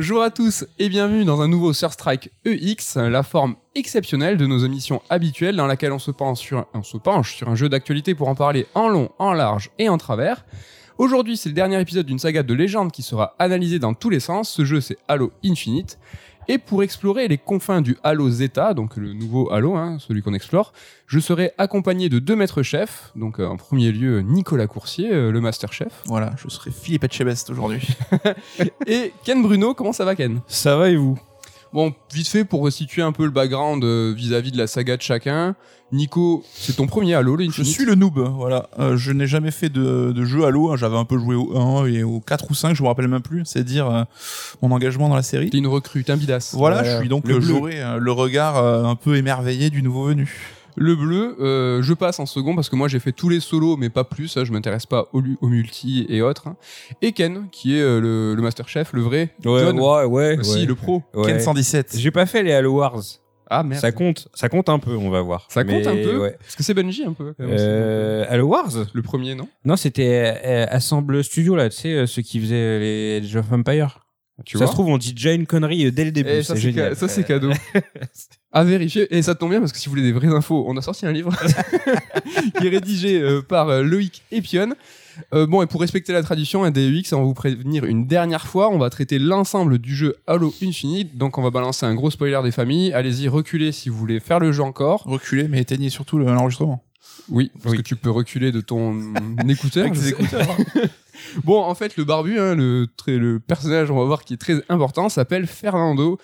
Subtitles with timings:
[0.00, 4.60] Bonjour à tous et bienvenue dans un nouveau Surstrike EX, la forme exceptionnelle de nos
[4.60, 6.66] émissions habituelles dans laquelle on se penche sur,
[7.46, 10.46] un jeu d'actualité pour en parler en long, en large et en travers.
[10.96, 14.20] Aujourd'hui, c'est le dernier épisode d'une saga de légende qui sera analysée dans tous les
[14.20, 14.48] sens.
[14.48, 15.98] Ce jeu, c'est Halo Infinite.
[16.50, 20.34] Et pour explorer les confins du Halo Zeta, donc le nouveau Halo, hein, celui qu'on
[20.34, 20.72] explore,
[21.06, 23.12] je serai accompagné de deux maîtres chefs.
[23.14, 26.02] Donc euh, en premier lieu, Nicolas Coursier, euh, le master chef.
[26.06, 27.86] Voilà, je serai Philippe Etchebest aujourd'hui.
[28.88, 30.40] Et Ken Bruno, comment ça va Ken?
[30.48, 31.20] Ça va et vous?
[31.72, 35.02] Bon, vite fait pour resituer un peu le background euh, vis-à-vis de la saga de
[35.02, 35.54] chacun.
[35.92, 38.68] Nico, c'est ton premier Halo, là, Je suis le noob, voilà.
[38.78, 40.70] Euh, je n'ai jamais fait de, de jeu Halo.
[40.70, 40.76] hein.
[40.76, 43.22] J'avais un peu joué au 1 et au 4 ou 5, je me rappelle même
[43.22, 43.42] plus.
[43.44, 44.02] C'est dire euh,
[44.62, 45.50] mon engagement dans la série.
[45.50, 46.54] T'es une recrue, t'es un bidasse.
[46.54, 50.28] Voilà, Euh, je suis donc le le regard un peu émerveillé du nouveau venu.
[50.76, 53.76] Le bleu, euh, je passe en second parce que moi j'ai fait tous les solos,
[53.76, 54.36] mais pas plus.
[54.36, 56.48] hein, je m'intéresse pas au, multi et autres.
[56.48, 56.56] hein.
[57.02, 59.34] Et Ken, qui est euh, le, le master chef, le vrai.
[59.44, 60.38] Ouais, John, ouais, ouais.
[60.38, 60.66] aussi ouais.
[60.66, 61.02] le pro.
[61.14, 61.26] Ouais.
[61.26, 61.96] Ken 117.
[61.98, 63.00] J'ai pas fait les Halo Wars.
[63.52, 63.80] Ah merde.
[63.80, 65.46] Ça compte, ça compte un peu, on va voir.
[65.50, 66.36] Ça compte Mais, un peu ouais.
[66.38, 67.34] Parce que c'est Bungie un peu.
[67.36, 71.68] quand même, aussi, Euh, Halo Wars Le premier, non Non, c'était euh, Assemble Studio là,
[71.68, 74.06] tu sais, euh, ceux qui faisaient les Age of Empire.
[74.46, 76.30] Tu ça vois se trouve, on dit déjà une connerie dès le début.
[76.30, 76.94] Et ça, c'est c'est génial.
[76.94, 77.50] ca- ça, c'est cadeau.
[78.52, 79.06] à vérifier.
[79.16, 81.06] Et ça tombe bien parce que si vous voulez des vraies infos, on a sorti
[81.06, 81.32] un livre
[82.58, 84.74] qui est rédigé euh, par euh, Loïc Epion.
[85.34, 88.46] Euh, bon, et pour respecter la tradition, un DEX, on va vous prévenir une dernière
[88.46, 88.70] fois.
[88.70, 91.16] On va traiter l'ensemble du jeu Halo Infinite.
[91.16, 92.92] Donc, on va balancer un gros spoiler des familles.
[92.92, 95.02] Allez-y, reculez si vous voulez faire le jeu encore.
[95.04, 96.82] Reculé, mais éteignez surtout le- l'enregistrement.
[97.28, 97.76] Oui, parce Oui.
[97.78, 98.94] que tu peux reculer de ton
[99.48, 99.84] écouteur.
[99.84, 100.12] Avec je tes sais.
[100.12, 100.56] écouteurs.
[101.44, 104.36] Bon, en fait, le barbu, hein, le, très, le personnage, on va voir, qui est
[104.38, 106.18] très important, s'appelle Fernando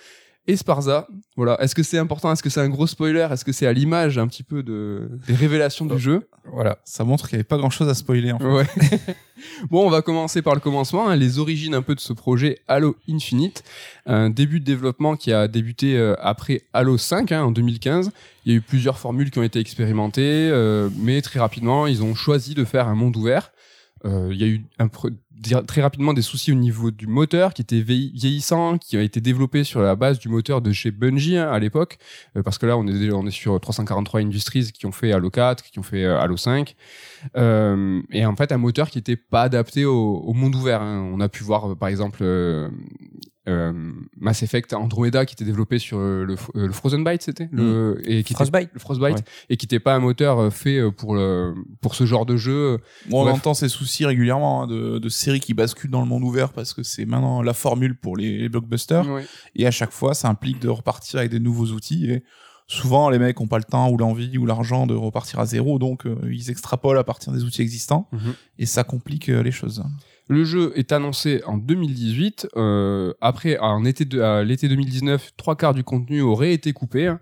[0.47, 1.07] Esparza.
[1.35, 1.61] Voilà.
[1.61, 2.31] Est-ce que c'est important?
[2.31, 3.27] Est-ce que c'est un gros spoiler?
[3.31, 6.27] Est-ce que c'est à l'image un petit peu de, des révélations du jeu?
[6.51, 6.79] Voilà.
[6.85, 8.31] Ça montre qu'il n'y avait pas grand chose à spoiler.
[8.31, 8.45] En fait.
[8.45, 8.65] Ouais.
[9.69, 12.59] bon, on va commencer par le commencement, hein, les origines un peu de ce projet
[12.67, 13.63] Halo Infinite.
[14.05, 18.11] Un début de développement qui a débuté euh, après Halo 5 hein, en 2015.
[18.45, 22.01] Il y a eu plusieurs formules qui ont été expérimentées, euh, mais très rapidement, ils
[22.03, 23.51] ont choisi de faire un monde ouvert.
[24.05, 24.87] Euh, il y a eu un
[25.67, 29.21] très rapidement des soucis au niveau du moteur qui était vieilli- vieillissant, qui a été
[29.21, 31.97] développé sur la base du moteur de chez Bungie hein, à l'époque,
[32.35, 35.29] Euh, parce que là on est on est sur 343 Industries qui ont fait Halo
[35.29, 36.75] 4, qui ont fait euh, Halo 5,
[37.35, 40.81] Euh, et en fait un moteur qui était pas adapté au, monde ouvert.
[40.81, 41.09] hein.
[41.13, 42.23] On a pu voir par exemple
[43.47, 43.71] euh,
[44.17, 47.97] Mass Effect Andromeda qui était développé sur euh, le, euh, le Frozen Byte, c'était le
[48.03, 48.69] et qui était- Frostbite.
[48.73, 49.23] le Frostbite Ouais.
[49.49, 52.79] et qui n'était pas un moteur fait pour le pour ce genre de jeu.
[53.09, 56.23] Bon, on entend ces soucis régulièrement hein, de, de séries qui basculent dans le monde
[56.23, 59.07] ouvert parce que c'est maintenant la formule pour les, les blockbusters.
[59.09, 59.25] Ouais.
[59.55, 62.11] Et à chaque fois, ça implique de repartir avec des nouveaux outils.
[62.11, 62.23] Et
[62.67, 65.79] souvent, les mecs ont pas le temps ou l'envie ou l'argent de repartir à zéro,
[65.79, 68.09] donc euh, ils extrapolent à partir des outils existants.
[68.11, 68.33] Mhm.
[68.59, 69.83] Et ça complique euh, les choses.
[70.29, 72.49] Le jeu est annoncé en 2018.
[72.57, 77.07] euh, après, en été de, à l'été 2019, trois quarts du contenu aurait été coupé.
[77.07, 77.19] hein.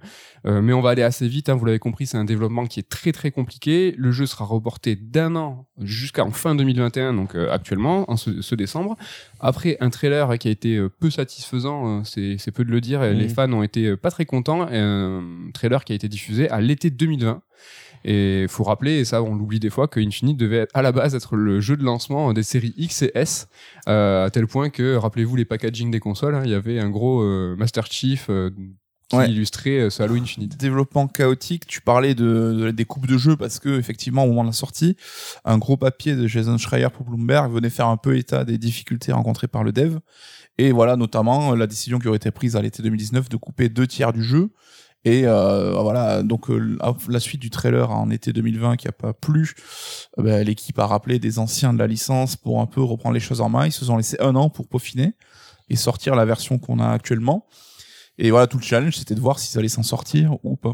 [0.48, 1.50] Euh, mais on va aller assez vite.
[1.50, 3.94] hein, vous l'avez compris, c'est un développement qui est très très compliqué.
[3.98, 8.56] Le jeu sera reporté d'un an jusqu'en fin 2021, donc euh, actuellement, en ce, ce
[8.56, 8.96] décembre.
[9.40, 13.04] Après un trailer qui a été peu satisfaisant, euh, c'est c'est peu de le dire.
[13.04, 14.68] et Les fans ont été pas très contents.
[14.72, 15.24] Un
[15.54, 17.42] trailer qui a été diffusé à l'été 2020.
[18.08, 20.92] Et il faut rappeler, et ça on l'oublie des fois, que Infinite devait à la
[20.92, 23.48] base être le jeu de lancement des séries X et S,
[23.88, 26.90] euh, à tel point que, rappelez-vous les packaging des consoles, hein, il y avait un
[26.92, 28.52] gros euh, Master Chief euh,
[29.10, 29.30] qui Ouais.
[29.30, 30.58] illustrait ce Halo Infinite.
[30.58, 34.42] Développement chaotique, tu parlais de, de- des coupes de jeu parce que effectivement au moment
[34.44, 34.98] de la sortie,
[35.44, 39.12] un gros papier de Jason Schreier pour Bloomberg venait faire un peu état des difficultés
[39.12, 39.98] rencontrées par le dev.
[40.58, 43.86] Et voilà notamment la décision qui aurait été prise à l'été 2019 de couper deux
[43.88, 44.50] tiers du jeu.
[45.08, 49.14] Et euh, voilà, donc euh, la- suite du trailer en été 2020 qui a pas
[49.14, 49.54] plu,
[50.18, 53.20] euh, ben, l'équipe a rappelé des anciens de la licence pour un peu reprendre les
[53.20, 53.68] choses en main.
[53.68, 55.14] Ils se sont laissé un an pour peaufiner
[55.70, 57.46] et sortir la version qu'on a actuellement.
[58.18, 60.74] Et voilà, tout le challenge, c'était de voir s'ils allaient s'en sortir ou pas.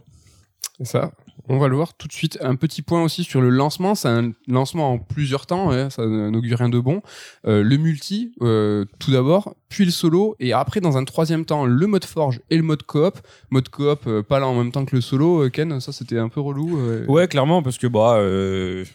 [0.78, 1.12] C'est ça.
[1.50, 2.38] On va le voir tout de suite.
[2.42, 3.96] Un petit point aussi sur le lancement.
[3.96, 5.70] C'est un lancement en plusieurs temps.
[5.70, 7.02] ouais, ça n'augure rien de bon.
[7.48, 11.66] Euh, le multi, euh, tout d'abord, puis le solo, et après, dans un troisième temps,
[11.66, 13.20] le mode forge et le mode coop.
[13.50, 15.50] Mode coop, euh, pas là en même temps que le solo.
[15.50, 16.80] Ken, ça c'était un peu relou.
[17.08, 18.20] Ouais, clairement, parce que bah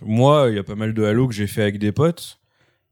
[0.05, 2.39] moi, il y a pas mal de Halo que j'ai fait avec des potes.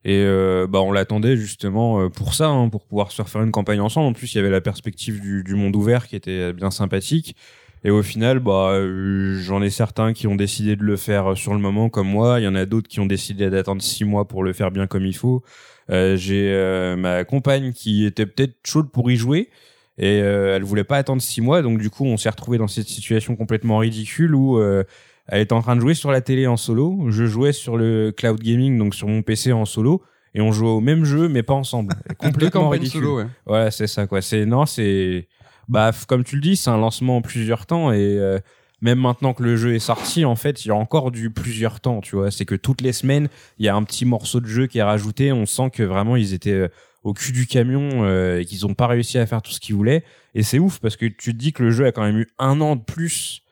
[0.06, 0.22] Et
[0.68, 4.08] bah on l'attendait justement pour ça, hein, pour pouvoir se refaire une campagne ensemble.
[4.08, 7.36] En plus, il y avait la perspective du monde ouvert qui était bien sympathique.
[7.86, 11.52] Et au final, bah euh, j'en ai certains qui ont décidé de le faire sur
[11.52, 12.40] le moment comme moi.
[12.40, 14.86] Il y en a d'autres qui ont décidé d'attendre six mois pour le faire bien
[14.86, 15.42] comme il faut.
[15.90, 19.50] Euh, j'ai euh, ma compagne qui était peut-être chaude pour y jouer
[19.98, 21.62] et euh, elle voulait pas attendre six mois.
[21.62, 25.62] Donc du coup, on s'est retrouvé dans cette situation complètement ridicule où elle était en
[25.62, 27.06] train de jouer sur la télé en solo.
[27.10, 30.02] Je jouais sur le cloud gaming, donc sur mon PC en solo.
[30.34, 31.94] et on jouait au même jeu mais pas ensemble.
[32.18, 33.02] Complètement ridicule.
[33.02, 33.26] solo, ouais.
[33.46, 34.22] Ouais, c'est ça quoi.
[34.22, 35.28] C'est non, c'est
[35.68, 38.38] bah comme tu le dis, c'est un lancement en plusieurs temps et euh,
[38.80, 41.80] même maintenant que le jeu est sorti, en fait, il y a encore du plusieurs
[41.80, 42.30] temps, tu vois.
[42.30, 43.28] C'est que toutes les semaines,
[43.58, 45.32] il y a un petit morceau de jeu qui est rajouté.
[45.32, 46.68] On sent que vraiment ils étaient euh,
[47.02, 49.74] au cul du camion euh, et qu'ils ont pas réussi à faire tout ce qu'ils
[49.74, 50.04] voulaient.
[50.34, 52.28] Et c'est ouf parce que tu te dis que le jeu a quand même eu
[52.38, 53.43] un an de plus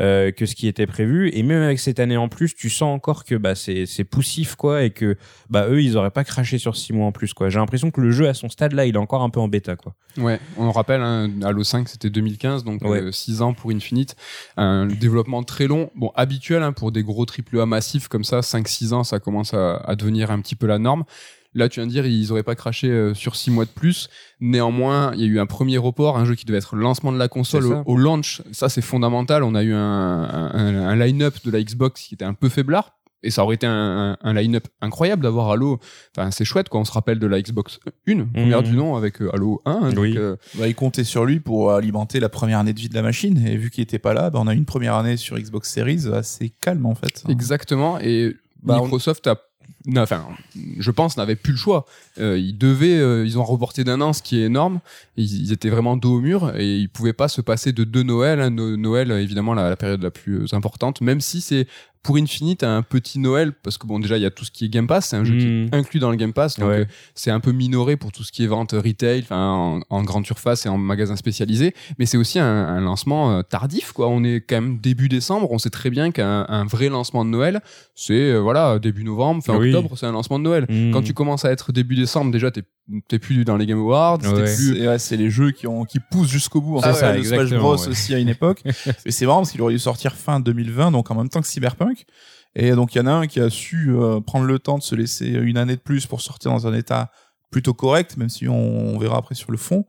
[0.00, 2.94] euh, que ce qui était prévu et même avec cette année en plus tu sens
[2.94, 5.16] encore que bah c'est c'est poussif quoi et que
[5.50, 8.00] bah eux ils auraient pas craché sur six mois en plus quoi j'ai l'impression que
[8.00, 10.38] le jeu à son stade là il est encore un peu en bêta quoi Ouais,
[10.58, 13.10] on rappelle, hein, Halo 5 c'était 2015, donc Ouais.
[13.12, 14.14] 6 ans pour Infinite.
[14.58, 18.92] Un développement très long, bon habituel hein, pour des gros AAA massifs comme ça, 5-6
[18.92, 21.04] ans ça commence à, à devenir un petit peu la norme.
[21.54, 24.08] Là tu viens de dire ils auraient pas craché euh, sur 6 mois de plus.
[24.40, 27.12] Néanmoins, il y a eu un premier report, un jeu qui devait être le lancement
[27.12, 28.42] de la console au, launch.
[28.52, 29.42] Ça c'est fondamental.
[29.42, 32.94] On a eu un, un, un line-up de la Xbox qui était un peu faiblard.
[33.24, 35.78] Et ça aurait été un, un, un line-up incroyable d'avoir Halo.
[36.16, 36.80] Enfin, c'est chouette, quoi.
[36.80, 37.78] On se rappelle de la Xbox
[38.08, 38.68] 1, première Mhm.
[38.68, 39.70] du nom, avec euh, Halo 1.
[39.70, 40.14] hein, donc, Oui.
[40.18, 43.02] euh, Bah, il comptait sur lui pour alimenter la première année de vie de la
[43.02, 43.46] machine.
[43.46, 45.70] Et vu qu'il était pas là, bah, on a eu une première année sur Xbox
[45.72, 47.22] Series assez calme en fait.
[47.28, 48.00] Exactement.
[48.00, 49.36] Et Bah, on- Microsoft a,
[49.96, 50.24] enfin,
[50.78, 51.86] je pense, n'avait plus le choix.
[52.20, 54.80] Euh, ils devaient, euh, ils ont reporté d'un an, ce qui est énorme.
[55.16, 58.02] Ils, ils étaient vraiment dos au mur et ils pouvaient pas se passer de deux
[58.02, 58.40] Noël.
[58.40, 58.50] hein.
[58.50, 61.66] No- Noël, évidemment, la, la période la plus importante, même si c'est
[62.04, 64.64] pour Infinite un petit Noël, parce que bon, déjà, il y a tout ce qui
[64.64, 65.68] est Game Pass, c'est un jeu qui Mm.
[65.70, 66.78] est inclus dans le Game Pass, donc Ouais.
[66.80, 66.84] euh,
[67.14, 70.66] c'est un peu minoré pour tout ce qui est vente retail, en, en grande surface
[70.66, 74.08] et en magasin spécialisé, mais c'est aussi un, un lancement euh, tardif, quoi.
[74.08, 77.30] On est quand même début décembre, on sait très bien qu'un un vrai lancement de
[77.30, 77.60] Noël,
[77.94, 79.70] c'est euh, voilà début novembre, fin Oui.
[79.74, 80.66] Octobre, c'est un lancement de Noël.
[80.68, 80.92] Mm.
[80.92, 82.62] Quand tu commences à être début décembre, déjà t'es
[83.08, 84.44] t'es plus dans les Game Awards, t'es Ouais.
[84.44, 86.78] plus C'est ouais, c'est les jeux qui, ont, qui poussent jusqu'au bout.
[86.78, 87.88] En fait, ça, le Smash Bros ouais.
[87.88, 88.62] aussi à une époque.
[89.06, 91.46] Et c'est marrant parce qu'il aurait dû sortir fin 2020, donc en même temps que
[91.46, 92.04] Cyberpunk.
[92.54, 94.82] Et donc il y en a un qui a su euh, prendre le temps de
[94.82, 97.10] se laisser une année de plus pour sortir dans un état
[97.52, 99.84] plutôt correct, même si on, on verra après sur le fond.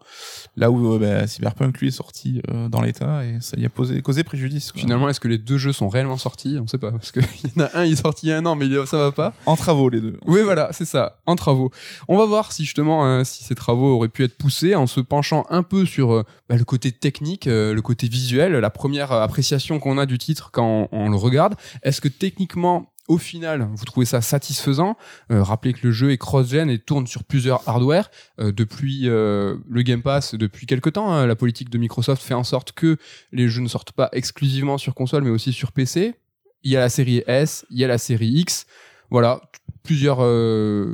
[0.56, 3.70] Là où euh, bah, Cyberpunk lui est sorti euh, dans l'état et ça y a
[3.70, 4.72] posé, causé préjudice.
[4.72, 4.82] quoi.
[4.82, 6.58] Finalement, est-ce que les deux jeux sont réellement sortis?
[6.62, 7.24] On sait pas, parce qu'il
[7.58, 9.12] y en a un, il est sorti il y a un an, mais ça va
[9.12, 9.34] pas.
[9.46, 10.20] En travaux les deux.
[10.28, 11.72] Oui, voilà, c'est ça, en travaux.
[12.08, 15.00] On va voir si justement, euh, si ces travaux auraient pu être poussés en se
[15.00, 19.12] penchant un peu sur euh, bah, le côté technique, euh, le côté visuel, la première
[19.12, 21.56] appréciation qu'on a du titre quand on, on le regarde.
[21.84, 24.96] Est-ce que techniquement, au final, vous trouvez ça satisfaisant
[25.32, 28.10] Euh, Rappelez que le jeu est cross-gen et tourne sur plusieurs hardware.
[28.40, 32.34] Euh, depuis euh, le Game Pass, depuis quelques temps, hein, la politique de Microsoft fait
[32.34, 32.98] en sorte que
[33.32, 36.16] les jeux ne sortent pas exclusivement sur console, mais aussi sur PC.
[36.64, 38.66] Il y a la série S, il y a la série X.
[39.10, 39.42] Voilà,
[39.84, 40.20] plusieurs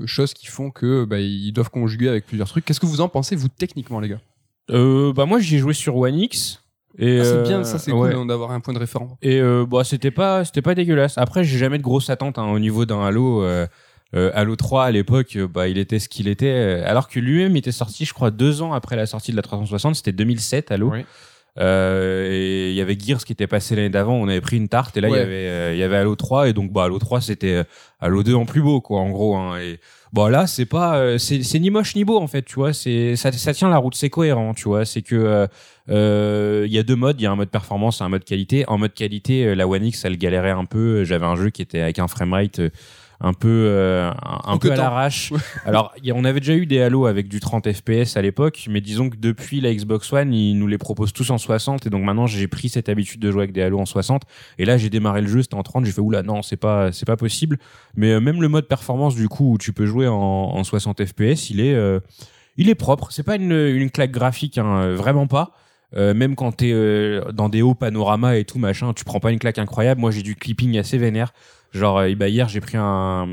[0.07, 2.65] choses qui font que bah, ils doivent conjuguer avec plusieurs trucs.
[2.65, 4.21] Qu'est-ce que vous en pensez, vous, techniquement, les gars?
[4.67, 6.61] Bah moi j'y ai joué sur One X
[6.99, 8.13] et Ah, C'est euh, bien, ça, c'est ouais.
[8.13, 9.11] cool d'avoir un point de référence.
[9.21, 11.17] Et euh, bah c'était pas c'était pas dégueulasse.
[11.17, 13.43] Après j'ai jamais de grosses attentes hein, au niveau d'un Halo.
[13.43, 13.65] Euh,
[14.15, 16.47] euh, Halo 3 à l'époque, euh, bah il était ce qu'il était.
[16.47, 19.43] euh, Alors que lui-même était sorti, je crois, deux ans après la sortie de la
[19.43, 19.95] 360.
[19.95, 20.89] C'était 2007 Halo.
[20.91, 21.05] Oui.
[21.59, 24.13] Euh, et il y avait Gears qui était passé l'année d'avant.
[24.15, 25.19] On avait pris une tarte et là il Ouais.
[25.19, 27.63] y avait euh, il y avait Halo 3 et donc bah Halo 3 c'était euh,
[27.99, 29.35] Halo 2 en plus beau quoi en gros.
[29.35, 29.79] Hein, et
[30.13, 33.15] bon là c'est pas euh, c'est ni moche ni beau en fait tu vois c'est
[33.15, 35.47] ça ça tient la route c'est cohérent tu vois c'est que euh,
[35.89, 38.23] euh, il y a deux modes, il y a un mode performance et un mode
[38.23, 38.67] qualité.
[38.67, 41.03] En mode qualité, euh, la One X, elle galérait un peu.
[41.03, 42.69] J'avais un jeu qui était avec un framerate euh,
[43.21, 45.33] un peu euh, un, un peu à l'arrache.
[45.65, 48.21] Alors, il y a- on avait déjà eu des Halo avec du 30 FPS à
[48.21, 51.85] l'époque, mais disons que depuis la Xbox One, ils nous les proposent tous en 60
[51.85, 54.23] et donc maintenant j'ai pris cette habitude de jouer avec des Halo en 60
[54.57, 56.91] et là j'ai démarré le jeu, c'était en 30, j'ai fait oula non, c'est pas
[56.93, 57.57] c'est pas possible.
[57.95, 61.03] Mais euh, même le mode performance du coup où tu peux jouer en, en 60
[61.05, 61.99] FPS, il est euh,
[62.57, 65.51] il est propre, c'est pas une, une claque graphique hein, euh, vraiment pas.
[65.97, 69.31] Euh, même quand t'es euh, dans des hauts panoramas et tout machin, tu prends pas
[69.31, 69.99] une claque incroyable.
[69.99, 71.33] Moi, j'ai du clipping assez vénère.
[71.73, 73.27] Genre, euh, bah, hier, j'ai pris un,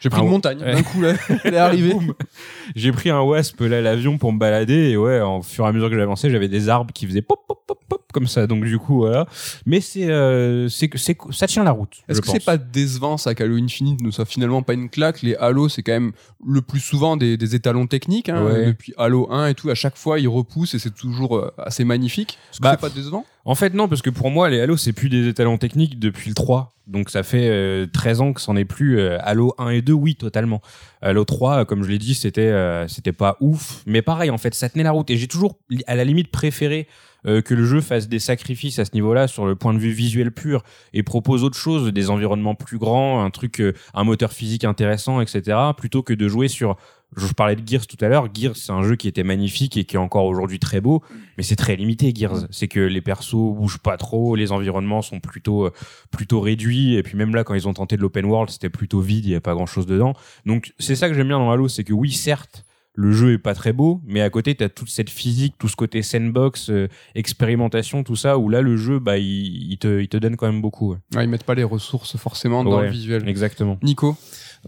[0.00, 1.14] J'ai pris une montagne, d'un coup, là,
[1.44, 1.94] elle est arrivée.
[2.76, 5.72] J'ai pris un wasp là l'avion pour me balader et ouais, en fur et à
[5.72, 8.46] mesure que j'avançais, j'avais des arbres qui faisaient pop pop pop pop comme ça.
[8.46, 9.26] Donc du coup voilà.
[9.66, 12.02] Mais c'est euh, c'est que c'est ça tient la route.
[12.08, 15.22] Est-ce que c'est pas décevant ça qu'Halo Infinite ne soit finalement pas une claque?
[15.22, 16.12] Les Halo, c'est quand même
[16.46, 18.28] le plus souvent des, des étalons techniques.
[18.28, 18.66] Hein, Ouais.
[18.66, 21.84] Depuis Halo 1 et tout, à chaque fois, ils repoussent et c'est toujours euh, assez
[21.84, 22.38] magnifique.
[22.50, 23.24] Est-ce que Bah, c'est pas décevant?
[23.44, 26.28] En fait non parce que pour moi les Halo c'est plus des étalons techniques depuis
[26.28, 26.72] le 3.
[26.86, 29.92] Donc ça fait euh, 13 ans que c'en est plus euh, Halo 1 et 2
[29.92, 30.60] oui totalement.
[31.00, 34.38] Halo 3 euh, comme je l'ai dit c'était euh, c'était pas ouf mais pareil en
[34.38, 36.86] fait ça tenait la route et j'ai toujours à la limite préféré
[37.24, 40.32] que le jeu fasse des sacrifices à ce niveau-là sur le point de vue visuel
[40.32, 43.62] pur et propose autre chose, des environnements plus grands, un truc,
[43.94, 46.76] un moteur physique intéressant, etc., plutôt que de jouer sur
[47.16, 48.28] je parlais de Gears tout à l'heure.
[48.34, 51.02] Gears, c'est un jeu qui était magnifique et qui est encore aujourd'hui très beau,
[51.36, 52.46] mais c'est très limité, Gears.
[52.50, 55.72] C'est que les persos bougent pas trop, les environnements sont plutôt, euh,
[56.10, 59.00] plutôt réduits, et puis même là, quand ils ont tenté de l'open world, c'était plutôt
[59.00, 60.14] vide, il y a pas grand chose dedans.
[60.46, 62.64] Donc, c'est ça que j'aime bien dans Halo, c'est que oui, certes,
[62.94, 65.76] le jeu est pas très beau, mais à côté, t'as toute cette physique, tout ce
[65.76, 66.88] côté sandbox, euh,
[67.32, 70.46] expérimentation, tout ça, où là, le jeu, bah, il, il te, il te donne quand
[70.46, 70.92] même beaucoup.
[70.92, 70.98] ouais.
[71.14, 72.84] Ouais, ils mettent pas les ressources forcément dans Ouais.
[72.86, 73.26] le visuel.
[73.28, 73.78] Exactement.
[73.82, 74.16] Nico,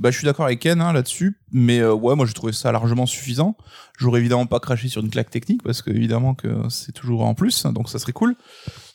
[0.00, 2.72] Bah, je suis d'accord avec Ken hein, là-dessus, mais euh, ouais, moi j'ai trouvé ça
[2.72, 3.56] largement suffisant.
[3.96, 7.34] J'aurais évidemment pas craché sur une claque technique parce que évidemment que c'est toujours en
[7.34, 8.34] plus, donc ça serait cool.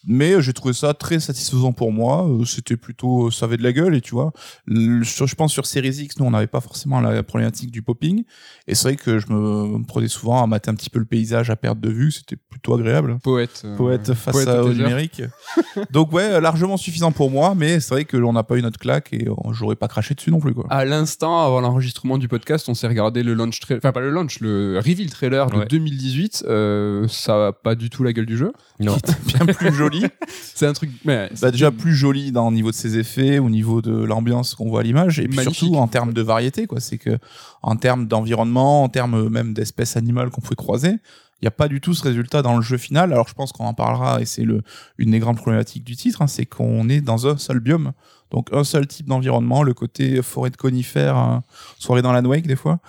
[0.07, 2.25] Mais euh, j'ai trouvé ça très satisfaisant pour moi.
[2.27, 4.31] Euh, C'était plutôt, euh, ça avait de la gueule et tu vois,
[4.65, 8.23] le- je pense sur Series X, nous on n'avait pas forcément la problématique du popping.
[8.67, 11.05] Et c'est vrai que je me, me prenais souvent à mater un petit peu le
[11.05, 13.17] paysage à perte de vue, c'était plutôt agréable.
[13.23, 13.61] poète.
[13.65, 15.21] euh, Poète face poète à- au numérique.
[15.91, 18.79] Donc ouais, largement suffisant pour moi, mais c'est vrai que l'on n'a pas eu notre
[18.79, 20.65] claque et euh, j'aurais pas craché dessus non plus quoi.
[20.69, 24.11] À l'instant, avant l'enregistrement du podcast, on s'est regardé le launch trailer, enfin pas le
[24.11, 25.65] launch, le reveal trailer de Ouais.
[25.69, 26.45] 2018.
[26.47, 28.53] Euh, ça a pas du tout la gueule du jeu.
[28.79, 28.95] Non.
[29.25, 29.88] bien plus joli.
[30.27, 33.49] C'est un truc, mais bah déjà plus joli dans au niveau de ses effets, au
[33.49, 35.59] niveau de l'ambiance qu'on voit à l'image, et puis Magnifique.
[35.59, 36.79] surtout en termes de variété, quoi.
[36.79, 37.17] C'est que
[37.61, 40.97] en termes d'environnement, en termes même d'espèces animales qu'on pouvait croiser,
[41.41, 43.13] il n'y a pas du tout ce résultat dans le jeu final.
[43.13, 44.61] Alors je pense qu'on en parlera, et c'est le
[44.97, 47.93] une des grandes problématiques du titre, hein, c'est qu'on est dans un seul biome,
[48.31, 51.43] donc un seul type d'environnement, le côté forêt de conifères, hein,
[51.77, 52.79] soirée dans la Wake des fois,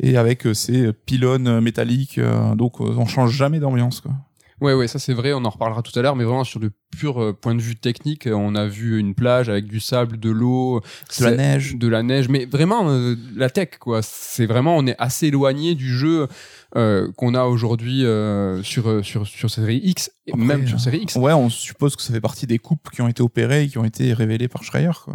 [0.00, 4.12] et avec euh, ces pylônes métalliques, euh, donc euh, on change jamais d'ambiance, quoi.
[4.60, 6.72] Ouais, ouais, ça c'est vrai, on en reparlera tout à l'heure, mais vraiment sur le
[6.96, 10.18] pur euh, point de vue technique, euh, on a vu une plage avec du sable,
[10.18, 10.80] de l'eau,
[11.18, 11.76] De la neige.
[11.76, 14.00] de la neige, mais vraiment euh, la tech, quoi.
[14.02, 16.28] C'est vraiment, on est assez éloigné du jeu
[16.76, 20.98] euh, qu'on a aujourd'hui euh, sur sur sur série X, et Après, même sur série
[20.98, 21.16] X.
[21.16, 23.78] Ouais, on suppose que ça fait partie des coupes qui ont été opérées et qui
[23.78, 24.90] ont été révélées par Schreier.
[25.04, 25.14] Quoi.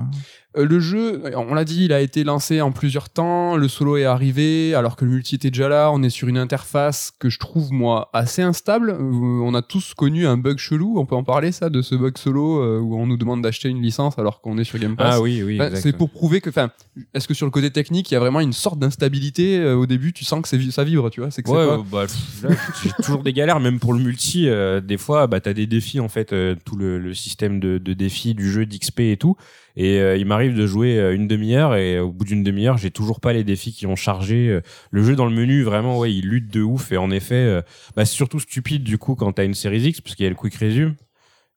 [0.56, 3.56] Le jeu, on l'a dit, il a été lancé en plusieurs temps.
[3.56, 5.90] Le solo est arrivé, alors que le multi était déjà là.
[5.92, 8.92] On est sur une interface que je trouve moi assez instable.
[9.00, 11.00] On a tous connu un bug chelou.
[11.00, 13.70] On peut en parler ça de ce bug solo euh, où on nous demande d'acheter
[13.70, 15.16] une licence alors qu'on est sur Game Pass.
[15.18, 15.60] Ah oui, oui.
[15.62, 16.72] Enfin, c'est pour prouver que, enfin,
[17.14, 19.86] est-ce que sur le côté technique, il y a vraiment une sorte d'instabilité euh, au
[19.86, 22.06] début Tu sens que ça vibre, tu vois C'est que Ouais, bah,
[22.84, 24.48] j'ai toujours des galères, même pour le multi.
[24.48, 26.34] euh, des fois, bah, t'as des défis en fait,
[26.66, 29.36] tout le, le système de, de défis du jeu d'XP et tout.
[29.76, 33.34] Et il m'arrive de jouer une demi-heure et au bout d'une demi-heure, j'ai toujours pas
[33.34, 34.60] les défis qui ont chargé.
[34.92, 36.92] Le jeu dans le menu, vraiment, ouais, il lutte de ouf.
[36.92, 37.62] Et en effet,
[37.96, 40.30] bah, c'est surtout stupide du coup quand t'as une série X parce qu'il y a
[40.30, 40.94] le quick resume.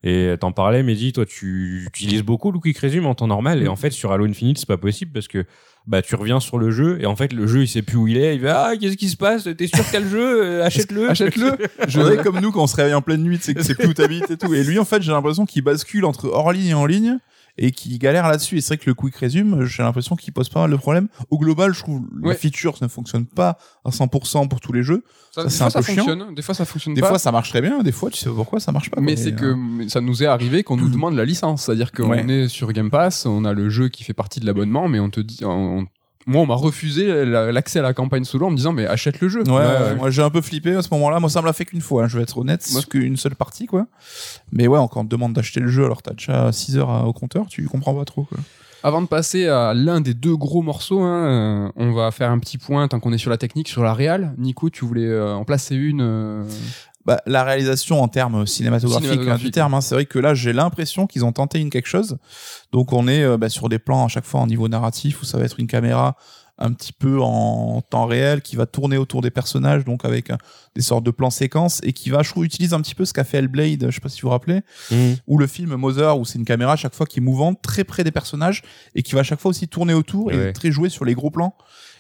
[0.03, 3.63] Et t'en parlais, Mehdi, toi, tu utilises beaucoup le quick resume en temps normal.
[3.63, 5.47] Et en fait, sur Halo Infinite, c'est pas possible parce que
[5.87, 8.09] bah tu reviens sur le jeu et en fait le jeu il sait plus où
[8.09, 8.35] il est.
[8.35, 9.49] Il va ah qu'est-ce qui se passe?
[9.57, 10.45] T'es sûr quel jeu?
[10.45, 11.09] Euh, achète-le.
[11.11, 11.57] Achète-le.
[11.89, 13.95] Je comme nous quand on se réveille en pleine nuit, c'est que c'est plus où
[13.95, 14.53] t'habites et tout.
[14.53, 17.19] Et lui, en fait, j'ai l'impression qu'il bascule entre hors ligne et en ligne
[17.59, 18.59] et qu'il galère là-dessus.
[18.59, 21.09] Et c'est vrai que le quick resume, j'ai l'impression qu'il pose pas mal de problèmes.
[21.31, 22.35] Au global, je trouve la Ouais.
[22.35, 25.05] feature ne fonctionne pas à 100% pour tous les jeux.
[25.33, 26.05] Ça, Ça, c'est un ça peu chiant.
[26.05, 27.09] fonctionne, des fois ça fonctionne Des pas.
[27.09, 27.83] fois, ça marche très bien.
[27.83, 29.01] Des fois, tu sais pourquoi ça marche pas.
[29.01, 31.93] mais c'est que euh, mais ça nous est arrivé qu'on nous demande la licence, c'est-à-dire
[31.93, 32.25] qu'on Ouais.
[32.31, 35.11] est sur Game Pass, on a le jeu qui fait partie de l'abonnement, mais on
[35.11, 35.87] te dit, on-
[36.27, 39.21] moi on m'a refusé la- l'accès à la campagne solo en me disant mais achète
[39.21, 39.43] le jeu.
[39.49, 41.21] Ouais, moi j'ai un peu flippé à ce moment-là.
[41.21, 42.67] Moi, ça me l'a fait qu'une fois, hein, je vais être honnête.
[42.73, 43.87] Moi, qu'une seule partie, quoi.
[44.53, 47.13] Mais ouais, quand on te demande d'acheter le jeu alors t'as déjà 6 heures au
[47.13, 48.39] compteur, tu comprends pas trop, quoi.
[48.83, 52.39] Avant de passer à l'un des deux gros morceaux, hein, euh, on va faire un
[52.39, 54.33] petit point tant qu'on est sur la technique, sur la réal.
[54.39, 56.01] Nico, tu voulais euh, en placer une.
[56.03, 56.45] euh,
[57.07, 59.45] Bah, la réalisation en termes cinématographiques, Cinématographique.
[59.45, 61.87] hein, du terme, hein, c'est vrai que là j'ai l'impression qu'ils ont tenté une quelque
[61.87, 62.19] chose.
[62.73, 65.25] Donc on est euh, bah, sur des plans à chaque fois en niveau narratif où
[65.25, 66.17] ça va être une caméra
[66.59, 70.37] un petit peu en temps réel qui va tourner autour des personnages, donc avec euh,
[70.75, 73.13] des sortes de plans séquences et qui va, je trouve, utilise un petit peu ce
[73.13, 74.63] qu'a fait Hellblade, je sais pas si vous vous rappelez,
[75.29, 77.85] ou le film Mother où c'est une caméra à chaque fois qui est mouvante très
[77.85, 78.63] près des personnages
[78.97, 81.31] et qui va à chaque fois aussi tourner autour et très jouer sur les gros
[81.31, 81.55] plans.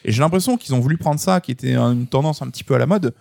[0.04, 2.74] Et j'ai l'impression qu'ils ont voulu prendre ça, qui était une tendance un petit peu
[2.74, 3.14] à la mode.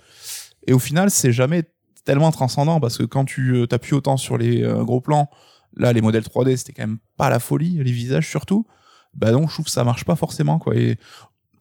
[0.67, 1.63] Et au final, c'est jamais
[2.05, 5.29] tellement transcendant parce que quand tu euh, t'appuies autant sur les euh, gros plans,
[5.75, 8.65] là, les modèles 3D, c'était quand même pas la folie, les visages surtout.
[9.13, 10.75] Bah donc, je trouve que ça marche pas forcément, quoi.
[10.75, 10.97] Et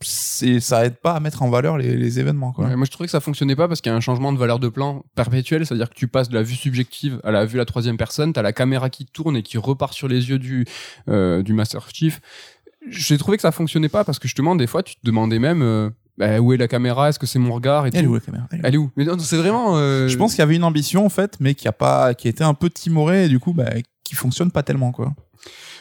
[0.01, 2.77] ça aide pas à mettre en valeur les, événements, quoi.
[2.77, 4.59] moi je trouvais que ça fonctionnait pas parce qu'il y a un changement de valeur
[4.59, 7.65] de plan perpétuel, c'est-à-dire que tu passes de la vue subjective à la vue la
[7.65, 10.67] troisième personne, t'as la caméra qui tourne et qui repart sur les yeux du
[11.09, 12.21] euh, du Master Chief.
[12.91, 15.93] J'ai trouvé que ça fonctionnait pas parce que justement des fois tu te demandais même
[16.19, 18.21] bah, où est la caméra, est-ce que c'est mon regard et Elle est où la
[18.21, 18.47] caméra?
[18.53, 18.91] Elle est où Elle est où?
[18.97, 19.77] Mais non, c'est vraiment.
[19.77, 22.29] euh, Je pense qu'il y avait une ambition en fait, mais qui a pas, qui
[22.29, 23.71] a été un peu timorée et du coup, bah,
[24.05, 25.13] qui fonctionne pas tellement quoi.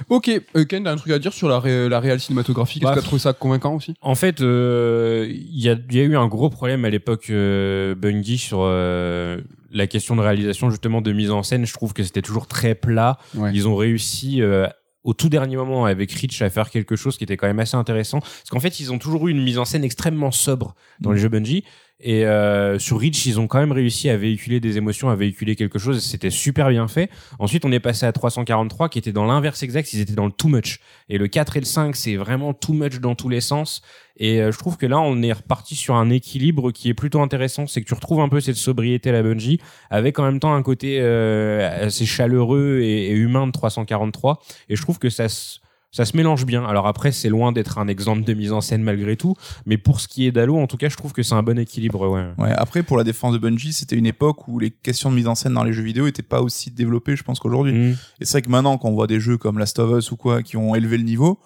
[0.10, 2.82] Ok, euh, Ken, t'as un truc à dire sur la, ré- la réelle cinématographique?
[2.84, 3.94] Est-ce Bah, que t'as trouvé ça convaincant aussi?
[4.02, 7.28] En fait, euh, il y, a, il y a eu un gros problème à l'époque
[7.30, 9.40] euh, Bungie sur euh,
[9.72, 11.66] la question de réalisation justement de mise en scène.
[11.66, 13.18] Je trouve que c'était toujours très plat.
[13.36, 13.52] Ouais.
[13.54, 14.68] Ils ont réussi euh,
[15.04, 17.76] au tout dernier moment avec Rich à faire quelque chose qui était quand même assez
[17.76, 18.20] intéressant.
[18.20, 21.20] Parce qu'en fait, ils ont toujours eu une mise en scène extrêmement sobre dans les
[21.20, 21.64] jeux Bungie.
[22.00, 25.56] Et euh, sur Reach, ils ont quand même réussi à véhiculer des émotions, à véhiculer
[25.56, 26.04] quelque chose.
[26.04, 27.10] C'était super bien fait.
[27.40, 29.94] Ensuite, on est passé à 343, qui était dans l'inverse exact.
[29.94, 30.80] Ils étaient dans le too much.
[31.08, 33.82] Et le 4 et le 5, c'est vraiment too much dans tous les sens.
[34.18, 37.22] Et euh, je trouve que là, on est reparti sur un équilibre qui est plutôt
[37.22, 37.68] intéressant.
[37.68, 39.60] C'est que tu retrouves un peu cette sobriété la Bungie,
[39.90, 44.42] avec en même temps un côté euh, assez chaleureux et, et humain de 343.
[44.68, 45.60] Et je trouve que ça se
[45.94, 46.66] ça se mélange bien.
[46.66, 49.36] Alors après, c'est loin d'être un exemple de mise en scène malgré tout,
[49.66, 51.58] mais pour ce qui est d'Halo, en tout cas, je trouve que c'est un bon
[51.58, 52.10] équilibre.
[52.10, 52.26] Ouais.
[52.44, 55.28] Ouais, après pour la défense de Bungie, c'était une époque où les questions de mise
[55.28, 57.74] en scène dans les jeux vidéo étaient pas aussi développées, je pense qu'aujourd'hui.
[57.74, 57.92] Mm.
[58.20, 60.18] Et c'est vrai que maintenant, quand on voit des jeux comme Last of Us ou
[60.18, 61.40] quoi, qui ont élevé le niveau,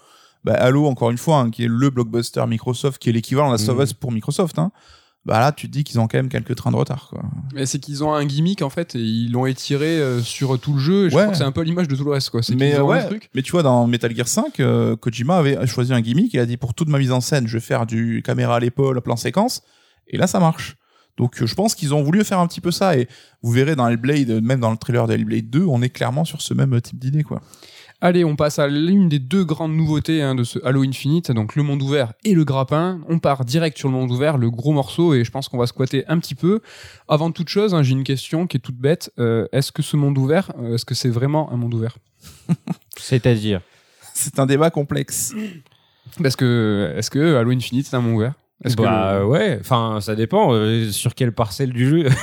[0.46, 3.54] bah, Halo, encore une fois, hein, qui est le blockbuster Microsoft, qui est l'équivalent de
[3.54, 3.84] Last of Mhm.
[3.84, 4.72] Us pour Microsoft, hein,
[5.28, 7.22] bah là, tu te dis qu'ils ont quand même quelques trains de retard, quoi.
[7.54, 10.74] Mais c'est qu'ils ont un gimmick en fait et ils l'ont étiré euh, sur tout
[10.74, 11.06] le jeu.
[11.08, 11.22] Et je Ouais.
[11.24, 12.42] crois que c'est un peu l'image de tout le reste quoi.
[12.56, 13.06] Mais, euh, ouais.
[13.06, 13.30] truc.
[13.36, 16.46] Mais tu vois, dans Metal Gear 5, euh, Kojima avait choisi un gimmick, il a
[16.46, 19.18] dit pour toute ma mise en scène, je vais faire du caméra à l'épaule, plan
[19.18, 19.62] séquence,
[20.08, 20.78] et là, ça marche.
[21.18, 23.08] Donc, je pense qu'ils ont voulu faire un petit peu ça, et
[23.42, 26.42] vous verrez dans Hellblade, même dans le trailer de Hellblade 2, on est clairement sur
[26.42, 27.42] ce même type d'idée, quoi.
[28.00, 31.56] Allez, on passe à l'une des deux grandes nouveautés hein, de ce Halo Infinite, donc
[31.56, 33.02] le monde ouvert et le grappin.
[33.10, 35.66] On part direct sur le monde ouvert, le gros morceau, et je pense qu'on va
[35.66, 36.60] squatter un petit peu.
[37.08, 39.12] Avant toute chose, hein, j'ai une question qui est toute bête.
[39.18, 41.98] Euh, est-ce que ce monde ouvert, euh, est-ce que c'est vraiment un monde ouvert?
[42.98, 43.62] C'est-à-dire?
[44.14, 45.34] C'est un débat complexe.
[46.22, 48.34] Parce que est-ce que Halo Infinite c'est un monde ouvert?
[48.64, 52.10] Est-ce bah que ouais, enfin ça dépend euh, sur quelle parcelle du jeu.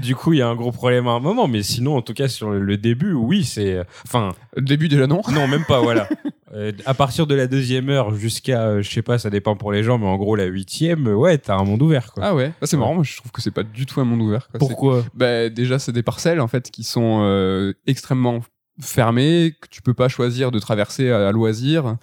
[0.00, 2.14] Du coup, il y a un gros problème à un moment, mais sinon, en tout
[2.14, 6.08] cas sur le, début, oui, c'est, enfin, le début déjà non non, même pas, voilà.
[6.54, 9.70] Euh, à partir de la deuxième heure jusqu'à, euh, je sais pas, ça dépend pour
[9.70, 12.24] les gens, mais en gros la huitième, euh, ouais, t'as un monde ouvert, quoi.
[12.24, 12.94] Ah ouais, Ah, c'est marrant.
[12.94, 14.48] Moi, je trouve que c'est pas du tout un monde ouvert.
[14.48, 14.58] quoi.
[14.58, 15.04] Pourquoi?
[15.12, 18.40] Bah, déjà, c'est des parcelles en fait qui sont euh, extrêmement
[18.80, 21.96] fermées, que tu peux pas choisir de traverser à, à loisir.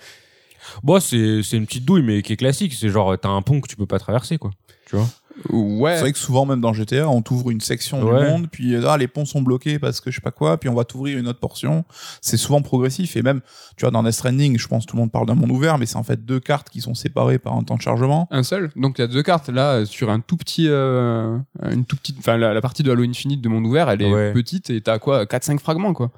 [0.84, 2.73] Bon, c'est c'est une petite douille, mais qui est classique.
[2.73, 4.51] C'est genre, t'as un pont que tu peux pas traverser, quoi.
[4.89, 5.08] Tu vois
[5.51, 5.95] Ouais.
[5.95, 8.23] C'est vrai que souvent, même dans GTA, on t'ouvre une section Ouais.
[8.23, 10.69] du monde, puis ah, les ponts sont bloqués parce que je sais pas quoi, puis
[10.69, 11.84] on va t'ouvrir une autre portion.
[12.21, 13.41] C'est souvent progressif, et même,
[13.75, 15.78] tu vois, dans Death Stranding, je pense que tout le monde parle d'un monde ouvert,
[15.78, 18.30] mais c'est en fait deux cartes qui sont séparées par un temps de chargement.
[18.32, 18.71] Un seul.
[18.78, 21.38] Donc il y a deux cartes là sur un tout petit, euh,
[21.69, 24.13] une tout petite, enfin la, la partie de Halo Infinite de monde ouvert, elle est
[24.13, 24.32] Ouais.
[24.32, 26.12] petite et t'as quoi, 4-5 fragments quoi,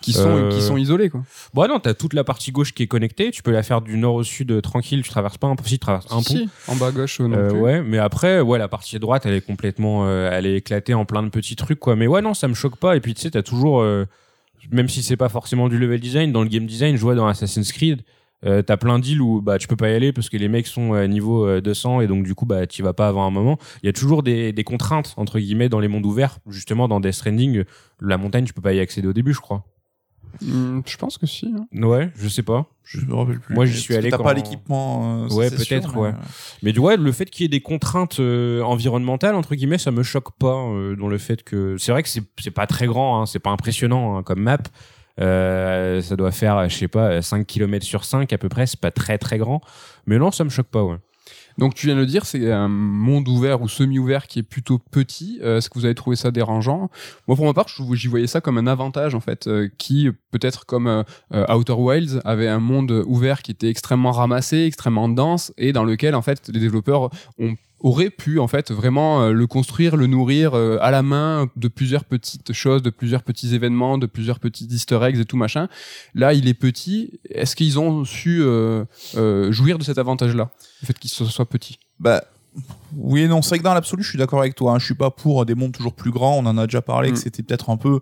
[0.00, 1.22] qui sont Euh, qui sont isolés quoi.
[1.54, 3.30] Bon, non, t'as toute la partie gauche qui est connectée.
[3.30, 5.02] Tu peux la faire du nord au sud euh, tranquille.
[5.02, 5.64] Tu traverses pas un pont.
[5.64, 6.22] Si, tu traverses un pont.
[6.22, 7.58] Si, en bas à gauche euh, non Euh, plus.
[7.60, 11.04] ouais, mais après, ouais, la partie droite, elle est complètement, euh, elle est éclatée en
[11.04, 11.96] plein de petits trucs, quoi.
[11.96, 12.96] Mais ouais, non, ça me choque pas.
[12.96, 14.06] Et puis, tu sais, t'as toujours, euh,
[14.70, 17.26] même si c'est pas forcément du level design, dans le game design, je vois dans
[17.26, 18.02] Assassin's Creed,
[18.44, 20.66] euh, t'as plein d'îles où bah tu peux pas y aller parce que les mecs
[20.66, 23.30] sont à niveau euh, 200 et donc du coup bah tu vas pas avant un
[23.30, 23.56] moment.
[23.84, 26.38] Il y a toujours des, des contraintes entre guillemets dans les mondes ouverts.
[26.48, 27.62] Justement dans Death Stranding,
[28.00, 29.64] la montagne tu peux pas y accéder au début, je crois.
[30.40, 31.52] Hmm, je pense que si.
[31.56, 31.66] hein.
[31.86, 32.66] Ouais, je sais pas.
[32.84, 33.54] Je me rappelle plus.
[33.54, 35.24] Moi, j'y suis parce allé que T'as quand- pas l'équipement.
[35.24, 36.08] euh, ça, Ouais, c'est sûr, peut-être, mais, ouais.
[36.08, 36.12] euh,
[36.62, 39.90] Mais du ouais, le fait qu'il y ait des contraintes euh, environnementales entre guillemets, ça
[39.90, 42.86] me choque pas euh, dans le fait que c'est vrai que c'est c'est pas très
[42.86, 44.58] grand, hein, c'est pas impressionnant hein, comme map.
[45.20, 48.80] Euh, ça doit faire, je sais pas, 5 km sur 5 à peu près, c'est
[48.80, 49.60] pas très très grand.
[50.06, 50.96] Mais non, ça me choque pas, ouais.
[51.58, 54.78] Donc tu viens de le dire, c'est un monde ouvert ou semi-ouvert qui est plutôt
[54.78, 55.38] petit.
[55.42, 56.90] Euh, Est-ce que vous avez trouvé ça dérangeant?
[57.28, 60.66] Moi pour ma part, j'y voyais ça comme un avantage en fait, euh, qui peut-être
[60.66, 65.72] comme euh, Outer Wilds avait un monde ouvert qui était extrêmement ramassé, extrêmement dense et
[65.72, 69.96] dans lequel en fait les développeurs ont auraient pu en fait vraiment euh, le construire,
[69.96, 74.06] le nourrir euh, à la main de plusieurs petites choses, de plusieurs petits événements, de
[74.06, 75.68] plusieurs petits Easter eggs et tout machin.
[76.14, 77.20] Là, il est petit.
[77.28, 78.84] Est-ce qu'ils ont su euh,
[79.16, 81.78] euh, jouir de cet avantage-là, le fait qu'il soit, petit?
[81.98, 82.24] Bah,
[82.96, 83.42] oui et non.
[83.42, 84.72] C'est vrai que dans l'absolu, je suis d'accord avec toi.
[84.72, 84.78] Hein.
[84.78, 86.36] Je suis pas pour des mondes toujours plus grands.
[86.38, 87.14] On en a déjà parlé Mm.
[87.14, 88.00] que c'était peut-être un peu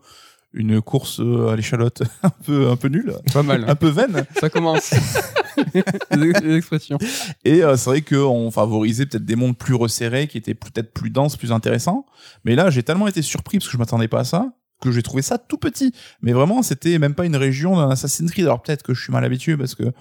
[0.52, 3.64] une course euh, à l'échalote un peu un peu nulle, Pas mal.
[3.68, 4.26] un peu vaine.
[4.40, 4.92] Ça commence.
[6.16, 6.98] les, les expressions.
[7.44, 11.10] Et euh, c'est vrai qu'on favorisait peut-être des mondes plus resserrés, qui étaient peut-être plus
[11.10, 12.06] denses, plus intéressants.
[12.44, 15.02] Mais là, j'ai tellement été surpris parce que je m'attendais pas à ça, que j'ai
[15.02, 15.92] trouvé ça tout petit.
[16.22, 18.46] Mais vraiment, c'était même pas une région d'un Assassin's Creed.
[18.46, 19.92] Alors peut-être que je suis mal habitué parce que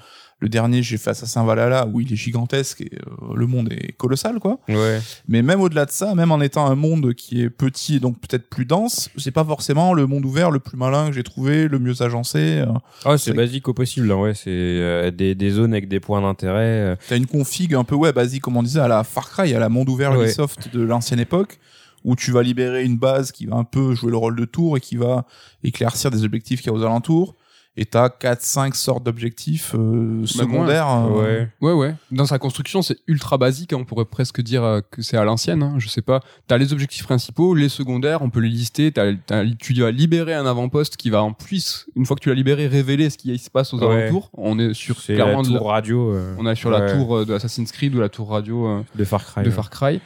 [0.42, 3.92] le dernier, j'ai fait Assassin Valhalla où il est gigantesque et euh, le monde est
[3.98, 4.60] colossal, quoi.
[4.70, 5.00] Ouais.
[5.28, 8.20] Mais même au-delà de ça, même en étant un monde qui est petit et donc
[8.22, 11.68] peut-être plus dense, c'est pas forcément le monde ouvert le plus malin que j'ai trouvé,
[11.68, 12.40] le mieux agencé.
[12.60, 12.68] euh.
[13.04, 14.34] Ah, c'est basique au possible, hein, ouais.
[14.34, 16.98] C'est euh, des, des zones avec des points d'intérêt.
[17.10, 19.60] T'as une config un peu ouais basique comme on disait à la Far Cry, à
[19.60, 20.26] la monde ouvert Ouais.
[20.26, 21.60] Ubisoft de l'ancienne époque,
[22.06, 24.78] où tu vas libérer une base qui va un peu jouer le rôle de tour
[24.78, 25.26] et qui va
[25.66, 27.36] éclaircir des objectifs qu'il y a aux alentours.
[27.82, 30.90] Et t'as 4-5 sortes d'objectifs euh, secondaires.
[30.90, 31.48] euh, Ouais.
[31.62, 31.96] Ouais, ouais.
[32.12, 33.72] Dans sa construction, c'est ultra basique.
[33.72, 33.78] hein.
[33.80, 35.64] On pourrait presque dire euh, que c'est à l'ancienne.
[35.64, 35.76] hein.
[35.78, 36.20] Je sais pas.
[36.48, 38.92] T'as les objectifs principaux, les secondaires, on peut les lister.
[38.92, 42.28] T'as, t'as- tu dois libérer un avant-poste qui va en plus, une fois que tu
[42.28, 44.04] l'as libéré, révéler ce qui se passe aux Ouais.
[44.04, 44.30] alentours.
[44.34, 46.92] On est sur C'est la clairement de la- tour radio euh, on est sur la
[46.92, 49.44] tour euh, de Assassin's Creed ou la tour radio euh, de Far Cry.
[49.44, 49.56] de ouais.
[49.56, 50.02] Far Cry.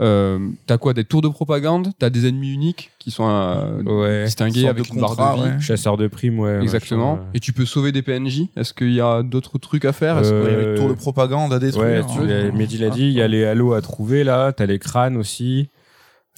[0.00, 1.88] Euh, t'as quoi Des tours de propagande?
[1.98, 4.24] T'as des ennemis uniques qui sont euh, Ouais.
[4.24, 5.48] distingués avec de une barre de vie?
[5.54, 5.60] ouais.
[5.60, 6.60] Chasseur de primes, ouais.
[6.62, 7.16] Exactement.
[7.16, 8.42] machin, Et tu peux sauver des PNJ.
[8.56, 10.18] Est-ce qu'il y a d'autres trucs à faire?
[10.18, 12.06] Est-ce que- Il y a Euh, les tours de propagande à Ouais, détruire.
[12.06, 12.24] tu, hein.
[12.26, 15.16] l'as- Mehdi l'a dit, il y a les halos à trouver là, t'as les crânes
[15.16, 15.68] aussi.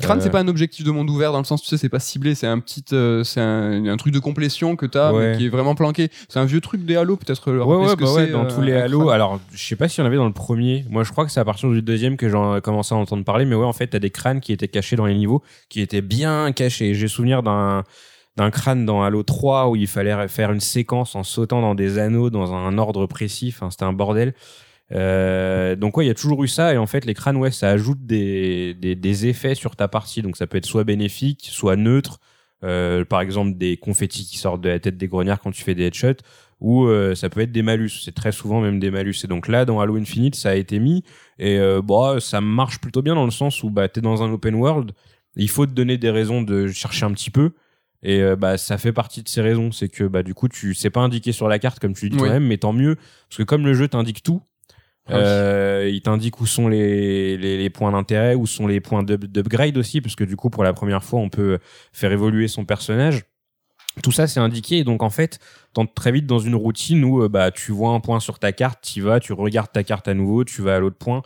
[0.02, 1.88] Crâne, Euh, c'est pas un objectif de monde ouvert dans le sens, tu sais, c'est
[1.88, 5.32] pas ciblé, c'est un petit, euh, c'est un, un truc de complétion que t'as, Ouais.
[5.32, 6.08] mais qui est vraiment planqué.
[6.28, 7.50] C'est un vieux truc des Halo, peut-être.
[7.52, 9.08] leur Ouais, ouais, bah ouais, dans euh, tous les crâne.
[9.10, 10.84] Alors, je sais pas s'il y en avait dans le premier.
[10.90, 13.24] Moi, je crois que c'est à partir du deuxième que j'en ai commencé à entendre
[13.24, 13.44] parler.
[13.44, 16.02] Mais ouais, en fait, t'as des crânes qui étaient cachés dans les niveaux, qui étaient
[16.02, 16.94] bien cachés.
[16.94, 17.84] J'ai souvenir d'un
[18.36, 21.98] d'un crâne dans Halo 3 où il fallait faire une séquence en sautant dans des
[21.98, 23.52] anneaux dans un ordre précis.
[23.54, 24.34] Enfin, c'était un bordel.
[24.92, 27.50] Euh, donc ouais, il y a toujours eu ça et en fait les crânes ouais,
[27.52, 30.22] ça ajoute des, des, des effets sur ta partie.
[30.22, 32.18] Donc ça peut être soit bénéfique, soit neutre.
[32.62, 35.74] Euh, par exemple des confettis qui sortent de la tête des grognards quand tu fais
[35.74, 36.22] des headshots
[36.60, 38.02] ou euh, ça peut être des malus.
[38.04, 39.14] C'est très souvent même des malus.
[39.24, 41.02] Et donc là, dans Halo Infinite, ça a été mis
[41.38, 44.30] et euh, bah ça marche plutôt bien dans le sens où bah t'es dans un
[44.30, 44.92] open world,
[45.36, 47.52] il faut te donner des raisons de chercher un petit peu.
[48.02, 50.74] Et euh, bah ça fait partie de ces raisons, c'est que bah du coup tu
[50.74, 52.22] c'est pas indiqué sur la carte comme tu dis Oui.
[52.24, 54.42] toi-même, mais tant mieux parce que comme le jeu t'indique tout,
[55.06, 59.02] Ah euh, il t'indique où sont les, les, les points d'intérêt, où sont les points
[59.02, 61.58] d'up- d'upgrade aussi, parce que du coup, pour la première fois, on peut
[61.92, 63.24] faire évoluer son personnage.
[64.04, 64.78] Tout ça, c'est indiqué.
[64.78, 65.40] Et donc, en fait,
[65.72, 68.52] t'entres très vite dans une routine où euh, bah, tu vois un point sur ta
[68.52, 71.22] carte, tu vas, tu regardes ta carte à nouveau, tu vas à l'autre point.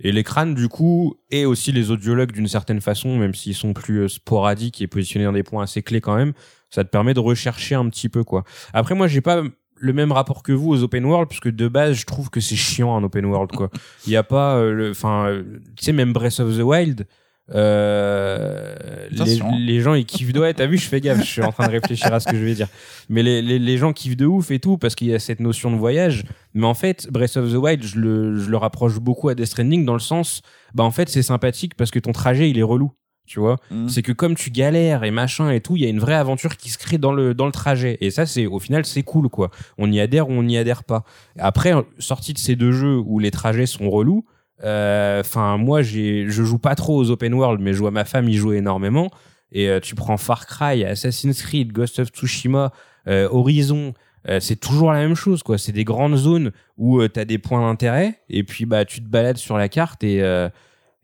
[0.00, 3.74] Et les crânes, du coup, et aussi les audiologues d'une certaine façon, même s'ils sont
[3.74, 6.32] plus euh, sporadiques et positionnés dans des points assez clés quand même,
[6.70, 8.44] ça te permet de rechercher un petit peu, quoi.
[8.72, 9.42] Après, moi, j'ai pas
[9.78, 12.56] le même rapport que vous aux open world, puisque de base, je trouve que c'est
[12.56, 13.70] chiant un open world, quoi.
[14.06, 15.42] Il y a pas, euh, le, enfin, euh,
[15.76, 17.06] tu sais, même Breath of the Wild,
[17.54, 18.74] euh,
[19.10, 21.50] les, les gens ils kiffent de ouais t'as vu je fais gaffe je suis en
[21.50, 22.68] train de réfléchir à ce que je vais dire.
[23.08, 25.40] Mais les, les, les gens kiffent de ouf et tout parce qu'il y a cette
[25.40, 26.24] notion de voyage.
[26.52, 29.46] Mais en fait Breath of the Wild je le, je le rapproche beaucoup à Death
[29.46, 30.42] Stranding dans le sens
[30.74, 32.92] bah en fait c'est sympathique parce que ton trajet il est relou
[33.28, 33.58] tu vois.
[33.70, 33.88] Mm.
[33.88, 36.56] c'est que comme tu galères et machin et tout il y a une vraie aventure
[36.56, 37.98] qui se crée dans le dans le trajet.
[38.00, 39.50] Et ça c'est au final c'est cool quoi.
[39.76, 41.04] On y adhère ou on n'y adhère pas.
[41.38, 44.24] Après sorti de ces deux jeux où les trajets sont relous
[44.64, 48.04] euh, enfin moi j'ai je joue pas trop aux open world mais je vois ma
[48.04, 49.10] femme y jouer énormément.
[49.52, 52.72] Et euh, tu prends Far Cry Assassin's Creed Ghost of Tsushima
[53.06, 53.94] euh, Horizon
[54.40, 55.56] c'est toujours la même chose quoi.
[55.56, 59.08] C'est des grandes zones où tu t'as des points d'intérêt et puis bah tu te
[59.08, 60.20] balades sur la carte et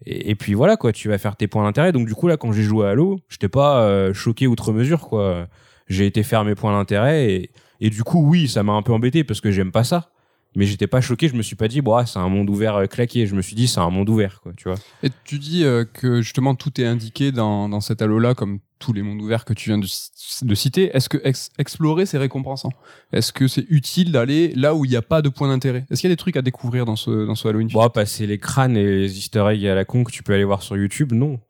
[0.06, 1.92] et, puis voilà quoi, tu vas faire tes points d'intérêt.
[1.92, 5.00] Donc du coup là, quand j'ai joué à Halo, j'étais pas euh, choqué outre mesure
[5.00, 5.48] quoi.
[5.88, 8.92] J'ai été faire mes points d'intérêt et, et du coup oui, ça m'a un peu
[8.92, 10.13] embêté parce que j'aime pas ça.
[10.56, 12.76] Mais j'étais pas choqué, je me suis pas dit bon, ah, c'est un monde ouvert
[12.76, 13.26] euh, claqué.
[13.26, 14.78] Je me suis dit c'est un monde ouvert quoi, tu vois.
[15.02, 18.92] Et tu dis euh, que justement tout est indiqué dans, dans cet Halo-là, comme tous
[18.92, 20.94] les mondes ouverts que tu viens de, de citer.
[20.94, 22.68] Est-ce que ex- explorer c'est récompensant?
[23.12, 25.86] Est-ce que c'est utile d'aller là où il n'y a pas de point d'intérêt?
[25.90, 27.88] Est-ce qu'il y a des trucs à découvrir dans ce, dans ce Halo Infinite Bon,
[27.88, 30.62] passer les crânes et les easter eggs à la con que tu peux aller voir
[30.62, 31.40] sur YouTube, non.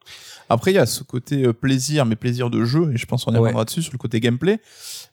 [0.48, 3.24] Après, il y a ce côté euh, plaisir, mais plaisir de jeu, et je pense
[3.24, 3.40] qu'on y Ouais.
[3.40, 4.60] reviendra dessus sur le côté gameplay.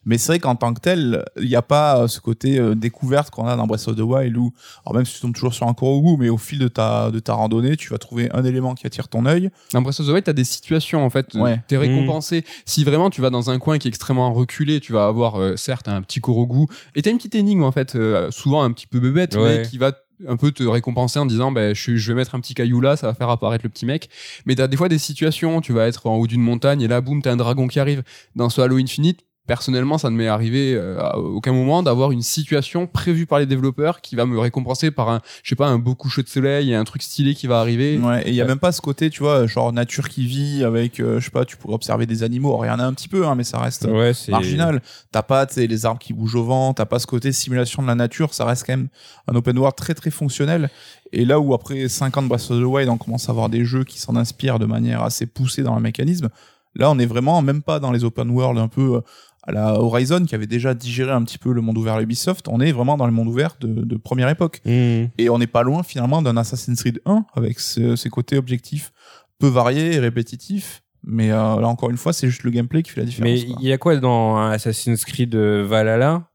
[0.06, 2.76] Mais c'est vrai qu'en tant que tel, il n'y a pas euh, ce côté euh,
[2.76, 4.52] découverte qu'on a dans Breath of the Wild où,
[4.86, 7.20] alors même si tu tombes toujours sur un Korogu, mais au fil de ta, de
[7.20, 9.50] ta randonnée, tu vas trouver un élément qui attire ton œil.
[9.74, 11.34] Dans Breath of the Wild, t'as des situations en fait.
[11.36, 11.62] Ouais.
[11.68, 11.80] T'es Mmh.
[11.82, 12.44] récompensé.
[12.66, 15.56] Si vraiment tu vas dans un coin qui est extrêmement reculé, tu vas avoir euh,
[15.56, 16.66] certes un petit Korogu
[16.96, 19.60] et t'as une petite énigme en fait, euh, souvent un petit peu bébête, Ouais.
[19.60, 19.94] mais qui va
[20.28, 22.96] un peu te récompenser en disant ben je, je vais mettre un petit caillou là,
[22.96, 24.10] ça va faire apparaître le petit mec.
[24.46, 27.02] Mais t'as des fois des situations, tu vas être en haut d'une montagne et là
[27.02, 28.04] boum t'as un dragon qui arrive.
[28.36, 32.22] Dans ce Halo Infinite, personnellement ça ne m'est arrivé euh, à aucun moment d'avoir une
[32.22, 35.78] situation prévue par les développeurs qui va me récompenser par un je sais pas un
[35.80, 37.98] beau coucher de soleil et un truc stylé qui va arriver.
[37.98, 38.50] Ouais, et il y a Ouais.
[38.50, 41.44] même pas ce côté, tu vois, genre nature qui vit avec, euh, je sais pas,
[41.46, 42.50] tu pourrais observer des animaux.
[42.50, 44.82] Alors, Il y en a un petit peu, hein, mais ça reste Ouais, marginal.
[45.12, 47.82] T'as pas, tu sais, les arbres qui bougent au vent, t'as pas ce côté simulation
[47.82, 48.88] de la nature, ça reste quand même
[49.28, 50.70] un open world très très fonctionnel.
[51.12, 53.50] Et là où après 5 ans de Breath of the Wild, on commence à avoir
[53.50, 56.30] des jeux qui s'en inspirent de manière assez poussée dans le mécanisme,
[56.76, 59.02] là on est vraiment même pas dans les open world un peu euh,
[59.44, 62.48] à la Horizon qui avait déjà digéré un petit peu le monde ouvert à Ubisoft,
[62.48, 64.62] on est vraiment dans le monde ouvert de, de première époque.
[64.66, 65.06] Mmh.
[65.18, 68.92] Et on n'est pas loin finalement d'un Assassin's Creed 1 avec ce- ses côtés objectifs
[69.40, 70.84] peu variés et répétitifs.
[71.04, 73.32] Mais euh, là encore une fois, c'est juste le gameplay qui fait la différence.
[73.32, 76.28] Mais il y a quoi dans Assassin's Creed euh, Valhalla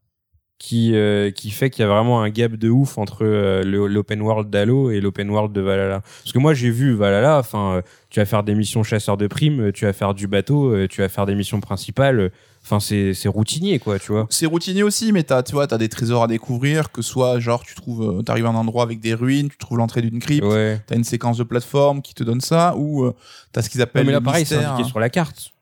[0.58, 4.22] qui euh, qui fait qu'il y a vraiment un gap de ouf entre euh, l'open
[4.22, 6.00] world d'Halo et l'open world de Valhalla?
[6.00, 9.26] Parce que moi j'ai vu Valhalla, enfin euh, tu vas faire des missions chasseurs de
[9.28, 12.32] primes, tu vas faire du bateau, tu vas faire des missions principales.
[12.68, 14.26] Enfin c'est c'est routinier quoi, tu vois.
[14.28, 17.62] C'est routinier aussi, mais t'as, tu vois, t'as des trésors à découvrir, que soit, genre,
[17.62, 20.44] tu trouves, euh, t'arrives à un endroit avec des ruines, tu trouves l'entrée d'une crypte,
[20.44, 20.80] Ouais.
[20.84, 23.14] t'as une séquence de plateforme qui te donne ça, ou euh,
[23.52, 25.52] t'as ce qu'ils Ouais, appellent mais là le pareil, c'est sur la carte.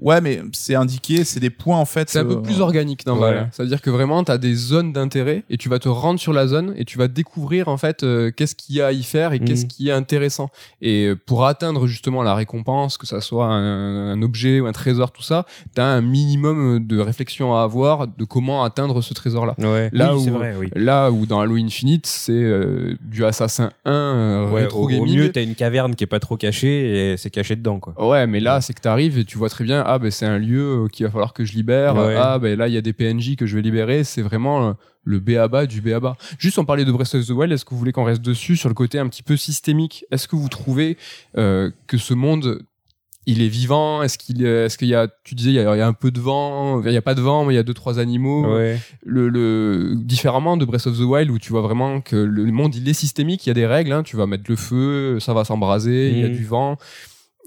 [0.00, 2.08] Ouais, mais c'est indiqué, c'est des points en fait.
[2.08, 3.20] C'est un peu euh, plus organique dans ouais.
[3.20, 3.48] Valhalla.
[3.52, 6.18] Ça veut dire que vraiment, tu as des zones d'intérêt et tu vas te rendre
[6.18, 8.92] sur la zone et tu vas découvrir en fait euh, qu'est-ce qu'il y a à
[8.92, 10.48] y faire et qu'est-ce qui est intéressant.
[10.80, 14.72] Et euh, pour atteindre justement la récompense, que ça soit un, un objet ou un
[14.72, 19.12] trésor, tout ça, tu as un minimum de réflexion à avoir de comment atteindre ce
[19.14, 19.54] trésor-là.
[19.58, 19.90] Ouais.
[19.92, 20.68] Là oui, c'est où- vrai, oui.
[20.76, 24.88] Là où dans Halo Infinite, c'est euh, du Assassin 1 euh, Ouais, rétro au, au
[24.88, 25.16] gaming.
[25.18, 27.94] mieux, t'as une caverne qui est pas trop cachée et c'est caché dedans, quoi.
[28.08, 30.38] Ouais, mais là, c'est que t'arrives et tu vois très bien, ah, ben c'est un
[30.38, 31.94] lieu euh, qu'il va falloir que je libère.
[31.96, 32.16] Ouais.
[32.18, 34.04] Ah, ben là, il y a des PNJ que je vais libérer.
[34.04, 34.72] C'est vraiment euh,
[35.04, 36.16] le béaba du béaba.
[36.38, 37.52] Juste, on parlait de Breath of the Wild.
[37.52, 40.04] Est-ce que vous voulez qu'on reste dessus sur le côté un petit peu systémique?
[40.10, 40.96] Est-ce que vous trouvez
[41.38, 42.60] euh, que ce monde,
[43.26, 44.02] il est vivant?
[44.02, 45.86] Est-ce qu'il, est- est-ce qu'il y a, tu disais, il y a, il y a
[45.86, 46.82] un peu de vent.
[46.84, 48.54] Il y a pas de vent, mais il y a deux trois animaux.
[48.54, 48.78] Ouais.
[49.04, 52.74] Le, le différemment de Breath of the Wild où tu vois vraiment que le monde
[52.74, 53.46] il est systémique.
[53.46, 53.92] Il y a des règles.
[53.92, 54.02] hein.
[54.02, 56.10] tu vas mettre le feu, ça va s'embraser.
[56.10, 56.34] Il y a Mhm.
[56.36, 56.76] du vent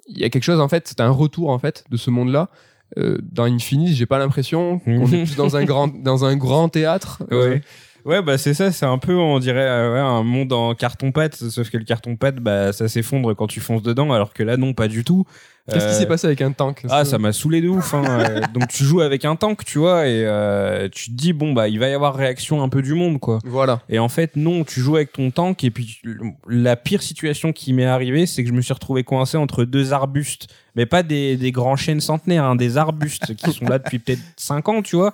[0.07, 2.49] il y a quelque chose en fait, c'est un retour en fait de ce monde-là.
[2.97, 6.69] Euh, dans Infinite, j'ai pas l'impression qu'on est plus dans un grand dans un grand
[6.69, 7.23] théâtre.
[7.31, 7.61] Euh, Ouais.
[8.05, 11.35] Ouais, bah c'est ça, c'est un peu, on dirait, euh, ouais, un monde en carton-pâte,
[11.35, 14.73] sauf que le carton-pâte, bah ça s'effondre quand tu fonces dedans, alors que là, non,
[14.73, 15.25] pas du tout.
[15.71, 16.83] Qu'est-ce qui Euh, s'est passé avec un tank?
[16.89, 17.93] Ah, ça m'a saoulé de ouf.
[17.93, 18.03] Hein.
[18.05, 21.53] Euh, Donc tu joues avec un tank, tu vois, et euh, tu te dis bon
[21.53, 23.39] bah il va y avoir réaction un peu du monde, quoi.
[23.45, 23.81] Voilà.
[23.87, 26.01] Et en fait non, tu joues avec ton tank et puis
[26.49, 29.93] la pire situation qui m'est arrivée, c'est que je me suis retrouvé coincé entre deux
[29.93, 33.99] arbustes, mais pas des, des grands chênes centenaires, hein, des arbustes qui sont là depuis
[33.99, 35.13] peut-être 5 ans, tu vois.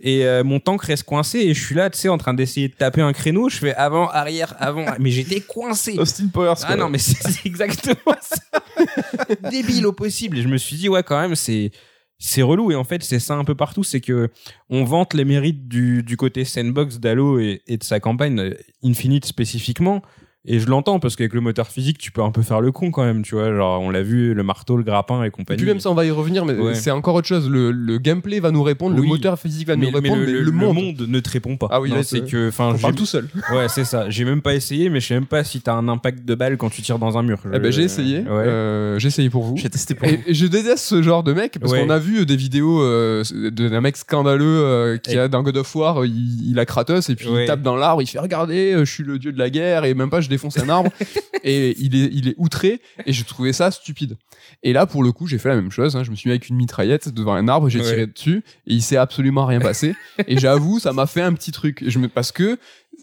[0.00, 2.68] Et euh, mon tank reste coincé et je suis là, tu sais, en train d'essayer
[2.68, 3.48] de taper un créneau.
[3.48, 5.98] Je fais avant, arrière, avant, mais j'étais coincé.
[5.98, 6.54] Austin Powers.
[6.62, 6.76] Ah quoi.
[6.76, 9.50] non, mais c'est exactement ça.
[9.50, 10.38] Débile au possible.
[10.38, 11.70] Et je me suis dit, ouais, quand même, c'est
[12.18, 12.70] c'est relou.
[12.72, 13.84] Et en fait, c'est ça un peu partout.
[13.84, 14.30] C'est que
[14.68, 18.54] on vante les mérites du, du côté sandbox d'Halo et, et de sa campagne euh,
[18.84, 20.02] Infinite spécifiquement.
[20.48, 22.90] Et je l'entends parce qu'avec le moteur physique, tu peux un peu faire le con
[22.90, 23.52] quand même, tu vois.
[23.54, 25.58] Genre, on l'a vu, le marteau, le grappin et Et compagnie.
[25.58, 26.74] puis même ça, on va y revenir, mais Ouais.
[26.74, 27.50] c'est encore autre chose.
[27.50, 30.26] Le, le gameplay va nous répondre, le moteur physique va mais, nous mais répondre, le,
[30.26, 31.68] mais le- le le monde, monde ne te répond pas.
[31.70, 33.28] Ah oui, c'est que, enfin, parle tout seul.
[33.52, 34.08] ouais, c'est ça.
[34.08, 36.56] J'ai même pas essayé, mais je sais même pas si t'as un impact de balle
[36.56, 37.38] quand tu tires dans un mur.
[37.52, 38.18] Eh ben, j'ai essayé.
[38.20, 38.26] Ouais.
[38.30, 39.56] Euh, j'ai essayé pour vous.
[39.56, 41.82] J'ai testé pour Et, et je déteste ce genre de mec parce Ouais.
[41.82, 45.42] qu'on a vu des vidéos euh, de- d'un mec scandaleux euh, qui Et- a dans
[45.42, 47.44] God of War, euh, il, il a Kratos et puis Ouais.
[47.44, 49.84] il tape dans l'arbre, il fait regarder, euh, je suis le dieu de la guerre
[49.84, 50.90] et même pas je défonce un arbre
[51.44, 54.16] et il est il est outré et je trouvais ça stupide.
[54.62, 56.04] Et là pour le coup j'ai fait la même chose, hein.
[56.04, 57.84] je me suis mis avec une mitraillette devant un arbre, j'ai Ouais.
[57.84, 59.94] tiré dessus et il s'est absolument rien passé
[60.26, 62.58] et j'avoue ça m'a fait un petit truc je me parce que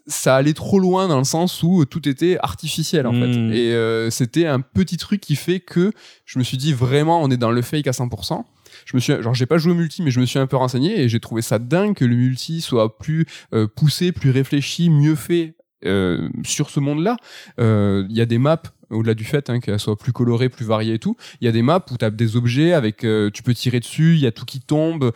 [0.08, 4.10] ça allait trop loin dans le sens où tout était artificiel en fait et euh,
[4.10, 5.92] c'était un petit truc qui fait que
[6.26, 8.44] je me suis dit vraiment on est dans le fake à 100%
[8.86, 10.58] je me suis genre j'ai pas joué au multi mais je me suis un peu
[10.58, 14.90] renseigné et j'ai trouvé ça dingue que le multi soit plus euh, poussé plus réfléchi
[14.90, 15.54] mieux fait
[15.86, 17.18] euh, sur ce monde là
[17.58, 18.62] il y a des maps
[18.94, 21.52] au-delà du fait hein, qu'elles soient plus colorées plus variées et tout il y a
[21.52, 24.28] des maps où tu as des objets avec euh, tu peux tirer dessus il y
[24.28, 25.12] a tout qui tombe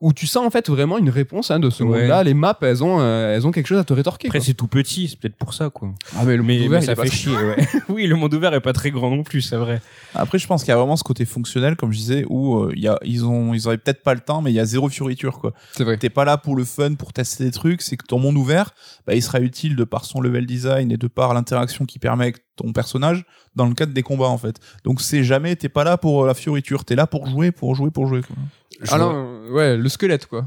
[0.00, 2.00] où tu sens en fait vraiment une réponse hein, de ce Ouais.
[2.00, 2.24] monde-là.
[2.24, 4.28] Les maps, elles ont, euh, elles ont quelque chose à te rétorquer.
[4.28, 5.90] Après, c'est tout petit, c'est peut-être pour ça, quoi.
[6.16, 7.56] Ah mais le Mais, monde mais ouvert, il ça fait très- chier, ouais.
[7.88, 9.80] oui, le monde ouvert est pas très grand non plus, c'est vrai.
[10.14, 12.72] Après, je pense qu'il y a vraiment ce côté fonctionnel, comme je disais, où euh,
[12.74, 14.64] il y a, ils ont, ils auraient peut-être pas le temps, mais il y a
[14.64, 15.52] zéro fioriture, quoi.
[15.72, 15.96] C'est vrai.
[15.96, 17.82] T'es pas là pour le fun, pour tester des trucs.
[17.82, 18.72] C'est que ton monde ouvert,
[19.06, 22.24] bah, il sera utile de par son level design et de par l'interaction qu'il permet
[22.24, 24.56] avec ton personnage dans le cadre des combats, en fait.
[24.84, 26.84] Donc, c'est jamais, t'es pas là pour euh, la fioriture.
[26.84, 28.34] T'es là pour jouer, pour jouer, pour jouer, quoi.
[28.90, 30.46] Ah non, euh, ouais, le squelette quoi.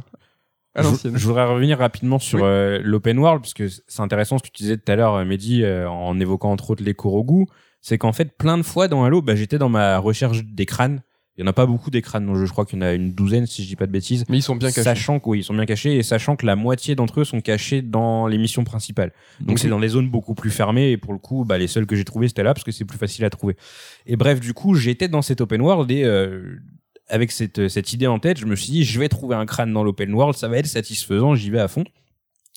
[0.77, 2.43] À Je, je voudrais revenir rapidement sur Oui.
[2.45, 5.23] euh, l'open world, parce que c'est intéressant ce que tu disais tout à l'heure, euh,
[5.25, 7.45] Mehdi, euh, en évoquant entre autres les Korogu.
[7.79, 11.01] C'est qu'en fait, plein de fois dans Halo, bah, j'étais dans ma recherche des crânes.
[11.38, 12.93] Il y en a pas beaucoup des crânes, donc je crois qu'il y en a
[12.93, 14.23] une douzaine, si je dis pas de bêtises.
[14.29, 14.84] Mais ils sont bien cachés.
[14.84, 17.41] Sachant que oui, ils sont bien cachés et sachant que la moitié d'entre eux sont
[17.41, 19.12] cachés dans les missions principales.
[19.41, 21.86] Donc c'est dans des zones beaucoup plus fermées et pour le coup, bah, les seuls
[21.86, 23.58] que j'ai trouvés c'était là parce que c'est plus facile à trouver.
[24.05, 26.58] Et bref, du coup, j'étais dans cet open world et euh,
[27.07, 29.71] avec cette, cette idée en tête, je me suis dit je vais trouver un crâne
[29.73, 31.83] dans l'open world, ça va être satisfaisant, j'y vais à fond.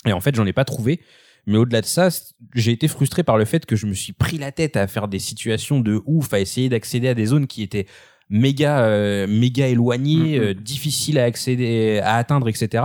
[0.06, 1.00] Et en fait, j'en ai pas trouvé.
[1.46, 2.08] Mais au-delà de ça,
[2.54, 5.08] j'ai été frustré par le fait que je me suis pris la tête à faire
[5.08, 7.86] des situations de ouf, à essayer d'accéder à des zones qui étaient
[8.28, 10.44] méga euh, méga éloignées, Mhm.
[10.44, 12.84] euh, difficiles à accéder, à atteindre, etc.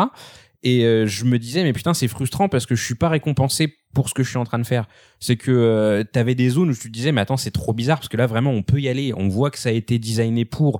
[0.63, 3.75] Et euh, je me disais mais putain c'est frustrant parce que je suis pas récompensé
[3.93, 4.87] pour ce que je suis en train de faire.
[5.19, 7.97] C'est que euh, t'avais des zones où tu te disais mais attends c'est trop bizarre
[7.97, 10.45] parce que là vraiment on peut y aller, on voit que ça a été designé
[10.45, 10.79] pour.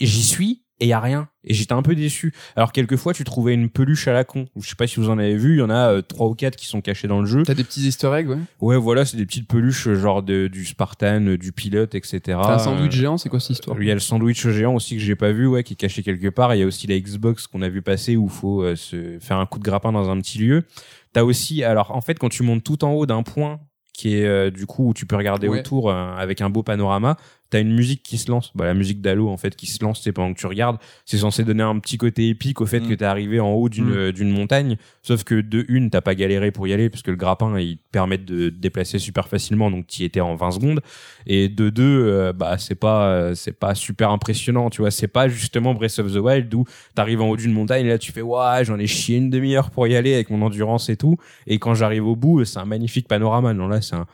[0.00, 1.28] J'y suis et y a rien.
[1.44, 2.34] Et j'étais un peu déçu.
[2.56, 4.46] Alors quelquefois tu trouvais une peluche à la con.
[4.60, 6.34] Je sais pas si vous en avez vu, il y en a euh, trois ou
[6.34, 7.44] quatre qui sont cachés dans le jeu.
[7.44, 8.38] T'as des petits easter eggs, ouais.
[8.60, 12.20] Ouais, voilà, c'est des petites peluches euh, genre de, du Spartan, euh, du pilote, etc.
[12.24, 14.96] T'as un sandwich géant, c'est quoi cette histoire Il y a le sandwich géant aussi
[14.96, 16.54] que j'ai pas vu, ouais, qui est caché quelque part.
[16.56, 19.36] Il y a aussi la Xbox qu'on a vu passer où faut euh, se faire
[19.36, 20.64] un coup de grappin dans un petit lieu.
[21.12, 23.60] T'as aussi, alors en fait, quand tu montes tout en haut d'un point
[23.96, 25.60] qui est euh, du coup où tu peux regarder Ouais.
[25.60, 27.16] autour euh, avec un beau panorama,
[27.54, 28.50] t'as une musique qui se lance.
[28.56, 30.78] Bah, la musique d'Halo en fait qui se lance, c'est pendant que tu regardes.
[31.04, 32.88] C'est censé donner un petit côté épique au fait Mm.
[32.88, 33.96] que t'es arrivé en haut d'une Mm.
[33.96, 34.76] euh, d'une montagne.
[35.02, 37.76] Sauf que de une, t'as pas galéré pour y aller parce que le grappin il
[37.76, 40.80] te permet de te déplacer super facilement, donc t'y étais en 20 secondes.
[41.26, 44.90] Et de deux, euh, bah c'est pas euh, c'est pas super impressionnant, tu vois.
[44.90, 46.64] C'est pas justement Breath of the Wild où
[46.96, 49.70] t'arrives en haut d'une montagne et là tu fais ouais j'en ai chié une demi-heure
[49.70, 51.16] pour y aller avec mon endurance et tout.
[51.46, 53.54] Et quand j'arrive au bout, c'est un magnifique panorama.
[53.54, 54.06] Non là c'est un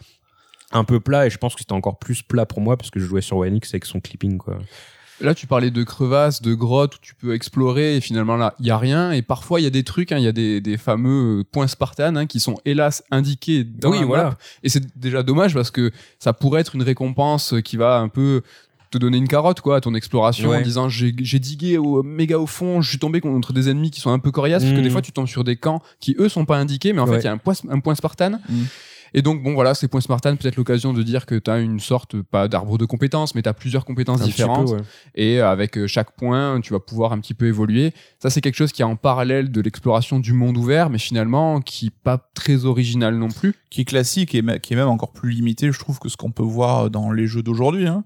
[0.72, 3.00] un peu plat et je pense que c'était encore plus plat pour moi parce que
[3.00, 4.58] je jouais sur One X avec son clipping quoi.
[5.22, 8.64] Là, tu parlais de crevasses, de grottes où tu peux explorer et finalement là, il
[8.66, 9.12] y a rien.
[9.12, 11.66] Et parfois, il y a des trucs, hein, il y a des, des fameux points
[11.66, 14.24] Spartan hein, qui sont hélas indiqués dans Oui, la voilà.
[14.24, 14.38] map.
[14.62, 18.40] Et c'est déjà dommage parce que ça pourrait être une récompense qui va un peu
[18.90, 20.56] te donner une carotte quoi à ton exploration Ouais.
[20.56, 24.00] en disant j'ai digué au méga au fond je suis tombé contre des ennemis qui
[24.00, 26.28] sont un peu coriaces parce que des fois tu tombes sur des camps qui eux
[26.28, 27.14] sont pas indiqués mais en Ouais.
[27.16, 28.62] fait il y a un point un point Spartan Mm.
[29.14, 31.80] Et donc bon voilà ces points Spartan peut-être l'occasion de dire que tu as une
[31.80, 34.82] sorte pas d'arbre de compétences mais tu as plusieurs compétences Un différentes peu, ouais.
[35.14, 37.92] et avec euh, chaque point, tu vas pouvoir un petit peu évoluer.
[38.18, 41.60] Ça, c'est quelque chose qui est en parallèle de l'exploration du monde ouvert, mais finalement
[41.60, 43.54] qui est pas très original non plus.
[43.70, 46.32] qui est classique et qui est même encore plus limité, je trouve, que ce qu'on
[46.32, 47.86] peut voir dans les jeux d'aujourd'hui.
[47.86, 48.04] Hein.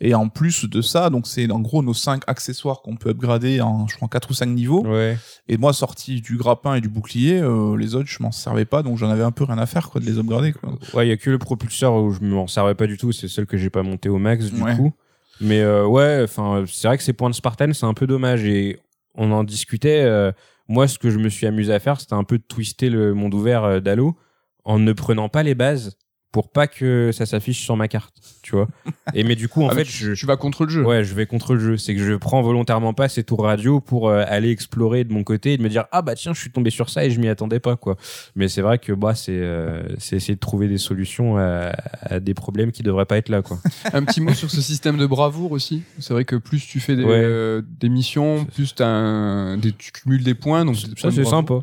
[0.00, 3.62] Et en plus de ça, donc c'est en gros nos cinq accessoires qu'on peut upgrader
[3.62, 4.84] en, je crois, quatre ou cinq niveaux.
[4.86, 5.16] Ouais.
[5.48, 8.82] Et moi, sorti du grappin et du bouclier, euh, les autres, je m'en servais pas,
[8.82, 10.78] donc j'en avais un peu rien à faire, quoi, de les upgrader, quoi.
[10.94, 13.28] Ouais, il y a que le propulseur où je m'en servais pas du tout, c'est
[13.28, 14.74] celle que j'ai pas monté au max du Ouais.
[14.76, 14.92] coup.
[15.40, 18.44] Mais euh, ouais, enfin, c'est vrai que ces points de Spartan, c'est un peu dommage
[18.44, 18.78] et
[19.14, 20.02] on en discutait.
[20.02, 20.32] euh,
[20.68, 23.12] moi, ce que je me suis amusé à faire, c'était un peu de twister le
[23.14, 24.16] monde ouvert euh, d'Halo
[24.64, 25.96] en ne prenant pas les bases
[26.36, 28.68] pour pas que ça s'affiche sur ma carte, tu vois.
[29.14, 30.84] Et mais du coup, en Ah, fait, mais je, tu vas contre le jeu.
[30.84, 31.76] Ouais, je vais contre le jeu.
[31.78, 35.24] C'est que je prends volontairement pas ces tours radio pour euh, aller explorer de mon
[35.24, 37.18] côté et de me dire ah bah tiens, je suis tombé sur ça et je
[37.18, 37.96] m'y attendais pas quoi.
[38.34, 41.72] Mais c'est vrai que bah c'est euh, c'est essayer de trouver des solutions à,
[42.02, 43.58] à des problèmes qui devraient pas être là quoi.
[43.94, 45.84] Un petit mot sur ce système de bravoure aussi.
[46.00, 47.12] C'est vrai que plus tu fais des, Ouais.
[47.14, 50.66] euh, des missions, plus t'as un- des, tu cumules des points.
[50.66, 51.60] Donc ça c'est sympa.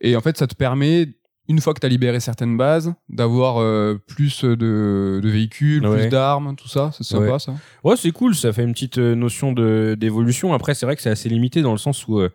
[0.00, 1.08] Et en fait, ça te permet,
[1.48, 6.00] une fois que tu as libéré certaines bases, d'avoir euh, plus de, de véhicules, Ouais.
[6.02, 6.90] plus d'armes, tout ça.
[6.96, 7.38] C'est sympa Ouais.
[7.38, 7.54] ça.
[7.84, 10.54] Ouais, c'est cool, ça fait une petite euh, notion de d'évolution.
[10.54, 12.30] Après, c'est vrai que c'est assez limité dans le sens où euh,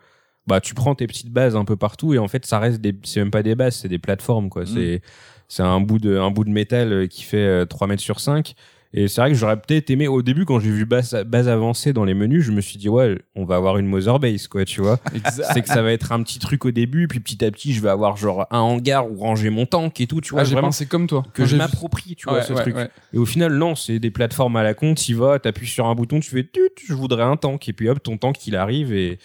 [0.46, 2.94] bah tu prends tes petites bases un peu partout et en fait, ça reste des
[3.04, 4.64] c'est même pas des bases, c'est des plateformes quoi.
[4.66, 5.02] C'est
[5.48, 8.54] c'est un bout de un bout de métal qui fait euh, 3 mètres sur 5
[8.92, 11.92] et c'est vrai que j'aurais peut-être aimé au début quand j'ai vu base base avancée
[11.92, 14.64] dans les menus, je me suis dit ouais, on va avoir une Mother Base quoi,
[14.64, 14.98] tu vois.
[15.52, 17.80] c'est que ça va être un petit truc au début puis petit à petit, je
[17.80, 20.56] vais avoir genre un hangar où ranger mon tank et tout, tu vois, Ah, j'ai
[20.56, 21.22] pensé comme toi.
[21.34, 22.74] que je m'approprie, tu vois, Ouais, ce ouais, truc.
[22.76, 22.88] ouais.
[23.12, 25.94] Et au final, non, c'est des plateformes à la con, t'y vas, t'appuies sur un
[25.94, 28.92] bouton, tu fais tut, je voudrais un tank, et puis hop, ton tank il arrive
[28.92, 29.18] et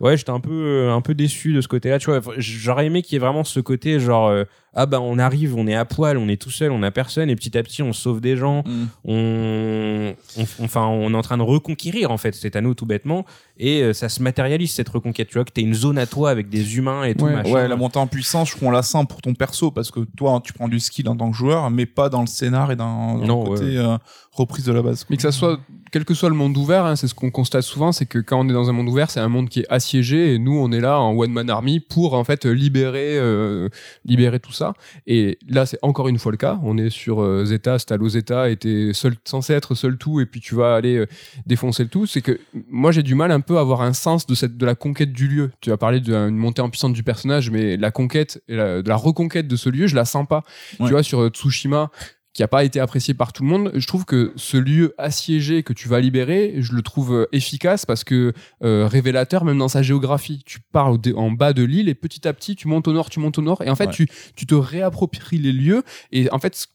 [0.00, 2.20] ouais, j'étais un peu un peu déçu de ce côté-là, tu vois.
[2.36, 4.44] J'aurais aimé qu'il y ait vraiment ce côté genre euh,
[4.78, 7.30] ah bah on arrive, on est à poil, on est tout seul, on a personne,
[7.30, 8.84] et petit à petit on sauve des gens, Mm.
[9.04, 13.24] on, on- enfin on est en train de reconquérir en fait cet anneau tout bêtement,
[13.58, 16.30] et euh, ça se matérialise cette reconquête, tu vois, que t'es une zone à toi
[16.30, 17.32] avec des humains et tout Ouais.
[17.34, 17.50] machin.
[17.52, 20.00] Ouais, la montée en puissance, je crois qu'on la sent pour ton perso, parce que
[20.16, 22.76] toi, tu prends du skill en tant que joueur, mais pas dans le scénar et
[22.76, 23.96] dans, dans Non, le côté euh,
[24.32, 25.04] reprise de la base.
[25.04, 25.06] quoi.
[25.10, 25.58] Mais que ça soit,
[25.90, 28.38] quel que soit le monde ouvert, hein, c'est ce qu'on constate souvent, c'est que quand
[28.44, 30.70] on est dans un monde ouvert, c'est un monde qui est assiégé et nous, on
[30.72, 33.68] est là en one man army pour en fait libérer, euh,
[34.04, 34.65] libérer tout ça.
[35.06, 36.58] Et là, c'est encore une fois le cas.
[36.62, 40.26] On est sur euh, Zeta, Stalo Zeta, et t'es seul, censé être seul tout, et
[40.26, 41.06] puis tu vas aller euh,
[41.46, 42.06] défoncer le tout.
[42.06, 44.66] C'est que moi, j'ai du mal un peu à avoir un sens de cette, de
[44.66, 45.50] la conquête du lieu.
[45.60, 48.88] Tu as parlé d'une montée en puissance du personnage, mais la conquête, et la- de
[48.88, 50.42] la reconquête de ce lieu, je la sens pas.
[50.80, 50.86] Ouais.
[50.86, 51.90] Tu vois, sur euh, Tsushima,
[52.36, 53.70] qui a pas été apprécié par tout le monde.
[53.74, 57.86] Je trouve que ce lieu assiégé que tu vas libérer, je le trouve euh, efficace
[57.86, 60.42] parce que euh, révélateur même dans sa géographie.
[60.44, 60.60] Tu
[60.98, 63.38] dé- en bas de l'île et petit à petit tu montes au nord, tu montes
[63.38, 63.92] au nord et en fait Ouais.
[63.92, 66.66] tu tu te réappropries les lieux et en fait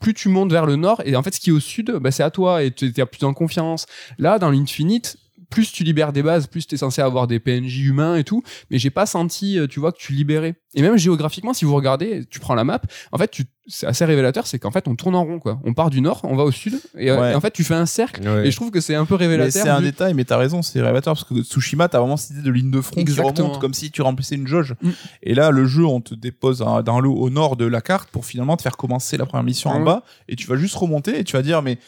[0.00, 2.10] plus tu montes vers le nord et en fait ce qui est au sud, bah,
[2.10, 3.86] c'est à toi et tu es plus en confiance.
[4.18, 5.16] Là dans l'Infinite
[5.52, 8.42] plus tu libères des bases, plus tu es censé avoir des PNJ humains et tout,
[8.70, 10.54] mais j'ai pas senti, euh, tu vois, que tu libérais.
[10.74, 12.80] Et même géographiquement, si vous regardez, tu prends la map,
[13.12, 15.60] en fait, tu, c'est assez révélateur, c'est qu'en fait, on tourne en rond, quoi.
[15.64, 17.32] On part du nord, on va au sud, et, euh, Ouais.
[17.32, 18.46] et en fait, tu fais un cercle, Ouais.
[18.48, 19.62] et je trouve que c'est un peu révélateur.
[19.62, 22.42] c'est un détail, mais t'as raison, c'est révélateur parce que Tsushima, t'as vraiment cette idée
[22.42, 23.32] de ligne de front Exactement.
[23.34, 24.74] qui remonte comme si tu remplissais une jauge.
[24.80, 24.90] Mm.
[25.24, 28.08] Et là, le jeu, on te dépose un- dans l'eau au nord de la carte
[28.10, 31.18] pour finalement te faire commencer la première mission en bas et tu vas juste remonter
[31.18, 31.78] et tu vas dire, mais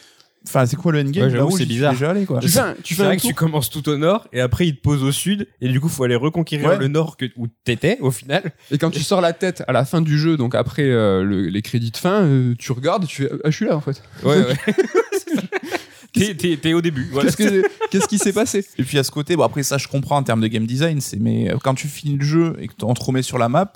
[0.46, 1.24] enfin, c'est quoi le endgame?
[1.24, 1.92] Ouais, j'avoue, Là où c'est bizarre.
[1.92, 2.40] déjà allé, quoi.
[2.40, 4.76] Tu fais un, tu fais un que tu commences tout au nord et après il
[4.76, 6.78] te pose au sud et du coup faut aller reconquérir Ouais.
[6.78, 8.52] le nord que, où t'étais au final.
[8.70, 11.48] Et quand tu sors la tête à la fin du jeu, donc après euh, le-
[11.48, 14.02] les crédits de fin, euh, tu regardes, tu fais ah, je suis là en fait.
[14.22, 14.54] Ouais, ouais.
[16.12, 17.08] t'es, t'es, t'es au début.
[17.10, 17.30] Voilà.
[17.32, 18.64] Qu'est-ce que qu'est-ce qui s'est passé?
[18.78, 21.00] Et puis à ce côté, bon après ça je comprends en termes de game design,
[21.00, 23.48] c'est mais euh, quand tu finis le jeu et que on te remet sur la
[23.48, 23.72] map,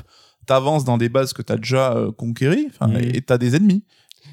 [0.47, 2.97] t'avances dans des bases que t'as déjà euh, conquéries, Mhm.
[3.14, 3.83] et t'as des ennemis.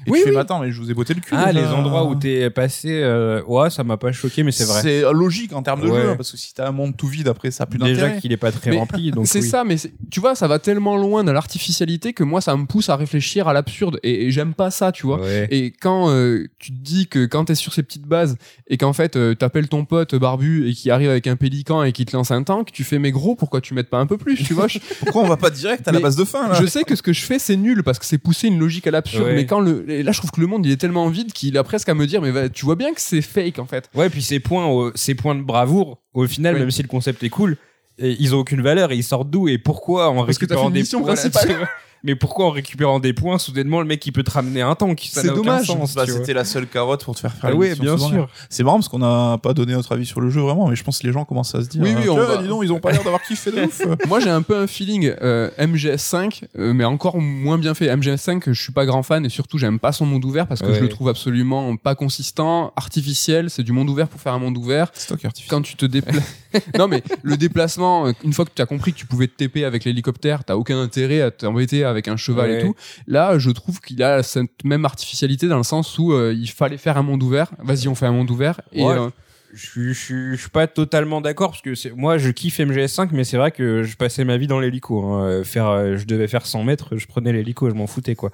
[0.06, 0.36] Et Oui, tu fais, oui.
[0.36, 1.34] mais attends, mais je vous ai botté le cul.
[1.36, 1.66] Ah, déjà.
[1.66, 4.80] les endroits où t'es passé, euh, ouais, ça m'a pas choqué, mais c'est vrai.
[4.82, 6.02] C'est euh, logique en termes de Ouais.
[6.02, 8.02] jeu, hein, parce que si t'as un monde tout vide après ça a plus Déjà
[8.02, 8.20] d'intérêt.
[8.20, 9.48] qu'il est pas très Mais rempli, donc C'est oui.
[9.48, 9.76] ça, mais
[10.10, 13.48] tu vois, ça va tellement loin dans l'artificialité que moi, ça me pousse à réfléchir
[13.48, 15.20] à l'absurde et, et j'aime pas ça, tu vois.
[15.20, 15.48] Ouais.
[15.50, 18.36] Et quand euh, tu te dis que quand t'es sur ces petites bases
[18.68, 21.92] et qu'en fait euh, t'appelles ton pote barbu et qui arrive avec un pélican et
[21.92, 24.16] qui te lance un tank, tu fais mais gros pourquoi tu mettes pas un peu
[24.18, 24.66] plus, tu vois
[25.00, 26.54] Pourquoi on va pas direct à la base de fin là?
[26.60, 28.86] je sais que ce que je fais c'est nul parce que c'est pousser une logique
[28.86, 29.34] à l'absurde, Ouais.
[29.34, 31.56] mais quand le et là je trouve que le monde il est tellement vide qu'il
[31.58, 33.88] a presque à me dire mais va- tu vois bien que c'est fake en fait.
[33.94, 36.60] Ouais, puis ces points, au- ces points de bravoure, au final, Oui.
[36.60, 37.56] même si le concept est cool,
[37.98, 40.62] et ils ont aucune valeur et ils sortent d'où et pourquoi en Parce que récupérant
[40.62, 41.68] fait une des mission points principale.
[42.06, 45.06] Mais pourquoi en récupérant des points, soudainement le mec il peut te ramener un tank?
[45.12, 45.66] C'est dommage.
[45.94, 48.28] Bah, c'était la seule carotte pour te faire faire Ah oui, bien sûr.
[48.48, 50.84] C'est marrant parce qu'on n'a pas donné notre avis sur le jeu vraiment, mais je
[50.84, 52.62] pense que les gens commencent à se dire Oui, oui, euh, on va- dis donc,
[52.64, 53.82] ils ont pas l'air d'avoir kiffé de ouf.
[54.08, 57.94] Moi j'ai un peu un feeling euh, MGS5 euh, mais encore moins bien fait.
[57.94, 60.66] MGS5 je suis pas grand fan et surtout j'aime pas son monde ouvert parce que
[60.66, 60.74] Ouais.
[60.74, 64.56] je le trouve absolument pas consistant, artificiel, c'est du monde ouvert pour faire un monde
[64.56, 64.90] ouvert.
[64.94, 65.50] C'est toi qui artificiel.
[65.58, 66.22] quand tu te déplaces.
[66.78, 69.34] non, mais le déplacement, euh, une fois que tu as compris que tu pouvais te
[69.34, 72.58] TP avec l'hélicoptère, t'as aucun intérêt à t'embêter avec un cheval Ouais.
[72.60, 72.74] et tout.
[73.06, 76.76] Là, je trouve qu'il a cette même artificialité dans le sens où euh, il fallait
[76.78, 77.50] faire un monde ouvert.
[77.58, 78.60] Vas-y, on fait un monde ouvert.
[78.72, 78.92] Et Ouais.
[78.98, 79.08] euh,
[79.54, 82.58] Je suis, je suis, je suis pas totalement d'accord parce que c'est, moi je kiffe
[82.58, 85.02] MGS5 mais c'est vrai que je passais ma vie dans l'hélico.
[85.04, 85.24] Hein.
[85.24, 88.30] Euh, Faire, je devais faire 100 mètres, je prenais l'hélico, je m'en foutais quoi.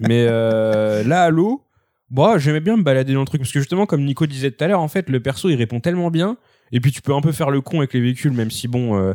[0.00, 1.62] Mais euh, là à l'eau,
[2.10, 4.62] bon, j'aimais bien me balader dans le truc parce que justement comme Nico disait tout
[4.64, 6.36] à l'heure, en fait le perso il répond tellement bien
[6.72, 8.98] et puis tu peux un peu faire le con avec les véhicules même si bon.
[9.00, 9.14] Euh,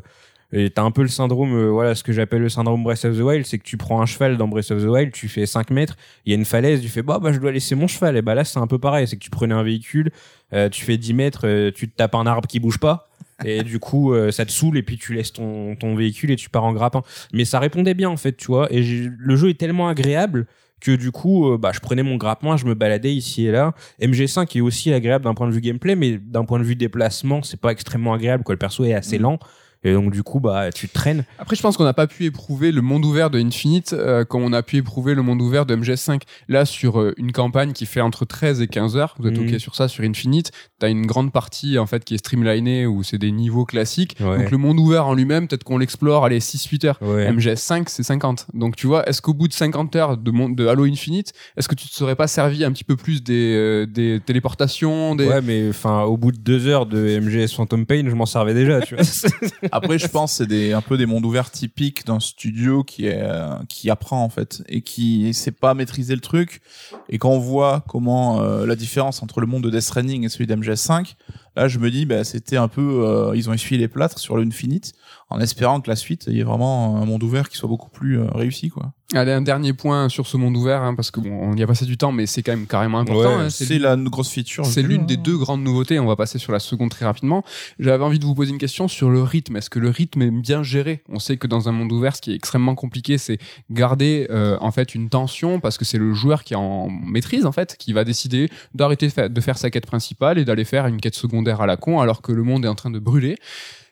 [0.54, 3.18] et t'as un peu le syndrome, euh, voilà, ce que j'appelle le syndrome Breath of
[3.18, 5.46] the Wild, c'est que tu prends un cheval dans Breath of the Wild, tu fais
[5.46, 5.96] 5 mètres,
[6.26, 8.18] il y a une falaise, tu fais, bah, bah, je dois laisser mon cheval.
[8.18, 10.12] Et bah là, c'est un peu pareil, c'est que tu prenais un véhicule,
[10.54, 13.08] euh, tu fais 10 mètres, euh, tu te tapes un arbre qui bouge pas.
[13.44, 16.52] Et du coup, ça te saoule et puis tu laisses ton, ton véhicule et tu
[16.52, 17.02] pars en grappin.
[17.34, 18.72] Mais ça répondait bien en fait, tu vois.
[18.72, 20.46] Et le jeu est tellement agréable
[20.80, 23.74] que du coup, bah, je prenais mon grappin, je me baladais ici et là.
[24.00, 27.42] MG5 est aussi agréable d'un point de vue gameplay, mais d'un point de vue déplacement,
[27.42, 28.44] c'est pas extrêmement agréable.
[28.44, 28.54] Quoi.
[28.54, 29.40] Le perso est assez lent.
[29.84, 31.26] Et donc du coup, bah, tu traînes.
[31.40, 34.44] après, je pense qu'on n'a pas pu éprouver le monde ouvert de Infinite euh, comme
[34.44, 36.22] on a pu éprouver le monde ouvert de MGS5.
[36.48, 39.54] Là, sur euh, une campagne qui fait entre 13 et 15 heures, vous êtes Mhm.
[39.56, 43.02] OK sur ça, sur Infinite, t'as une grande partie en fait qui est streamlinée où
[43.04, 44.16] c'est des niveaux classiques.
[44.20, 44.38] Ouais.
[44.38, 47.00] Donc le monde ouvert en lui-même, peut-être qu'on l'explore, allez, 6-8 heures.
[47.02, 47.32] Ouais.
[47.32, 48.48] MGS5, c'est 50.
[48.54, 51.68] Donc tu vois, est-ce qu'au bout de 50 heures de, mon- de Halo Infinite, est-ce
[51.68, 55.28] que tu te serais pas servi un petit peu plus des, euh, des téléportations des...
[55.28, 58.54] Ouais, mais enfin, au bout de deux heures de MGS Phantom Pain, je m'en servais
[58.54, 59.04] déjà, tu vois.
[59.72, 63.22] Après, je pense c'est des, un peu des mondes ouverts typiques d'un studio qui est,
[63.22, 66.62] euh, qui apprend, en fait, et qui sait pas maîtriser le truc.
[67.10, 70.30] Et quand on voit comment, euh, la différence entre le monde de Death Stranding et
[70.30, 71.16] celui d'MGS5,
[71.56, 74.38] là, je me dis, bah, c'était un peu, euh, ils ont essuyé les plâtres sur
[74.38, 74.94] le Infinite,
[75.30, 77.90] en espérant que la suite, il y ait vraiment un monde ouvert qui soit beaucoup
[77.90, 78.94] plus euh, réussi, quoi.
[79.14, 81.68] Allez, un dernier point sur ce monde ouvert, hein, parce que bon, on y a
[81.68, 83.38] passé du temps, mais c'est quand même carrément important.
[83.38, 84.66] Ouais, hein, C'est la grosse feature.
[84.66, 86.00] c'est l'une des deux grandes nouveautés.
[86.00, 87.44] On va passer sur la seconde très rapidement.
[87.78, 89.58] J'avais envie de vous poser une question sur le rythme.
[89.58, 91.04] Est-ce que le rythme est bien géré?
[91.10, 93.38] On sait que dans un monde ouvert, ce qui est extrêmement compliqué, c'est
[93.70, 97.52] garder euh, en fait une tension parce que c'est le joueur qui en maîtrise en
[97.52, 101.16] fait, qui va décider d'arrêter de faire sa quête principale et d'aller faire une quête
[101.16, 103.38] secondaire à la con alors que le monde est en train de brûler.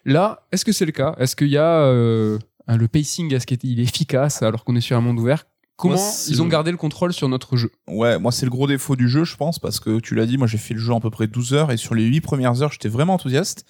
[0.05, 1.15] Là, est-ce que c'est le cas?
[1.19, 2.37] Est-ce qu'il y a euh,
[2.67, 5.45] le pacing Est-ce qu'il est efficace alors qu'on est sur un monde ouvert?
[5.75, 7.71] Comment Moi, ils ont le- gardé le contrôle sur notre jeu?
[7.87, 10.37] Ouais, moi c'est le gros défaut du jeu, je pense, parce que tu l'as dit,
[10.37, 12.61] moi j'ai fait le jeu à peu près 12 heures et sur les 8 premières
[12.61, 13.65] heures, j'étais vraiment enthousiaste.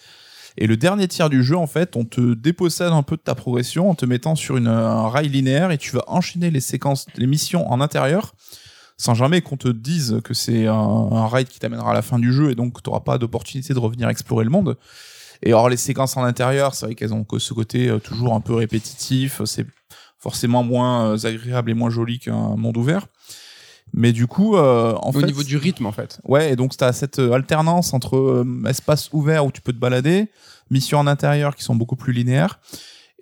[0.58, 3.36] Et le dernier tiers du jeu, en fait, on te dépossède un peu de ta
[3.36, 7.06] progression en te mettant sur une, un rail linéaire et tu vas enchaîner les séquences,
[7.16, 8.34] les missions en intérieur
[9.00, 12.20] sans jamais qu'on te dise que c'est un, un ride qui t'amènera à la fin
[12.20, 14.78] du jeu et donc tu n'auras pas d'opportunité de revenir explorer le monde.
[15.42, 18.42] Et alors les séquences en intérieur, c'est vrai qu'elles ont ce côté euh, toujours un
[18.42, 19.66] peu répétitif, c'est
[20.20, 23.08] forcément moins euh, agréable et moins joli qu'un monde ouvert.
[23.94, 26.78] Mais du coup, euh, en au fait, niveau du rythme en fait Ouais, et donc
[26.78, 30.28] tu as cette euh, alternance entre euh, espace ouvert où tu peux te balader,
[30.70, 32.60] missions en intérieur qui sont beaucoup plus linéaires.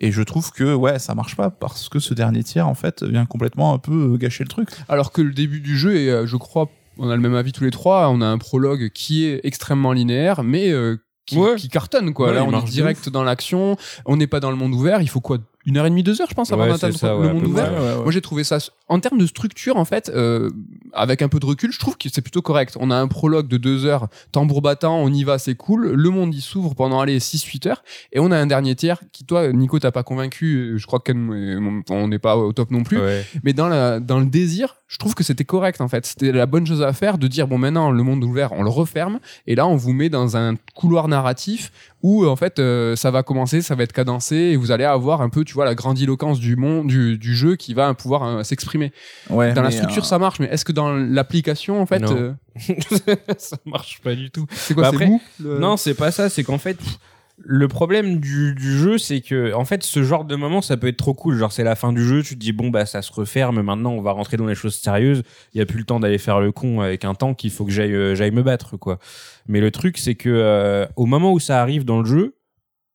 [0.00, 3.02] Et je trouve que ouais, ça marche pas parce que ce dernier tiers en fait
[3.02, 4.68] vient complètement un peu euh, gâcher le truc.
[4.88, 6.68] Alors que le début du jeu est, euh, je crois,
[6.98, 8.08] on a le même avis tous les trois.
[8.08, 10.96] On a un prologue qui est extrêmement linéaire, mais euh,
[11.26, 11.56] qui, Ouais.
[11.56, 12.28] qui cartonne quoi.
[12.28, 13.76] Ouais, Là, on est direct dans l'action.
[14.06, 15.02] On n'est pas dans le monde ouvert.
[15.02, 15.38] Il faut quoi
[15.68, 17.46] une heure et demie, deux heures, je pense, avant Ouais, d'atteindre ça, le ouais, monde
[17.46, 17.70] ouvert.
[17.72, 18.02] Ouais.
[18.02, 18.56] Moi, j'ai trouvé ça,
[18.88, 20.48] en termes de structure, en fait, euh,
[20.94, 22.78] avec un peu de recul, je trouve que c'est plutôt correct.
[22.80, 25.88] On a un prologue de deux heures, tambour battant, on y va, c'est cool.
[25.88, 27.82] Le monde, il s'ouvre pendant, allez, 6-8 heures.
[28.12, 30.74] Et on a un dernier tiers qui, toi, Nico, t'as pas convaincu.
[30.78, 32.98] Je crois qu'on n'est pas au top non plus.
[33.44, 36.06] Mais dans, la, dans le désir, je trouve que c'était correct en fait.
[36.06, 38.70] C'était la bonne chose à faire de dire bon maintenant le monde ouvert on le
[38.70, 41.70] referme et là on vous met dans un couloir narratif
[42.02, 45.20] où en fait euh, ça va commencer, ça va être cadencé et vous allez avoir
[45.20, 48.42] un peu tu vois la grandiloquence du monde du, du jeu qui va pouvoir euh,
[48.44, 48.92] s'exprimer.
[49.30, 52.32] Ouais, Dans la structure euh, ça marche mais est-ce que dans l'application en fait euh,
[53.38, 54.46] ça marche pas du tout.
[54.52, 56.28] c'est quoi Bah c'est après, mou le- Non, c'est pas ça.
[56.28, 56.98] C'est qu'en fait, pff,
[57.44, 60.96] le problème du, jeu, c'est que, en fait, ce genre de moment, ça peut être
[60.96, 61.36] trop cool.
[61.36, 63.92] Genre, c'est la fin du jeu, tu te dis, bon, bah, ça se referme, maintenant,
[63.92, 65.22] on va rentrer dans les choses sérieuses.
[65.54, 67.64] Il y a plus le temps d'aller faire le con avec un tank, il faut
[67.64, 68.98] que j'aille, euh, me battre, quoi.
[69.46, 72.36] Mais le truc, c'est que, euh, au moment où ça arrive dans le jeu,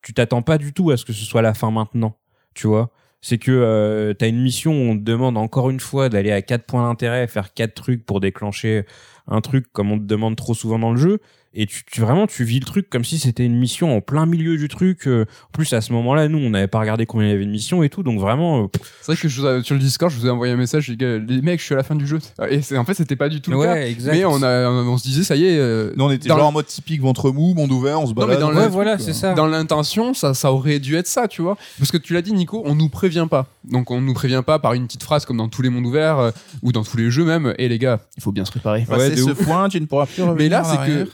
[0.01, 2.17] tu t'attends pas du tout à ce que ce soit la fin maintenant.
[2.53, 2.91] Tu vois?
[3.21, 6.41] C'est que euh, t'as une mission où on te demande encore une fois d'aller à
[6.41, 8.85] quatre points d'intérêt, faire quatre trucs pour déclencher
[9.27, 11.21] un truc comme on te demande trop souvent dans le jeu
[11.55, 14.25] et tu, tu vraiment tu vis le truc comme si c'était une mission en plein
[14.25, 17.27] milieu du truc euh, en plus à ce moment-là nous on n'avait pas regardé combien
[17.27, 18.67] il y avait de missions et tout donc vraiment euh,
[19.01, 20.85] C'est vrai que je vous ai- sur le Discord je vous ai envoyé un message
[20.85, 22.85] j'ai dit gars, les mecs je suis à la fin du jeu et c'est en
[22.85, 23.73] fait c'était pas du tout le cas.
[23.73, 26.27] ouais exact Mais on a on, se disait ça y est euh, Nous, on était
[26.29, 28.39] dans genre en mode typique ventre mou, monde ouvert, on se Non, mais balade.
[28.41, 29.13] dans ouais voilà c'est quoi.
[29.13, 31.57] ça dans l'intention, ça, ça aurait dû être ça, tu vois.
[31.77, 33.47] Parce que tu l'as dit, Nico, on nous prévient pas.
[33.63, 36.19] Donc on nous prévient pas par une petite phrase comme dans tous les mondes ouverts
[36.19, 36.31] euh,
[36.61, 37.53] ou dans tous les jeux même.
[37.57, 38.83] Et les gars, il faut bien se préparer.
[38.87, 39.43] Passer Ouais, de ce ouf.
[39.43, 41.09] point, tu ne pourras plus revenir Mais là, c'est que.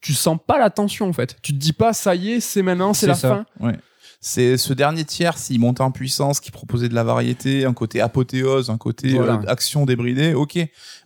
[0.00, 1.36] Tu sens pas la tension en fait.
[1.42, 3.44] Tu te dis pas, ça y est, c'est maintenant, c'est la ça.
[3.60, 3.72] fin.
[4.20, 8.00] C'est ce dernier tiers, s'il montait en puissance, qui proposait de la variété, un côté
[8.00, 9.34] apothéose, un côté Voilà.
[9.34, 10.58] euh, action débridée, ok.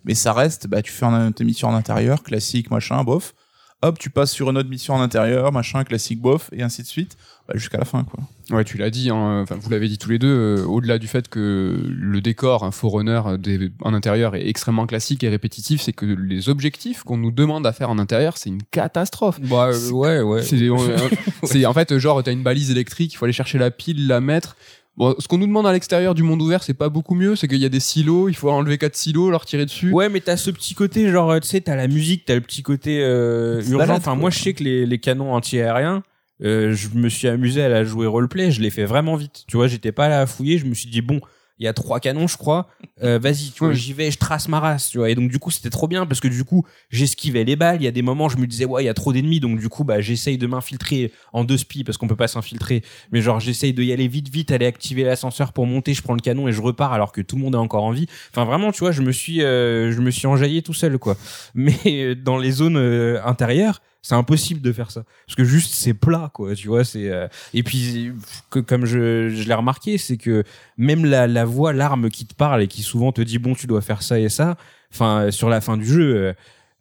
[0.04, 3.34] Mais ça reste, bah, tu fais un, tes missions en intérieur, classique, machin, bof.
[3.82, 6.86] Hop, tu passes sur une autre mission en intérieur, machin, classique, bof, et ainsi de
[6.86, 7.16] suite,
[7.48, 8.20] bah, jusqu'à la fin, quoi.
[8.50, 9.08] Ouais, tu l'as dit.
[9.10, 10.26] hein, Enfin, vous l'avez dit tous les deux.
[10.60, 14.86] euh, Au-delà du fait que le décor, un Forerunner euh, des- en intérieur est extrêmement
[14.86, 18.50] classique et répétitif, c'est que les objectifs qu'on nous demande à faire en intérieur, c'est
[18.50, 19.40] une catastrophe.
[19.40, 20.42] bah euh, ouais ouais
[21.44, 24.20] c'est- en fait genre t'as une balise électrique, il faut aller chercher la pile, la
[24.20, 24.56] mettre.
[24.96, 27.48] Bon, ce qu'on nous demande à l'extérieur du monde ouvert, c'est pas beaucoup mieux, c'est
[27.48, 29.90] qu'il y a des silos, il faut enlever quatre silos, leur tirer dessus.
[29.92, 32.62] Ouais, mais t'as ce petit côté, genre, tu sais, t'as la musique, t'as le petit
[32.62, 33.78] côté euh, urgent.
[33.78, 34.20] balade, Enfin, quoi.
[34.20, 36.02] moi, je sais que les, les canons anti-aériens,
[36.42, 39.44] euh, je me suis amusé à la jouer roleplay, je l'ai fait vraiment vite.
[39.46, 41.20] Tu vois, j'étais pas là à fouiller, je me suis dit, bon,
[41.60, 42.68] il y a trois canons, je crois.
[43.02, 45.10] Euh, Vas-y, tu vois, j'y vais, je trace ma race, tu vois.
[45.10, 47.76] Et donc, du coup, c'était trop bien parce que du coup, j'esquivais les balles.
[47.80, 49.40] Il y a des moments, je me disais, ouais, il y a trop d'ennemis.
[49.40, 52.82] Donc, du coup, bah, j'essaye de m'infiltrer en deux spies parce qu'on peut pas s'infiltrer.
[53.12, 55.92] Mais genre, j'essaye de y aller vite, vite, aller activer l'ascenseur pour monter.
[55.92, 57.90] Je prends le canon et je repars alors que tout le monde est encore en
[57.90, 58.06] vie.
[58.30, 61.18] Enfin, vraiment, tu vois, je me suis, euh, je me suis enjaillé tout seul, quoi.
[61.54, 65.74] Mais euh, dans les zones euh, intérieures, c'est impossible de faire ça parce que juste
[65.74, 66.54] c'est plat, quoi.
[66.54, 68.12] Tu vois, c'est euh, et puis
[68.50, 70.44] que, comme je, je l'ai remarqué, c'est que
[70.78, 73.66] même la, la voix, l'arme qui te parle et qui souvent te dit bon, tu
[73.66, 74.56] dois faire ça et ça.
[74.92, 76.16] Enfin, sur la fin du jeu.
[76.16, 76.32] euh,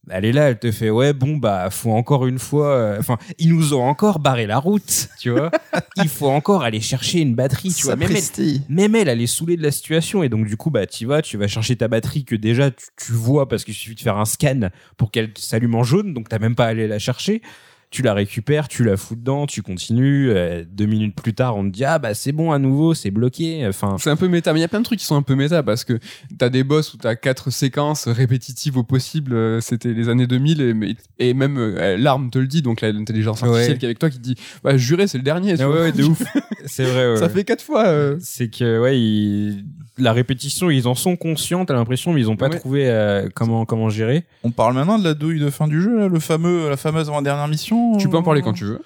[0.09, 3.17] elle est là, elle te fait ouais bon bah faut encore une fois, euh, enfin
[3.37, 5.51] ils nous ont encore barré la route, tu vois.
[5.97, 7.95] Il faut encore aller chercher une batterie, tu vois.
[7.95, 10.85] Même elle, même elle, elle est saoulée de la situation et donc du coup bah
[10.85, 13.95] tu vas, tu vas chercher ta batterie que déjà tu, tu vois parce qu'il suffit
[13.95, 16.87] de faire un scan pour qu'elle s'allume en jaune, donc t'as même pas à aller
[16.87, 17.41] la chercher.
[17.91, 20.29] Tu la récupères, tu la fous dedans, tu continues.
[20.29, 23.09] euh, deux minutes plus tard, on te dit ah bah c'est bon à nouveau, c'est
[23.09, 23.65] bloqué.
[23.67, 25.23] Enfin C'est un peu méta, mais il y a plein de trucs qui sont un
[25.23, 25.97] peu méta parce que
[26.37, 30.61] t'as des boss où t'as quatre séquences répétitives au possible, euh, c'était les années 2000
[31.19, 33.77] et, et même euh, l'arme te le dit, donc l'intelligence artificielle Ouais.
[33.79, 35.55] qui est avec toi qui te dit bah juré c'est le dernier.
[35.59, 36.21] Ah ouais, ouais, de ouf.
[36.67, 37.13] c'est vrai.
[37.13, 37.17] ouais.
[37.17, 37.87] Ça fait quatre fois.
[37.87, 38.17] euh.
[38.19, 39.65] c'est que ouais ils-
[40.03, 42.57] la répétition ils en sont conscients t'as l'impression mais ils ont pas Ouais.
[42.59, 45.97] trouvé euh, comment comment gérer On parle maintenant de la douille de fin du jeu,
[45.99, 47.97] là, le fameux, la fameuse avant-dernière mission.
[47.97, 48.81] Tu peux en euh, parler quand tu veux.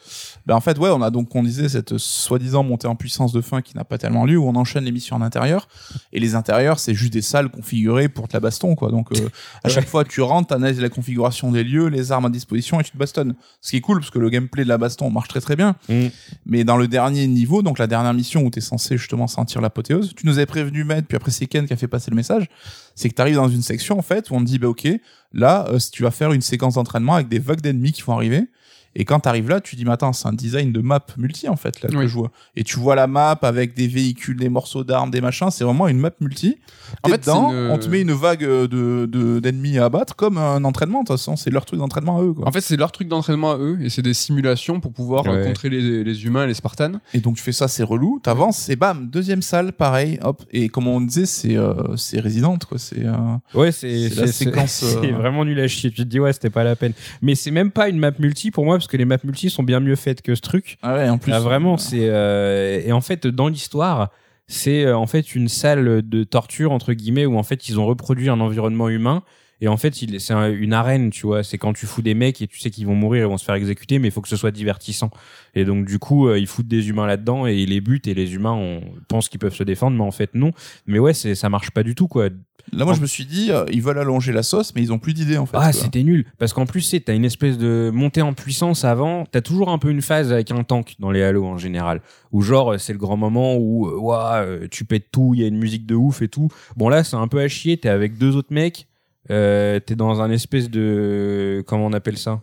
[0.46, 3.42] Ben en fait, ouais, on a donc, on disait, cette soi-disant montée en puissance de
[3.42, 5.68] fin qui n'a pas tellement lieu, où on enchaîne les missions en intérieur.
[6.12, 8.92] Et les intérieurs, c'est juste des salles configurées pour te la baston, quoi.
[8.92, 9.30] Donc, euh,
[9.64, 12.84] à chaque fois, tu rentres, t'analyses la configuration des lieux, les armes à disposition et
[12.84, 13.36] tu te bastonnes.
[13.62, 15.76] Ce qui est cool, parce que le gameplay de la baston marche très très bien.
[15.88, 16.08] Mm.
[16.46, 20.14] Mais dans le dernier niveau, donc la dernière mission où t'es censé justement sentir l'apothéose,
[20.16, 22.50] tu nous avais prévenu, Maître, puis après c'est Ken qui a fait passer le message,
[22.96, 24.88] c'est que t'arrives dans une section, en fait, où on te dit, bah ok,
[25.32, 28.14] là, euh, si tu vas faire une séquence d'entraînement avec des vagues d'ennemis qui vont
[28.14, 28.48] arriver.
[28.96, 31.56] Et quand t'arrives là, tu dis, mais attends, c'est un design de map multi, en
[31.56, 32.08] fait, là, que Oui.
[32.08, 32.32] je vois.
[32.56, 35.88] Et tu vois la map avec des véhicules, des morceaux d'armes, des machins, c'est vraiment
[35.88, 36.58] une map multi.
[37.04, 38.68] En fait, dedans, une- on te met une vague de,
[39.08, 42.24] de, d'ennemis à abattre comme un entraînement, de toute façon, c'est leur truc d'entraînement à
[42.24, 42.48] eux, quoi.
[42.48, 45.34] En fait, c'est leur truc d'entraînement à eux et c'est des simulations pour pouvoir euh,
[45.40, 45.44] Ouais.
[45.48, 47.00] contrer les, les humains, les Spartans.
[47.14, 48.20] Et donc tu fais ça, c'est relou.
[48.22, 50.44] T'avances et bam, deuxième salle, pareil, hop.
[50.52, 52.78] Et comme on disait, c'est euh, c'est Resident, quoi.
[52.78, 53.14] C'est euh,
[53.56, 54.72] ouais c'est C'est la séquence,
[55.02, 57.36] c'est euh, vraiment nul à chier tu te dis ouais c'était pas la peine mais
[57.36, 59.80] c'est même pas une map multi pour moi parce que les maps multi sont bien
[59.80, 60.78] mieux faites que ce truc.
[60.82, 61.32] Ah ouais, en plus.
[61.32, 64.12] Ah, vraiment, c'est euh, et en fait dans l'histoire,
[64.48, 67.86] c'est euh, en fait une salle de torture entre guillemets où en fait ils ont
[67.86, 69.24] reproduit un environnement humain
[69.62, 71.44] et en fait il- c'est un- une arène, tu vois.
[71.44, 73.46] C'est quand tu fous des mecs et tu sais qu'ils vont mourir, ils vont se
[73.46, 75.12] faire exécuter, mais il faut que ce soit divertissant.
[75.56, 78.14] Et donc du coup euh, ils foutent des humains là-dedans et ils les butent et
[78.14, 80.52] les humains on pense qu'ils peuvent se défendre, mais en fait non.
[80.88, 82.30] Mais ouais, c'est ça marche pas du tout quoi.
[82.72, 84.98] Là, moi, je me suis dit, euh, ils veulent allonger la sauce, mais ils ont
[84.98, 85.58] plus d'idées, en fait.
[85.58, 85.74] Ah, quoi.
[85.74, 86.26] c'était nul.
[86.40, 89.26] Parce qu'en plus, c'est t'as une espèce de montée en puissance avant.
[89.30, 92.02] T'as toujours un peu une phase avec un tank dans les Halo en général.
[92.32, 95.44] Où genre, c'est le grand moment où, euh, ouah, euh, tu pètes tout, il y
[95.44, 96.48] a une musique de ouf et tout.
[96.78, 97.76] Bon, là, c'est un peu à chier.
[97.78, 98.88] T'es avec deux autres mecs.
[99.32, 102.42] Euh, t'es dans un espèce de, comment on appelle ça?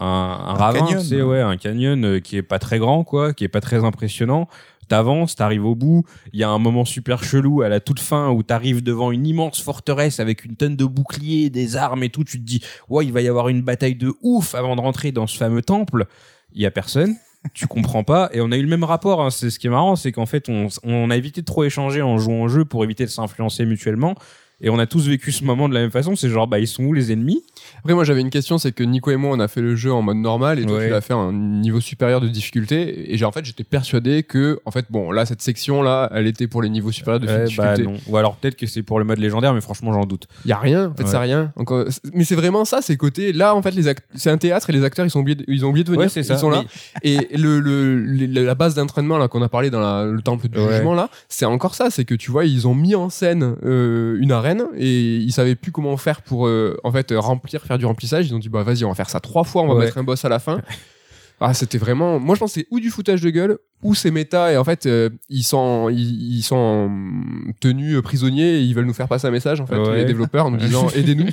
[0.00, 1.00] Un, un, ravin, canyon.
[1.00, 3.60] tu sais, ouais, un canyon euh, qui est pas très grand, quoi, qui est pas
[3.60, 4.48] très impressionnant.
[4.88, 6.04] T'avances, t'arrives au bout.
[6.32, 9.26] Il y a un moment super chelou à la toute fin où t'arrives devant une
[9.26, 12.24] immense forteresse avec une tonne de boucliers, des armes et tout.
[12.24, 15.12] Tu te dis, ouais, il va y avoir une bataille de ouf avant de rentrer
[15.12, 16.06] dans ce fameux temple.
[16.54, 17.14] Il y a personne.
[17.54, 18.30] Tu comprends pas.
[18.32, 19.22] Et on a eu le même rapport.
[19.22, 19.30] Hein.
[19.30, 22.00] C'est ce qui est marrant, c'est qu'en fait, on, on a évité de trop échanger
[22.00, 24.14] en jouant au jeu pour éviter de s'influencer mutuellement.
[24.60, 26.16] Et on a tous vécu ce moment de la même façon.
[26.16, 27.44] C'est genre, bah, ils sont où les ennemis?
[27.78, 29.92] Après, moi, j'avais une question, c'est que Nico et moi, on a fait le jeu
[29.92, 30.86] en mode normal et toi, Ouais.
[30.86, 33.12] tu l'as fait à un niveau supérieur de difficulté.
[33.12, 36.48] Et j'ai en fait, j'étais persuadé que, en fait, bon, là, cette section-là, elle était
[36.48, 37.82] pour les niveaux supérieurs de Ouais, bah difficulté.
[37.84, 37.94] non.
[38.08, 40.26] Ou alors peut-être que c'est pour le mode légendaire, mais franchement, j'en doute.
[40.44, 41.08] Il y a rien, en fait, Ouais.
[41.10, 41.52] c'est rien.
[41.56, 41.84] Encore...
[42.12, 43.32] Mais c'est vraiment ça, c'est côté.
[43.32, 45.44] Là, en fait, les act- c'est un théâtre et les acteurs, ils, sont oubliés de...
[45.46, 46.10] ils ont oublié de venir.
[46.10, 46.20] Ça.
[46.20, 46.64] Ils sont là.
[47.04, 50.20] Mais- Et le, le, le- la base d'entraînement là qu'on a parlé dans la- le
[50.20, 53.08] temple du jugement là, c'est encore ça, c'est que tu vois ils ont mis en
[53.08, 57.62] scène euh, une arène et ils savaient plus comment faire pour euh, en fait remplir,
[57.62, 58.26] faire du remplissage.
[58.28, 59.84] Ils ont dit bah vas-y on va faire ça trois fois, on va Ouais.
[59.86, 60.60] mettre un boss à la fin.
[61.40, 64.52] Ah c'était vraiment, moi je pense c'est ou du foutage de gueule ou c'est méta
[64.52, 68.74] et en fait euh, ils sont ils, ils sont euh, tenus euh, prisonniers et ils
[68.74, 69.98] veulent nous faire passer un message en fait Ouais.
[69.98, 71.28] les développeurs en nous disant aidez-nous.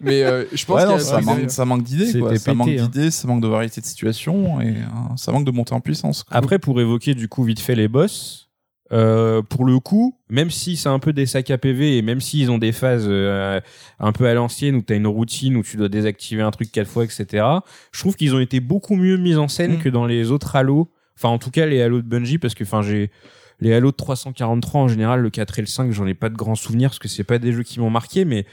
[0.00, 1.50] Mais euh, je pense Ouais, non, ça, manque, derrière.
[1.50, 2.34] ça manque d'idées, quoi.
[2.38, 2.88] Ça manque hein.
[2.90, 6.22] d'idées, ça manque de variété de situation et euh, ça manque de montée en puissance.
[6.22, 6.34] quoi.
[6.38, 8.48] Après, pour évoquer du coup vite fait les boss,
[8.92, 12.20] euh, pour le coup, même si c'est un peu des sacs à PV et même
[12.20, 13.60] s'ils ont des phases euh,
[13.98, 16.88] un peu à l'ancienne où t'as une routine où tu dois désactiver un truc quatre
[16.88, 17.44] fois, etc.
[17.92, 19.78] Je trouve qu'ils ont été beaucoup mieux mis en scène Mm.
[19.78, 20.90] que dans les autres Halo.
[21.16, 23.10] Enfin, en tout cas, les Halo de Bungie, parce que enfin j'ai
[23.60, 26.36] les Halo de 343 en général, le 4 et le 5, j'en ai pas de
[26.36, 28.46] grands souvenirs parce que c'est pas des jeux qui m'ont marqué, mais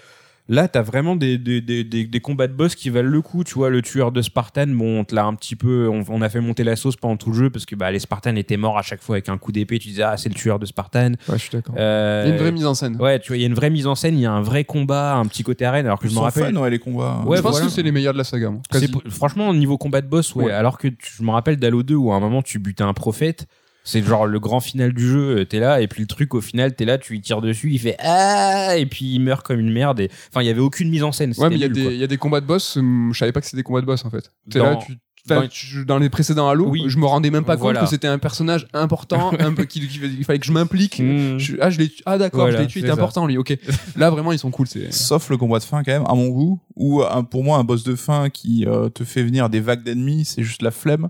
[0.49, 3.43] Là, t'as vraiment des, des, des, des, des combats de boss qui valent le coup.
[3.43, 6.21] Tu vois, le tueur de Spartan, bon, on te l'a un petit peu, on, on
[6.21, 8.55] a fait monter la sauce pendant tout le jeu parce que bah, les Spartans étaient
[8.55, 9.77] morts à chaque fois avec un coup d'épée.
[9.77, 11.11] Tu disais, ah, c'est le tueur de Spartan.
[11.27, 11.75] Ouais, je suis d'accord.
[11.77, 12.95] Euh, Il y a une vraie mise en scène.
[13.01, 14.41] Ouais, tu vois, il y a une vraie mise en scène, il y a un
[14.41, 15.85] vrai combat, un petit côté arène.
[15.85, 16.53] Alors que je me rappelle.
[16.55, 17.23] fun, ouais, les combats.
[17.25, 17.65] Ouais, je pense voilà.
[17.65, 18.49] que c'est les meilleurs de la saga.
[18.49, 18.61] moi.
[19.09, 20.45] Franchement, au niveau combat de boss, ouais.
[20.45, 20.51] Ouais.
[20.53, 22.93] Alors que tu- je me rappelle d'Halo 2 où à un moment tu butais un
[22.93, 23.47] prophète.
[23.89, 26.41] C'est genre le grand final du jeu, euh, t'es là, et puis le truc au
[26.41, 29.59] final, t'es là, tu lui tires dessus, il fait Ah et puis il meurt comme
[29.61, 30.01] une merde.
[30.01, 30.09] Et...
[30.29, 31.33] Enfin, il y avait aucune mise en scène.
[31.37, 31.91] Ouais, mais il y, a des- quoi.
[31.93, 33.79] il y a des combats de boss, hum, je savais pas que c'était des combats
[33.81, 34.31] de boss en fait.
[34.51, 34.97] T'es Dans- là, tu,
[35.29, 36.83] enfin, dans- tu- dans les précédents Halo, Oui.
[36.87, 37.79] je me rendais même pas Voilà.
[37.79, 40.99] compte que c'était un personnage important, un peu qu'il qu'il- il fallait que je m'implique.
[40.99, 41.37] Mmh.
[41.37, 43.37] Je- ah, je l'ai ah d'accord, Voilà, je l'ai tué, il important lui.
[43.37, 43.57] Ok.
[43.95, 44.67] Là vraiment ils sont cool.
[44.67, 47.57] C'est Sauf le combat de fin, quand même, à mon goût, où un- pour moi,
[47.57, 50.71] un boss de fin qui euh, te fait venir des vagues d'ennemis, c'est juste la
[50.71, 51.07] flemme.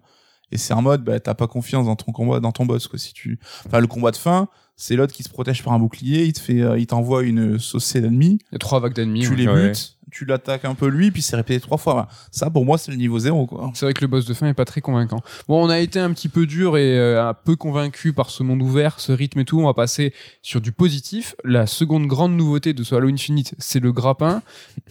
[0.51, 2.97] Et c'est un mode, bah, t'as pas confiance dans ton combat, dans ton boss, quoi.
[2.99, 6.25] Si tu, enfin, le combat de fin, c'est l'autre qui se protège par un bouclier,
[6.25, 9.21] il te fait, euh, il t'envoie une saucée d'ennemis, il y a trois vagues d'ennemis.
[9.27, 9.69] tu les Ouais.
[9.69, 12.07] butes, tu l'attaques un peu lui, puis c'est répété trois fois.
[12.31, 13.71] Ça, pour moi, c'est le niveau zéro, quoi.
[13.73, 15.19] C'est vrai que le boss de fin est pas très convaincant.
[15.49, 18.41] Bon, on a été un petit peu dur et euh, un peu convaincu par ce
[18.43, 19.59] monde ouvert, ce rythme et tout.
[19.59, 21.35] On va passer sur du positif.
[21.43, 24.41] La seconde grande nouveauté de ce Halo Infinite, c'est le grappin.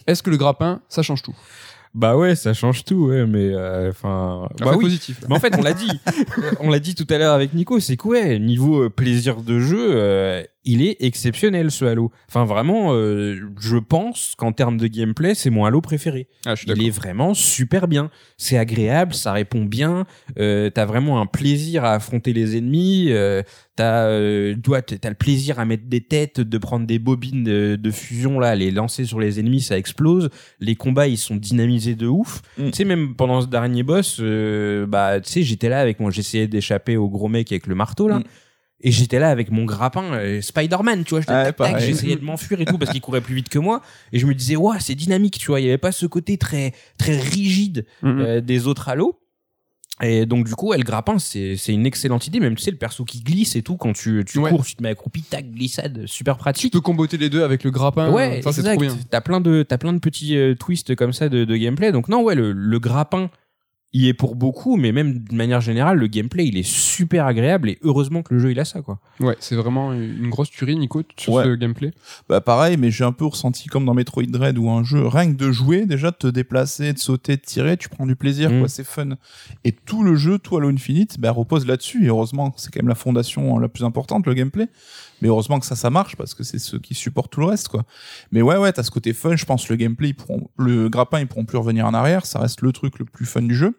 [0.05, 1.35] Est-ce que le grappin, ça change tout?
[1.97, 4.47] Bah ouais, ça change tout, ouais, mais euh, enfin.
[4.59, 4.83] bah Enfin, oui.
[4.83, 5.19] positif.
[5.27, 5.89] Mais en fait, on l'a dit.
[6.59, 9.59] on l'a dit tout à l'heure avec Nico, c'est que ouais, niveau euh, plaisir de
[9.59, 12.11] jeu, euh, il est exceptionnel ce Halo.
[12.27, 16.27] Enfin vraiment, euh, je pense qu'en termes de gameplay, c'est mon Halo préféré.
[16.45, 18.11] Ah, je suis Il est vraiment super bien.
[18.35, 20.05] C'est agréable, ça répond bien.
[20.37, 23.07] Euh, t'as vraiment un plaisir à affronter les ennemis.
[23.11, 23.43] Euh,
[23.77, 28.37] t'as, euh, le plaisir à mettre des têtes, de prendre des bobines de, de fusion
[28.37, 30.29] là, les lancer sur les ennemis, ça explose.
[30.59, 32.41] Les combats, ils sont dynamisés de ouf.
[32.57, 32.65] Mm.
[32.65, 34.19] Tu sais, même pendant ce dernier boss,
[34.87, 38.09] bah, tu sais, j'étais là avec moi, j'essayais d'échapper au gros mec avec le marteau
[38.09, 38.19] là.
[38.19, 38.23] Mm.
[38.81, 42.65] Et j'étais là avec mon grappin, euh, Spider-Man, tu vois, j'étais j'essayais de m'enfuir et
[42.65, 43.81] tout parce qu'il courait plus vite que moi.
[44.13, 46.37] Et je me disais, ouais, c'est dynamique, tu vois, il y avait pas ce côté
[46.37, 48.19] très, très rigide Mhm.
[48.21, 49.19] euh, des autres Halo.
[50.03, 52.39] Et donc, du coup, ouais, le grappin, c'est, une excellente idée.
[52.39, 54.51] Même, tu sais, le perso qui glisse et tout, quand tu, tu Ouais.
[54.51, 56.73] cours, tu te mets accroupi, tac, glissade, super Tu pratique.
[56.73, 58.11] peux comboter les deux avec le grappin.
[58.11, 58.95] Ouais, ça c'est trop bien.
[59.09, 61.91] T'as plein de, t'as plein de petits euh, twists comme ça de, de gameplay.
[61.91, 63.31] Donc, non, ouais, le, le grappin,
[63.93, 67.69] y est pour beaucoup, mais même de manière générale, le gameplay il est super agréable
[67.69, 68.99] et heureusement que le jeu il a ça quoi.
[69.21, 71.45] Ouais, c'est vraiment une grosse tuerie, Nico, sur Ouais.
[71.45, 71.91] ce gameplay.
[72.27, 75.31] Bah pareil, mais j'ai un peu ressenti comme dans Metroid Dread ou un jeu, rien
[75.31, 78.51] que de jouer, déjà de te déplacer, de sauter, de tirer, tu prends du plaisir,
[78.51, 78.59] Mm.
[78.59, 79.09] quoi, c'est fun.
[79.63, 82.89] Et tout le jeu, tout Halo Infinite, bah, repose là-dessus, et heureusement, c'est quand même
[82.89, 84.67] la fondation la plus importante, le gameplay.
[85.21, 87.69] Mais heureusement que ça, ça marche, parce que c'est ceux qui supportent tout le reste,
[87.69, 87.85] quoi.
[88.31, 91.19] Mais ouais, ouais, t'as ce côté fun, je pense, le gameplay, ils pourront, le grappin,
[91.19, 93.77] ils pourront plus revenir en arrière, ça reste le truc le plus fun du jeu.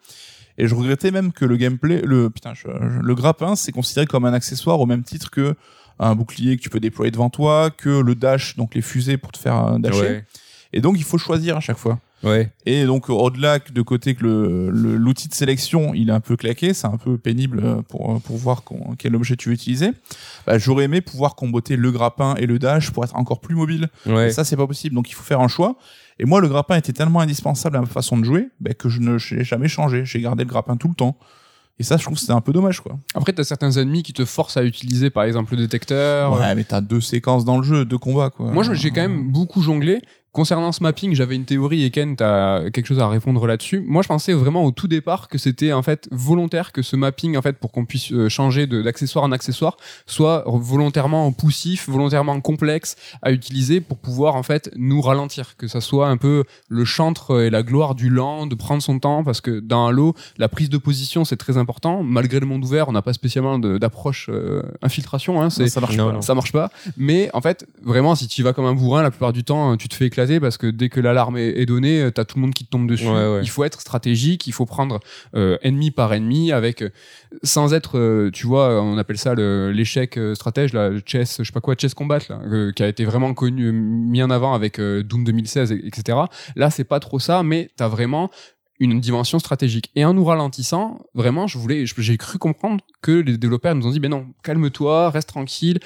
[0.58, 4.06] Et je regrettais même que le gameplay, le, putain, je- je- le grappin, c'est considéré
[4.06, 5.54] comme un accessoire au même titre que
[6.00, 9.30] un bouclier que tu peux déployer devant toi, que le dash, donc les fusées pour
[9.32, 10.00] te faire dasher.
[10.00, 10.24] Ouais.
[10.72, 11.98] Et donc, il faut choisir à chaque fois.
[12.24, 12.50] Ouais.
[12.66, 16.36] Et donc, au-delà de côté que le- le- l'outil de sélection, il est un peu
[16.36, 19.54] claqué, c'est un peu pénible euh, pour, euh, pour voir qu'on- quel objet tu veux
[19.54, 19.90] utiliser.
[20.46, 23.88] Bah, J'aurais aimé pouvoir comboter le grappin et le dash pour être encore plus mobile.
[24.06, 24.30] Ouais.
[24.32, 24.94] Ça, c'est pas possible.
[24.96, 25.76] Donc, il faut faire un choix.
[26.18, 28.98] Et moi, le grappin était tellement indispensable à ma façon de jouer bah, que je
[29.00, 30.04] ne l'ai jamais changé.
[30.04, 31.16] J'ai gardé le grappin tout le temps.
[31.80, 32.98] Et ça, je trouve que c'était un peu dommage, quoi.
[33.14, 36.32] Après, t'as certains ennemis qui te forcent à utiliser, par exemple, le détecteur.
[36.32, 38.50] Ouais, mais t'as deux séquences dans le jeu, deux combats, quoi.
[38.50, 40.02] Moi, j'ai quand même beaucoup jonglé.
[40.38, 43.82] Concernant ce mapping, j'avais une théorie et Ken, t'as quelque chose à répondre là-dessus.
[43.84, 47.36] Moi, je pensais vraiment au tout départ que c'était en fait volontaire que ce mapping,
[47.36, 52.94] en fait, pour qu'on puisse euh, changer d'accessoire en accessoire, soit volontairement poussif, volontairement complexe
[53.20, 57.40] à utiliser pour pouvoir en fait nous ralentir, que ça soit un peu le chantre
[57.40, 60.70] et la gloire du lent, de prendre son temps, parce que dans Halo, la prise
[60.70, 62.04] de position c'est très important.
[62.04, 65.42] Malgré le monde ouvert, on n'a pas spécialement d'approche euh, infiltration.
[65.42, 66.12] Hein, Non, ça marche Non, pas.
[66.12, 66.22] non.
[66.22, 66.70] ça marche pas.
[66.96, 69.76] Mais en fait, vraiment, si tu y vas comme un bourrin, la plupart du temps,
[69.76, 72.36] tu te fais éclater parce que dès que l'alarme est, est donnée, euh, t'as tout
[72.36, 73.06] le monde qui te tombe dessus.
[73.06, 73.40] Ouais, ouais.
[73.42, 75.00] Il faut être stratégique, il faut prendre
[75.34, 76.90] euh, ennemi par ennemi avec, euh,
[77.42, 81.60] sans être, euh, tu vois, on appelle ça l'échec stratège, le chess, je sais pas
[81.60, 85.24] quoi, chess combat, là, euh, qui a été vraiment connu, mis en avant avec Doom
[85.24, 86.18] 2016, et- etc.
[86.56, 88.30] Là, c'est pas trop ça, mais t'as vraiment
[88.80, 89.90] une dimension stratégique.
[89.96, 93.90] Et en nous ralentissant, vraiment, je voulais, j'ai cru comprendre que les développeurs nous ont
[93.90, 95.80] dit, ben non, calme-toi, reste tranquille,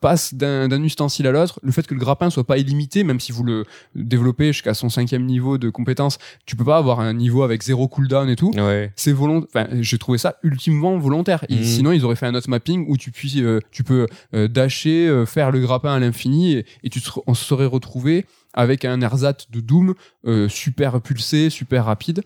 [0.00, 1.60] passe d'un d'un ustensile à l'autre.
[1.62, 4.88] Le fait que le grappin soit pas illimité, même si vous le développez jusqu'à son
[4.88, 8.50] cinquième niveau de compétence, tu peux pas avoir un niveau avec zéro cooldown et tout.
[8.56, 8.92] Ouais.
[8.96, 9.48] C'est volontaire.
[9.54, 11.44] Enfin, j'ai trouvé ça ultimement volontaire.
[11.50, 11.62] Mhm.
[11.62, 15.06] Sinon, ils auraient fait un autre mapping où tu, puis, euh, tu peux euh, dasher,
[15.08, 18.84] euh, faire le grappin à l'infini, et, et tu te- on se serait retrouvé avec
[18.84, 19.94] un ersatz de Doom
[20.26, 22.22] euh, super pulsé, super rapide.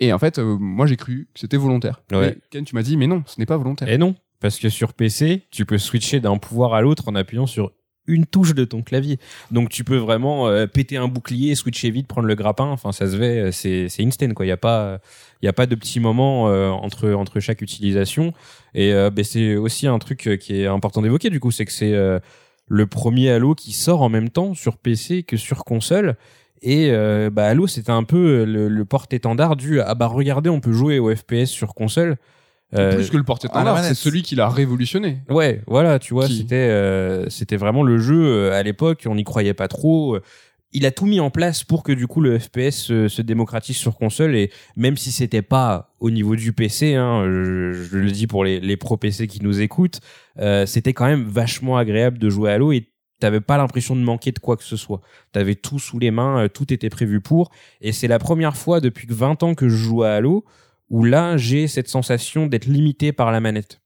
[0.00, 2.02] Et en fait, euh, moi j'ai cru que c'était volontaire.
[2.12, 2.30] Ouais.
[2.30, 3.88] Et Ken, tu m'as dit, mais non, ce n'est pas volontaire.
[3.88, 7.46] Et non, parce que sur PC, tu peux switcher d'un pouvoir à l'autre en appuyant
[7.46, 7.72] sur
[8.06, 9.18] une touche de ton clavier.
[9.50, 12.66] Donc tu peux vraiment euh, péter un bouclier, switcher vite, prendre le grappin.
[12.66, 14.26] Enfin, ça se fait, euh, c'est c'est instant.
[14.40, 15.00] Il y a pas,
[15.44, 18.32] a pas de petits moments euh, entre entre chaque utilisation.
[18.74, 21.30] Et ben, c'est aussi un truc qui est important d'évoquer.
[21.30, 21.94] Du coup, c'est que c'est
[22.66, 26.16] le premier Halo qui sort en même temps sur PC que sur console.
[26.60, 26.90] Et
[27.30, 30.98] bah, Halo, c'était un peu le, le porte-étendard du ah bah regardez, on peut jouer
[30.98, 32.16] au FPS sur console.
[32.74, 33.22] Euh, Plus que le
[33.74, 33.88] manette.
[33.96, 35.18] c'est celui qui l'a révolutionné.
[35.28, 39.14] Ouais, voilà, tu vois, Qui- c'était euh, c'était vraiment le jeu euh, à l'époque, on
[39.14, 40.18] n'y croyait pas trop.
[40.76, 43.76] Il a tout mis en place pour que du coup le FPS se, se démocratise
[43.76, 48.10] sur console et même si c'était pas au niveau du PC, hein, je, je le
[48.10, 50.00] dis pour les, les pro PC qui nous écoutent,
[50.40, 52.88] euh, c'était quand même vachement agréable de jouer à Halo et
[53.20, 55.00] t'avais pas l'impression de manquer de quoi que ce soit.
[55.30, 59.06] T'avais tout sous les mains, tout était prévu pour et c'est la première fois depuis
[59.08, 60.44] 20 ans que je joue à Halo
[60.94, 63.80] où là j'ai cette sensation d'être limité par la manette.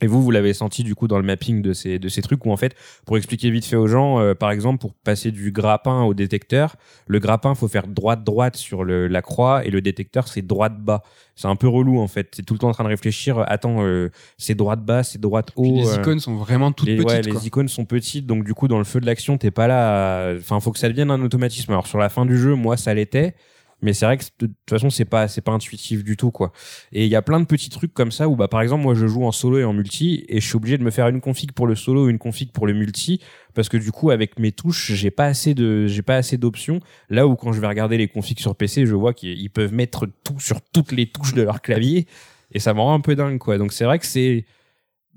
[0.00, 2.44] Et vous, vous l'avez senti du coup dans le mapping de ces de ces trucs
[2.44, 2.74] où en fait,
[3.06, 6.74] pour expliquer vite fait aux gens, euh, par exemple, pour passer du grappin au détecteur,
[7.06, 10.76] le grappin faut faire droite droite sur le, la croix et le détecteur c'est droite
[10.80, 11.04] bas.
[11.36, 12.30] C'est un peu relou en fait.
[12.34, 13.38] C'est tout le temps en train de réfléchir.
[13.38, 15.62] euh, Attends, euh, c'est droite bas, c'est droite haut.
[15.62, 17.08] Puis les euh, icônes sont vraiment toutes les, petites.
[17.08, 17.40] ouais, quoi.
[17.40, 20.30] les icônes sont petites, donc du coup dans le feu de l'action t'es pas là.
[20.30, 21.70] à- Enfin, faut que ça devienne un automatisme.
[21.70, 23.36] Alors sur la fin du jeu, moi ça l'était,
[23.82, 26.52] mais c'est vrai que de toute façon c'est pas c'est pas intuitif du tout quoi.
[26.92, 28.94] Et il y a plein de petits trucs comme ça où bah par exemple moi
[28.94, 31.20] je joue en solo et en multi et je suis obligé de me faire une
[31.20, 33.20] config pour le solo, une config pour le multi
[33.54, 36.80] parce que du coup avec mes touches j'ai pas assez de j'ai pas assez d'options.
[37.10, 39.72] Là où quand je vais regarder les configs sur PC, je vois qu'ils ils peuvent
[39.74, 42.06] mettre tout sur toutes les touches de leur clavier
[42.52, 43.58] et ça me rend un peu dingue quoi.
[43.58, 44.44] Donc c'est vrai que c'est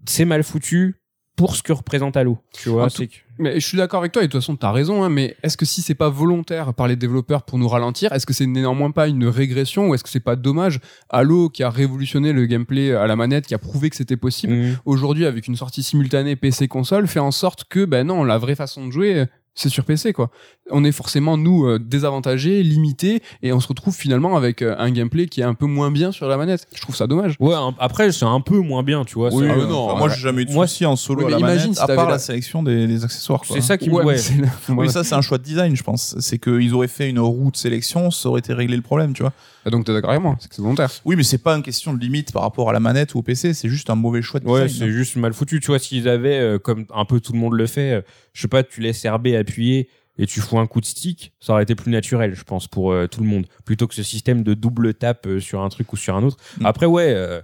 [0.07, 0.95] c'est mal foutu
[1.35, 2.37] pour ce que représente Halo.
[2.53, 3.03] Tu vois, En tout-
[3.37, 5.57] Mais je suis d'accord avec toi, et de toute façon, t'as raison, hein, mais est-ce
[5.57, 8.91] que si c'est pas volontaire par les développeurs pour nous ralentir, est-ce que c'est néanmoins
[8.91, 10.79] pas une régression, ou est-ce que c'est pas dommage?
[11.09, 14.53] Halo, qui a révolutionné le gameplay à la manette, qui a prouvé que c'était possible,
[14.53, 14.77] Mhm.
[14.85, 18.87] aujourd'hui, avec une sortie simultanée PC-console, fait en sorte que, ben non, la vraie façon
[18.87, 19.25] de jouer,
[19.55, 20.29] c'est sur PC quoi.
[20.69, 24.91] On est forcément nous euh, désavantagés, limités et on se retrouve finalement avec euh, un
[24.91, 26.67] gameplay qui est un peu moins bien sur la manette.
[26.75, 27.35] Je trouve ça dommage.
[27.39, 29.29] Ouais, un- après c'est un peu moins bien, tu vois.
[29.33, 31.19] Oui, c'est- ah, Ah, non, Enfin, moi, j'ai jamais eu de moi, souci en solo
[31.19, 33.03] oui, à mais la imagine manette, si à t'avais part la- la sélection des, des
[33.03, 33.41] accessoires.
[33.41, 33.55] quoi.
[33.55, 35.75] c'est ça qui me Ouais, mais c'est la- Oui, ça, c'est un choix de design,
[35.75, 36.15] je pense.
[36.19, 39.23] C'est qu'ils auraient fait une roue de sélection, ça aurait été réglé le problème, tu
[39.23, 39.31] vois.
[39.65, 40.89] Ah, Donc t'es d'accord avec moi, c'est que c'est volontaire.
[41.05, 43.21] Oui, mais c'est pas une question de limite par rapport à la manette ou au
[43.23, 44.89] PC, c'est juste un mauvais choix de Ouais, design.
[44.89, 45.59] c'est juste mal foutu.
[45.59, 48.01] Tu vois, s'ils avaient, euh, comme un peu tout le monde le fait, euh,
[48.33, 51.53] je sais pas, tu laisses RB appuyer et tu fous un coup de stick, ça
[51.53, 54.43] aurait été plus naturel, je pense, pour euh, tout le monde, plutôt que ce système
[54.43, 56.37] de double tape euh, sur un truc ou sur un autre.
[56.59, 56.65] Mm.
[56.65, 57.41] Après, ouais, euh,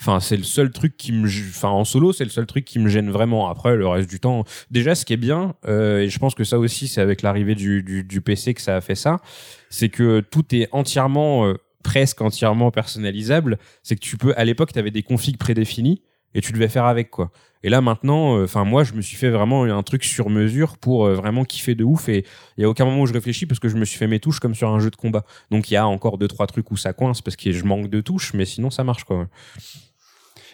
[0.00, 1.28] enfin, c'est le seul truc qui me,
[1.64, 3.48] en solo, c'est le seul truc qui me gêne vraiment.
[3.48, 6.44] Après, le reste du temps, déjà, ce qui est bien, euh, et je pense que
[6.44, 9.18] ça aussi, c'est avec l'arrivée du PC que ça a fait ça,
[9.70, 13.58] c'est que tout est entièrement, euh, presque entièrement personnalisable.
[13.82, 16.02] C'est que tu peux, à l'époque, tu avais des configs prédéfinis
[16.34, 17.30] et tu devais faire avec quoi.
[17.64, 21.06] Et là maintenant, enfin moi je me suis fait vraiment un truc sur mesure pour
[21.06, 22.26] euh, vraiment kiffer de ouf et
[22.58, 24.20] il y a aucun moment où je réfléchis parce que je me suis fait mes
[24.20, 25.24] touches comme sur un jeu de combat.
[25.50, 27.88] Donc il y a encore deux trois trucs où ça coince parce que je manque
[27.88, 29.28] de touches, mais sinon ça marche quoi.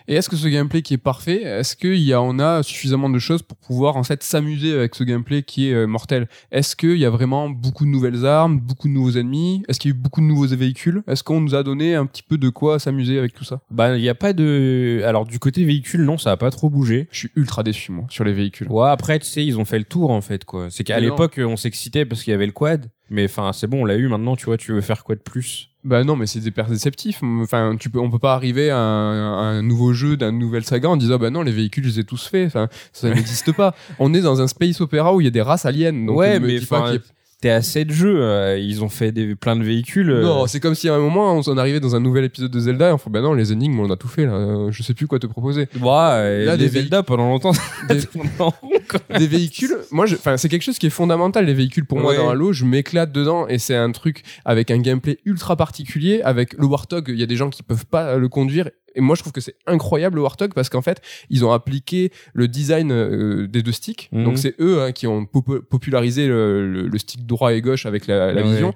[0.09, 3.11] Et est-ce que ce gameplay qui est parfait, est-ce qu'il y a, on a suffisamment
[3.11, 6.29] de choses pour pouvoir en fait s'amuser avec ce gameplay qui est euh, mortel?
[6.51, 9.63] Est-ce qu'il y a vraiment beaucoup de nouvelles armes, beaucoup de nouveaux ennemis?
[9.69, 11.03] Est-ce qu'il y a eu beaucoup de nouveaux véhicules?
[11.07, 13.61] Est-ce qu'on nous a donné un petit peu de quoi s'amuser avec tout ça?
[13.71, 16.71] Bah il y a pas de, alors du côté véhicule non ça a pas trop
[16.71, 17.09] bougé.
[17.11, 18.69] Je suis ultra déçu moi sur les véhicules.
[18.69, 20.69] Ouais après tu sais ils ont fait le tour en fait quoi.
[20.71, 23.83] C'est qu'à l'époque on s'excitait parce qu'il y avait le quad, mais enfin c'est bon
[23.83, 25.70] on l'a eu maintenant tu vois tu veux faire quoi de plus?
[25.83, 27.23] Bah non, mais c'est des perceptifs.
[27.23, 30.65] Enfin, tu peux, on peut pas arriver à un, à un nouveau jeu d'une nouvelle
[30.65, 32.49] saga en disant bah non, les véhicules, je les ai tous faits.
[32.49, 33.75] Enfin, ça n'existe pas.
[33.99, 35.93] On est dans un space opéra où il y a des races aliens.
[35.93, 36.97] Donc Ouais, mais enfin,
[37.43, 40.11] T'es à 7 jeux, euh, ils ont fait des, plein de véhicules.
[40.11, 42.51] euh, Non, c'est comme si à un moment on s'en arrivait dans un nouvel épisode
[42.51, 44.33] de Zelda et on fait bah non, les énigmes, on a tout fait là.
[44.35, 45.63] Euh, Je sais plus quoi te proposer.
[45.81, 47.53] Ouais, euh, Là, les des Zelda pendant longtemps.
[47.89, 49.19] Des- tourné en rond, quoi.
[49.19, 52.11] des véhicules moi je- enfin c'est quelque chose qui est fondamental les véhicules pour moi
[52.13, 52.19] Ouais.
[52.19, 56.53] dans Halo je m'éclate dedans et c'est un truc avec un gameplay ultra particulier avec
[56.55, 59.21] le Warthog il y a des gens qui peuvent pas le conduire et moi je
[59.23, 63.47] trouve que c'est incroyable le Warthog parce qu'en fait ils ont appliqué le design euh,
[63.47, 64.25] des deux sticks Mhm.
[64.25, 67.87] donc c'est eux hein, qui ont popu- popularisé le, le- le stick droit et gauche
[67.87, 68.51] avec la, la Ouais.
[68.51, 68.75] vision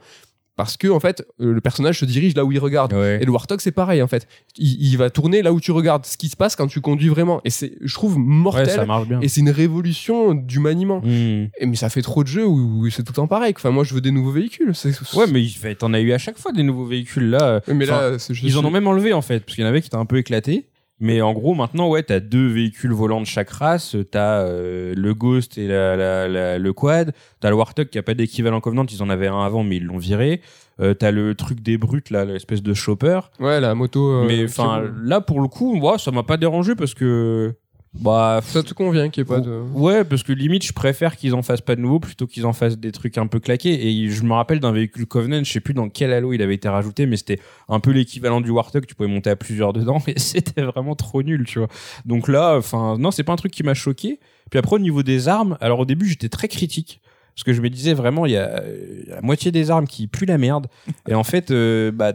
[0.57, 3.19] parce que en fait euh, le personnage se dirige là où il regarde Ouais.
[3.21, 4.27] et le Warthog, c'est pareil, en fait.
[4.57, 7.09] Il, il va tourner là où tu regardes, ce qui se passe quand tu conduis
[7.09, 7.41] vraiment.
[7.45, 8.67] Et c'est, je trouve, mortel.
[8.67, 9.21] Ouais, ça marche bien.
[9.21, 11.01] et c'est une révolution du maniement.
[11.01, 11.49] Hmm.
[11.59, 13.53] Et, mais ça fait trop de jeux où, où c'est tout le temps pareil.
[13.57, 14.75] Enfin, moi, je veux des nouveaux véhicules.
[14.75, 17.61] C'est, Ouais, mais t'en as eu à chaque fois des nouveaux véhicules là.
[17.69, 19.71] Mais là, c'est juste- Ils en ont même enlevé en fait, parce qu'il y en
[19.71, 20.67] avait qui étaient un peu éclatés.
[21.01, 23.97] Mais en gros, maintenant, ouais, t'as deux véhicules volants de chaque race.
[24.11, 27.13] T'as euh, le Ghost et la, la- la- le Quad.
[27.41, 28.87] T'as le Warthog qui a pas d'équivalent Covenant.
[28.91, 30.41] Ils en avaient un avant, mais ils l'ont viré.
[30.81, 33.21] Euh, t'as le truc des brutes, là, l'espèce de chopper.
[33.41, 34.09] Ouais, la moto.
[34.09, 37.55] euh, mais enfin, là, pour le coup, moi, ça m'a pas dérangé parce que.
[37.95, 38.41] Bah.
[38.43, 39.61] ça te convient qu'il n'y ait pas de.
[39.73, 42.53] Ouais, parce que limite, je préfère qu'ils en fassent pas de nouveau plutôt qu'ils en
[42.53, 43.89] fassent des trucs un peu claqués.
[43.89, 46.55] Et je me rappelle d'un véhicule Covenant, je sais plus dans quel halo il avait
[46.55, 48.87] été rajouté, mais c'était un peu l'équivalent du Warthog.
[48.87, 51.69] Tu pouvais monter à plusieurs dedans, et c'était vraiment trop nul, tu vois.
[52.05, 54.19] Donc là, enfin, non, c'est pas un truc qui m'a choqué.
[54.51, 57.01] Puis après, au niveau des armes, alors au début, j'étais très critique.
[57.35, 60.07] Parce que je me disais vraiment, il y a euh, la moitié des armes qui
[60.07, 60.69] puent la merde.
[61.09, 62.13] Et en fait, euh, bah,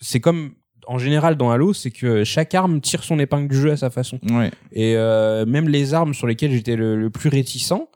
[0.00, 0.52] c'est comme
[0.90, 3.90] en général dans Halo, c'est que chaque arme tire son épingle du jeu à sa
[3.90, 4.18] façon.
[4.28, 4.50] Ouais.
[4.72, 7.86] Et euh, même les armes sur lesquelles j'étais le, le plus réticent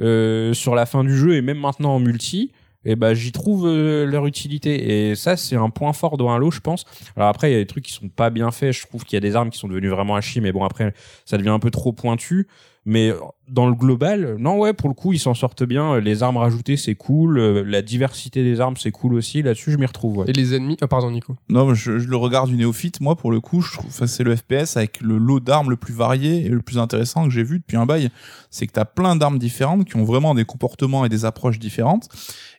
[0.00, 2.52] euh, sur la fin du jeu et même maintenant en multi,
[2.84, 5.08] et ben j'y trouve euh, leur utilité.
[5.10, 6.84] Et ça, c'est un point fort dans Halo, je pense.
[7.16, 8.72] Alors après, il y a des trucs qui sont pas bien faits.
[8.72, 10.62] Je trouve qu'il y a des armes qui sont devenues vraiment à chier, mais bon
[10.62, 10.92] après,
[11.24, 12.48] ça devient un peu trop pointu.
[12.84, 13.12] Mais
[13.48, 16.00] dans le global, non ouais, pour le coup, ils s'en sortent bien.
[16.00, 17.38] Les armes rajoutées, c'est cool.
[17.38, 19.40] Euh, La diversité des armes, c'est cool aussi.
[19.40, 20.18] Là-dessus, je m'y retrouve.
[20.18, 20.24] ouais.
[20.26, 20.76] Et les ennemis.
[20.80, 21.36] Ah, pardon, Nico.
[21.48, 23.00] Non, mais je, je le regarde du néophyte.
[23.00, 25.76] Moi, pour le coup, je trouve, enfin, c'est le FPS avec le lot d'armes le
[25.76, 28.10] plus varié et le plus intéressant que j'ai vu depuis un bail.
[28.50, 32.08] C'est que t'as plein d'armes différentes qui ont vraiment des comportements et des approches différentes.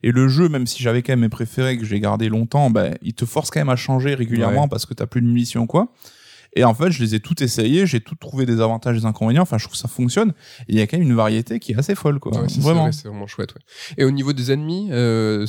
[0.03, 2.95] Et le jeu, même si j'avais quand même mes préférés que j'ai gardé longtemps, ben,
[3.01, 4.67] il te force quand même à changer régulièrement Ouais.
[4.69, 5.89] parce que t'as plus de munitions ou quoi.
[6.55, 9.05] Et en fait, je les ai toutes essayées, j'ai tout trouvé des avantages et des
[9.05, 9.41] inconvénients.
[9.41, 10.33] Enfin, je trouve que ça fonctionne.
[10.67, 12.31] Et il y a quand même une variété qui est assez folle, quoi.
[12.31, 12.83] Ouais, c'est- c'est vraiment.
[12.83, 13.53] vrai, C'est vraiment chouette.
[13.55, 13.95] Ouais.
[13.97, 15.45] Et au niveau des ennemis, euh,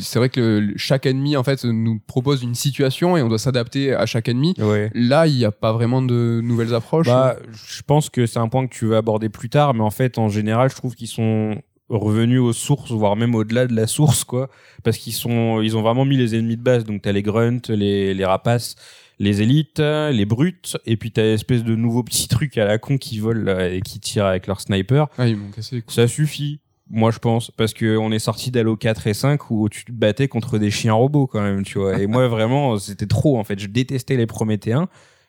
[0.00, 3.38] c'est vrai que le- chaque ennemi en fait nous propose une situation et on doit
[3.38, 4.54] s'adapter à chaque ennemi.
[4.58, 4.90] Ouais.
[4.94, 7.06] Là, il n'y a pas vraiment de nouvelles approches.
[7.06, 9.90] Bah, je pense que c'est un point que tu vas aborder plus tard, mais en
[9.90, 13.86] fait, en général, je trouve qu'ils sont revenus aux sources, voire même au-delà de la
[13.86, 14.48] source, quoi,
[14.82, 16.84] parce qu'ils sont, ils ont vraiment mis les ennemis de base.
[16.84, 18.74] Donc t'as les grunts, les, les rapaces,
[19.18, 22.98] les élites, les brutes, et puis t'as l'espèce de nouveaux petits trucs à la con
[22.98, 25.08] qui volent et qui tirent avec leur sniper.
[25.18, 25.94] Ah, ils m'ont cassé les couilles.
[25.94, 26.60] Ça suffit.
[26.88, 29.92] Moi, je pense, parce que on est sorti d'Halo 4 et 5 où tu te
[29.92, 31.98] battais contre des chiens robots quand même, tu vois.
[31.98, 33.58] Et moi, vraiment, c'était trop, en fait.
[33.58, 34.88] Je détestais les Prométhéens.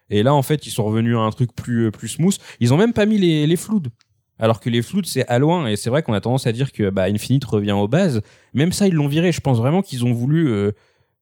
[0.09, 2.38] Et là, en fait, ils sont revenus à un truc plus, plus smooth.
[2.59, 3.57] Ils ont même pas mis les, les.
[4.39, 5.67] Alors que les floutes, c'est à loin.
[5.67, 8.21] Et c'est vrai qu'on a tendance à dire que bah, Infinite revient aux bases.
[8.53, 9.31] Même ça, ils l'ont viré.
[9.31, 10.73] Je pense vraiment qu'ils ont voulu euh,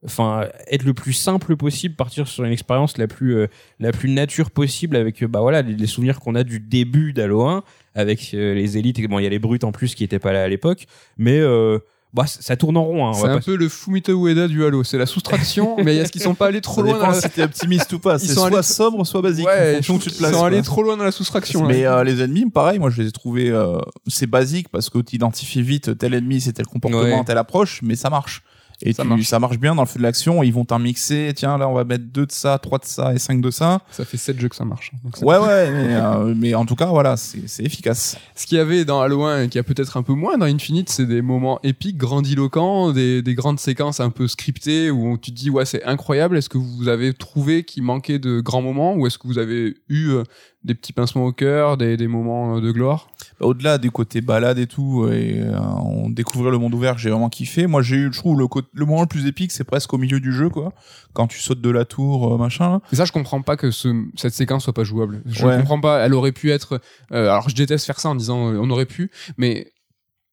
[0.06, 3.48] enfin être le plus simple possible partir sur une expérience la plus euh,
[3.80, 7.14] la plus nature possible avec euh, bah voilà les, les souvenirs qu'on a du début
[7.14, 7.64] d'Halo 1
[7.96, 10.20] avec euh, les élites et bon il y a les brutes en plus qui étaient
[10.20, 10.86] pas là à l'époque
[11.18, 11.80] mais euh,
[12.14, 14.64] bah ça tourne en rond hein, on C'est un pas- peu le Fumito Ueda du
[14.64, 14.86] Halo.
[14.86, 17.20] C'est la soustraction, mais est-ce qu'ils sont pas allés trop Ça loin dans la...
[17.20, 18.14] si t'es optimiste ou pas.
[18.16, 19.46] Ils C'est sont soit allés- sobre, soit basique.
[19.46, 20.32] en Ouais, fonction où tu te places.
[20.32, 21.64] ils sont allés trop loin dans la soustraction.
[21.64, 21.68] là.
[21.68, 25.00] Mais euh, les ennemis, pareil, moi je les ai trouvés, euh, c'est basique parce que
[25.00, 27.24] tu identifies vite tel ennemi, c'est tel comportement, Ouais.
[27.26, 28.43] telle approche, mais ça marche.
[28.82, 29.23] Et Ça tu- marche.
[29.23, 30.43] ça marche bien dans le feu de l'action.
[30.43, 31.32] Ils vont t'en mixer.
[31.36, 33.82] Tiens, là, on va mettre deux de ça, trois de ça et cinq de ça.
[33.91, 34.91] Ça fait 7 jeux que ça marche.
[35.03, 38.17] Donc c'est- Ouais, ouais, mais, euh, mais en tout cas, voilà, c'est c'est efficace.
[38.36, 40.38] Ce qu'il y avait dans Halo 1 et qu'il y a peut-être un peu moins
[40.38, 45.17] dans Infinite, c'est des moments épiques, grandiloquents, des, des grandes séquences un peu scriptées où
[45.17, 46.38] tu te dis ouais c'est incroyable.
[46.38, 49.76] Est-ce que vous avez trouvé qu'il manquait de grands moments ou est-ce que vous avez
[49.89, 50.23] eu euh,
[50.66, 53.07] des petits pincements au cœur, des, des moments euh, de gloire
[53.39, 57.09] Bah, Au-delà des côtés balades et tout, et euh, on découvrir le monde ouvert, j'ai
[57.09, 57.68] vraiment kiffé.
[57.68, 59.97] Moi, j'ai eu, je trouve, le, côté- le moment le plus épique, c'est presque au
[59.97, 60.74] milieu du jeu, quoi.
[61.13, 62.70] Quand tu sautes de la tour, euh, machin.
[62.72, 62.82] là.
[62.91, 65.22] Et ça, je comprends pas que ce, cette séquence soit pas jouable.
[65.26, 65.57] Je Ouais.
[65.57, 65.99] comprends pas.
[66.05, 66.82] Elle aurait pu être.
[67.11, 69.72] euh, alors, je déteste faire ça en disant euh, on aurait pu, mais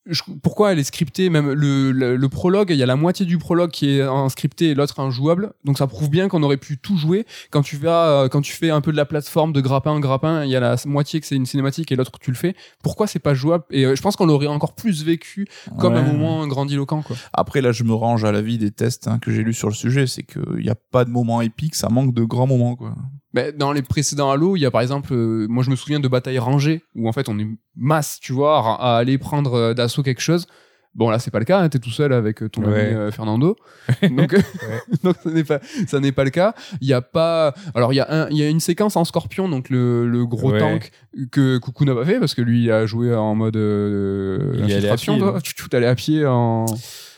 [0.06, 3.24] je- pourquoi elle est scriptée Même le, le, le prologue, il y a la moitié
[3.26, 5.52] du prologue qui est en scripté et l'autre en jouable.
[5.64, 7.24] Donc, ça prouve bien qu'on aurait pu tout jouer.
[7.50, 10.00] Quand tu vas, euh, quand tu fais un peu de la plateforme de grappin en
[10.00, 12.54] grappin, il y a la moitié que c'est une cinématique et l'autre tu le fais.
[12.82, 13.64] Pourquoi c'est pas jouable?
[13.70, 15.46] Et euh, je pense qu'on l'aurait encore plus vécu
[15.78, 17.16] comme un moment grandiloquent, quoi.
[17.32, 19.74] Après, là, je me range à l'avis des tests hein, que j'ai lus sur le
[19.74, 20.06] sujet.
[20.06, 22.94] C'est qu'il n'y a pas de moment épique, ça manque de grands moments, quoi.
[23.34, 26.00] Ben, dans les précédents Halo, il y a par exemple, euh, moi je me souviens
[26.00, 29.74] de batailles rangées où en fait on est masse, tu vois, à, aller prendre euh,
[29.74, 30.46] d'assaut quelque chose.
[30.94, 32.88] Bon là c'est pas le cas, hein, t'es tout seul avec euh, ton Ouais.
[32.88, 33.56] ami euh, Fernando,
[34.10, 34.34] donc
[35.02, 36.54] donc ça n'est pas ça n'est pas le cas.
[36.82, 39.06] Il y a pas, alors il y a un, il y a une séquence en
[39.06, 40.58] Scorpion, donc le, le gros Ouais.
[40.58, 40.90] tank
[41.30, 44.64] que Coucou n'a pas fait parce que lui il a joué en mode euh, Il
[44.64, 45.40] allait à infiltration, pied, toi.
[45.42, 46.66] tu tu t'allais à pied en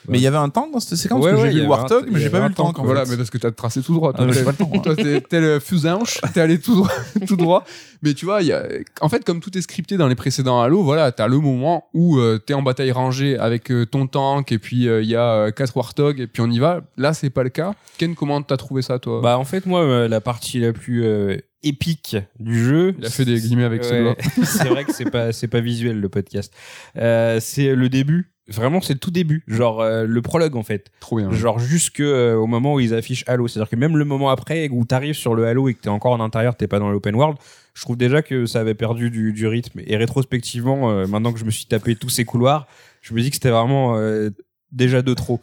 [0.09, 1.61] Mais il y avait un tank dans cette séquence Ouais, parce que ouais, j'ai il
[1.61, 2.77] vu y le Warthog, mais j'ai pas vu le tank.
[2.79, 4.13] voilà, mais parce que t'as tracé tout droit.
[4.15, 4.95] Ah, toi.
[4.97, 6.91] T'es- le fusanche, t'es allé tout droit,
[7.27, 7.65] tout droit.
[8.03, 8.65] Mais tu vois, il y a,
[9.01, 12.19] en fait, comme tout est scripté dans les précédents Halo, voilà, t'as le moment où
[12.19, 15.33] euh, t'es en bataille rangée avec euh, ton tank et puis euh, il y a
[15.35, 16.83] euh, quatre Warthog et puis on y va.
[16.97, 17.73] Là, c'est pas le cas.
[17.99, 19.21] Ken, comment t'as trouvé ça, toi?
[19.23, 23.11] Bah en fait moi euh, la partie la plus euh, épique du jeu Il a
[23.11, 24.03] fait des guillemets avec ses Ouais.
[24.03, 24.17] doigts.
[24.45, 26.53] c'est vrai que c'est pas c'est pas visuel le podcast
[26.99, 29.43] euh, c'est le début vraiment c'est le tout début.
[29.47, 30.91] Genre euh, le prologue en fait.
[31.01, 31.31] Trop bien.
[31.33, 33.49] genre jusque euh, au moment où ils affichent Halo.
[33.49, 35.81] C'est à dire que même le moment après où t'arrives sur le Halo et que
[35.83, 37.39] t'es encore en intérieur t'es pas dans l'open world
[37.75, 39.81] je trouve déjà que ça avait perdu du, du rythme.
[39.87, 42.67] Et rétrospectivement euh, maintenant que je me suis tapé tous ces couloirs
[43.01, 44.31] je me dis que c'était vraiment euh,
[44.73, 45.41] déjà de trop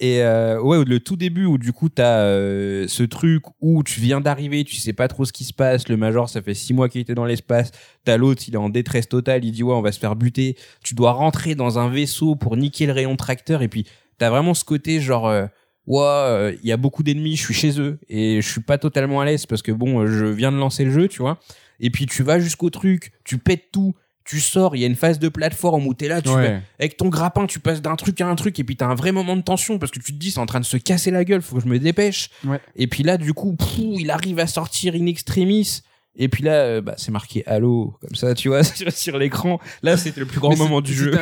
[0.00, 4.00] et euh, ouais le tout début où du coup t'as euh, ce truc où tu
[4.00, 5.88] viens d'arriver tu sais pas trop ce qui se passe.
[5.90, 7.70] Le major ça fait six mois qu'il était dans l'espace.
[8.04, 9.44] T'as l'autre il est en détresse totale.
[9.44, 10.56] Il dit ouais on va se faire buter.
[10.82, 13.60] Tu dois rentrer dans un vaisseau pour niquer le rayon tracteur.
[13.60, 13.84] Et puis
[14.16, 15.44] t'as vraiment ce côté genre euh,
[15.86, 17.98] ouais euh, il y a beaucoup d'ennemis je suis chez eux.
[18.08, 20.82] Et je suis pas totalement à l'aise parce que bon euh, je viens de lancer
[20.86, 21.38] le jeu tu vois.
[21.78, 23.94] Et puis tu vas jusqu'au truc tu pètes tout
[24.30, 26.62] tu sors il y a une phase de plateforme où t'es là tu vas- Ouais.
[26.78, 29.10] avec ton grappin, tu passes d'un truc à un truc et puis t'as un vrai
[29.10, 31.24] moment de tension parce que tu te dis c'est en train de se casser la
[31.24, 32.30] gueule, faut que je me dépêche.
[32.44, 32.60] Ouais.
[32.76, 35.82] Et puis là, du coup, il arrive à sortir in extremis.
[36.16, 39.60] Et puis là, euh, bah, c'est marqué Halo, comme ça, tu vois, sur, l'écran.
[39.82, 41.12] Là, c'était le plus grand Mais moment du jeu.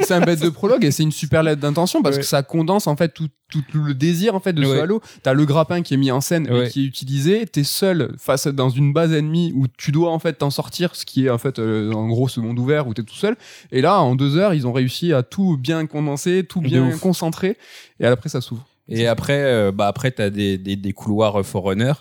[0.00, 2.22] C'est un bête de prologue et c'est une super lettre d'intention parce Ouais.
[2.22, 4.80] que ça condense en fait tout, tout le désir en fait de ce Ouais.
[4.80, 5.00] Halo.
[5.24, 6.68] T'as le grappin qui est mis en scène Ouais.
[6.68, 7.44] et qui est utilisé.
[7.46, 11.04] T'es seul face dans une base ennemie où tu dois en fait t'en sortir, ce
[11.04, 13.36] qui est en fait euh, en gros ce monde ouvert où t'es tout seul.
[13.72, 17.58] Et là, en deux heures, ils ont réussi à tout bien condenser, tout bien concentrer.
[18.00, 18.64] Et après, ça s'ouvre.
[18.88, 21.92] Et après, euh, bah après t'as des, des, des couloirs Forerunner.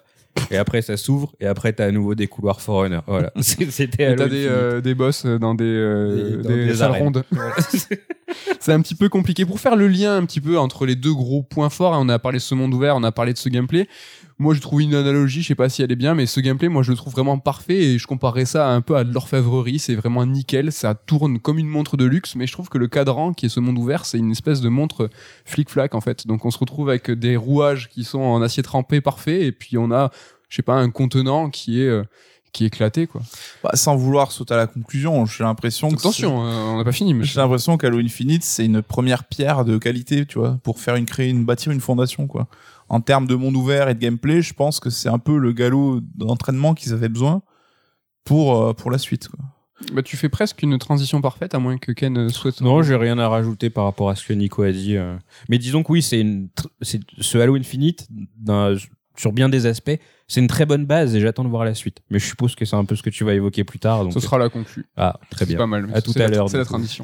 [0.52, 1.34] Et après, ça s'ouvre.
[1.40, 3.00] Et après, t'as à nouveau des couloirs Forerunner.
[3.08, 3.32] Voilà.
[3.40, 7.24] C'était t'as des, euh, des boss dans des, euh, Des- dans des des salles rondes.
[7.32, 7.56] Voilà.
[8.60, 11.14] c'est un petit peu compliqué pour faire le lien un petit peu entre les deux
[11.14, 11.94] gros points forts.
[11.94, 13.88] hein, On a parlé de ce monde ouvert, on a parlé de ce gameplay.
[14.38, 16.68] Moi, je trouve une analogie, je sais pas si elle est bien, mais ce gameplay,
[16.68, 19.80] moi, je le trouve vraiment parfait et je comparerais ça un peu à de l'orfèvrerie.
[19.80, 22.88] C'est vraiment nickel, ça tourne comme une montre de luxe, mais je trouve que le
[22.88, 25.10] cadran, qui est ce monde ouvert, c'est une espèce de montre
[25.46, 26.28] flic-flac en fait.
[26.28, 29.78] Donc, on se retrouve avec des rouages qui sont en acier trempé parfait et puis
[29.78, 30.12] on a,
[30.50, 32.04] je sais pas, un contenant qui est euh,
[32.56, 33.22] qui est éclaté quoi.
[33.64, 36.94] Bah, sans vouloir sauter à la conclusion, j'ai l'impression que Attention, euh, on n'a pas
[36.94, 40.96] fini, J'ai l'impression qu'Halo Infinite, c'est une première pierre de qualité, tu vois, pour faire
[40.96, 42.48] une créer une bâtir une fondation, quoi.
[42.90, 45.52] En termes de monde ouvert et de gameplay, je pense que c'est un peu le
[45.54, 47.42] galop d'entraînement qu'ils avaient besoin
[48.24, 49.40] pour euh, pour la suite, quoi.
[49.94, 52.62] Bah, tu fais presque une transition parfaite, à moins que Ken euh, souhaite.
[52.62, 54.96] Non, j'ai rien à rajouter par rapport à ce que Nico a dit.
[54.96, 55.18] euh.
[55.50, 58.08] Mais disons que oui, c'est une, tr- c'est ce Halo Infinite.
[59.18, 59.97] Sur bien des aspects,
[60.28, 61.99] c'est une très bonne base et j'attends de voir la suite.
[62.09, 64.03] Mais je suppose que c'est un peu ce que tu vas évoquer plus tard.
[64.03, 64.13] Donc...
[64.13, 64.86] Ce sera la conclue.
[64.97, 65.57] Ah, très C'est bien.
[65.57, 65.88] pas mal.
[65.93, 66.70] À tout à l'heure, C'est la coup.
[66.74, 67.03] tradition.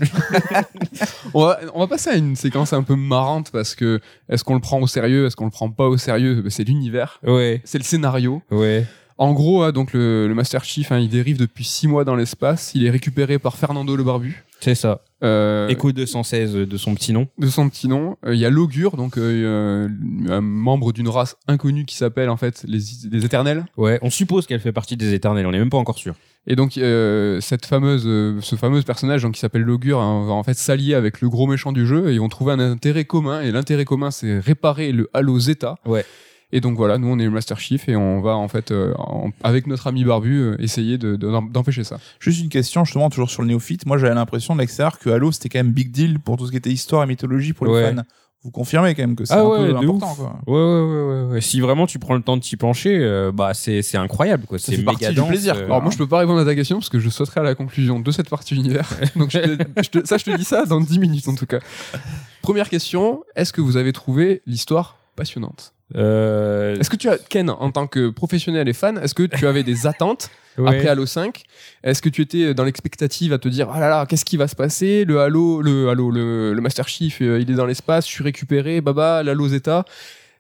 [1.34, 4.00] on, va, on va passer à une séquence un peu marrante parce que
[4.30, 6.44] est-ce qu'on le prend au sérieux, est-ce qu'on le prend pas au sérieux?
[6.50, 8.42] C'est l'univers, Ouais, c'est le scénario.
[8.52, 8.86] ouais.
[9.22, 12.16] En gros, hein, donc le, le Master Chief, hein, il dérive depuis six mois dans
[12.16, 12.72] l'espace.
[12.74, 14.44] Il est récupéré par Fernando le Barbu.
[14.62, 15.02] C'est ça.
[15.24, 17.28] Euh, Echo 216 de son petit nom.
[17.38, 18.18] de son petit nom.
[18.26, 19.88] Euh, Il y a l'augure, donc euh,
[20.28, 22.80] un membre d'une race inconnue qui s'appelle en fait les,
[23.12, 23.66] les Éternels.
[23.78, 26.16] Ouais, on suppose qu'elle fait partie des éternels, on n'est même pas encore sûr.
[26.48, 30.34] Et donc euh, cette fameuse, euh, ce fameux personnage donc, qui s'appelle l'augure hein, va
[30.34, 33.06] en fait s'allier avec le gros méchant du jeu et ils vont trouver un intérêt
[33.06, 33.42] commun.
[33.42, 35.76] Et l'intérêt commun, c'est réparer le Halo Zeta.
[35.86, 36.06] Ouais.
[36.54, 38.94] Et donc voilà, nous on est le Master Chief et on va en fait euh,
[38.98, 41.98] en- avec notre ami Barbu euh, essayer de- de- d'empêcher ça.
[42.20, 43.86] Juste une question, justement, toujours sur le néophyte.
[43.86, 46.52] Moi, j'avais l'impression de l'extérieur que Halo, c'était quand même big deal pour tout ce
[46.52, 47.96] qui était histoire et mythologie pour les Ouais.
[47.96, 48.02] fans.
[48.44, 50.40] Vous confirmez quand même que c'est Ah un ouais, peu de important, quoi.
[50.48, 51.42] Ouais, ouais, ouais, ouais.
[51.42, 54.58] Si vraiment tu prends le temps de t'y pencher, euh, bah c'est c'est incroyable quoi.
[54.58, 55.66] C'est méga du dense, plaisir, euh, quoi.
[55.68, 57.54] Alors moi je peux pas répondre à ta question parce que je sauterai à la
[57.54, 58.90] conclusion de cette partie univers.
[59.16, 61.46] Donc je te- je te- ça je te dis ça dans 10 minutes en tout
[61.46, 61.60] cas.
[62.42, 65.74] Première question, est-ce que vous avez trouvé l'histoire passionnante?
[65.96, 69.48] Euh, Est-ce que tu as Ken en tant que professionnel et fan, est-ce que tu
[69.48, 70.68] avais des attentes ouais.
[70.68, 71.44] après Halo 5
[71.84, 74.48] Est-ce que tu étais dans l'expectative à te dire ah là là, qu'est-ce qui va
[74.48, 75.06] se passer?
[75.06, 78.24] Le Halo le Halo le, le Master Chief, euh, il est dans l'espace, je suis
[78.24, 79.86] récupéré, baba, l'Halo Zeta.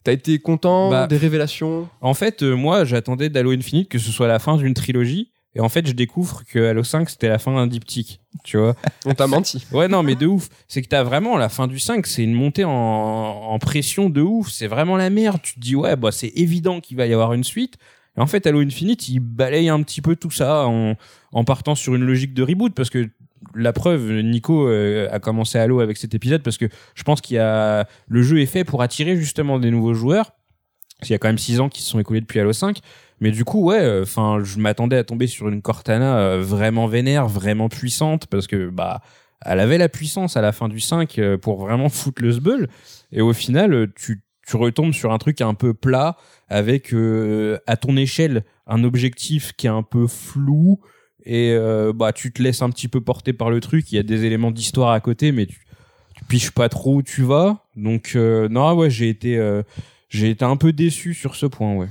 [0.04, 1.88] T'as été content Bah, des révélations?
[2.02, 5.30] En fait, euh, moi, j'attendais d'Halo Infinite que ce soit la fin d'une trilogie.
[5.54, 8.22] Et en fait, je découvre que Halo 5, c'était la fin d'un diptyque.
[8.43, 8.76] Tu vois
[9.06, 9.66] On t'a menti.
[9.72, 10.47] Ouais, non, mais de ouf.
[10.68, 14.22] C'est que t'as vraiment la fin du 5, c'est une montée en, en pression de
[14.22, 14.49] ouf.
[14.49, 15.41] C'est vraiment la merde.
[15.43, 17.78] Tu te dis, ouais, bah, c'est évident qu'il va y avoir une suite.
[18.18, 20.95] Et en fait, Halo Infinite, il balaye un petit peu tout ça en,
[21.32, 23.10] en partant sur une logique de reboot parce que
[23.56, 27.36] la preuve, Nico euh, a commencé Halo avec cet épisode parce que je pense qu'il
[27.36, 30.34] y a, le jeu est fait pour attirer justement des nouveaux joueurs.
[30.99, 32.78] Parce qu'il y a quand même 6 ans qui se sont écoulés depuis Halo 5.
[33.22, 37.28] Mais du coup, ouais, enfin, je m'attendais à tomber sur une Cortana euh, vraiment vénère,
[37.28, 39.01] vraiment puissante, parce que bah,
[39.45, 42.67] elle avait la puissance à la fin du 5 euh, pour vraiment foutre le sbeul.
[43.13, 44.22] Et au final, euh, tu,
[44.53, 46.17] retombes sur un truc un peu plat,
[46.49, 50.82] avec euh, à ton échelle un objectif qui est un peu flou,
[51.26, 53.91] et euh, bah tu te laisses un petit peu porter par le truc.
[53.91, 55.59] Il y a des éléments d'histoire à côté, mais tu,
[56.28, 57.65] piches pas trop où tu vas.
[57.76, 59.63] Donc euh, non, ouais, j'ai été euh,
[60.09, 61.88] j'ai été un peu déçu sur ce point, ouais.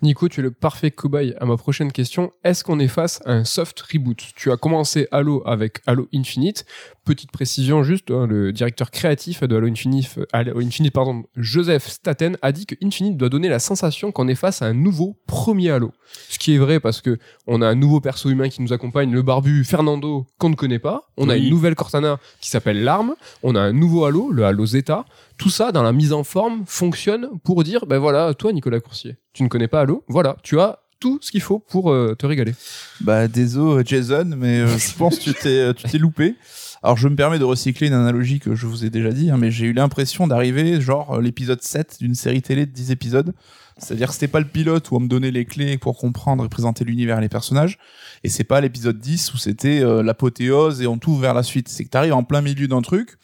[0.00, 2.32] Nico, tu es le parfait cobaye à ma prochaine question.
[2.44, 4.22] Est-ce qu'on est face à un soft reboot?
[4.36, 6.64] Tu as commencé Halo avec Halo Infinite.
[7.08, 12.36] Petite précision juste, hein, le directeur créatif de Halo Infinite, Halo Infinite pardon, Joseph Staten,
[12.42, 15.70] a dit que Infinite doit donner la sensation qu'on est face à un nouveau premier
[15.70, 15.92] Halo.
[16.28, 19.10] Ce qui est vrai parce que on a un nouveau perso humain qui nous accompagne,
[19.10, 21.08] le barbu Fernando qu'on ne connaît pas.
[21.16, 23.14] On a une nouvelle Cortana qui s'appelle l'Arme.
[23.42, 25.06] On a un nouveau Halo, le Halo Zeta.
[25.38, 29.16] Tout ça dans la mise en forme fonctionne pour dire, ben voilà, toi Nicolas Coursier,
[29.32, 32.26] tu ne connais pas Halo, voilà, tu as tout ce qu'il faut pour euh, te
[32.26, 32.54] régaler.
[33.00, 36.34] Bah, désolé, Jason, mais euh, je pense que tu t'es, euh, tu t'es loupé.
[36.82, 39.36] Alors, je me permets de recycler une analogie que je vous ai déjà dit, hein,
[39.36, 43.34] mais j'ai eu l'impression d'arriver, genre, euh, l'épisode 7 d'une série télé de 10 épisodes.
[43.78, 46.48] C'est-à-dire que c'était pas le pilote où on me donnait les clés pour comprendre et
[46.48, 47.78] présenter l'univers et les personnages.
[48.24, 51.68] Et c'est pas l'épisode 10 où c'était euh, l'apothéose et on t'ouvre vers la suite.
[51.68, 53.18] C'est que t'arrives en plein milieu d'un truc.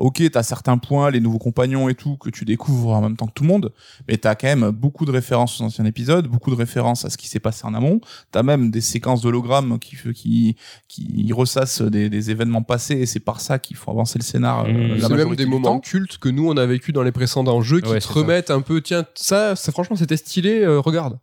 [0.00, 3.26] Ok, t'as certains points, les nouveaux compagnons et tout, que tu découvres en même temps
[3.26, 3.72] que tout le monde,
[4.08, 7.18] mais t'as quand même beaucoup de références aux anciens épisodes, beaucoup de références à ce
[7.18, 8.00] qui s'est passé en amont.
[8.32, 10.56] T'as même des séquences d'hologrammes qui, qui,
[10.88, 14.64] qui ressassent des, des événements passés, et c'est par ça qu'il faut avancer le scénar.
[14.64, 14.88] euh, Mmh.
[14.88, 15.80] la C'est même majorité des moments temps.
[15.80, 18.14] cultes que nous on a vécu dans les précédents jeux qui Ouais, te ça.
[18.14, 21.18] remettent un peu, tiens, ça, c'est franchement c'était stylé, euh, regarde.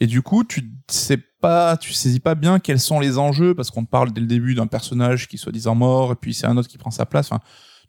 [0.00, 3.70] Et du coup, tu sais pas, tu saisis pas bien quels sont les enjeux parce
[3.70, 6.46] qu'on te parle dès le début d'un personnage qui est soi-disant mort et puis c'est
[6.46, 7.32] un autre qui prend sa place.
[7.32, 7.40] Enfin,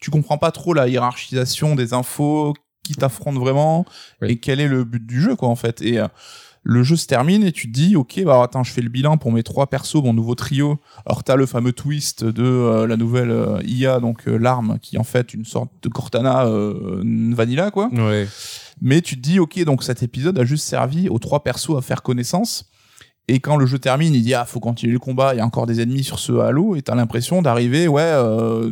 [0.04, 3.86] tu comprends pas trop la hiérarchisation des infos, qui t'affronte vraiment
[4.22, 4.32] Oui.
[4.32, 5.82] et quel est le but du jeu quoi en fait.
[5.82, 6.08] Et euh,
[6.64, 9.18] le jeu se termine et tu te dis ok bah attends je fais le bilan
[9.18, 10.80] pour mes trois persos mon nouveau trio.
[11.06, 14.99] Alors t'as le fameux twist de euh, la nouvelle euh, IA donc l'arme qui est
[14.99, 16.45] en fait une sorte de Cortana
[17.34, 17.88] vanilla quoi.
[17.93, 18.28] Ouais.
[18.82, 21.82] Mais tu te dis, ok, donc cet épisode a juste servi aux trois persos à
[21.82, 22.66] faire connaissance.
[23.28, 25.46] Et quand le jeu termine, il dit, ah, faut continuer le combat, il y a
[25.46, 28.70] encore des ennemis sur ce halo, et t'as l'impression d'arriver, ouais, euh,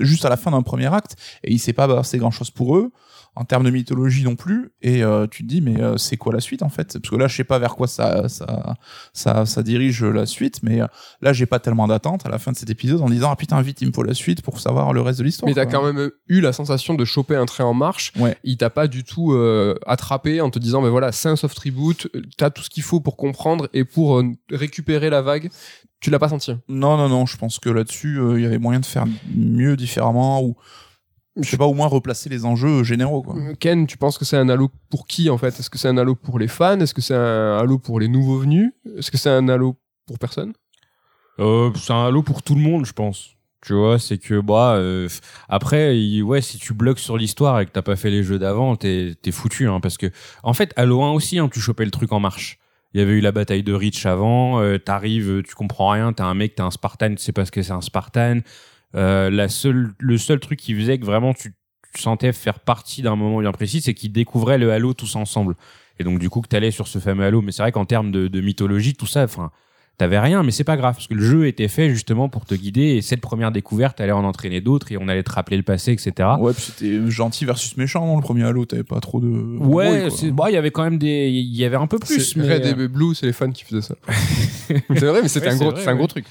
[0.00, 2.76] juste à la fin d'un premier acte, et il s'est pas passé grand chose pour
[2.76, 2.90] eux,
[3.34, 6.34] en termes de mythologie non plus, et euh, tu te dis, mais euh, c'est quoi
[6.34, 6.98] la suite en fait?
[6.98, 8.76] Parce que là, je sais pas vers quoi ça, ça,
[9.14, 10.86] ça, ça dirige la suite, mais euh,
[11.22, 13.60] là, j'ai pas tellement d'attente à la fin de cet épisode en disant, ah putain,
[13.62, 15.48] vite, il me faut la suite pour savoir le reste de l'histoire.
[15.48, 18.12] Mais t'as quand même eu la sensation de choper un trait en marche.
[18.18, 18.36] Ouais.
[18.44, 19.34] Il t'a pas du tout
[19.86, 23.00] attrapé en te disant, mais voilà, c'est un soft reboot, t'as tout ce qu'il faut
[23.00, 25.50] pour comprendre et pour récupérer la vague.
[26.00, 26.52] Tu l'as pas senti?
[26.68, 30.42] Non, non, non, je pense que là-dessus, il y avait moyen de faire mieux, différemment,
[30.42, 30.56] ou
[31.40, 33.36] je sais pas, au moins replacer les enjeux généraux, quoi.
[33.58, 35.58] Ken, tu penses que c'est un Halo pour qui en fait?
[35.58, 36.78] Est-ce que c'est un Halo pour les fans?
[36.80, 38.72] Est-ce que c'est un Halo pour les nouveaux venus?
[38.98, 39.76] Est-ce que c'est un Halo
[40.06, 40.52] pour personne?
[41.38, 43.30] Euh, c'est un halo pour tout le monde, je pense.
[43.64, 45.08] Tu vois, c'est que bah euh,
[45.48, 48.38] après, il- ouais, si tu bloques sur l'histoire et que t'as pas fait les jeux
[48.38, 50.10] d'avant, t'es t'es foutu, hein, parce que
[50.42, 52.58] en fait, Halo 1 aussi, hein, tu chopais le truc en marche.
[52.92, 56.12] Il y avait eu la bataille de Reach avant, euh, t'arrives, euh, tu comprends rien,
[56.12, 58.40] t'as un mec, t'as un Spartan, tu sais pas ce que c'est un Spartan.
[58.94, 61.54] Euh, la seule, le seul truc qui faisait que vraiment tu,
[61.94, 65.54] tu sentais faire partie d'un moment bien précis, c'est qu'ils découvraient le Halo tous ensemble.
[65.98, 67.42] Et donc du coup que t'allais sur ce fameux Halo.
[67.42, 69.50] Mais c'est vrai qu'en termes de, de mythologie, tout ça, enfin,
[69.98, 72.54] t'avais rien, mais c'est pas grave parce que le jeu était fait justement pour te
[72.54, 72.82] guider.
[72.96, 75.92] Et cette première découverte allait en entraîner d'autres et on allait te rappeler le passé,
[75.92, 76.30] etc.
[76.40, 79.28] Ouais, puis c'était gentil versus méchant, non, le premier Halo, t'avais pas trop de.
[79.28, 82.20] Ouais, bon, il y avait quand même des, il y avait un peu plus.
[82.20, 83.94] C'est Mais, Red et Blue, c'est les fans qui faisaient ça.
[84.68, 85.98] c'est vrai, mais c'était Ouais, un gros, vrai, c'est un ouais.
[85.98, 86.24] gros truc.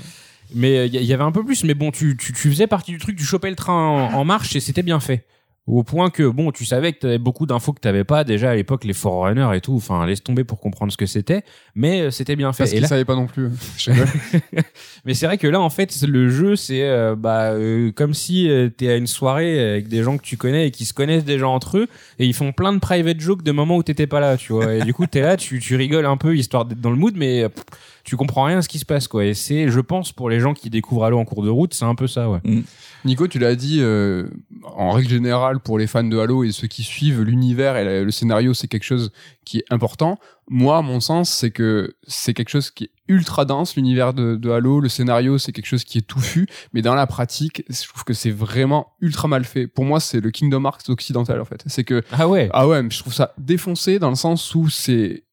[0.54, 1.64] Mais euh, il y, il y avait un peu plus.
[1.64, 4.26] Mais bon, tu, tu, tu faisais partie du truc, tu chopais le train en, en
[4.26, 5.26] marche et c'était bien fait.
[5.68, 8.56] Au point que bon, tu savais que t'avais beaucoup d'infos que t'avais pas déjà à
[8.56, 9.76] l'époque, les Forerunners et tout.
[9.76, 11.44] Enfin, laisse tomber pour comprendre ce que c'était,
[11.76, 12.64] mais euh, c'était bien fait.
[12.64, 13.50] Parce Et qu'ils là- savaient pas non plus.
[15.06, 18.50] Mais c'est vrai que là, en fait, le jeu, c'est euh, bah, euh, comme si
[18.50, 21.26] euh, t'es à une soirée avec des gens que tu connais et qui se connaissent
[21.26, 21.88] déjà entre eux,
[22.20, 24.74] et ils font plein de private jokes de moments où t'étais pas là, tu vois.
[24.76, 27.14] Et du coup, t'es là, tu, tu rigoles un peu histoire d'être dans le mood,
[27.16, 27.64] mais euh, pff,
[28.12, 29.24] tu comprends rien à ce qui se passe, quoi.
[29.24, 31.86] Et c'est, je pense, pour les gens qui découvrent Halo en cours de route, c'est
[31.86, 32.40] un peu ça, ouais.
[33.06, 34.28] Nico, tu l'as dit, euh,
[34.76, 38.04] en règle générale, pour les fans de Halo et ceux qui suivent l'univers et la-
[38.04, 39.14] le scénario, c'est quelque chose
[39.46, 40.20] qui est important.
[40.50, 44.36] Moi, à mon sens, c'est que c'est quelque chose qui est ultra dense, l'univers de,
[44.36, 44.82] de Halo.
[44.82, 46.48] Le scénario, c'est quelque chose qui est touffu.
[46.74, 49.68] Mais dans la pratique, je trouve que c'est vraiment ultra mal fait.
[49.68, 51.64] Pour moi, c'est le Kingdom Hearts occidental, en fait.
[51.68, 52.50] C'est que Ah ouais.
[52.52, 55.24] ah ouais, mais je trouve ça défoncé dans le sens où c'est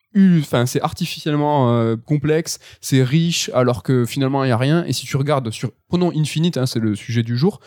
[0.41, 4.93] enfin c'est artificiellement euh, complexe, c'est riche alors que finalement il y a rien et
[4.93, 7.61] si tu regardes sur prenons Infinite hein, c'est le sujet du jour.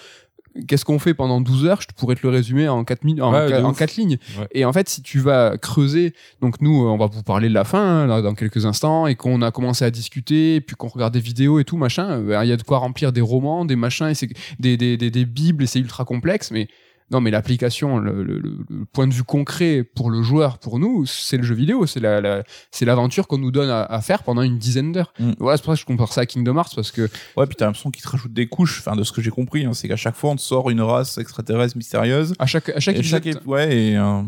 [0.67, 1.81] Qu'est-ce qu'on fait pendant 12 heures?
[1.81, 4.17] Je pourrais te le résumer en 4 minutes en, Ouais, en lignes.
[4.37, 4.47] Ouais.
[4.51, 7.53] Et en fait, si tu vas creuser, donc nous, euh, on va vous parler de
[7.53, 10.75] la fin hein, là, dans quelques instants, et qu'on a commencé à discuter, et puis
[10.75, 12.09] qu'on regarde des vidéos et tout machin.
[12.09, 14.27] euh, ben, Il y a de quoi remplir des romans, des machins, et c'est
[14.59, 16.51] des, des, des, des bibles, et c'est ultra complexe.
[16.51, 16.67] Mais
[17.11, 20.79] non, mais l'application, le, le, le- le point de vue concret pour le joueur, pour
[20.79, 24.01] nous, c'est le jeu vidéo, c'est la, la c'est l'aventure qu'on nous donne à, à
[24.01, 25.13] faire pendant une dizaine d'heures.
[25.19, 25.31] Mm.
[25.39, 27.55] Voilà, c'est pour ça que je compare ça à Kingdom Hearts parce que Ouais, puis
[27.55, 28.79] t'as l'impression qu'ils te rajoutent des couches.
[28.79, 30.81] Enfin, de ce que j'ai compris, hein, c'est qu'à chaque fois, on te sort une
[30.81, 32.33] race extraterrestre mystérieuse.
[32.39, 34.21] à chaque à chaque, Et chaque épisode- ép- ouais, et euh,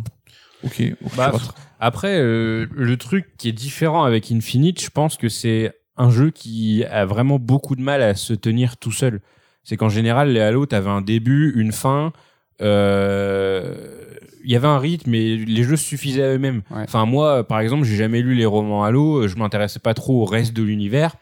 [0.63, 0.93] ok.
[1.17, 1.31] Bah.
[1.79, 6.31] Après, euh, le truc qui est différent avec Infinite, je pense que c'est un jeu
[6.31, 9.21] qui a vraiment beaucoup de mal à se tenir tout seul.
[9.63, 12.11] C'est qu'en général, les Halo, t'avais un début, une fin.
[12.63, 13.75] Euh,
[14.43, 16.63] Il y avait un rythme, mais les jeux suffisaient à eux-mêmes.
[16.71, 16.83] Ouais.
[16.83, 19.27] Enfin, moi, par exemple, j'ai jamais lu les romans Halo.
[19.27, 21.15] Je m'intéressais pas trop au reste de l'univers.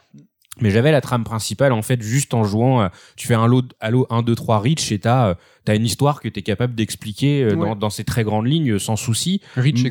[0.59, 2.81] Mais j'avais la trame principale, en fait, juste en jouant.
[2.81, 5.35] euh, tu fais un Halo, Halo 1, 2, 3 Reach et t'as euh,
[5.65, 7.69] t'as une histoire que t'es capable d'expliquer euh, Ouais.
[7.69, 9.41] dans, dans ces très grandes lignes sans souci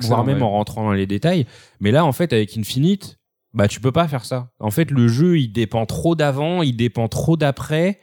[0.09, 0.43] voire même ouais.
[0.43, 1.47] en rentrant dans les détails.
[1.81, 3.19] Mais là, en fait, avec Infinite,
[3.55, 4.51] bah tu peux pas faire ça.
[4.61, 7.99] En fait, le jeu, il dépend trop d'avant, il dépend trop d'après.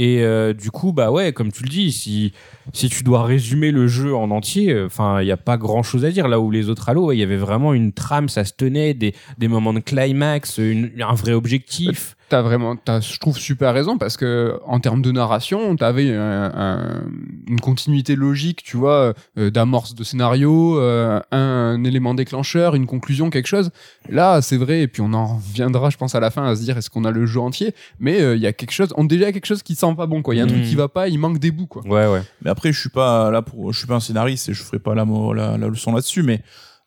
[0.00, 2.32] Et euh, du coup, bah ouais, comme tu le dis, si
[2.72, 6.04] si tu dois résumer le jeu en entier, enfin, il y a pas grand chose
[6.04, 6.28] à dire.
[6.28, 9.14] Là où les autres Halo, il y avait vraiment une trame, ça se tenait, des
[9.38, 12.14] des moments de climax, une- un vrai objectif.
[12.28, 16.52] T'as vraiment, t'as, je trouve super raison parce que en termes de narration, t'avais un,
[16.54, 17.02] un-
[17.46, 23.30] une continuité logique, tu vois, euh, d'amorce de scénario, euh, un, élément déclencheur, une conclusion,
[23.30, 23.70] quelque chose.
[24.10, 26.60] Là, c'est vrai, et puis on en reviendra, je pense, à la fin à se
[26.60, 29.04] dire est-ce qu'on a le jeu entier, mais euh, il y a quelque chose, on
[29.04, 30.34] déjà quelque chose qui sent pas bon, quoi.
[30.34, 30.68] Il y a un truc Mm.
[30.68, 31.80] qui va pas, il manque des bouts, quoi.
[31.86, 32.20] Ouais, ouais.
[32.42, 34.78] Mais après, je suis pas là pour, je suis pas un scénariste et je ferai
[34.78, 36.42] pas la, la, la leçon là-dessus, mais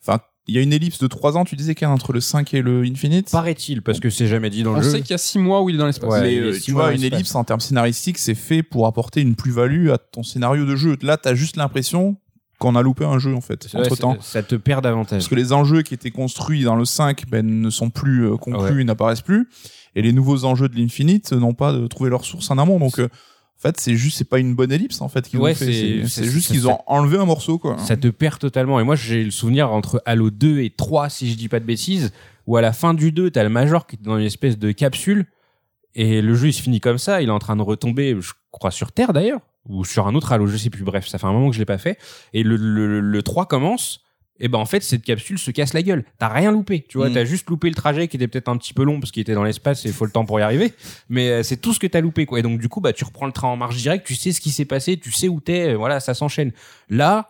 [0.05, 2.13] enfin, il y a une ellipse de 3 ans, tu disais qu'il y a entre
[2.13, 3.29] le 5 et le Infinite.
[3.31, 4.89] Paraît-il, parce que c'est jamais dit dans On le jeu.
[4.89, 6.09] sait qu'il y a six mois où il est dans l'espace.
[6.09, 9.21] Ouais, euh, six tu mois vois, une ellipse en termes scénaristiques, c'est fait pour apporter
[9.21, 10.97] une plus-value à ton scénario de jeu.
[11.01, 12.17] Là, t'as juste l'impression
[12.59, 14.17] qu'on a loupé un jeu, en fait, Ouais, entre temps.
[14.21, 15.19] ça, te perd davantage.
[15.19, 18.37] Parce que les enjeux qui étaient construits dans le 5 ben, ne sont plus euh,
[18.37, 19.49] conclus, n'apparaissent plus.
[19.95, 22.79] Et les nouveaux enjeux de l'Infinite n'ont pas euh, trouvé leur source en amont.
[22.79, 23.09] Donc, euh,
[23.61, 26.05] en fait, c'est juste, c'est pas une bonne ellipse, en fait, qu'ils Ouais, ont fait.
[26.07, 27.77] c'est- juste qu'ils ont enlevé un morceau, quoi.
[27.77, 28.79] ça te perd totalement.
[28.79, 31.65] Et moi, j'ai le souvenir entre Halo 2 et 3, si je dis pas de
[31.65, 32.11] bêtises,
[32.47, 34.71] où à la fin du 2, t'as le Major qui est dans une espèce de
[34.71, 35.27] capsule,
[35.93, 38.31] et le jeu, il se finit comme ça, il est en train de retomber, je
[38.49, 41.27] crois, sur Terre d'ailleurs, ou sur un autre Halo, je sais plus, bref, ça fait
[41.27, 41.99] un moment que je l'ai pas fait,
[42.33, 44.01] et le, le, le 3 commence,
[44.41, 46.03] et ben en fait, cette capsule se casse la gueule.
[46.19, 47.13] T'as rien loupé, tu vois, Mm.
[47.13, 49.33] t'as juste loupé le trajet qui était peut-être un petit peu long parce qu'il était
[49.35, 50.73] dans l'espace et il faut le temps pour y arriver,
[51.09, 52.39] mais euh, c'est tout ce que t'as loupé, quoi.
[52.39, 54.41] Et donc, du coup, bah, tu reprends le train en marche directe, tu sais ce
[54.41, 56.51] qui s'est passé, tu sais où t'es, euh, voilà, ça s'enchaîne.
[56.89, 57.29] Là,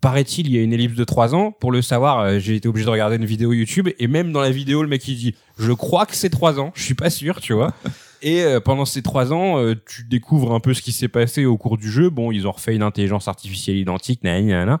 [0.00, 1.52] paraît-il, il y a une ellipse de 3 ans.
[1.52, 4.40] Pour le savoir, euh, j'ai été obligé de regarder une vidéo YouTube et même dans
[4.40, 7.10] la vidéo, le mec il dit "Je crois que c'est 3 ans, je suis pas
[7.10, 7.74] sûr, tu vois."
[8.22, 11.46] Et euh, pendant ces trois ans, euh, tu découvres un peu ce qui s'est passé
[11.46, 12.10] au cours du jeu.
[12.10, 14.76] Bon, ils ont refait une intelligence artificielle identique, nanana, euh,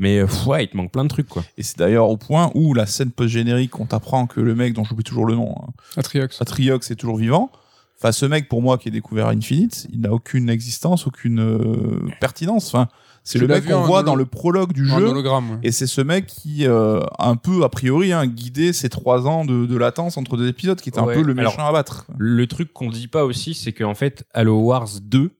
[0.00, 1.44] pff, ouais, il te manque plein de trucs, quoi.
[1.58, 4.84] Et c'est d'ailleurs au point où la scène post-générique, on t'apprend que le mec dont
[4.84, 6.40] j'oublie toujours le nom, hein, Atriox.
[6.40, 7.50] Atriox est toujours vivant.
[7.98, 11.38] Enfin, ce mec, pour moi, qui est découvert à Infinite, il n'a aucune existence, aucune
[11.40, 12.68] euh, pertinence.
[12.68, 12.88] Enfin,
[13.24, 14.94] c'est le mec qu'on voit dans le prologue du jeu.
[15.06, 15.50] hologramme.
[15.50, 15.56] ouais.
[15.64, 19.44] Et c'est ce mec qui, euh, un peu a priori, hein, guidé ces trois ans
[19.44, 21.12] de, de latence entre deux épisodes, qui était Ouais.
[21.12, 22.06] un peu le méchant Alors, à battre.
[22.16, 25.32] Le truc qu'on dit pas aussi, c'est qu'en fait, Halo Wars 2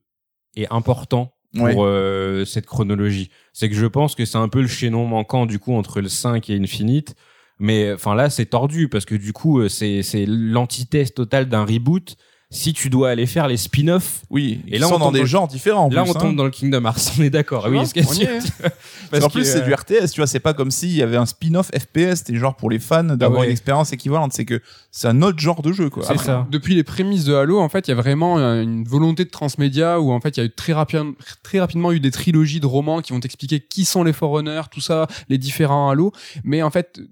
[0.55, 3.29] est important pour euh, cette chronologie.
[3.53, 6.09] C'est que je pense que c'est un peu le chaînon manquant du coup entre le
[6.09, 7.15] 5 et Infinite.
[7.59, 11.65] Mais enfin là, c'est tordu parce que du coup, euh, c'est c'est l'antithèse totale d'un
[11.65, 12.15] reboot.
[12.53, 15.19] Si tu dois aller faire les spin-offs, Oui, Et là, là, on sont dans des
[15.21, 15.85] dans- genres différents.
[15.85, 16.19] En là plus, on hein.
[16.19, 17.13] tombe dans le Kingdom Hearts.
[17.17, 17.65] On est d'accord.
[17.69, 18.39] Oui, on y est.
[19.09, 21.01] Parce qu'en plus, que, c'est euh, du RTS, tu vois, c'est pas comme s'il y
[21.01, 23.45] avait un spin-off FPS, c'était genre pour les fans d'avoir ouais.
[23.45, 24.33] une expérience équivalente.
[24.33, 24.61] C'est que
[24.91, 26.03] c'est un autre genre de jeu, quoi.
[26.05, 26.45] C'est ça.
[26.51, 29.29] Depuis les prémices de Halo, en fait, il y a vraiment euh, une volonté de
[29.29, 31.13] transmédia où en fait, il y a eu très, rapide,
[31.43, 34.81] très rapidement eu des trilogies de romans qui vont t'expliquer qui sont les Forerunners, tout
[34.81, 36.11] ça, les différents Halo.
[36.43, 37.07] Mais en fait, euh,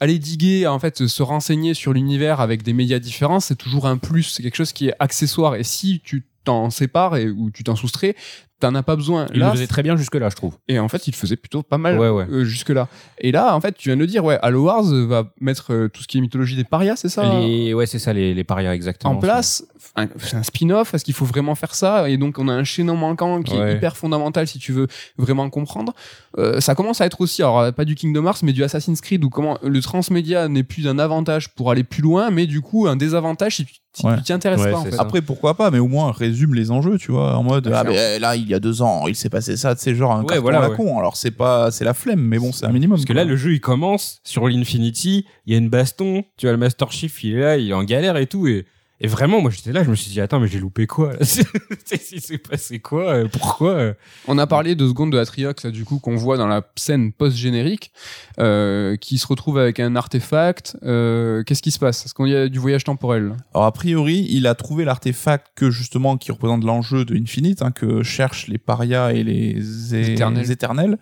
[0.00, 3.96] aller diguer, en fait, se renseigner sur l'univers avec des médias différents, c'est toujours un
[3.96, 4.24] plus.
[4.24, 5.56] C'est quelque chose qui est accessoire.
[5.56, 8.14] Et si tu t'en sépares et, ou tu t'en soustrais,
[8.60, 9.26] t'en as pas besoin.
[9.32, 10.54] il Là, le faisait très bien jusque là, je trouve.
[10.66, 12.26] et en fait, il le faisait plutôt pas mal Ouais, ouais.
[12.30, 12.88] euh, jusque-là.
[13.18, 15.88] Et là, en fait, tu viens de le dire, ouais, Halo Wars va mettre euh,
[15.88, 18.44] tout ce qui est mythologie des parias, c'est ça Les, ouais, c'est ça, les, les
[18.44, 19.12] parias exactement.
[19.14, 19.64] en place.
[19.96, 20.92] Un- C'est un spin-off.
[20.94, 22.08] Est-ce qu'il faut vraiment faire ça?
[22.10, 24.86] Et donc, on a un chaînon manquant qui est hyper fondamental si tu veux
[25.18, 25.92] vraiment comprendre.
[26.38, 29.22] Euh, ça commence à être aussi, alors pas du Kingdom Hearts, mais du Assassin's Creed
[29.24, 32.86] où comment le transmédia n'est plus un avantage pour aller plus loin, mais du coup
[32.88, 34.16] un désavantage si tu si Ouais.
[34.16, 34.78] tu t'y intéresses Ouais, pas.
[34.78, 34.96] En c'est fait.
[34.96, 35.02] ça.
[35.02, 38.18] Après, pourquoi pas, mais au moins résume les enjeux, tu vois, en mode ah mais
[38.18, 40.26] là il y a deux ans, il s'est passé ça, tu sais genre un Ouais,
[40.26, 40.76] carton voilà, à la ouais.
[40.76, 40.98] con.
[40.98, 42.96] Alors c'est pas, c'est la flemme, mais bon, c'est un minimum.
[42.96, 43.22] Parce que quoi.
[43.22, 46.58] là, le jeu, il commence sur l'Infinity, il y a une baston, tu vois, le
[46.58, 48.64] Master Chief, il est là, il est en galère et tout, et,
[49.00, 51.18] et vraiment, moi, j'étais là, je me suis dit, attends, mais j'ai loupé quoi, là?
[51.24, 53.04] C'est passé quoi?
[53.12, 53.70] euh, Pourquoi?
[53.72, 53.94] euh?
[54.26, 57.12] On a parlé deux secondes de Atriox, là, du coup, qu'on voit dans la scène
[57.12, 57.92] post-générique,
[58.40, 60.76] euh, qui se retrouve avec un artefact.
[60.82, 62.04] Euh, Qu'est-ce qui se passe?
[62.06, 63.34] Est-ce qu'il y a du voyage temporel?
[63.54, 67.70] Alors a priori, il a trouvé l'artefact que justement qui représente l'enjeu de Infinite, hein,
[67.70, 70.42] que cherchent les parias et les, Éternels.
[70.42, 70.98] les éternels.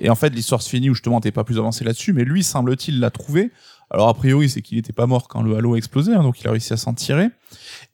[0.00, 2.42] Et en fait, l'histoire se finit où justement t'es pas plus avancé là-dessus, mais lui
[2.42, 3.50] semble-t-il l'a trouvé.
[3.92, 6.40] Alors a priori, c'est qu'il était pas mort quand le halo a explosé, hein, donc
[6.40, 7.28] il a réussi à s'en tirer.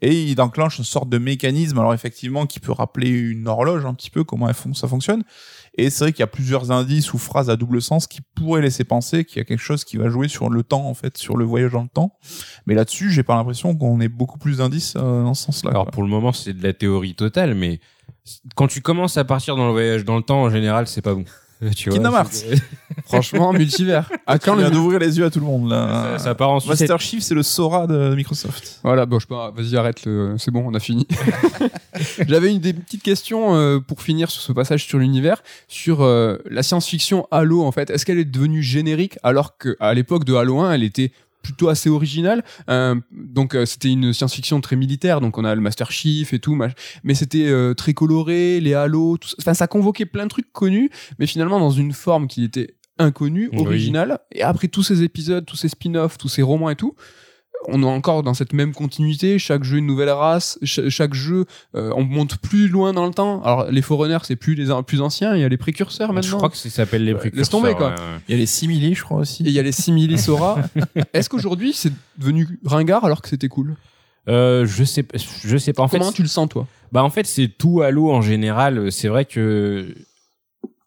[0.00, 3.94] Et il enclenche une sorte de mécanisme, alors effectivement, qui peut rappeler une horloge un
[3.94, 5.24] petit peu comment ça fonctionne.
[5.76, 8.62] Et c'est vrai qu'il y a plusieurs indices ou phrases à double sens qui pourraient
[8.62, 11.18] laisser penser qu'il y a quelque chose qui va jouer sur le temps, en fait,
[11.18, 12.12] sur le voyage dans le temps.
[12.66, 15.72] Mais là-dessus, j'ai pas l'impression qu'on ait beaucoup plus d'indices euh, dans ce sens-là.
[15.72, 15.90] Alors, quoi.
[15.90, 17.80] pour le moment, c'est de la théorie totale, mais
[18.54, 21.14] quand tu commences à partir dans le voyage dans le temps, en général, c'est pas
[21.14, 21.24] bon.
[21.76, 22.32] Tu Kingdom vois, Hearts.
[22.32, 22.62] c'est-
[23.06, 24.10] Franchement, multivers.
[24.26, 26.16] À quand le vient d'ouvrir les yeux à tout le monde, là.
[26.18, 26.80] ça, ça part en sucette.
[26.80, 28.80] Master Chief, c'est le Sora de Microsoft.
[28.84, 31.06] Voilà, bon, je vas-y, arrête, le- c'est bon, on a fini.
[32.26, 36.36] J'avais une des petites questions euh, pour finir sur ce passage sur l'univers, sur euh,
[36.50, 37.90] la science-fiction Halo, en fait.
[37.90, 41.12] Est-ce qu'elle est devenue générique alors qu'à l'époque de Halo 1, elle était
[41.48, 45.60] plutôt assez originale Euh, Donc, euh, c'était une science-fiction très militaire, donc on a le
[45.60, 46.54] Master Chief et tout,
[47.04, 49.36] mais c'était euh, très coloré, les Halo, tout ça.
[49.40, 53.48] Enfin, ça convoquait plein de trucs connus, mais finalement dans une forme qui était inconnue,
[53.52, 53.60] Oui.
[53.60, 54.18] originale.
[54.32, 56.94] Et après tous ces épisodes, tous ces spin-offs, tous ces romans et tout,
[57.66, 59.38] on est encore dans cette même continuité.
[59.38, 60.58] Chaque jeu une nouvelle race.
[60.62, 61.44] Ch- chaque jeu,
[61.74, 63.42] euh, on monte plus loin dans le temps.
[63.42, 65.34] Alors les Forerunners, c'est plus les plus anciens.
[65.34, 66.36] Il y a les précurseurs Je maintenant.
[66.38, 67.38] crois que ça s'appelle les Ouais, précurseurs.
[67.40, 67.88] laisse tomber, quoi.
[67.88, 68.20] ouais, ouais.
[68.28, 69.42] Il y a les simili, je crois aussi.
[69.42, 70.58] Et il y a les simili Sora.
[71.12, 73.74] Est-ce qu'aujourd'hui c'est devenu ringard alors que c'était cool?
[74.28, 75.82] Euh, je sais, pas- je sais pas.
[75.82, 76.66] En fait, Comment tu le sens toi?
[76.92, 78.92] Bah en fait c'est tout Halo en général.
[78.92, 79.94] C'est vrai que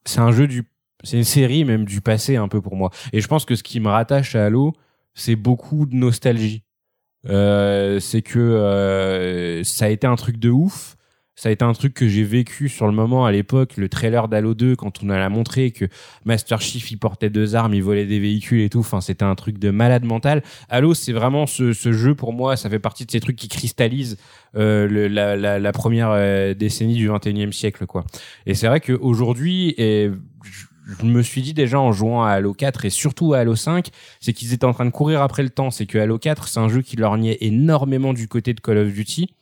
[0.06, 0.64] c'est un jeu du,
[1.04, 2.92] c'est une série même du passé un peu pour moi.
[3.14, 4.74] Et je pense que ce qui me rattache à Halo,
[5.14, 6.64] c'est beaucoup de nostalgie.
[7.30, 10.96] Euh, c'est que euh, ça a été un truc de ouf.
[11.36, 14.28] Ça a été un truc que j'ai vécu sur le moment à l'époque, le trailer
[14.28, 15.86] d'Halo 2, quand on a montré que
[16.24, 18.82] Master Chief il portait deux armes, il volait des véhicules et tout.
[18.82, 20.44] Enfin, c'était un truc de malade mental.
[20.70, 24.18] Halo, c'est vraiment ce, jeu pour moi, ça fait partie de ces trucs qui cristallisent
[24.56, 28.06] euh, la, la, la première euh, décennie du 21e siècle, quoi.
[28.46, 30.12] Et c'est vrai qu'aujourd'hui, et
[31.00, 33.90] je me suis dit déjà en jouant à Halo 4 et surtout à Halo 5,
[34.20, 35.72] c'est qu'ils étaient en train de courir après le temps.
[35.72, 38.92] C'est que Halo 4, c'est un jeu qui lorgnait énormément du côté de Call of
[38.92, 39.34] Duty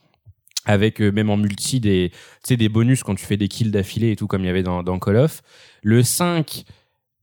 [0.65, 2.11] avec euh, même en multi des
[2.49, 4.83] des bonus quand tu fais des kills d'affilée et tout comme il y avait dans,
[4.83, 5.41] dans Call of.
[5.83, 6.65] Le 5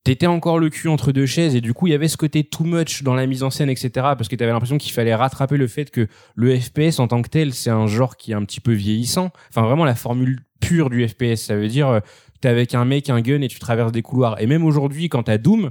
[0.06, 2.44] T'étais encore le cul entre deux chaises et du coup il y avait ce côté
[2.44, 5.56] too much dans la mise en scène etc parce que t'avais l'impression qu'il fallait rattraper
[5.56, 8.44] le fait que le FPS en tant que tel c'est un genre qui est un
[8.44, 11.98] petit peu vieillissant enfin vraiment la formule pure du FPS ça veut dire euh,
[12.46, 15.24] t'es avec un mec un gun et tu traverses des couloirs et même aujourd'hui quand
[15.24, 15.70] t'as Doom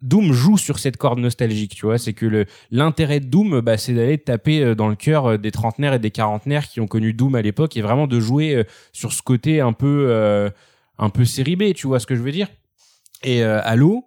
[0.00, 1.96] Doom joue sur cette corde nostalgique, tu vois.
[1.96, 5.50] C'est que l'intérêt de Doom, bah, c'est d'aller taper euh, dans le cœur euh, des
[5.50, 8.64] trentenaires et des quarantenaires qui ont connu Doom à l'époque et vraiment de jouer euh,
[8.92, 10.50] sur ce côté un peu euh,
[10.98, 12.48] un peu série B, tu vois ce que je veux dire?
[13.22, 14.04] Et euh, Halo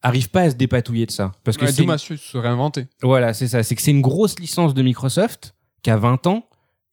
[0.00, 2.86] arrive pas à se dépatouiller de ça parce que Ouais, Doom a su se réinventer.
[3.02, 3.62] voilà, c'est ça.
[3.62, 6.47] C'est que c'est une grosse licence de Microsoft qui a 20 ans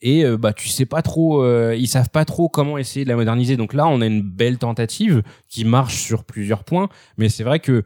[0.05, 3.09] et euh, bah tu sais pas trop, euh, ils savent pas trop comment essayer de
[3.09, 3.57] la moderniser.
[3.57, 7.59] Donc là, on a une belle tentative qui marche sur plusieurs points, mais c'est vrai
[7.59, 7.83] que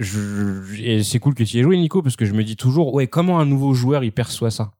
[0.00, 3.06] c'est cool que tu y aies joué, Nico, parce que je me dis toujours, ouais,
[3.06, 4.72] comment un nouveau joueur il perçoit ça?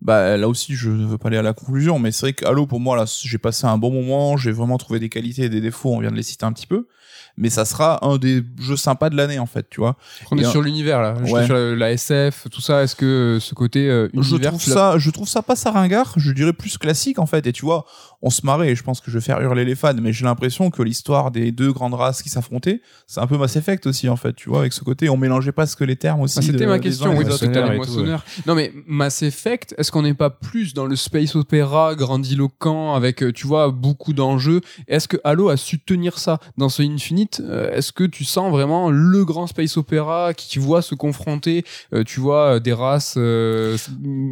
[0.00, 2.64] Bah là aussi, je ne veux pas aller à la conclusion, mais c'est vrai que
[2.64, 5.94] pour moi, j'ai passé un bon moment, j'ai vraiment trouvé des qualités et des défauts,
[5.94, 6.88] on vient de les citer un petit peu,
[7.36, 9.96] mais ça sera un des jeux sympas de l'année, en fait, tu vois.
[10.30, 11.14] On est un- sur l'univers là.
[11.28, 11.44] Ouais.
[11.46, 12.82] sur la, la SF, tout ça.
[12.82, 15.56] Est-ce que ce côté euh, Je univers, trouve tu l'as- ça, je trouve ça pas
[15.56, 17.84] ça ringard, je dirais plus classique, en fait, et tu vois,
[18.22, 20.24] on se marrait, et je pense que je vais faire hurler les fans, mais j'ai
[20.24, 24.08] l'impression que l'histoire des deux grandes races qui s'affrontaient, c'est un peu Mass Effect aussi,
[24.08, 26.38] en fait, tu vois, avec ce côté, on mélangeait pas ce que les termes aussi.
[26.38, 28.04] Ah, C'était ma question, oui, tout.
[28.46, 33.22] Non, mais Mass Effect, est-ce qu'on n'est pas plus dans le space opéra grandiloquent avec,
[33.22, 34.60] euh, tu vois, beaucoup d'enjeux?
[34.86, 37.42] Est-ce que Halo a su tenir ça dans ce Infinite?
[37.44, 42.04] Euh, Est-ce que tu sens vraiment le grand space opéra qui voit se confronter, euh,
[42.04, 43.76] tu vois, des races euh,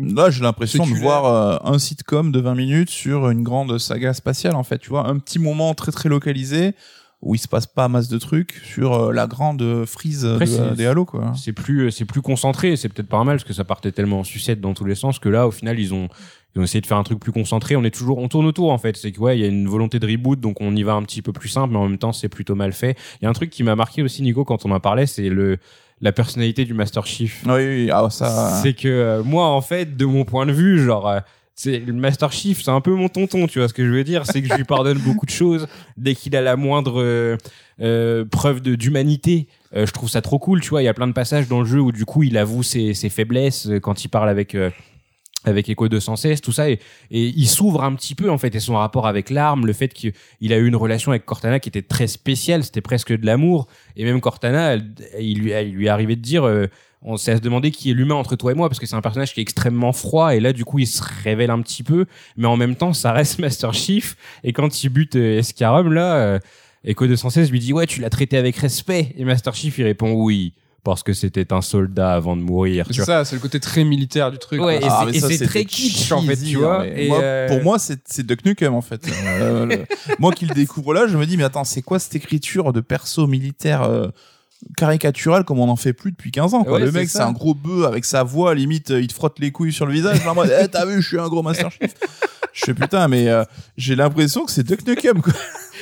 [0.03, 4.55] Là, j'ai l'impression de voir un sitcom de 20 minutes sur une grande saga spatiale,
[4.55, 4.79] en fait.
[4.79, 6.75] Tu vois, un petit moment très très localisé
[7.23, 10.51] où il se passe pas masse de trucs sur euh, la grande frise Après, de-
[10.51, 11.33] c'est- des Halo, quoi.
[11.37, 12.77] C'est plus, c'est plus concentré.
[12.77, 15.19] C'est peut-être pas mal parce que ça partait tellement en sucette dans tous les sens
[15.19, 16.09] que là, au final, ils ont,
[16.55, 17.77] ils ont essayé de faire un truc plus concentré.
[17.77, 18.97] On est toujours, on tourne autour en fait.
[18.97, 21.03] C'est que ouais, il y a une volonté de reboot, donc on y va un
[21.03, 22.97] petit peu plus simple, mais en même temps, c'est plutôt mal fait.
[23.21, 25.29] Il y a un truc qui m'a marqué aussi, Nico, quand on en parlait, c'est
[25.29, 25.59] le,
[26.01, 27.43] la personnalité du Master Chief.
[27.47, 28.59] Oui, oui, ah, ça.
[28.63, 31.21] C'est que euh, moi, en fait, de mon point de vue, genre, euh,
[31.63, 34.03] c'est le Master Chief, c'est un peu mon tonton, tu vois ce que je veux
[34.03, 35.69] dire C'est que je lui pardonne beaucoup de choses
[35.99, 37.37] dès qu'il a la moindre euh,
[37.83, 39.47] euh, preuve d'humanité.
[39.77, 40.81] euh, je trouve ça trop cool, tu vois.
[40.81, 42.95] Il y a plein de passages dans le jeu où du coup, il avoue ses,
[42.95, 44.57] ses faiblesses quand il parle avec.
[45.45, 46.79] avec Echo 216, tout ça, et,
[47.11, 50.53] il s'ouvre un petit peu en fait, et son rapport avec l'arme, le fait qu'il
[50.53, 53.67] a eu une relation avec Cortana qui était très spéciale, c'était presque de l'amour,
[53.97, 56.45] et même Cortana, elle- il lui, elle lui arrivé de dire,
[57.03, 58.97] on s'est à se demander qui est l'humain entre toi et moi, parce que c'est
[58.97, 61.83] un personnage qui est extrêmement froid, et là du coup il se révèle un petit
[61.83, 62.07] peu,
[62.37, 66.15] mais en même temps ça reste Master Chief, et quand il bute euh, Escarum là,
[66.17, 66.39] euh,
[66.85, 70.13] Echo 216 lui dit ouais tu l'as traité avec respect, et Master Chief il répond
[70.13, 70.53] oui,
[70.85, 73.85] parce que c'était un soldat avant de mourir, tu C'est ça, c'est le côté très
[73.85, 74.61] militaire du truc.
[74.63, 74.89] Ouais, quoi.
[74.89, 77.63] et Ah, c'est- et très kitsch, en fait, tu vois, hein, et, moi, euh, Pour
[77.63, 79.07] moi, c'est c'est Duck Nukem, en fait.
[79.41, 79.85] Euh, le-
[80.19, 82.81] moi qui le découvre là, je me dis, mais attends, c'est quoi cette écriture de
[82.81, 84.09] perso militaire euh,
[84.77, 86.75] caricatural comme on en fait plus depuis 15 ans quoi.
[86.75, 89.39] Ouais, le mec c'est un gros bœuf avec sa voix limite euh, il te frotte
[89.39, 90.19] les couilles sur le visage
[90.63, 91.95] eh, t'as vu je suis un gros master chief
[92.53, 93.45] je fais putain mais euh,
[93.77, 95.33] j'ai l'impression que c'est Duck Nukem quoi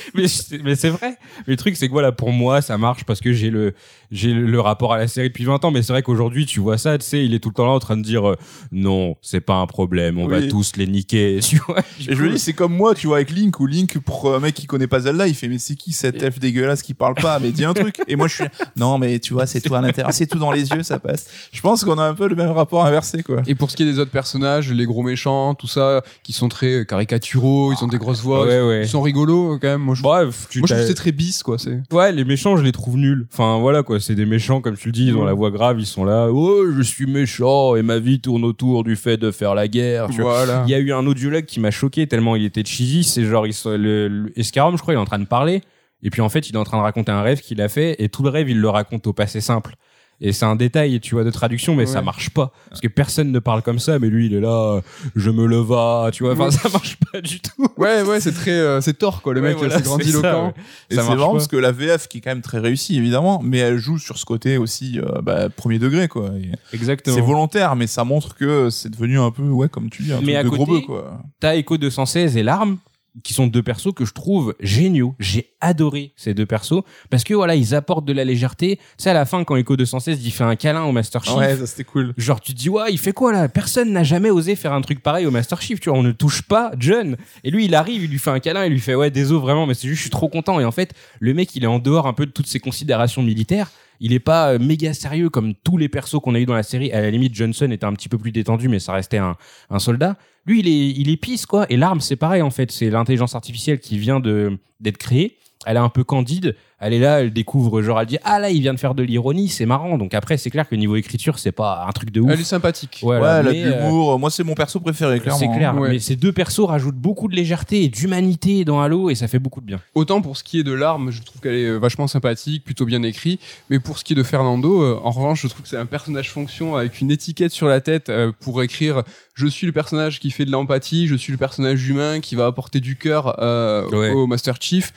[0.15, 1.17] mais c'est mais c'est vrai.
[1.47, 3.73] Mais le truc, c'est que voilà, pour moi, ça marche parce que j'ai le,
[4.11, 5.71] j'ai le, rapport à la série depuis 20 ans.
[5.71, 7.71] Mais c'est vrai qu'aujourd'hui, tu vois ça, tu sais, il est tout le temps là
[7.71, 8.35] en train de dire euh,
[8.71, 11.39] non, c'est pas un problème, on va tous les niquer.
[11.49, 13.97] Tu vois et je me dis c'est comme moi tu vois avec Link ou Link
[13.99, 16.83] pour un mec qui connaît pas Zelda il fait mais c'est qui cet elfe dégueulasse
[16.83, 17.39] qui parle pas?
[17.39, 18.43] Mais dis un truc et moi je suis
[18.75, 21.27] non mais tu vois c'est tout à l'intérieur c'est tout dans les yeux ça passe
[21.51, 23.83] je pense qu'on a un peu le même rapport inversé quoi Et pour ce qui
[23.83, 27.87] est des autres personnages, les gros méchants, tout ça, qui sont très caricaturaux, ils ont
[27.87, 28.81] des grosses voix, Ouais, ouais.
[28.83, 29.81] ils sont rigolos quand même.
[29.81, 31.57] Moi, je, Bref, tu moi, je trouve que c'est très bis, quoi.
[31.59, 33.27] C'est Ouais, les méchants, je les trouve nuls.
[33.31, 33.99] Enfin, voilà, quoi.
[33.99, 36.29] C'est des méchants, comme tu le dis, ils ont la voix grave, ils sont là.
[36.31, 40.07] Oh, je suis méchant et ma vie tourne autour du fait de faire la guerre.
[40.09, 40.43] Tu vois.
[40.45, 40.63] voilà.
[40.67, 43.03] Il y a eu un audiologue qui m'a choqué tellement il était cheesy.
[43.03, 45.61] C'est genre, il, le, le- Escarum, je crois, il est en train de parler.
[46.01, 47.95] Et puis, en fait, il est en train de raconter un rêve qu'il a fait.
[48.01, 49.75] Et tout le rêve, il le raconte au passé simple.
[50.21, 52.05] Et c'est un détail, tu vois, de traduction, mais ça Ouais.
[52.05, 52.51] marche pas.
[52.69, 54.81] Parce que personne ne parle comme ça, mais lui, il est là, euh,
[55.15, 56.33] je me leva, tu vois.
[56.33, 56.51] Enfin, Ouais.
[56.51, 57.67] ça marche pas du tout.
[57.77, 59.33] Ouais, ouais, c'est très, euh, c'est tort, quoi.
[59.33, 60.21] Le Ouais, mec, voilà, c'est grandiloquent.
[60.21, 60.53] ça, ouais.
[60.89, 61.31] C'est marrant pas.
[61.33, 64.17] parce que la VF qui est quand même très réussie évidemment, mais elle joue sur
[64.17, 66.31] ce côté aussi euh, bah, premier degré quoi.
[66.41, 67.15] Et Exactement.
[67.15, 70.17] C'est volontaire, mais ça montre que c'est devenu un peu ouais comme tu dis un
[70.21, 71.21] Mais truc à de gros côté, bœuf quoi.
[71.39, 72.77] T'as Echo 216 et Larme,
[73.23, 75.15] qui sont deux persos que je trouve géniaux.
[75.19, 78.79] J'ai adoré ces deux persos parce que voilà, ils apportent de la légèreté.
[78.97, 81.55] Sais, à la fin, quand Echo 216 il fait un câlin au Master Chief, Ouais,
[81.57, 82.13] ça c'était cool.
[82.17, 83.49] genre tu te dis ouais, il fait quoi là?
[83.49, 85.79] Personne n'a jamais osé faire un truc pareil au Master Chief.
[85.79, 87.17] Tu vois, on ne touche pas John.
[87.43, 89.65] Et lui, il arrive, il lui fait un câlin, il lui fait ouais, désolé vraiment,
[89.65, 90.59] mais c'est juste, je suis trop content.
[90.59, 93.21] Et en fait, le mec, il est en dehors un peu de toutes ses considérations
[93.23, 93.69] militaires.
[93.99, 96.63] Il est pas euh, méga sérieux comme tous les persos qu'on a eu dans la
[96.63, 96.91] série.
[96.91, 99.35] À la limite, Johnson était un petit peu plus détendu, mais ça restait un,
[99.79, 100.17] soldat.
[100.45, 101.65] Lui, il est, il est pisse, quoi.
[101.69, 102.71] Et l'arme, c'est pareil, en fait.
[102.71, 105.37] C'est l'intelligence artificielle qui vient d'être créée.
[105.65, 106.55] elle est un peu candide.
[106.81, 109.03] Elle est là, elle découvre, genre, elle dit, ah là, il vient de faire de
[109.03, 109.97] l'ironie, c'est marrant.
[109.97, 112.29] Donc après, c'est clair que niveau écriture, c'est pas un truc de ouf.
[112.31, 112.99] Elle est sympathique.
[113.01, 114.17] Voilà, ouais, elle a de euh, l'humour.
[114.19, 115.39] Moi, c'est mon perso préféré, clairement.
[115.39, 115.75] c'est clair.
[115.77, 115.89] Ouais.
[115.89, 119.39] Mais ces deux persos rajoutent beaucoup de légèreté et d'humanité dans Halo et ça fait
[119.39, 119.79] beaucoup de bien.
[119.95, 123.03] Autant pour ce qui est de l'arme, je trouve qu'elle est vachement sympathique, plutôt bien
[123.03, 123.39] écrit.
[123.69, 125.85] Mais pour ce qui est de Fernando, euh, en revanche, je trouve que c'est un
[125.85, 129.03] personnage fonction avec une étiquette sur la tête euh, pour écrire
[129.35, 132.45] je suis le personnage qui fait de l'empathie, je suis le personnage humain qui va
[132.45, 134.11] apporter du cœur euh, Ouais.
[134.11, 134.91] au Master Chief.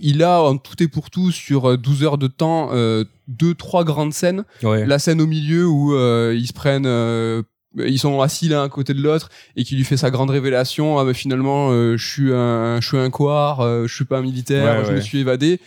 [0.00, 3.54] Il a en tout et pour tout sur euh, 12 heures de temps euh, deux
[3.54, 4.44] trois grandes scènes.
[4.62, 4.84] Ouais.
[4.86, 7.42] la scène au milieu où euh, ils se prennent euh,
[7.76, 10.98] ils sont assis l'un à côté de l'autre et qui lui fait sa grande révélation.
[10.98, 14.18] Ah bah finalement euh, je suis un je suis un coar euh, je suis pas
[14.18, 15.60] un militaire Ouais, je me suis évadé.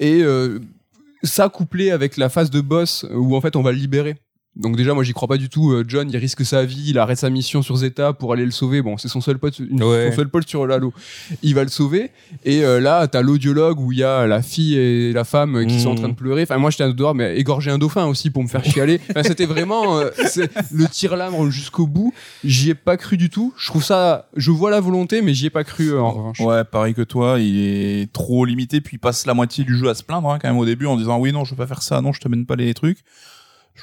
[0.00, 0.58] Et euh,
[1.22, 4.16] ça couplé avec la phase de boss où en fait on va le libérer
[4.56, 6.98] donc déjà moi j'y crois pas du tout Euh, John il risque sa vie il
[6.98, 8.82] arrête sa mission sur Zeta pour aller le sauver.
[8.82, 10.10] Bon c'est son seul pote une- Ouais.
[10.10, 10.92] son seul pote sur Lalo.
[11.42, 12.10] Il va le sauver.
[12.44, 15.64] Et euh, là t'as l'audiologue où il y a la fille et la femme euh,
[15.64, 16.42] qui sont en train de pleurer.
[16.42, 19.00] Enfin moi j'étais dehors mais égorger un dauphin aussi pour me faire chialer.
[19.10, 20.10] Enfin, c'était vraiment euh,
[20.72, 22.12] le tir l'âme jusqu'au bout.
[22.44, 23.54] J'y ai pas cru du tout.
[23.56, 26.40] Je trouve ça je vois la volonté mais j'y ai pas cru euh, en revanche.
[26.40, 27.56] Ouais, pareil que toi, il
[28.02, 30.48] est trop limité, puis il passe la moitié du jeu à se plaindre hein, quand
[30.48, 32.26] même au début en disant oui non je veux pas faire ça, non je te
[32.28, 32.98] mène pas les trucs.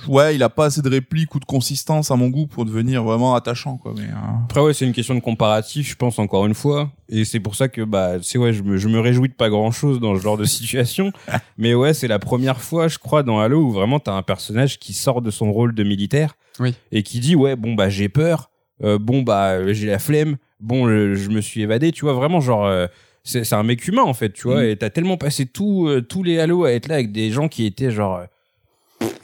[0.08, 3.04] Ouais, il a pas assez de répliques ou de consistance à mon goût pour devenir
[3.04, 3.94] vraiment attachant quoi.
[3.96, 7.26] Mais euh, Après ouais, c'est une question de comparatif, je pense encore une fois, et
[7.26, 9.72] c'est pour ça que bah c'est ouais, je me, je me réjouis de pas grand
[9.72, 11.12] chose dans ce genre de situation,
[11.58, 14.80] mais ouais, c'est la première fois, je crois, dans Halo où vraiment t'as un personnage
[14.80, 16.76] qui sort de son rôle de militaire Oui.
[16.92, 18.52] et qui dit ouais bon bah j'ai peur,
[18.84, 22.40] euh, bon bah j'ai la flemme, bon je, je me suis évadé, tu vois vraiment
[22.42, 22.66] genre.
[22.66, 22.88] euh,
[23.30, 24.68] c'est un mec humain en fait, tu vois, Mm.
[24.70, 27.50] et t'as tellement passé tout, euh, tous les Halo à être là avec des gens
[27.50, 28.26] qui étaient genre euh,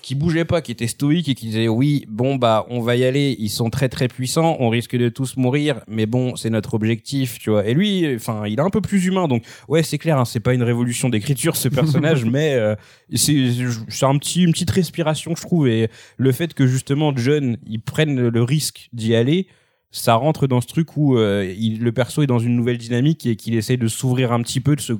[0.04, 3.06] qui bougeaient pas, qui étaient stoïques et qui disaient oui, bon bah on va y
[3.06, 6.74] aller, ils sont très très puissants, on risque de tous mourir, mais bon c'est notre
[6.74, 7.66] objectif, tu vois.
[7.66, 10.41] Et lui, enfin il est un peu plus humain, donc ouais c'est clair, hein, c'est
[10.41, 12.76] pas une révolution d'écriture ce personnage, mais euh,
[13.14, 13.50] c'est
[13.88, 17.82] c'est un petit une petite respiration je trouve et le fait que justement John il
[17.82, 19.48] prenne le risque d'y aller.
[19.95, 23.28] Ça rentre dans ce truc où euh, il, le perso est dans une nouvelle dynamique
[23.28, 24.94] et qu'il essaie de s'ouvrir un petit peu, de se,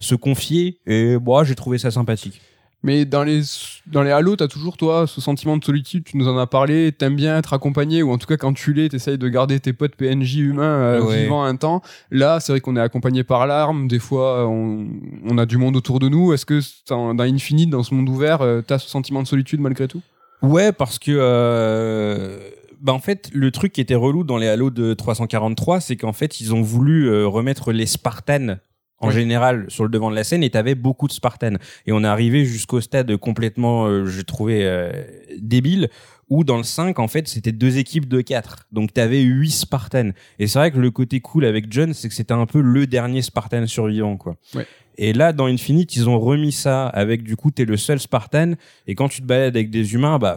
[0.00, 0.80] se confier.
[0.86, 2.40] Et moi, j'ai trouvé ça sympathique.
[2.82, 3.42] Mais dans les
[3.88, 6.04] dans les Halo, t'as toujours toi ce sentiment de solitude.
[6.04, 6.92] Tu nous en as parlé.
[6.92, 9.74] T'aimes bien être accompagné ou en tout cas quand tu l'es, t'essayes de garder tes
[9.74, 11.22] potes PNJ humains euh, Ouais.
[11.24, 11.82] vivants un temps.
[12.10, 13.86] Là, c'est vrai qu'on est accompagné par l'arme.
[13.86, 14.86] Des fois, on,
[15.28, 16.32] on a du monde autour de nous.
[16.32, 19.60] Est-ce que dans, dans Infinite, dans ce monde ouvert, euh, t'as ce sentiment de solitude
[19.60, 20.00] malgré tout?
[20.40, 22.38] Ouais, parce que euh,
[22.80, 26.14] bah en fait, le truc qui était relou dans les Halo de 343, c'est qu'en
[26.14, 28.56] fait, ils ont voulu euh, remettre les Spartans
[29.00, 29.14] en Oui.
[29.14, 31.56] général sur le devant de la scène et t'avais beaucoup de Spartans.
[31.86, 34.92] Et on est arrivé jusqu'au stade complètement, euh, j'ai trouvé euh,
[35.38, 35.88] débile,
[36.28, 38.66] où dans le 5, en fait, c'était deux équipes de 4.
[38.70, 40.12] Donc t'avais 8 Spartans.
[40.38, 42.86] Et c'est vrai que le côté cool avec John, c'est que c'était un peu le
[42.86, 44.36] dernier Spartan survivant, quoi.
[44.98, 48.52] Et là, dans Infinite, ils ont remis ça avec, du coup, t'es le seul Spartan.
[48.86, 50.36] Et quand tu te balades avec des humains, bah,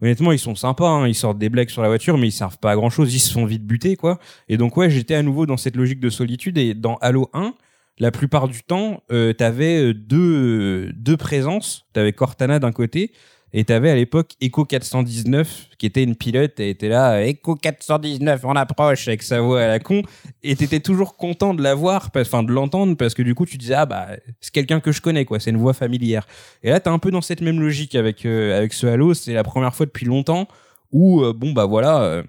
[0.00, 1.08] honnêtement, ils sont sympas, hein.
[1.08, 3.18] ils sortent des blagues sur la voiture, mais ils servent pas à grand chose, ils
[3.18, 4.18] se font vite buter, quoi.
[4.48, 6.56] Et donc, ouais, j'étais à nouveau dans cette logique de solitude.
[6.58, 7.54] Et dans Halo 1,
[7.98, 11.86] la plupart du temps, euh, t'avais euh, deux, deux présences.
[11.92, 13.12] T'avais Cortana d'un côté,
[13.56, 18.44] et t'avais à l'époque Echo 419, qui était une pilote, et était là, Echo 419,
[18.44, 20.02] on approche avec sa voix à la con,
[20.42, 23.56] et t'étais toujours content de la voir, enfin de l'entendre, parce que du coup tu
[23.56, 24.08] disais, ah bah,
[24.40, 26.26] c'est quelqu'un que je connais, quoi, c'est une voix familière.
[26.64, 29.32] Et là, t'es un peu dans cette même logique avec, euh, avec ce Halo, c'est
[29.32, 30.48] la première fois depuis longtemps
[30.90, 32.24] où, euh, bon bah voilà,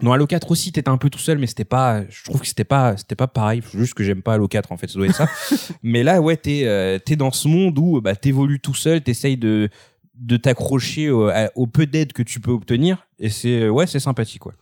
[0.00, 2.40] euh, dans Halo 4 aussi, t'étais un peu tout seul, mais c'était pas, je trouve
[2.40, 3.62] que c'était pas, c'était pas pareil.
[3.74, 5.28] Juste que j'aime pas Halo 4, en fait, ça doit être ça.
[5.82, 9.36] mais là, ouais, t'es, euh, t'es dans ce monde où, bah, t'évolues tout seul, t'essayes
[9.36, 9.68] de,
[10.14, 13.06] de t'accrocher au, peu d'aide que tu peux obtenir.
[13.18, 14.52] Et c'est, ouais, c'est sympathique, quoi.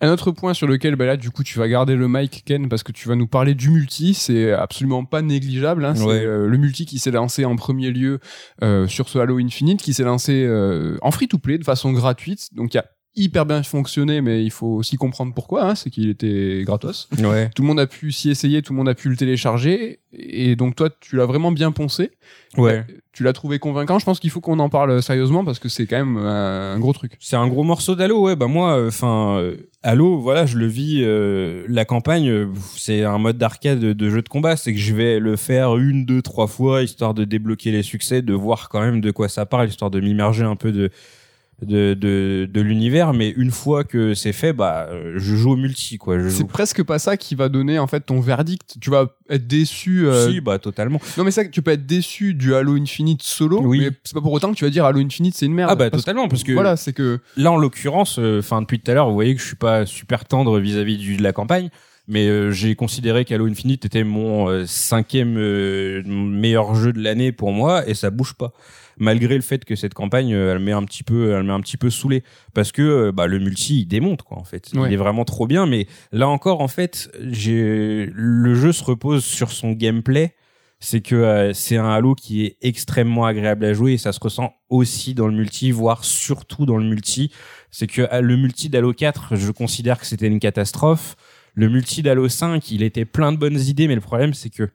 [0.00, 2.68] Un autre point sur lequel, bah là, du coup, tu vas garder le mic, Ken,
[2.68, 4.14] parce que tu vas nous parler du multi.
[4.14, 5.84] C'est absolument pas négligeable.
[5.84, 5.94] Hein.
[5.96, 6.24] C'est Ouais.
[6.24, 8.20] euh, le multi qui s'est lancé en premier lieu
[8.62, 12.48] euh, sur ce Halo Infinite, qui s'est lancé euh, en free-to-play de façon gratuite.
[12.54, 15.64] Donc, il y a hyper bien fonctionné, mais il faut aussi comprendre pourquoi.
[15.64, 17.08] Hein, c'est qu'il était gratos.
[17.18, 17.50] Ouais.
[17.54, 20.00] Tout le monde a pu s'y essayer, tout le monde a pu le télécharger.
[20.12, 22.12] Et donc, toi, tu l'as vraiment bien poncé.
[22.56, 22.84] Ouais.
[23.12, 23.98] Tu l'as trouvé convaincant.
[23.98, 26.92] Je pense qu'il faut qu'on en parle sérieusement parce que c'est quand même un, gros
[26.92, 27.12] truc.
[27.20, 28.36] C'est un gros morceau d'Halo, ouais.
[28.36, 29.42] Bah moi, enfin,
[29.82, 31.02] Halo, voilà, je le vis.
[31.02, 32.46] euh, la campagne, euh,
[32.76, 34.56] c'est un mode d'arcade de, de jeu de combat.
[34.56, 38.22] C'est que je vais le faire une, deux, trois fois, histoire de débloquer les succès,
[38.22, 40.90] de voir quand même de quoi ça parle, histoire de m'immerger un peu de
[41.62, 43.12] de de, de l'univers.
[43.12, 46.18] Mais une fois que c'est fait, bah, euh, je joue au multi, quoi.
[46.18, 48.76] Je C'est presque pas ça qui va donner en fait ton verdict.
[48.80, 50.06] Tu vas être déçu.
[50.06, 51.00] euh, Si, bah totalement.
[51.18, 53.80] Non mais ça, tu peux être déçu du Halo Infinite solo, Oui.
[53.80, 55.70] mais c'est pas pour autant que tu vas dire Halo Infinite c'est une merde.
[55.72, 58.80] Ah bah Parce- totalement, parce que Voilà, c'est que là en l'occurrence, euh, enfin depuis
[58.80, 61.32] tout à l'heure, vous voyez que je suis pas super tendre vis-à-vis du- de la
[61.32, 61.70] campagne,
[62.08, 67.30] mais euh, j'ai considéré qu'Halo Infinite était mon euh, cinquième euh, meilleur jeu de l'année
[67.32, 68.52] pour moi et ça bouge pas
[69.00, 71.60] malgré le fait que cette campagne euh, elle met un petit peu elle met un
[71.60, 72.22] petit peu saoulé.
[72.54, 74.70] Parce que euh, bah le multi il démonte quoi en fait.
[74.74, 74.88] Ouais.
[74.88, 79.24] il est vraiment trop bien mais là encore en fait j'ai le jeu se repose
[79.24, 80.34] sur son gameplay.
[80.82, 84.20] C'est que euh, c'est un Halo qui est extrêmement agréable à jouer et ça se
[84.20, 87.30] ressent aussi dans le multi voire surtout dans le multi.
[87.70, 91.16] C'est que euh, le multi d'Halo 4 je considère que c'était une catastrophe.
[91.54, 94.70] Le multi d'Halo 5 il était plein de bonnes idées mais le problème c'est que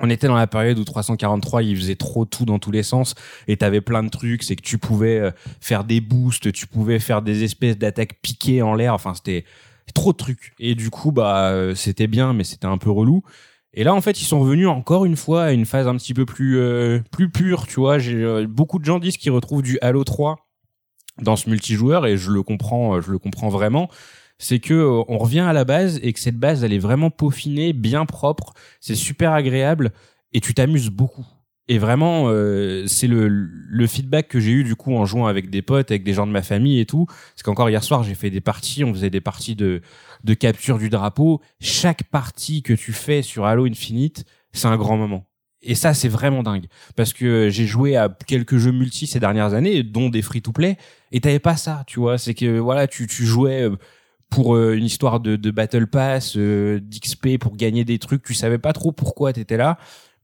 [0.00, 3.14] on était dans la période où 343 il faisait trop tout dans tous les sens
[3.48, 6.98] et t'avais plein de trucs c'est que tu pouvais euh, faire des boosts tu pouvais
[6.98, 9.44] faire des espèces d'attaques piquées en l'air enfin c'était
[9.92, 10.52] trop de trucs.
[10.58, 13.22] Et du coup bah euh, c'était bien mais c'était un peu relou.
[13.72, 16.14] Et là en fait ils sont revenus encore une fois à une phase un petit
[16.14, 17.98] peu plus euh, plus pure tu vois.
[17.98, 20.38] J'ai euh, beaucoup de gens disent qu'ils retrouvent du Halo 3
[21.22, 23.88] dans ce multijoueur et je le comprends je le comprends vraiment
[24.40, 27.10] c'est que euh, on revient à la base et que cette base elle est vraiment
[27.10, 29.92] peaufinée bien propre c'est super agréable
[30.32, 31.26] et tu t'amuses beaucoup.
[31.68, 35.50] Et vraiment euh, c'est le, le feedback que j'ai eu du coup en jouant avec
[35.50, 37.06] des potes avec des gens de ma famille et tout.
[37.06, 39.82] Parce qu'encore hier soir j'ai fait des parties on faisait des parties de
[40.24, 41.40] de capture du drapeau.
[41.60, 45.26] Chaque partie que tu fais sur Halo Infinite c'est un grand moment.
[45.62, 46.66] Et ça c'est vraiment dingue.
[46.96, 50.52] Parce que j'ai joué à quelques jeux multi ces dernières années dont des free to
[50.52, 50.78] play
[51.12, 52.16] et t'avais pas ça tu vois.
[52.16, 53.76] C'est que voilà tu tu jouais euh,
[54.30, 58.22] pour euh, une histoire de, battle pass euh, d'XP pour gagner des trucs.
[58.22, 59.76] Tu savais pas trop pourquoi t'étais là.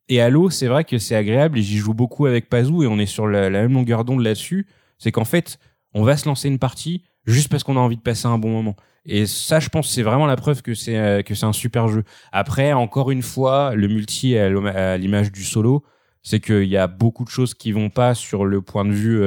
[0.09, 2.99] Et Halo c'est vrai que c'est agréable et j'y joue beaucoup avec Pazou et on
[2.99, 4.69] est sur la, même longueur d'onde là-dessus.
[4.99, 5.59] C'est qu'en fait
[5.93, 8.51] on va se lancer une partie juste parce qu'on a envie de passer un bon
[8.51, 8.77] moment.
[9.05, 12.05] Et ça je pense c'est vraiment la preuve que c'est euh, un super jeu.
[12.31, 15.85] Après encore une fois le multi à l'image du solo.
[16.23, 19.23] C'est qu'il y a beaucoup de choses qui vont pas sur le point de vue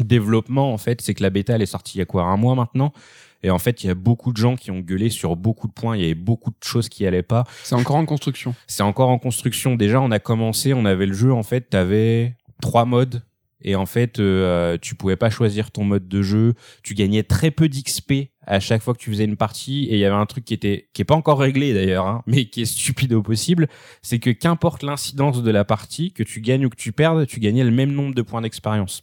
[0.00, 1.00] développement en fait.
[1.00, 2.92] C'est que la bêta elle est sortie il y a quoi un mois maintenant
[3.44, 5.72] et en fait il y a beaucoup de gens qui ont gueulé sur beaucoup de
[5.72, 5.96] points.
[5.96, 7.44] Il y avait beaucoup de choses qui allaient pas.
[7.62, 8.54] C'est encore en construction.
[8.66, 9.76] c'est encore en construction.
[9.76, 13.22] Déjà on a commencé on avait le jeu en fait t'avais trois modes.
[13.66, 16.54] Et en fait euh, tu pouvais pas choisir ton mode de jeu.
[16.82, 19.84] Tu gagnais très peu d'XP à chaque fois que tu faisais une partie.
[19.84, 22.22] Et il y avait un truc qui était qui est pas encore réglé d'ailleurs hein,
[22.26, 23.68] mais qui est stupide au possible.
[24.00, 27.40] C'est que qu'importe l'incidence de la partie que tu gagnes ou que tu perdes tu
[27.40, 29.02] gagnais le même nombre de points d'expérience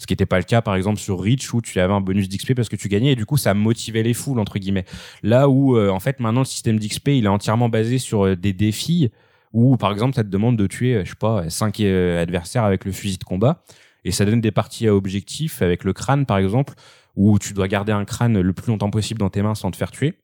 [0.00, 2.28] ce qui n'était pas le cas par exemple sur Reach où tu avais un bonus
[2.28, 4.86] d'XP parce que tu gagnais et du coup ça motivait les foules entre guillemets.
[5.22, 8.34] Là où euh, en fait maintenant le système d'XP il est entièrement basé sur euh,
[8.34, 9.10] des défis
[9.52, 12.64] où par exemple ça te demande de tuer euh, je sais pas cinq euh, adversaires
[12.64, 13.62] avec le fusil de combat
[14.04, 16.72] et ça donne des parties à objectif avec le crâne par exemple
[17.14, 19.76] où tu dois garder un crâne le plus longtemps possible dans tes mains sans te
[19.76, 20.14] faire tuer.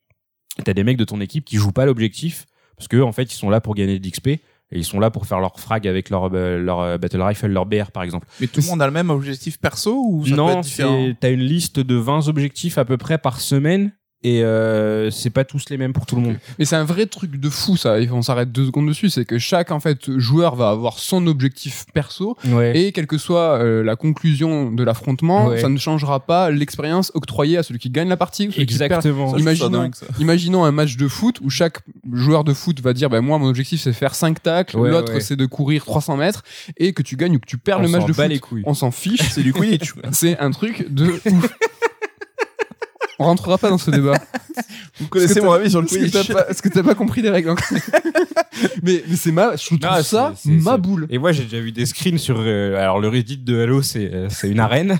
[0.65, 2.47] T'as des mecs de ton équipe qui jouent pas l'objectif
[2.77, 4.41] parce que en fait ils sont là pour gagner de l'XP
[4.71, 7.47] et ils sont là pour faire leur frag avec leur euh, leur euh, battle rifle
[7.47, 8.27] leur BR par exemple.
[8.41, 11.05] Mais tout le monde a le même objectif perso ou ça peut non être différent
[11.07, 15.29] c'est- t'as une liste de 20 objectifs à peu près par semaine et euh, c'est
[15.29, 17.77] pas tous les mêmes pour tout le monde Mais c'est un vrai truc de fou
[17.77, 17.99] ça.
[17.99, 19.09] Et on s'arrête deux secondes dessus.
[19.09, 23.17] C'est que chaque en fait joueur va avoir son objectif perso ouais et quelle que
[23.17, 25.59] soit euh, la conclusion de l'affrontement, Ouais.
[25.61, 28.47] ça ne changera pas l'expérience octroyée à celui qui gagne la partie.
[28.47, 28.91] ou celui qui perd.
[28.91, 30.07] exactement Ça, Imaginons- dingue, ça.
[30.19, 31.77] Imaginons un match de foot où chaque
[32.11, 34.89] joueur de foot va dire ben moi mon objectif c'est de faire 5 tacles, Ouais,
[34.89, 35.21] l'autre ouais.
[35.21, 36.43] c'est de courir 300 mètres
[36.77, 38.25] et que tu gagnes ou que tu perds On le match de foot.
[38.27, 38.63] les couilles.
[38.65, 39.93] On s'en fiche, C'est du Quidditch.
[40.11, 41.23] c'est un truc de ouf.
[43.19, 44.13] On rentrera pas dans ce débat.
[44.99, 46.15] Vous connaissez mon avis sur le Quidditch
[46.49, 47.67] est-ce que t'as pas compris les règles encore
[48.83, 51.07] Mais, mais c'est ma, je trouve Ah, ça c'est- c'est- ma c'est- boule.
[51.09, 52.37] Et moi, j'ai déjà vu des screens sur.
[52.39, 54.97] euh, alors, le Reddit de Halo, c'est euh, c'est une arène.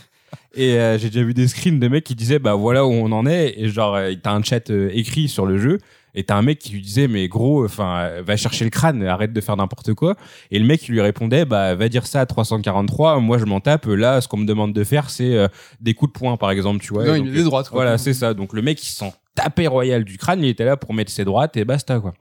[0.55, 3.11] Et euh, j'ai déjà vu des screens de mecs qui disaient, bah voilà où on
[3.11, 3.55] en est.
[3.57, 5.79] Et genre, euh, t'as un chat euh, écrit sur le jeu.
[6.19, 9.31] Et t'as un mec qui lui disait, mais gros, enfin, va chercher le crâne, arrête
[9.33, 10.15] de faire n'importe quoi.
[10.49, 13.19] Et le mec, il lui répondait, bah, va dire ça à 343.
[13.19, 13.85] Moi, je m'en tape.
[13.85, 15.47] Là, ce qu'on me demande de faire, c'est euh,
[15.79, 17.05] des coups de poing, par exemple, tu vois.
[17.05, 17.69] non, Et il donc, des droites.
[17.69, 17.83] quoi.
[17.83, 18.33] Voilà, c'est ça.
[18.33, 20.43] Donc, le mec, il s'en tapait royal du crâne.
[20.43, 22.13] Il était là pour mettre ses droites et basta, quoi.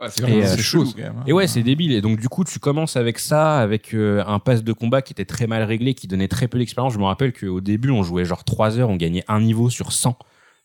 [0.00, 0.84] Ouais, c'est euh, chaud.
[0.84, 1.16] chaud quand même.
[1.18, 1.24] hein.
[1.26, 1.92] Et ouais, c'est débile.
[1.92, 5.12] Et donc, du coup, tu commences avec ça, avec euh, un pass de combat qui
[5.12, 6.94] était très mal réglé, qui donnait très peu d'expérience.
[6.94, 9.92] Je me rappelle qu'au début, on jouait genre 3 heures, on gagnait un niveau sur
[9.92, 10.16] 100.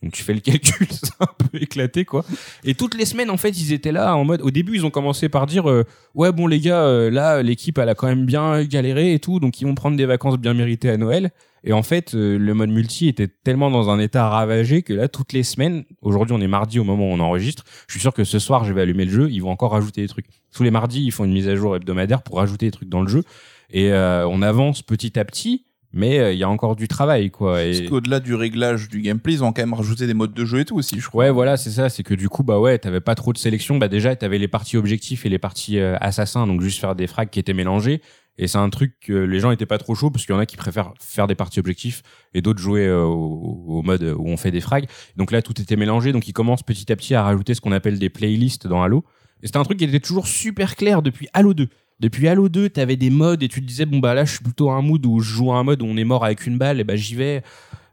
[0.03, 2.23] Donc, tu fais le calcul, c'est un peu éclaté, quoi.
[2.63, 4.41] Et toutes les semaines, en fait, ils étaient là en mode.
[4.41, 7.77] Au début, ils ont commencé par dire euh, Ouais, bon, les gars, euh, là, l'équipe,
[7.77, 9.39] elle a quand même bien galéré et tout.
[9.39, 11.31] Donc, ils vont prendre des vacances bien méritées à Noël.
[11.63, 15.07] Et en fait, euh, le mode multi était tellement dans un état ravagé que là,
[15.07, 17.63] toutes les semaines, aujourd'hui, on est mardi au moment où on enregistre.
[17.87, 19.31] Je suis sûr que ce soir, je vais allumer le jeu.
[19.31, 20.27] Ils vont encore rajouter des trucs.
[20.53, 23.01] Tous les mardis, ils font une mise à jour hebdomadaire pour rajouter des trucs dans
[23.01, 23.23] le jeu.
[23.71, 25.65] Et on avance petit à petit,
[25.95, 27.53] mais euh, il y a encore du travail, quoi.
[27.53, 27.85] Parce Et...
[27.85, 30.65] qu'au-delà du réglage du gameplay, ils ont quand même rajouté des modes de jeu et
[30.65, 31.23] tout aussi, je crois.
[31.23, 31.87] Ouais, voilà, c'est ça.
[31.87, 33.77] C'est que du coup, bah ouais, t'avais pas trop de sélection.
[33.77, 37.07] Bah déjà, t'avais les parties objectifs et les parties euh, assassins, donc juste faire des
[37.07, 38.01] frags qui étaient mélangés.
[38.37, 40.41] Et c'est un truc que les gens étaient pas trop chauds parce qu'il y en
[40.41, 42.01] a qui préfèrent faire des parties objectifs
[42.33, 44.87] et d'autres jouer euh, au, au mode où on fait des frags.
[45.15, 46.11] Donc là, tout était mélangé.
[46.11, 49.05] Donc ils commencent petit à petit à rajouter ce qu'on appelle des playlists dans Halo.
[49.41, 51.69] Et c'était un truc qui était toujours super clair depuis Halo 2.
[51.99, 54.43] Depuis Halo 2, t'avais des modes et tu te disais bon bah là je suis
[54.43, 56.45] plutôt à un mood où je joue à un mode où on est mort avec
[56.45, 57.41] une balle et bah j'y vais.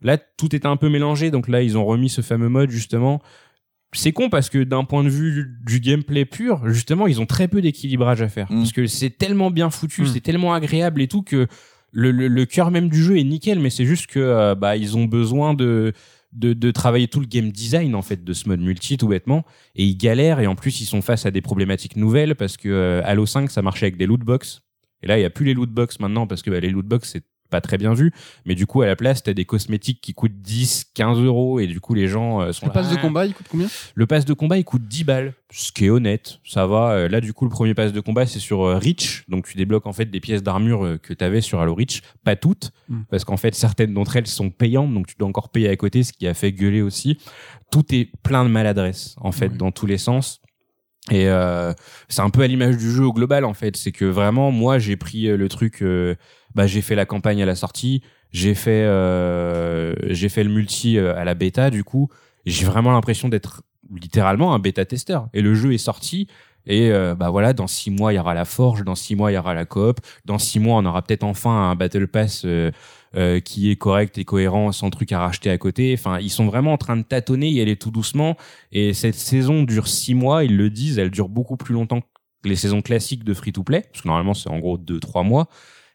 [0.02, 3.22] Là tout était un peu mélangé donc là ils ont remis ce fameux mode justement.
[3.94, 7.46] C'est con parce que d'un point de vue du gameplay pur, justement, ils ont très
[7.46, 8.50] peu d'équilibrage à faire.
[8.50, 8.56] Mm.
[8.60, 10.06] Parce que c'est tellement bien foutu, Mm.
[10.06, 11.46] c'est tellement agréable et tout que
[11.90, 14.78] le, le, le cœur même du jeu est nickel, mais c'est juste que euh, bah
[14.78, 15.92] ils ont besoin de,
[16.32, 19.44] de de travailler tout le game design en fait de ce mode multi tout bêtement.
[19.74, 22.68] Et ils galèrent et en plus ils sont face à des problématiques nouvelles parce que
[22.68, 24.62] euh, Halo 5 ça marchait avec des loot box.
[25.02, 26.86] Et là il y a plus les loot box maintenant parce que bah, les loot
[26.86, 28.10] box c'est pas très bien vu
[28.44, 31.68] mais du coup à la place t'as des cosmétiques qui coûtent 10 15 euros et
[31.68, 33.00] du coup les gens euh, sont Le là, pass de Ah.
[33.00, 33.68] combat, il coûte combien?
[33.94, 36.38] Le pass de combat, il coûte 10 balles, ce qui est honnête.
[36.44, 36.92] Ça va.
[36.92, 39.24] Euh, Là, du coup, le premier pass de combat, c'est sur euh, Reach.
[39.28, 42.00] Donc, tu débloques en fait des pièces d'armure que tu avais sur Halo Reach.
[42.24, 43.02] Pas toutes, Mm.
[43.10, 46.02] parce qu'en fait, certaines d'entre elles sont payantes, donc tu dois encore payer à côté,
[46.02, 47.18] ce qui a fait gueuler aussi.
[47.70, 50.40] Tout est plein de maladresse, en fait, dans tous les sens.
[51.10, 51.72] Et euh,
[52.08, 53.76] c'est un peu à l'image du jeu au global, en fait.
[53.76, 55.82] C'est que vraiment, moi, j'ai pris le truc.
[55.82, 56.14] euh,
[56.54, 58.02] bah, j'ai fait la campagne à la sortie.
[58.30, 62.08] J'ai fait, euh, j'ai fait le multi euh, à la bêta, du coup.
[62.46, 63.62] J'ai vraiment l'impression d'être
[63.94, 65.28] littéralement un bêta testeur.
[65.34, 66.28] Et le jeu est sorti.
[66.66, 69.32] Et euh, bah voilà, dans six mois il y aura la forge, dans six mois
[69.32, 72.42] il y aura la coop, dans six mois on aura peut-être enfin un battle pass
[72.44, 72.70] euh,
[73.16, 75.94] euh, qui est correct et cohérent, sans truc à racheter à côté.
[75.98, 78.36] Enfin, ils sont vraiment en train de tâtonner, y aller tout doucement.
[78.70, 82.48] Et cette saison dure six mois, ils le disent, elle dure beaucoup plus longtemps que
[82.48, 85.24] les saisons classiques de free to play, parce que normalement c'est en gros deux trois
[85.24, 85.48] mois.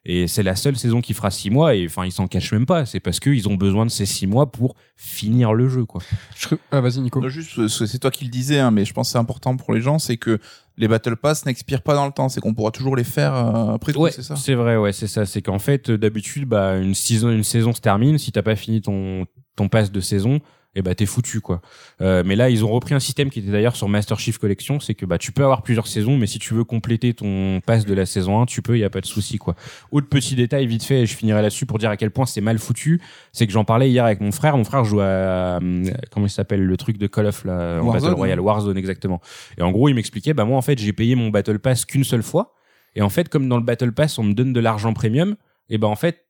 [0.10, 1.76] Et c'est la seule saison qui fera six mois.
[1.76, 2.86] Et enfin, ils s'en cachent même pas.
[2.86, 6.02] C'est parce qu'ils ont besoin de ces six mois pour finir le jeu, quoi.
[6.38, 7.20] Je Ah, vas-y, Nico.
[7.20, 9.74] Non, juste, c'est toi qui le disais, hein, mais je pense que c'est important pour
[9.74, 10.40] les gens, c'est que
[10.78, 13.74] les Battle Pass n'expirent pas dans le temps, c'est qu'on pourra toujours les faire euh,
[13.74, 14.38] après Ouais, c'est ça?
[14.38, 15.26] c'est vrai, ouais, c'est ça.
[15.26, 18.18] C'est qu'en fait, d'habitude, bah, une saison, une saison se termine.
[18.18, 19.26] Si t'as pas fini ton
[19.58, 20.40] ton pass de saison,
[20.76, 21.62] et bah t'es foutu, quoi.
[22.02, 24.80] Euh, mais là, ils ont repris un système qui était d'ailleurs sur Master Chief Collection,
[24.80, 27.86] c'est que bah tu peux avoir plusieurs saisons, mais si tu veux compléter ton pass
[27.86, 29.56] de la saison 1, tu peux, y a pas de souci, quoi.
[29.92, 32.42] Autre petit détail vite fait, et je finirai là-dessus pour dire à quel point c'est
[32.42, 34.56] mal foutu, c'est que j'en parlais hier avec mon frère.
[34.56, 37.86] Mon frère joue à euh, comment il s'appelle le truc de Call of là, en
[37.86, 39.20] Warzone, Battle Royale, Warzone exactement.
[39.58, 42.04] Et en gros, il m'expliquait, bah moi en fait, j'ai payé mon Battle Pass qu'une
[42.04, 42.54] seule fois.
[42.96, 45.36] Et en fait, comme dans le Battle Pass, on me donne de l'argent premium,
[45.70, 46.27] et ben en fait,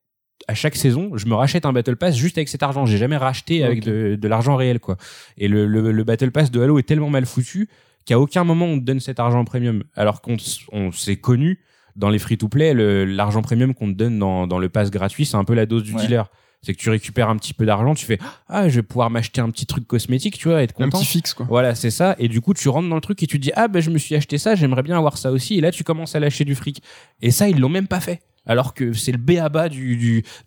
[0.47, 2.85] à chaque saison, je me rachète un Battle Pass juste avec cet argent.
[2.85, 4.97] J'ai jamais racheté avec de, de l'argent réel, quoi.
[5.37, 7.67] Et le, le, le Battle Pass de Halo est tellement mal foutu
[8.05, 9.83] qu'à aucun moment on te donne cet argent premium.
[9.95, 10.37] Alors qu'on
[10.71, 11.59] on s'est connu
[11.95, 12.73] dans les free-to-play,
[13.05, 15.83] l'argent premium qu'on te donne dans, dans le pass gratuit, c'est un peu la dose
[15.83, 16.01] du Ouais.
[16.05, 16.29] dealer.
[16.63, 19.41] C'est que tu récupères un petit peu d'argent, tu fais ah je vais pouvoir m'acheter
[19.41, 20.97] un petit truc cosmétique, tu vois, être Un content.
[20.99, 21.45] petit fixe, quoi.
[21.47, 22.15] Voilà, c'est ça.
[22.17, 23.89] Et du coup, tu rentres dans le truc et tu te dis ah ben je
[23.91, 25.57] me suis acheté ça, j'aimerais bien avoir ça aussi.
[25.57, 26.81] Et là, tu commences à lâcher du fric.
[27.21, 28.21] Et ça, ils l'ont même pas fait.
[28.47, 29.95] Alors que c'est le B à bas du,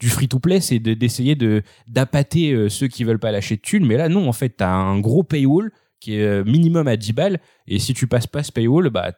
[0.01, 3.87] du, free-to-play, c'est de- d'essayer de d'appâter euh, ceux qui veulent pas lâcher de thunes.
[3.87, 5.71] Mais là, non, en fait, t'as un gros paywall
[6.01, 7.41] qui est euh, minimum à 10 balles.
[7.69, 9.13] Et si tu passes pas ce paywall, bah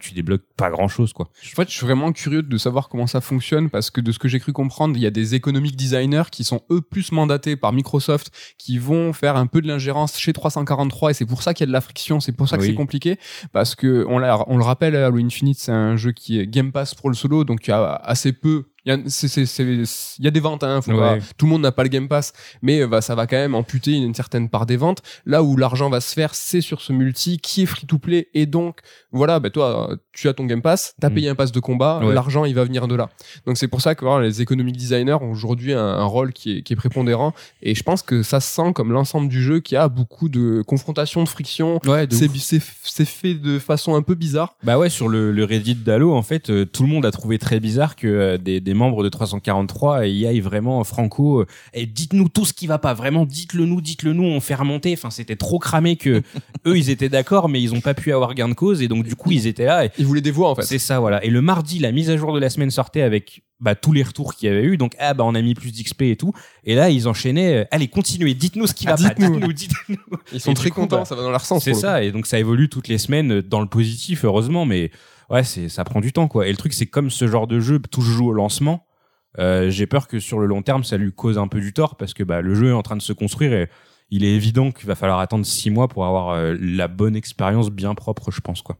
[0.00, 1.26] tu débloques pas grand chose, quoi.
[1.26, 4.18] En fait, je suis vraiment curieux de savoir comment ça fonctionne parce que de ce
[4.18, 7.54] que j'ai cru comprendre, il y a des economic designers qui sont eux plus mandatés
[7.54, 11.54] par Microsoft, qui vont faire un peu de l'ingérence chez 343 et c'est pour ça
[11.54, 12.68] qu'il y a de la friction, c'est pour ça que Oui.
[12.70, 13.18] c'est compliqué
[13.52, 14.16] parce que on,
[14.52, 17.44] on le rappelle, Halo Infinite, c'est un jeu qui est Game Pass pour le solo,
[17.44, 18.64] donc il y a assez peu.
[18.88, 21.18] Il y a, y des ventes, hein, faut Ouais.
[21.18, 22.32] pas- tout le monde n'a pas le Game Pass,
[22.62, 25.02] mais euh, bah, ça va quand même amputer une, certaine part des ventes.
[25.26, 28.28] Là où l'argent va se faire, c'est sur ce multi qui est free to play
[28.32, 28.78] et donc
[29.12, 31.14] voilà, bah, toi, tu as ton Game Pass, t'as Mm.
[31.14, 32.14] payé un pass de combat, Ouais.
[32.14, 33.10] l'argent il va venir de là.
[33.46, 36.58] Donc c'est pour ça que voilà, les economic designers ont aujourd'hui un, un rôle qui
[36.58, 39.60] est, qui est prépondérant et je pense que ça se sent comme l'ensemble du jeu
[39.60, 41.78] qui a beaucoup de confrontations, de frictions.
[41.86, 44.56] Ouais, C'est fait de façon un peu bizarre.
[44.64, 47.38] Bah ouais, sur le, le Reddit d'Halo, en fait, euh, tout le monde a trouvé
[47.38, 51.40] très bizarre que euh, des, des membres de 343 y aillent vraiment franco.
[51.40, 54.54] euh, et dites-nous tout ce qui va pas, vraiment, dites-le nous, dites-le nous, on fait
[54.54, 54.94] remonter.
[54.94, 56.22] Enfin, c'était trop cramé que
[56.66, 59.04] eux, ils étaient d'accord, mais ils ont pas pu avoir gain de cause, et donc
[59.04, 59.84] du coup, ils étaient là.
[59.84, 60.62] Et Ils voulaient des voix en fait.
[60.62, 61.22] c'est ça, voilà.
[61.24, 64.02] Et le mardi, la mise à jour de la semaine sortait avec bah, tous les
[64.04, 64.76] retours qu'il y avait eu.
[64.76, 66.32] Donc, ah bah on a mis plus d'XP et tout.
[66.64, 67.54] Et là, ils enchaînaient.
[67.62, 69.52] euh, Allez, continuez, dites-nous ce qui va Ah, pas, dites-nous.
[69.52, 69.96] dites-nous.
[70.32, 71.64] Ils sont Et très coup, contents, bah, ça va dans leur sens.
[71.64, 74.90] C'est ça, et donc ça évolue toutes les semaines euh, dans le positif, heureusement, mais
[75.30, 76.46] ouais, c'est ça prend du temps, quoi.
[76.46, 78.86] Et le truc, c'est comme ce genre de jeu tout joue au lancement.
[79.38, 81.96] euh, J'ai peur que sur le long terme, ça lui cause un peu du tort
[81.96, 83.68] parce que bah, le jeu est en train de se construire et
[84.10, 87.70] il est évident qu'il va falloir attendre six mois pour avoir euh, la bonne expérience
[87.70, 88.78] bien propre, je pense, quoi.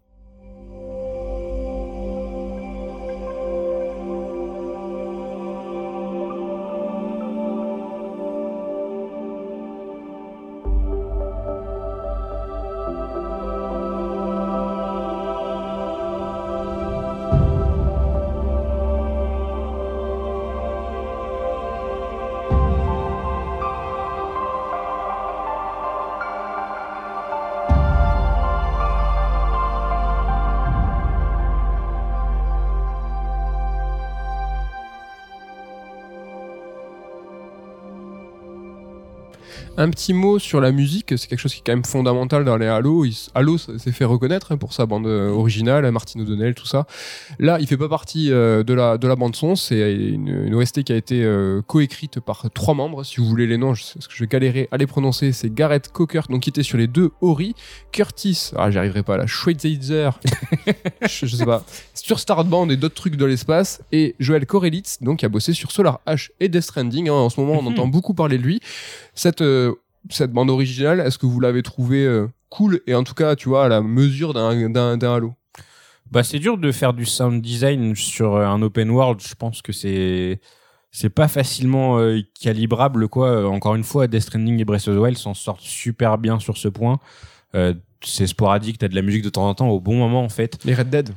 [39.81, 42.57] Un petit mot sur la musique, c'est quelque chose qui est quand même fondamental dans
[42.57, 43.05] les Halo.
[43.05, 46.85] Il- Halo s'est fait reconnaître hein, pour sa bande euh, originale, Martin O'Donnell, tout ça.
[47.39, 49.55] Là, il fait pas partie euh, de la de la bande son.
[49.55, 53.05] C'est une, une OST qui a été euh, coécrite par trois membres.
[53.05, 55.31] Si vous voulez les noms, je, parce que je vais galérer à les prononcer.
[55.31, 57.55] C'est Gareth Cocker, donc qui était sur les deux Ori,
[57.93, 60.11] Curtis, ah j'y arriverai pas là, Schweitzer,
[61.03, 61.65] je, je sais pas,
[61.95, 65.71] sur Starbound et d'autres trucs de l'espace, et Joel Korelitz, donc qui a bossé sur
[65.71, 67.09] Solar H et Death Stranding.
[67.09, 67.13] hein.
[67.13, 67.69] En ce moment, on Mhm.
[67.69, 68.61] entend beaucoup parler de lui.
[69.15, 69.73] Cette euh,
[70.11, 73.49] cette bande originale, est-ce que vous l'avez trouvé euh, cool et en tout cas, tu
[73.49, 75.35] vois, à la mesure d'un Halo?
[76.11, 79.21] Bah, c'est dur de faire du sound design sur euh, un open world.
[79.21, 80.41] Je pense que c'est
[80.91, 83.49] c'est pas facilement euh, calibrable quoi.
[83.49, 86.57] Encore une fois, Death Stranding et Breath of the Wild s'en sortent super bien sur
[86.57, 86.99] ce point.
[87.55, 90.29] Euh, c'est sporadique, t'as de la musique de temps en temps au bon moment en
[90.29, 90.59] fait.
[90.65, 91.11] Les Red Dead?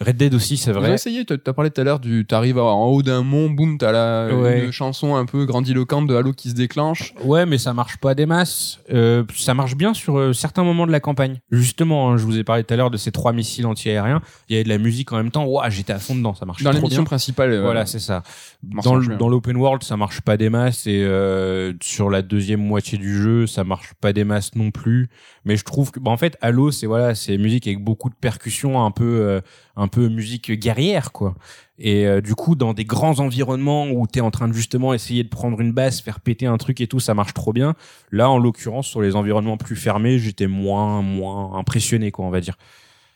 [0.00, 0.92] Red Dead aussi, c'est vrai.
[0.94, 4.28] essayé, t'as parlé tout à l'heure du, t'arrives en haut d'un mont, boum, t'as la
[4.34, 4.64] Ouais.
[4.66, 7.14] une chanson un peu grandiloquente de Halo qui se déclenche.
[7.24, 8.78] Ouais, mais ça marche pas des masses.
[8.92, 11.38] Euh, ça marche bien sur euh, certains moments de la campagne.
[11.50, 14.22] Justement, hein, je vous ai parlé tout à l'heure de ces trois missiles anti-aériens.
[14.48, 15.44] Il y avait de la musique en même temps.
[15.46, 16.34] Ouah, j'étais à fond dedans.
[16.34, 17.06] Ça marche Dans trop l'émission bien.
[17.06, 17.50] principale.
[17.52, 18.22] euh, Voilà, c'est ça.
[18.62, 23.20] Dans l'open world, ça marche pas des masses et euh, sur la deuxième moitié du
[23.20, 25.08] jeu, ça marche pas des masses non plus.
[25.48, 28.14] Mais je trouve que, bah, en fait, Halo, c'est voilà, c'est musique avec beaucoup de
[28.14, 29.40] percussions, un peu, euh,
[29.76, 31.36] un peu musique guerrière, quoi.
[31.78, 35.24] Et euh, du coup, dans des grands environnements où t'es en train de justement essayer
[35.24, 37.76] de prendre une basse, faire péter un truc et tout, ça marche trop bien.
[38.12, 42.42] Là, en l'occurrence, sur les environnements plus fermés, j'étais moins, moins impressionné, quoi, on va
[42.42, 42.58] dire.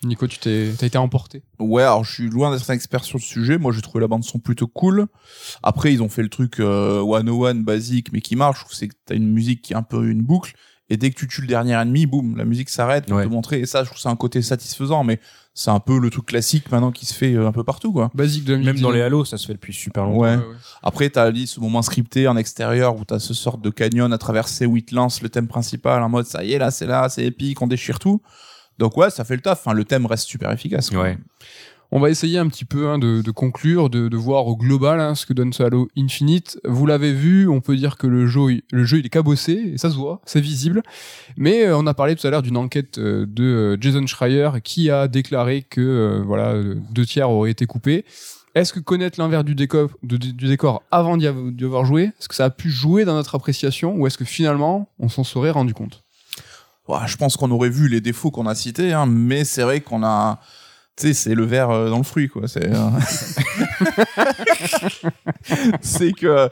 [0.03, 1.43] Nico, tu t'es, t'as été emporté.
[1.59, 3.59] Ouais, alors je suis loin d'être un expert sur le sujet.
[3.59, 5.07] Moi, j'ai trouvé la bande son plutôt cool.
[5.63, 8.57] Après, ils ont fait le truc euh, 101 basique, mais qui marche.
[8.57, 10.55] Je trouve que c'est que t'as une musique qui est un peu une boucle.
[10.93, 13.25] Et dès que tu tues le dernier ennemi, boum, la musique s'arrête pour Ouais.
[13.25, 13.61] te montrer.
[13.61, 15.21] Et ça, je trouve c'est un côté satisfaisant, mais
[15.55, 18.11] c'est un peu le truc classique maintenant qui se fait euh, un peu partout, quoi.
[18.15, 18.57] Basique de.
[18.57, 20.19] Même dans les Halo, ça se fait depuis super longtemps.
[20.21, 20.37] Ouais.
[20.37, 20.57] Ouais, ouais.
[20.83, 24.19] Après, t'as dit ce moment scripté en extérieur où t'as ce sorte de canyon à
[24.19, 26.87] traverser où il te lance le thème principal en mode ça y est, là, c'est
[26.87, 28.21] là, c'est épique, on déchire tout.
[28.79, 29.61] Donc ouais, ça fait le taf.
[29.61, 30.91] Enfin, le thème reste super efficace.
[30.91, 31.03] quoi.
[31.03, 31.19] Ouais.
[31.95, 35.27] On va essayer un petit peu hein, de, conclure, de, voir au global hein, ce
[35.27, 36.59] que donne ce Halo Infinite.
[36.65, 39.91] Vous l'avez vu, on peut dire que le jeu, le il est cabossé, et ça
[39.91, 40.83] se voit, c'est visible.
[41.37, 44.49] Mais euh, on a parlé tout à l'heure d'une enquête euh, de euh, Jason Schreier
[44.65, 46.55] qui a déclaré que voilà
[46.93, 48.07] deux tiers auraient été coupés.
[48.55, 52.47] Est-ce que connaître l'envers du décor, avant d'y av- d'y avoir joué, est-ce que ça
[52.47, 56.03] a pu jouer dans notre appréciation ou est-ce que finalement on s'en serait rendu compte?
[57.07, 60.03] Je pense qu'on aurait vu les défauts qu'on a cités, hein, mais c'est vrai qu'on
[60.03, 60.41] a,
[60.97, 62.47] tu sais, c'est le verre euh, dans le fruit, quoi.
[62.49, 62.91] C'est, euh,
[65.81, 66.49] c'est que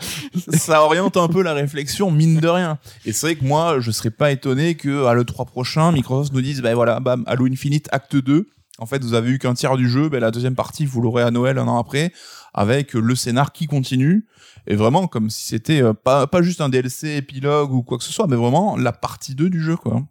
[0.54, 2.78] ça oriente un peu la réflexion, mine de rien.
[3.04, 6.32] Et c'est vrai que moi, je serais pas étonné que à le 3 prochain, Microsoft
[6.32, 8.48] nous dise, ben voilà, bam, Halo Infinite Acte 2.
[8.78, 11.22] En fait, vous avez eu qu'un tiers du jeu, ben la deuxième partie, vous l'aurez
[11.22, 12.12] à Noël un an après,
[12.54, 14.26] avec le scénar qui continue.
[14.66, 18.04] Et vraiment, comme si c'était euh, pas, pas juste un DLC épilogue ou quoi que
[18.04, 20.02] ce soit, mais vraiment la partie 2 du jeu, quoi.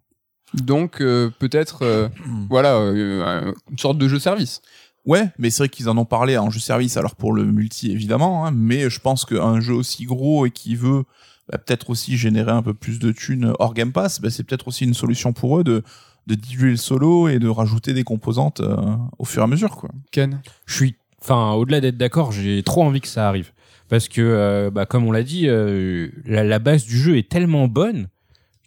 [0.54, 2.08] Donc euh, peut-être euh,
[2.50, 4.62] voilà euh, une sorte de jeu service.
[5.06, 7.90] Ouais, mais c'est vrai qu'ils en ont parlé en jeu service, alors pour le multi
[7.90, 11.04] évidemment, hein, mais je pense qu'un jeu aussi gros et qui veut
[11.50, 14.68] bah, peut-être aussi générer un peu plus de thunes hors Game Pass, bah, c'est peut-être
[14.68, 15.82] aussi une solution pour eux de,
[16.26, 18.76] de diluer le solo et de rajouter des composantes euh,
[19.18, 19.76] au fur et à mesure.
[19.76, 19.90] Quoi.
[20.12, 20.40] Ken?
[20.66, 23.52] je suis enfin au-delà d'être d'accord j'ai trop envie que ça arrive
[23.88, 27.28] parce que euh, bah, comme on l'a dit euh, la, la base du jeu est
[27.28, 28.08] tellement bonne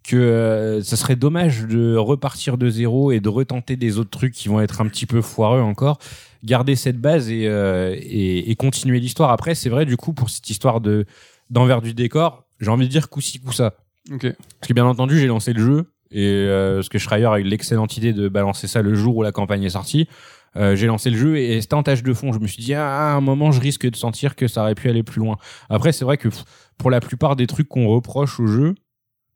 [0.03, 4.33] que euh, ça serait dommage de repartir de zéro et de retenter des autres trucs
[4.33, 5.99] qui vont être un petit peu foireux encore
[6.43, 10.29] garder cette base et, euh, et, et continuer l'histoire après c'est vrai du coup pour
[10.29, 11.05] cette histoire de
[11.49, 13.75] d'envers du décor j'ai envie de dire coup-ci coup-ça
[14.11, 14.21] Ok.
[14.21, 17.43] parce que bien entendu, j'ai lancé le jeu et euh, parce que Schreier a eu
[17.43, 20.07] l'excellente idée de balancer ça le jour où la campagne est sortie.
[20.55, 22.31] Euh, j'ai lancé le jeu et c'était en tâche de fond.
[22.33, 24.75] Je me suis dit ah, à un moment, je risque de sentir que ça aurait
[24.75, 25.37] pu aller plus loin.
[25.69, 26.43] Après, c'est vrai que pff,
[26.77, 28.75] pour la plupart des trucs qu'on reproche au jeu,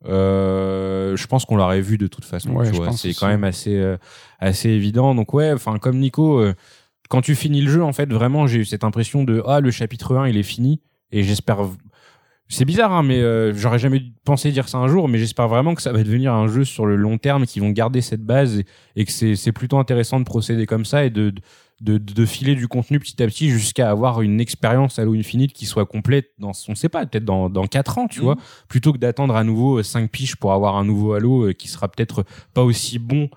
[0.06, 2.52] euh, je pense qu'on l'aurait vu de toute façon.
[2.52, 3.98] Ouais, C'est quand même assez euh,
[4.40, 5.16] assez évident.
[5.16, 6.54] Donc ouais, enfin comme Nico, euh,
[7.10, 9.72] quand tu finis le jeu, en fait, vraiment, j'ai eu cette impression de ah le
[9.72, 11.60] chapitre 1 il est fini et j'espère
[12.50, 13.22] c'est bizarre, hein, mais
[13.54, 16.48] j'aurais jamais pensé dire ça un jour, mais j'espère vraiment que ça va devenir un
[16.48, 18.66] jeu sur le long terme, qui vont garder cette base et,
[18.96, 21.42] et que c'est c'est plutôt intéressant de procéder comme ça et de, de,
[21.82, 25.86] de filer du contenu petit à petit jusqu'à avoir une expérience Halo Infinite qui soit
[25.86, 28.26] complète dans, on sait pas, peut-être dans, dans 4 ans, tu Mhm.
[28.26, 28.36] vois,
[28.68, 31.88] plutôt que d'attendre à nouveau 5 piges pour avoir un nouveau Halo euh, qui sera
[31.88, 33.30] peut-être pas aussi bon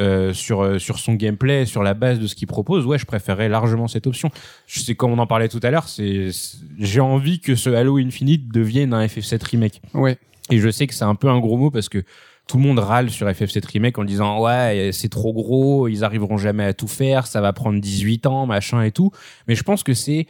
[0.00, 3.04] euh, sur euh, sur son gameplay, sur la base de ce qu'il propose, ouais, je
[3.06, 4.30] préférerais largement cette option.
[4.66, 7.70] Je sais comme on en parlait tout à l'heure, c'est c'est- j'ai envie que ce
[7.70, 9.82] Halo Infinite devienne un FF7 remake.
[9.94, 10.18] Ouais.
[10.50, 12.02] Et je sais que c'est un peu un gros mot parce que
[12.48, 16.38] tout le monde râle sur FF7 remake en disant ouais, c'est trop gros, ils arriveront
[16.38, 19.12] jamais à tout faire, ça va prendre 18 ans, machin et tout.
[19.46, 20.26] Mais je pense que c'est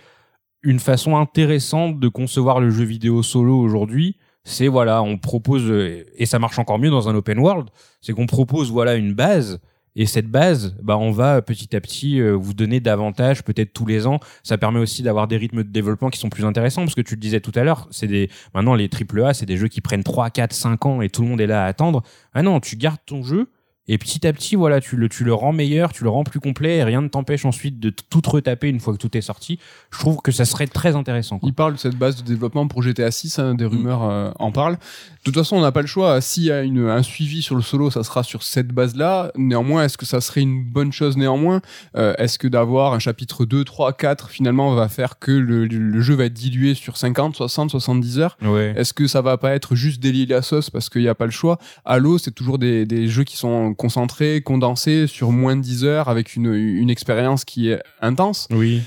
[0.62, 6.26] une façon intéressante de concevoir le jeu vidéo solo aujourd'hui, c'est voilà, on propose et
[6.26, 7.68] ça marche encore mieux dans un open world,
[8.00, 9.60] c'est qu'on propose voilà une base
[9.98, 13.84] et cette base, bah on va petit à petit euh, vous donner davantage, peut-être tous
[13.84, 14.20] les ans.
[14.44, 17.16] Ça permet aussi d'avoir des rythmes de développement qui sont plus intéressants parce que tu
[17.16, 20.04] le disais tout à l'heure, c'est des maintenant les AAA, c'est des jeux qui prennent
[20.04, 22.04] 3 4 5 ans et tout le monde est là à attendre.
[22.32, 23.48] Ah non, tu gardes ton jeu
[23.88, 26.40] et petit à petit, voilà, tu le, tu le rends meilleur, tu le rends plus
[26.40, 29.58] complet, et rien ne t'empêche ensuite de tout retaper une fois que tout est sorti.
[29.90, 31.38] Je trouve que ça serait très intéressant.
[31.38, 31.48] Quoi.
[31.48, 34.52] Il parle de cette base de développement pour GTA 6, hein, des rumeurs euh, en
[34.52, 34.76] parlent.
[34.76, 36.20] De toute façon, on n'a pas le choix.
[36.20, 39.32] S'il y a une, un suivi sur le solo, ça sera sur cette base-là.
[39.36, 41.16] Néanmoins, est-ce que ça serait une bonne chose?
[41.16, 41.60] Néanmoins
[41.96, 46.00] euh, Est-ce que d'avoir un chapitre 2, 3, 4, finalement, va faire que le, le
[46.00, 48.38] jeu va être dilué sur 50, 60, 70 heures?
[48.42, 48.74] Ouais.
[48.76, 51.26] Est-ce que ça va pas être juste délier la sauce parce qu'il n'y a pas
[51.26, 51.58] le choix?
[51.84, 56.08] Halo, c'est toujours des, des jeux qui sont concentrés, condensé sur moins de 10 heures
[56.08, 58.46] avec une, une expérience qui est intense.
[58.50, 58.82] Oui.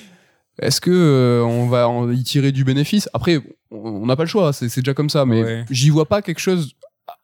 [0.60, 3.10] Est-ce que euh, on va en y tirer du bénéfice?
[3.14, 3.40] Après,
[3.72, 6.76] on n'a pas le choix, c'est déjà comme ça, mais j'y vois pas quelque chose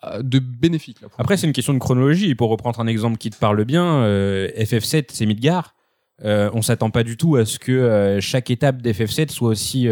[0.06, 1.02] euh, de bénéfique.
[1.02, 2.36] Là, Après, c'est une question de chronologie.
[2.36, 5.76] Pour reprendre un exemple qui te parle bien, euh, FF7, c'est Midgar.
[6.24, 9.88] Euh, on s'attend pas du tout à ce que chaque étape d'FF7 soit aussi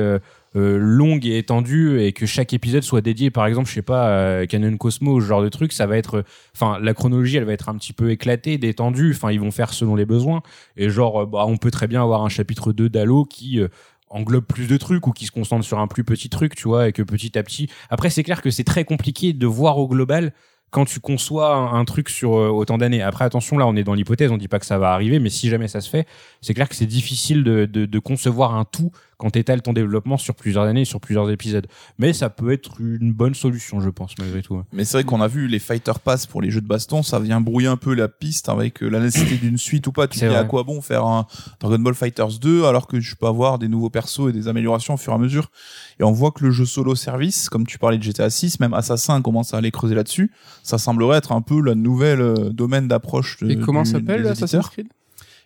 [0.55, 4.39] euh, longue et étendue et que chaque épisode soit dédié par exemple je sais pas
[4.39, 6.23] à Canon Cosmo ce genre de truc ça va être
[6.55, 9.73] enfin la chronologie elle va être un petit peu éclatée détendue enfin ils vont faire
[9.73, 10.41] selon les besoins.
[10.77, 13.67] Et genre euh, bah on peut très bien avoir un chapitre 2 d'Halo qui euh,
[14.09, 16.87] englobe plus de trucs ou qui se concentre sur un plus petit truc tu vois
[16.87, 17.69] et que petit à petit.
[17.89, 20.33] Après c'est clair que c'est très compliqué de voir au global
[20.71, 23.01] quand tu conçois un, truc sur autant d'années.
[23.01, 25.29] Après, attention, là, on est dans l'hypothèse, on dit pas que ça va arriver, mais
[25.29, 26.05] si jamais ça se fait,
[26.41, 29.73] c'est clair que c'est difficile de, de, de, concevoir un tout quand tu étales ton
[29.73, 31.67] développement sur plusieurs années, sur plusieurs épisodes.
[31.97, 34.61] Mais ça peut être une bonne solution, je pense, malgré tout.
[34.73, 37.19] Mais c'est vrai qu'on a vu les Fighter Pass pour les jeux de baston, ça
[37.19, 40.07] vient brouiller un peu la piste avec euh, la nécessité d'une suite ou pas.
[40.07, 41.27] Tu dis à quoi bon faire un
[41.59, 44.95] Dragon Ball Fighters 2 alors que je peux avoir des nouveaux persos et des améliorations
[44.95, 45.51] au fur et à mesure?
[45.99, 48.73] Et on voit que le jeu solo service, comme tu parlais de GTA 6, même
[48.73, 50.31] Assassin commence à aller creuser là-dessus.
[50.65, 53.37] Ça semblerait être un peu la nouvelle euh, domaine d'approche.
[53.47, 54.87] Et comment s'appelle Assassin's Creed?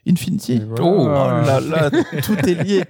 [0.07, 0.61] Infinity.
[0.79, 1.91] Oh là là,
[2.23, 2.85] tout est lié.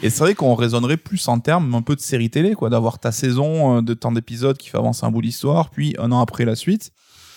[0.00, 3.00] Et c'est vrai qu'on raisonnerait plus en termes un peu de série télé, quoi, d'avoir
[3.00, 6.20] ta saison euh, de temps d'épisodes qui fait avancer un bout d'histoire, puis un an
[6.20, 6.92] après la suite.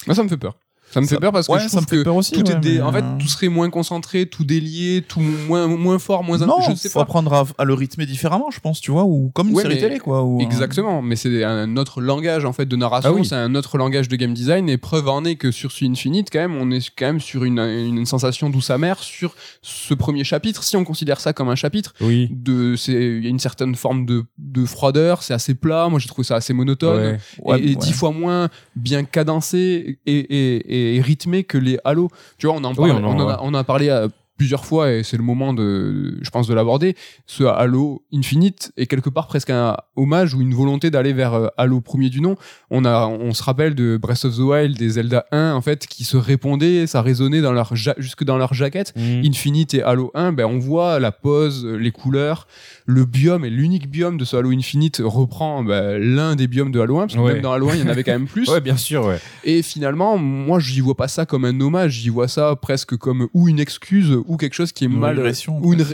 [0.05, 0.55] Moi, ça me fait peur.
[0.91, 3.27] Ça me fait peur parce que je trouve que aussi, tout est en fait tout
[3.27, 7.45] serait moins concentré, tout délié, tout moins moins fort, moins non, je sais faut apprendre
[7.57, 10.25] à, le rythmer différemment, je pense, tu vois, ou comme une série télé quoi.
[10.39, 14.07] exactement, mais c'est un autre langage en fait de narration, ah c'est un autre langage
[14.07, 16.89] de game design et preuve en est que sur ce Infinite quand même, on est
[16.95, 21.19] quand même sur une, une sensation douce amère sur ce premier chapitre, si on considère
[21.19, 21.93] ça comme un chapitre.
[22.01, 22.29] Oui.
[22.31, 25.99] De c'est il y a une certaine forme de de froideur, c'est assez plat, moi
[25.99, 27.17] j'ai trouvé ça assez monotone
[27.57, 32.09] et, dix fois moins bien cadencé et, et et rythmé que les Halo.
[32.37, 34.07] Tu vois, on en, parle, on, a, on, a, parlé à
[34.39, 36.95] plusieurs fois et c'est le moment de, je pense, de l'aborder.
[37.27, 41.47] Ce Halo Infinite est quelque part presque un hommage ou une volonté d'aller vers euh,
[41.57, 42.35] Halo premier du nom.
[42.71, 45.85] On a, on se rappelle de Breath of the Wild, des Zelda 1 en fait,
[45.85, 48.93] qui se répondaient, ça résonnait dans leur jusque dans leur jaquette.
[48.95, 49.21] Mm.
[49.25, 52.47] Infinite et Halo 1, ben on voit la pose, les couleurs,
[52.89, 56.79] le biome et l'unique biome de ce Halo Infinite reprend ben, l'un des biomes de
[56.79, 58.49] Halo 1 parce que même dans Halo 1 il y en avait quand même plus.
[58.49, 59.05] ouais, bien sûr.
[59.05, 59.19] Ouais.
[59.43, 63.29] Et finalement, moi je vois pas ça comme un hommage, j'y vois ça presque comme
[63.35, 65.85] ou une excuse ou quelque chose qui est une mal régression, ou une,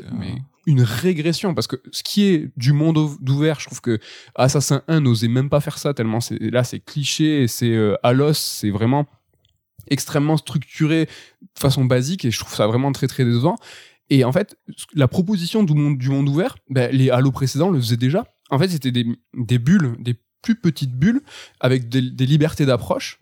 [0.65, 3.99] une régression parce que ce qui est du monde d'ouvert je trouve que
[4.35, 8.13] Assassin 1 n'osait même pas faire ça tellement c'est là c'est cliché c'est euh, à
[8.13, 9.05] l'os c'est vraiment
[9.89, 13.57] extrêmement structuré de façon basique et je trouve ça vraiment très très décevant
[14.09, 14.57] et en fait
[14.93, 18.25] la proposition du monde ouvert ben, les Halo précédents le faisaient déjà.
[18.49, 21.21] En fait c'était des, bulles des plus petites bulles
[21.59, 23.19] avec des libertés d'approche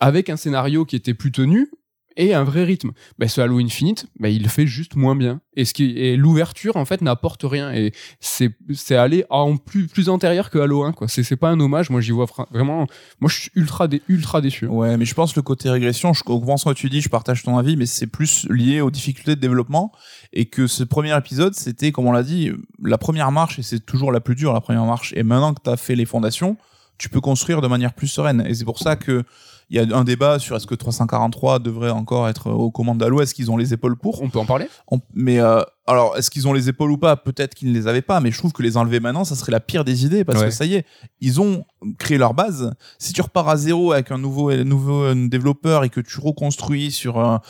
[0.00, 1.70] avec un scénario qui était plus tenu
[2.18, 2.90] et un vrai rythme.
[3.18, 5.40] Bah, ce Halo Infinite, bah, il fait juste moins bien.
[5.56, 7.72] Et ce qui et l'ouverture en fait n'apporte rien.
[7.72, 11.08] Et c'est c'est aller en plus plus antérieur que Halo 1 quoi.
[11.08, 11.90] C'est c'est pas un hommage.
[11.90, 12.86] Moi j'y vois vraiment.
[13.20, 14.66] Moi je suis ultra ultra déçu.
[14.66, 16.12] Ouais, mais je pense le côté régression.
[16.12, 17.00] Je comprends ce que tu dis.
[17.00, 19.92] Je partage ton avis, mais c'est plus lié aux difficultés de développement
[20.32, 23.80] et que ce premier épisode c'était comme on l'a dit la première marche et c'est
[23.80, 25.12] toujours la plus dure la première marche.
[25.16, 26.56] Et maintenant que tu as fait les fondations,
[26.98, 28.44] tu peux construire de manière plus sereine.
[28.46, 29.24] Et c'est pour ça que
[29.70, 33.20] il y a un débat sur est-ce que 343 devrait encore être aux commandes d'Halo,
[33.20, 34.22] est-ce qu'ils ont les épaules pour?
[34.22, 34.66] On peut en parler?
[35.14, 37.16] Mais euh, alors, est-ce qu'ils ont les épaules ou pas?
[37.16, 39.52] Peut-être qu'ils ne les avaient pas, mais je trouve que les enlever maintenant, ça serait
[39.52, 40.86] la pire des idées, parce que ça y est,
[41.20, 41.64] ils ont
[41.98, 42.74] créé leur base.
[42.98, 47.18] Si tu repars à zéro avec un nouveau, nouveau développeur et que tu reconstruis sur...
[47.18, 47.40] un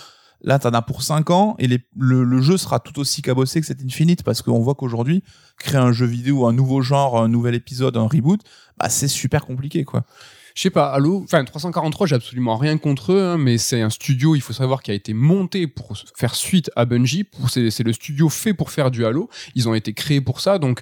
[0.41, 3.61] là t'en as pour 5 ans et les, le, le, jeu sera tout aussi cabossé
[3.61, 5.25] que cet Infinite parce qu'on voit qu'aujourd'hui
[5.59, 8.41] créer un jeu vidéo un nouveau genre un nouvel épisode un reboot
[8.79, 10.05] bah c'est super compliqué quoi
[10.59, 13.91] je sais pas, Halo, enfin 343, j'ai absolument rien contre eux, hein, mais c'est un
[13.91, 17.27] studio, il faut savoir, qui a été monté pour faire suite à Bungie.
[17.47, 19.31] C'est le studio fait pour faire du Halo.
[19.55, 20.81] Ils ont été créés pour ça, donc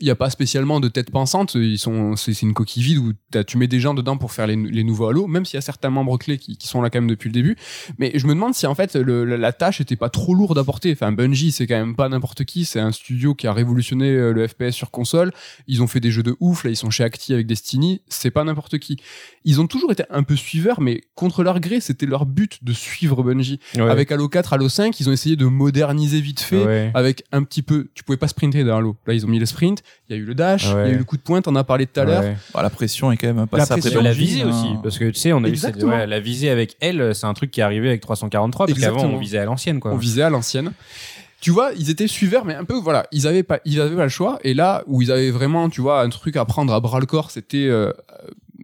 [0.00, 1.54] il y a pas spécialement de tête pensante.
[1.54, 3.12] Ils sont, c'est une coquille vide où
[3.46, 5.62] tu mets des gens dedans pour faire les, les nouveaux Halo, même s'il y a
[5.62, 7.56] certains membres clés qui, qui sont là quand même depuis le début.
[7.98, 10.56] Mais je me demande si en fait le- la, la tâche était pas trop lourde
[10.58, 10.92] à porter.
[10.92, 12.64] Enfin, Bungie, c'est quand même pas n'importe qui.
[12.64, 15.32] C'est un studio qui a révolutionné euh, le FPS sur console.
[15.66, 16.64] Ils ont fait des jeux de ouf.
[16.64, 18.00] Là, ils sont chez Acti avec Destiny.
[18.08, 18.98] C'est pas n'importe qui.
[19.44, 22.72] Ils ont toujours été un peu suiveurs, mais contre leur gré, c'était leur but de
[22.72, 23.58] suivre Bungie.
[23.74, 23.82] Ouais.
[23.90, 26.90] Avec Halo 4, Halo 5, ils ont essayé de moderniser vite fait Ouais.
[26.94, 27.88] avec un petit peu.
[27.94, 28.96] Tu pouvais pas sprinter dans Halo.
[29.06, 29.82] Là, ils ont mis le sprint.
[30.08, 30.64] Il y a eu le dash.
[30.64, 31.46] Il y a eu le coup de pointe.
[31.48, 32.22] On en a parlé tout à l'heure.
[32.22, 32.36] Ouais.
[32.54, 35.14] Bah, la pression est quand même passée après pression, la visée aussi parce que tu
[35.14, 37.62] sais on a eu cette, ouais, la visée avec elle c'est un truc qui est
[37.62, 40.72] arrivé avec 343 parce qu'avant on visait à l'ancienne quoi On visait à l'ancienne.
[41.40, 44.02] Tu vois, ils étaient suiveurs, mais un peu, voilà, ils avaient pas, ils avaient pas
[44.02, 44.40] le choix.
[44.42, 47.06] Et là, où ils avaient vraiment, tu vois, un truc à prendre à bras le
[47.06, 47.92] corps, c'était euh,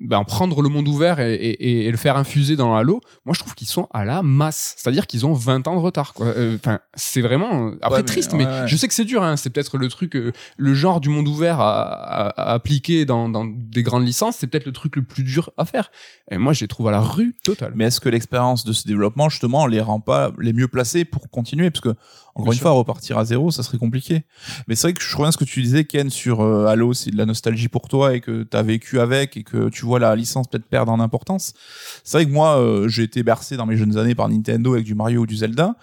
[0.06, 3.00] ben, prendre le monde ouvert et, et- et le faire infuser dans Halo.
[3.24, 4.74] Moi, je trouve qu'ils sont à la masse.
[4.76, 6.12] C'est-à-dire qu'ils ont 20 ans de retard.
[6.14, 6.26] quoi.
[6.26, 8.66] Euh, Enfin, c'est vraiment après Ouais, mais- triste, ouais, mais ouais.
[8.68, 9.22] je sais que c'est dur.
[9.22, 9.36] Hein.
[9.36, 13.28] C'est peut-être le truc, euh, le genre du monde ouvert à, à- à appliquer dans,
[13.28, 15.90] dans des grandes licences, c'est peut-être le truc le plus dur à faire.
[16.30, 17.72] Et moi, je les trouve à la rue totale.
[17.74, 21.28] Mais est-ce que l'expérience de ce développement, justement, les rend pas les mieux placés pour
[21.30, 21.70] continuer?
[21.70, 21.94] Parce que,
[22.34, 22.62] encore Bien une sûr.
[22.62, 24.24] fois, repartir à zéro, ça serait compliqué.
[24.66, 26.92] Mais c'est vrai que je reviens à ce que tu disais, Ken, sur euh, Halo,
[26.92, 29.84] c'est de la nostalgie pour toi et que tu as vécu avec et que tu
[29.84, 31.54] vois la licence peut-être perdre en importance.
[32.02, 34.84] C'est vrai que moi, euh, j'ai été bercé dans mes jeunes années par Nintendo avec
[34.84, 35.76] du Mario ou du Zelda.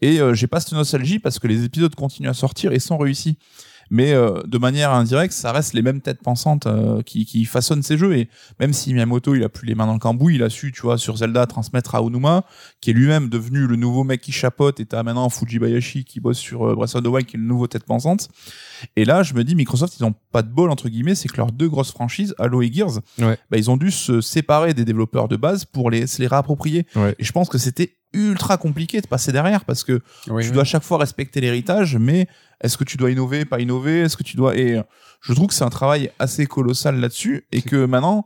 [0.00, 2.96] Et euh, j'ai pas cette nostalgie parce que les épisodes continuent à sortir et sont
[2.96, 3.36] réussis.
[3.90, 7.82] Mais euh, de manière indirecte, ça reste les mêmes têtes pensantes euh, qui, qui façonnent
[7.82, 8.16] ces jeux.
[8.16, 8.28] Et
[8.60, 10.82] même si Miyamoto, il a plus les mains dans le cambouis, il a su, tu
[10.82, 12.44] vois, sur Zelda, transmettre à Onuma,
[12.80, 16.38] qui est lui-même devenu le nouveau mec qui chapote, et t'as maintenant Fujibayashi qui bosse
[16.38, 18.28] sur euh, Breath of the Wild, qui est le nouveau tête pensante.
[18.96, 21.36] Et là, je me dis, Microsoft, ils ont pas de bol, entre guillemets, c'est que
[21.36, 23.38] leurs deux grosses franchises, Halo et Gears, Ouais.
[23.50, 26.86] bah, ils ont dû se séparer des développeurs de base pour les, se les réapproprier.
[26.94, 27.14] Ouais.
[27.18, 30.52] Et je pense que c'était ultra compliqué de passer derrière parce que Oui, tu oui.
[30.52, 32.26] dois à chaque fois respecter l'héritage, mais
[32.60, 34.00] est-ce que tu dois innover, pas innover?
[34.00, 34.82] Est-ce que tu dois et euh,
[35.20, 38.24] je trouve que c'est un travail assez colossal là-dessus et que maintenant,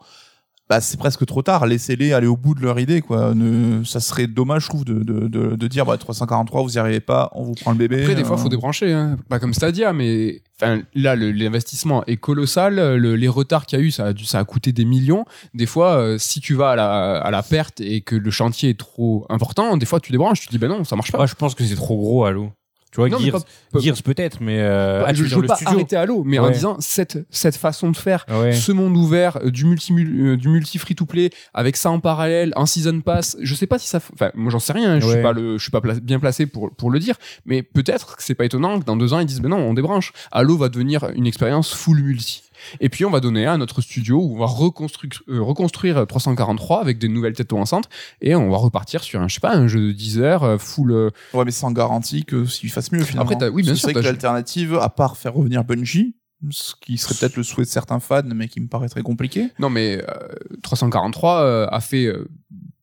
[0.69, 1.67] bah, c'est presque trop tard.
[1.67, 3.35] Laissez-les aller au bout de leur idée, quoi.
[3.35, 6.79] Ne, ça serait dommage, je trouve, de, de, de, de dire bah 343, vous y
[6.79, 8.01] arrivez pas, on vous prend le bébé.
[8.01, 9.19] Après, des fois, euh, faut débrancher, hein.
[9.29, 12.77] pas comme Stadia, mais enfin là, l'investissement est colossal.
[12.97, 15.27] Le- les retards qu'il y a eu, ça a, dû, ça a coûté des millions.
[15.53, 18.71] Des fois, euh, si tu vas à la, à la perte et que le chantier
[18.71, 21.27] est trop important, des fois, tu débranches, tu te dis ben non, ça marche pas.
[21.27, 22.51] Je pense que c'est trop gros Halo
[22.93, 25.57] tu vois Non, Gears, pas- Gears peut-être mais euh, ah, je, veux je veux pas
[25.57, 28.25] studio arrêter Halo, mais en disant cette cette façon de faire.
[28.31, 31.91] ouais Ce monde ouvert, euh, du multi euh, du multi free to play, avec ça
[31.91, 33.37] en parallèle, un season pass.
[33.41, 34.93] Je sais pas si ça, enfin moi j'en sais rien.
[34.93, 35.23] hein, Je suis Ouais.
[35.23, 37.17] pas le, je suis pas pla- bien placé pour pour le dire,
[37.47, 39.75] mais peut-être que c'est pas étonnant que dans deux ans ils disent ben non on
[39.75, 40.13] débranche.
[40.31, 42.43] Halo va devenir une expérience full multi.
[42.81, 46.81] Et puis on va donner à notre studio où on va reconstruire, euh, reconstruire 343
[46.81, 47.89] avec des nouvelles têtes pensantes
[48.21, 50.59] et on va repartir sur un je sais pas un jeu de 10 heures euh,
[50.59, 50.93] full.
[50.93, 53.23] euh, Ouais, mais sans garantie que s'ils fassent mieux finalement.
[53.31, 56.15] Après, t'as- oui, bien sûr, C'est que l'alternative, à part faire revenir Bungie,
[56.51, 59.49] ce qui serait peut-être le souhait de certains fans, mais qui me paraît très compliqué.
[59.61, 60.29] Non, mais euh,
[60.63, 62.29] 343 euh, a fait, euh,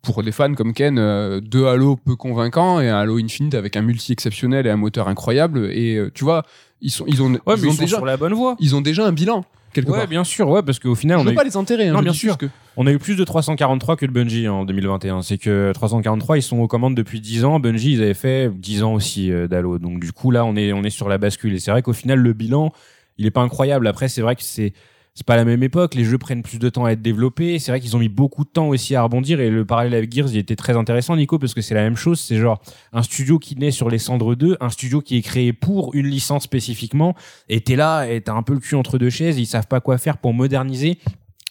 [0.01, 3.75] pour des fans comme Ken, euh, deux Halo peu convaincants et un Halo Infinite avec
[3.75, 5.69] un multi exceptionnel et un moteur incroyable.
[5.71, 6.43] Et euh, tu vois,
[6.81, 8.55] ils, sont, ils, ont, ouais ils, mais ont ils sont déjà, sur la bonne voie
[8.59, 9.43] ils ont déjà un bilan,
[9.73, 10.07] quelque ouais part.
[10.07, 11.87] bien sûr ouais parce qu'au final Je on veux a, eu, pas les enterrer.
[11.87, 12.37] Hein, Non, bien sûr.
[12.37, 12.47] que-
[12.77, 16.41] on a eu plus de 343 que de Bungie en 2021 c'est que 343 ils
[16.41, 19.79] sont aux commandes depuis 10 ans Bungie ils avaient fait 10 ans aussi euh, d'Halo
[19.79, 21.93] donc du coup là on est on est sur la bascule et c'est vrai qu'au
[21.93, 22.71] final le bilan
[23.17, 24.73] il est pas incroyable après c'est vrai que c'est
[25.19, 27.59] c'est pas la même époque, les jeux prennent plus de temps à être développés.
[27.59, 30.13] C'est vrai qu'ils ont mis beaucoup de temps aussi à rebondir et le parallèle avec
[30.13, 32.21] Gears, il était très intéressant, Nico, parce que c'est la même chose.
[32.21, 32.61] C'est genre
[32.93, 36.07] un studio qui naît sur les cendres 2, un studio qui est créé pour une
[36.07, 37.15] licence spécifiquement.
[37.49, 39.37] Et t'es là et t'as un peu le cul entre deux chaises.
[39.37, 40.99] Ils savent pas quoi faire pour moderniser.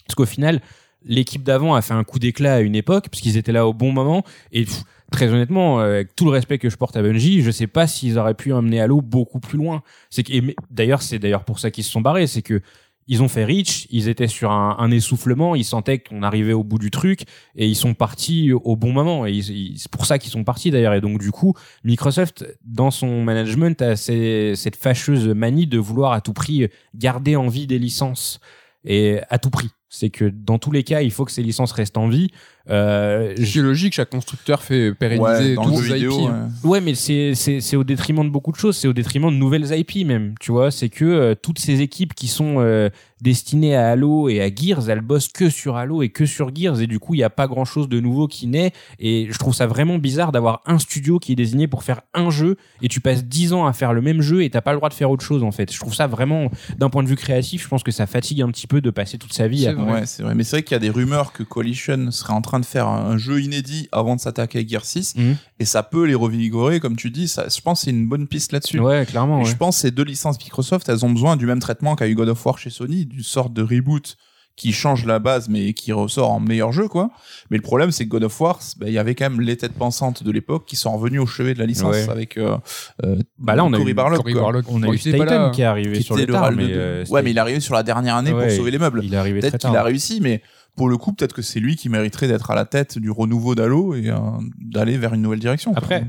[0.07, 0.63] Parce qu'au final,
[1.05, 3.75] l'équipe d'avant a fait un coup d'éclat à une époque, parce qu'ils étaient là au
[3.75, 4.25] bon moment.
[4.51, 4.65] Et
[5.13, 7.87] très honnêtement, euh, avec tout le respect que je porte à Bungie, je sais pas
[7.87, 9.83] s'ils auraient pu emmener Halo beaucoup plus loin.
[10.09, 10.25] C'est
[10.71, 12.63] d'ailleurs, c'est d'ailleurs pour ça qu'ils se sont barrés, c'est que
[13.09, 16.63] ils ont fait Reach, ils étaient sur un, un essoufflement, ils sentaient qu'on arrivait au
[16.63, 17.23] bout du truc
[17.57, 19.25] et ils sont partis au bon moment.
[19.25, 20.93] Et c'est pour ça qu'ils sont partis d'ailleurs.
[20.93, 21.55] Et donc du coup,
[21.85, 27.49] Microsoft, dans son management, a cette fâcheuse manie de vouloir à tout prix garder en
[27.49, 28.41] vie des licences
[28.85, 29.71] et à tout prix.
[29.89, 32.29] C'est que dans tous les cas, il faut que ces licences restent en vie.
[32.71, 35.95] Euh, Ce qui est logique, chaque constructeur fait pérenniser Ouais, dans le tous jeu ses
[35.95, 36.13] vidéo.
[36.13, 36.29] IP.
[36.65, 36.71] ouais.
[36.71, 38.77] Ouais, mais c'est c'est c'est au détriment de beaucoup de choses.
[38.77, 40.35] C'est au détriment de nouvelles IP même.
[40.41, 42.91] Tu vois, c'est que euh, toutes ces équipes qui sont euh,
[43.23, 46.81] destinées à Halo et à Gears, elles bossent que sur Halo et que sur Gears
[46.81, 48.73] et du coup, il y a pas grand chose de nouveau qui naît.
[48.99, 52.31] Et je trouve ça vraiment bizarre d'avoir un studio qui est désigné pour faire un
[52.31, 54.77] jeu et tu passes 10 ans à faire le même jeu et t'as pas le
[54.79, 55.73] droit de faire autre chose en fait.
[55.73, 58.49] Je trouve ça vraiment, d'un point de vue créatif, je pense que ça fatigue un
[58.51, 59.63] petit peu de passer toute sa vie.
[59.63, 59.93] C'est à- vrai.
[59.93, 60.35] Ouais, c'est vrai.
[60.35, 62.67] Mais c'est vrai qu'il y a des rumeurs que Coalition serait en train train de
[62.67, 65.37] faire un jeu inédit avant de s'attaquer à Gear 6 Mhm.
[65.61, 68.27] et ça peut les revigorer comme tu dis ça je pense que c'est une bonne
[68.27, 69.39] piste là-dessus Ouais, clairement.
[69.41, 69.45] Ouais.
[69.45, 72.15] je pense que ces deux licences Microsoft elles ont besoin du même traitement qu'a eu
[72.15, 74.17] God of War chez Sony d'une sorte de reboot
[74.57, 77.11] qui change la base mais qui ressort en meilleur jeu quoi
[77.49, 79.57] mais le problème c'est que God of War ben, il y avait quand même les
[79.57, 82.09] têtes pensantes de l'époque qui sont revenus au chevet de la licence Ouais.
[82.11, 82.57] avec euh,
[83.05, 83.95] euh, Bah là, on a Cory eu.
[83.95, 84.65] Barlog.
[84.69, 85.51] On a eu Titan là.
[85.55, 87.75] qui est arrivé qui sur le tard, mais euh, ouais mais il est arrivé sur
[87.75, 89.71] la dernière année Ouais, pour sauver les meubles il est arrivé très Peut-être tard.
[89.71, 90.43] qu'il a réussi, mais
[90.79, 93.55] pour le coup, peut-être que c'est lui qui mériterait d'être à la tête du renouveau
[93.55, 94.17] d'Halo et euh,
[94.59, 95.75] d'aller vers une nouvelle direction.
[95.77, 96.07] Après,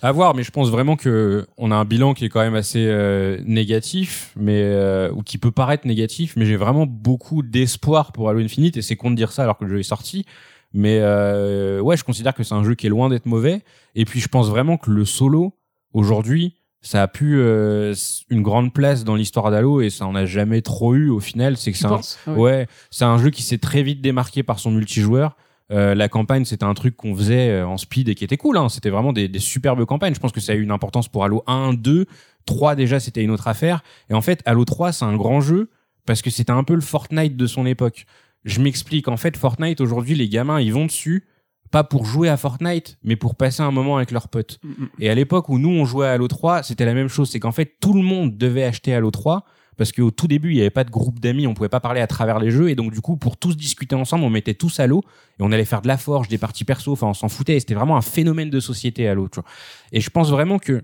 [0.00, 2.54] à voir, mais je pense vraiment que on a un bilan qui est quand même
[2.54, 8.12] assez euh, négatif, mais euh, ou qui peut paraître négatif, mais j'ai vraiment beaucoup d'espoir
[8.12, 10.24] pour Halo Infinite et c'est con de dire ça alors que le jeu est sorti.
[10.72, 13.62] Mais euh, ouais, je considère que c'est un jeu qui est loin d'être mauvais.
[13.94, 15.52] Et puis je pense vraiment que le solo
[15.92, 17.94] aujourd'hui, ça a pu euh,
[18.28, 21.56] une grande place dans l'histoire d'Halo et ça en a jamais trop eu au final.
[21.56, 22.40] C'est que c'est un, Ah oui.
[22.40, 25.36] Ouais, c'est un jeu qui s'est très vite démarqué par son multijoueur.
[25.70, 28.58] Euh, la campagne, c'était un truc qu'on faisait euh, en speed et qui était cool.
[28.58, 28.68] Hein.
[28.68, 30.14] C'était vraiment des, des superbes campagnes.
[30.14, 32.06] Je pense que ça a eu une importance pour Halo 1, 2,
[32.46, 33.82] 3 déjà, c'était une autre affaire.
[34.10, 35.70] Et en fait, Halo 3, c'est un grand jeu
[36.04, 38.06] parce que c'était un peu le Fortnite de son époque.
[38.44, 39.06] Je m'explique.
[39.06, 41.24] En fait, Fortnite, aujourd'hui, les gamins, ils vont dessus
[41.72, 44.60] pas pour jouer à Fortnite, mais pour passer un moment avec leurs potes.
[44.62, 44.88] Mm, mm.
[45.00, 47.30] Et à l'époque où nous on jouait à Halo 3, c'était la même chose.
[47.30, 49.44] C'est qu'en fait tout le monde devait acheter Halo 3
[49.78, 52.02] parce qu'au tout début il n'y avait pas de groupe d'amis, on pouvait pas parler
[52.02, 54.78] à travers les jeux et donc du coup pour tous discuter ensemble on mettait tous
[54.78, 55.02] Halo
[55.40, 57.58] et on allait faire de la forge, des parties perso, enfin on s'en foutait.
[57.58, 59.28] C'était vraiment un phénomène de société Halo.
[59.28, 59.48] Tu vois.
[59.92, 60.82] Et je pense vraiment que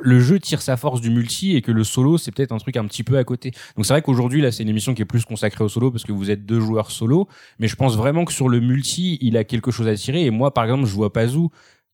[0.00, 2.76] le jeu tire sa force du multi et que le solo c'est peut-être un truc
[2.76, 3.52] un petit peu à côté.
[3.76, 6.04] Donc c'est vrai qu'aujourd'hui là c'est une émission qui est plus consacrée au solo parce
[6.04, 9.36] que vous êtes deux joueurs solo, mais je pense vraiment que sur le multi il
[9.36, 11.50] a quelque chose à tirer et moi par exemple je vois Pazou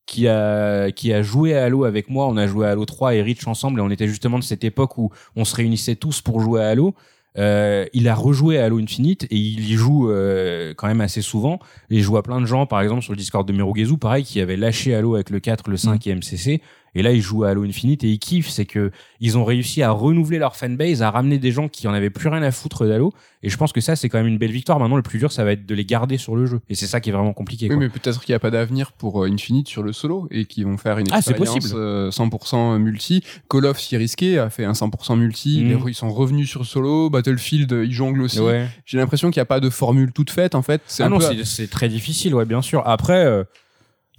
[0.06, 3.14] qui a qui a joué à Halo avec moi, on a joué à Halo 3
[3.14, 6.20] et Reach ensemble et on était justement de cette époque où on se réunissait tous
[6.20, 6.94] pour jouer à Halo.
[7.36, 11.22] Euh, il a rejoué à Halo Infinite et il y joue euh, quand même assez
[11.22, 11.58] souvent.
[11.90, 14.40] Et je vois plein de gens, par exemple sur le Discord de Merugezu, pareil, qui
[14.40, 16.60] avaient lâché Halo avec le 4, le 5 et MCC.
[16.94, 18.48] Et là, ils jouent à Halo Infinite et ils kiffent.
[18.50, 18.90] C'est que
[19.20, 22.28] ils ont réussi à renouveler leur fanbase, à ramener des gens qui en avaient plus
[22.28, 23.12] rien à foutre d'Halo.
[23.42, 24.78] Et je pense que ça, c'est quand même une belle victoire.
[24.78, 26.60] Maintenant, le plus dur, ça va être de les garder sur le jeu.
[26.70, 27.66] Et c'est ça qui est vraiment compliqué.
[27.66, 27.78] Oui, quoi.
[27.78, 30.64] mais peut-être qu'il n'y a pas d'avenir pour euh, Infinite sur le solo et qu'ils
[30.64, 31.74] vont faire une Ah, expérience possible.
[31.76, 33.22] euh, 100% multi.
[33.50, 35.62] Call of s'y risqué, a fait un 100% multi.
[35.64, 35.84] Mhm.
[35.88, 37.10] Ils sont revenus sur solo.
[37.10, 38.40] Battlefield, euh, ils jonglent aussi.
[38.40, 38.66] Ouais.
[38.86, 40.80] J'ai l'impression qu'il n'y a pas de formule toute faite en fait.
[40.86, 42.82] C'est Ah non, peu- c'est- c'est très difficile, ouais, bien sûr.
[42.86, 43.44] Après, euh,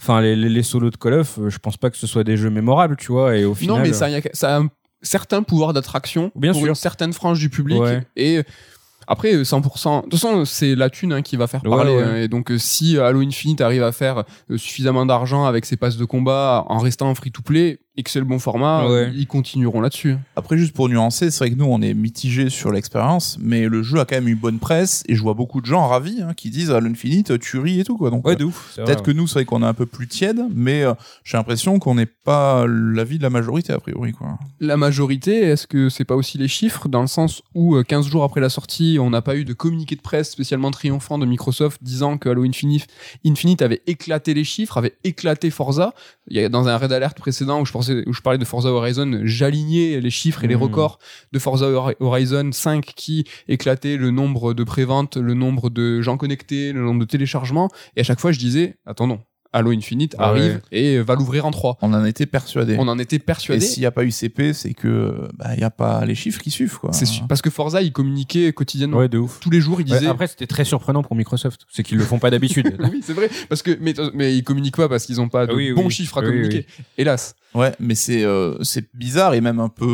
[0.01, 2.23] enfin, les, les, les solos de Call of, euh, je pense pas que ce soit
[2.23, 3.35] des jeux mémorables, tu vois.
[3.37, 4.67] Et au final, Non, mais ça, y a- ça a un
[5.01, 6.69] certain pouvoir d'attraction Bien pour sûr.
[6.69, 7.79] une certaine frange du public.
[7.79, 8.03] Ouais.
[8.15, 8.41] Et
[9.07, 9.97] après, euh, 100%.
[9.97, 11.95] De toute façon, c'est la thune hein, qui va faire parler.
[11.95, 12.03] ouais.
[12.03, 12.15] hein.
[12.15, 15.97] Et donc, euh, si Halo Infinite arrive à faire euh, suffisamment d'argent avec ses passes
[15.97, 18.91] de combat en restant en free-to-play et que c'est le bon format, Ouais.
[18.91, 20.17] euh, ils continueront là-dessus.
[20.35, 23.83] Après, juste pour nuancer, c'est vrai que nous, on est mitigé sur l'expérience, mais le
[23.83, 26.33] jeu a quand même eu bonne presse et je vois beaucoup de gens ravis hein,
[26.35, 28.09] qui disent à l'Infinite, tu ris et tout, quoi.
[28.09, 28.71] Donc, ouais, euh, de ouf.
[28.75, 30.93] c'est peut-être vrai, que nous, c'est vrai qu'on est un peu plus tiède, mais euh,
[31.23, 34.37] j'ai l'impression qu'on n'est pas l'avis de la majorité, a priori, quoi.
[34.59, 38.07] La majorité, est-ce que c'est pas aussi les chiffres dans le sens où euh, 15
[38.07, 41.25] jours après la sortie, on n'a pas eu de communiqué de presse spécialement triomphant de
[41.25, 42.87] Microsoft disant que Halo Infinite,
[43.25, 45.93] Infinite avait éclaté les chiffres, avait éclaté Forza?
[46.27, 48.45] Il y a dans un raid alert précédent où je pensais, où je parlais de
[48.45, 50.61] Forza Horizon, j'alignais les chiffres et les Mhm.
[50.63, 50.99] records
[51.31, 56.17] de Forza Hor- Horizon 5 qui éclatait le nombre de préventes, le nombre de gens
[56.17, 57.69] connectés, le nombre de téléchargements.
[57.95, 59.19] Et à chaque fois, je disais, attendons,
[59.57, 60.77] Halo Infinite Ah arrive ouais.
[60.77, 61.77] et va l'ouvrir en 3.
[61.81, 62.75] On en était persuadé.
[62.79, 63.61] On en était Et persuadé.
[63.65, 66.41] s'il n'y a pas eu CP, c'est que bah, il n'y a pas les chiffres
[66.41, 66.91] qui suivent, quoi.
[66.93, 67.25] C'est sûr.
[67.27, 68.97] Parce que Forza, il communiquait quotidiennement.
[68.97, 69.39] Ouais, de ouf.
[69.39, 70.09] Tous les jours, il Ouais, disait.
[70.09, 71.61] après, c'était très surprenant pour Microsoft.
[71.71, 72.75] C'est qu'ils le font pas d'habitude.
[72.91, 73.29] oui, c'est vrai.
[73.49, 75.91] Parce que, mais, mais ils communiquent pas parce qu'ils ont pas de Oui, bons oui.
[75.91, 76.65] chiffres à Oui, communiquer.
[76.97, 77.35] Hélas.
[77.53, 79.85] Ouais, mais c'est euh, c'est bizarre et même un peu.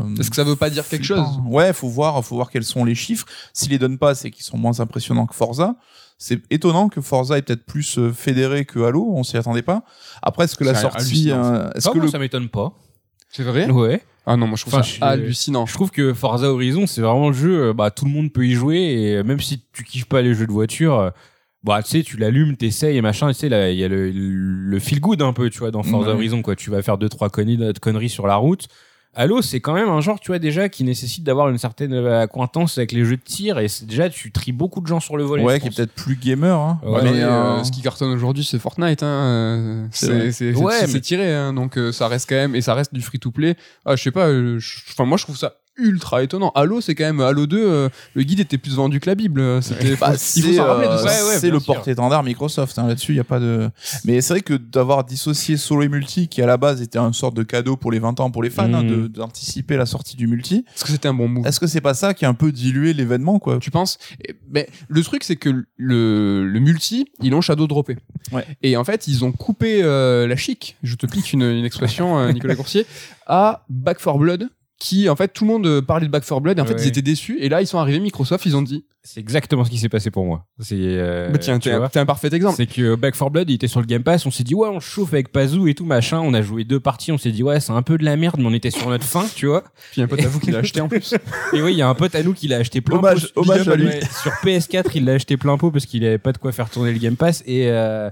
[0.00, 1.24] euh, Est-ce que ça veut pas dire quelque flippant.
[1.24, 1.42] chose?
[1.48, 3.26] Ouais, faut voir, faut voir quels sont les chiffres.
[3.52, 5.74] S'ils les donnent pas, c'est qu'ils sont moins impressionnants que Forza.
[6.18, 9.08] C'est étonnant que Forza est peut-être plus euh, fédéré que Halo.
[9.14, 9.84] On s'y attendait pas.
[10.20, 12.72] Après, est-ce que la sortie, euh, est-ce Ah, que le ça m'étonne pas.
[13.30, 13.70] C'est vrai?
[13.70, 14.02] Ouais.
[14.26, 15.64] Ah non, moi je trouve Enfin, ça je- hallucinant.
[15.64, 18.44] Je trouve que Forza Horizon, c'est vraiment le jeu, euh, bah, tout le monde peut
[18.46, 21.10] y jouer et même si tu kiffes pas les jeux de voiture, euh,
[21.62, 24.10] bah, tu sais, tu l'allumes, t'essayes et machin, tu sais, là, il y a le,
[24.10, 26.14] le feel good un peu, tu vois, dans Forza Ouais.
[26.14, 26.56] Horizon, quoi.
[26.56, 28.66] Tu vas faire deux, trois conneries, conneries sur la route.
[29.20, 32.20] Halo, c'est quand même un genre, tu vois, déjà, qui nécessite d'avoir une certaine euh,
[32.22, 35.16] acquaintance avec les jeux de tir et c'est- déjà, tu tries beaucoup de gens sur
[35.16, 35.42] le volet.
[35.42, 36.56] ouais, qui est peut-être plus gamer.
[36.56, 36.80] Hein.
[36.84, 37.28] Ouais, mais euh,
[37.58, 39.02] euh, ce qui cartonne aujourd'hui, c'est Fortnite.
[39.02, 39.88] Hein.
[39.90, 40.30] C'est C'est vrai.
[40.32, 41.52] c'est- Ouais, c'est- mais- c'est tiré, hein.
[41.52, 43.56] donc euh, ça reste quand même et ça reste du free to play.
[43.84, 44.28] Ah, je sais pas.
[44.28, 46.50] euh, je- Enfin, moi, je trouve ça ultra étonnant.
[46.54, 49.40] Halo, c'est quand même Halo 2, euh, le guide était plus vendu que la Bible.
[49.40, 51.02] euh, C'était, Bah, c'est euh.
[51.04, 52.78] Ouais, ouais, le porte-étendard Microsoft.
[52.78, 53.70] hein, Là-dessus, il y a pas de.
[54.04, 57.12] Mais c'est vrai que d'avoir dissocié solo et multi, qui à la base était une
[57.12, 60.16] sorte de cadeau pour les 20 ans pour les fans, hein, de- d'anticiper la sortie
[60.16, 60.64] du multi.
[60.74, 61.46] Est-ce que c'était un bon move?
[61.46, 63.58] Est-ce que c'est pas ça qui a un peu dilué l'événement, quoi?
[63.58, 63.98] Tu penses?
[64.28, 67.96] Eh ben, Le truc, c'est que le, le multi, ils l'ont shadow droppé.
[68.32, 68.44] Ouais.
[68.62, 72.32] Et en fait, ils ont coupé euh, la chic, je te pique une, une expression,
[72.32, 72.86] Nicolas Coursier,
[73.26, 74.48] à Back 4 Blood,
[74.78, 76.74] qui, en fait, tout le monde euh, parlait de Back 4 Blood, et en fait,
[76.74, 77.38] ils étaient déçus.
[77.40, 80.10] Et là, ils sont arrivés, Microsoft, ils ont dit C'est exactement ce qui s'est passé
[80.10, 80.44] pour moi.
[80.58, 81.88] C'est euh, bah, Tiens, tu t'es un, vois.
[81.88, 82.56] t'es un parfait exemple.
[82.56, 84.68] C'est que Back 4 Blood, il était sur le Game Pass, on s'est dit ouais,
[84.68, 87.42] on chauffe avec Pazoo et tout machin, on a joué deux parties, on s'est dit
[87.42, 89.62] ouais, c'est un peu de la merde, mais on était sur notre fin, tu vois.
[89.92, 91.14] Puis un pote à vous qui l'a acheté en plus.
[91.54, 93.40] Et oui, il y a un pote à nous qui l'a acheté plein Hommage- pot.
[93.42, 93.86] hommage à lui.
[93.86, 96.68] Ouais, sur PS4, il l'a acheté plein pot parce qu'il avait pas de quoi faire
[96.68, 98.10] tourner le Game Pass et euh,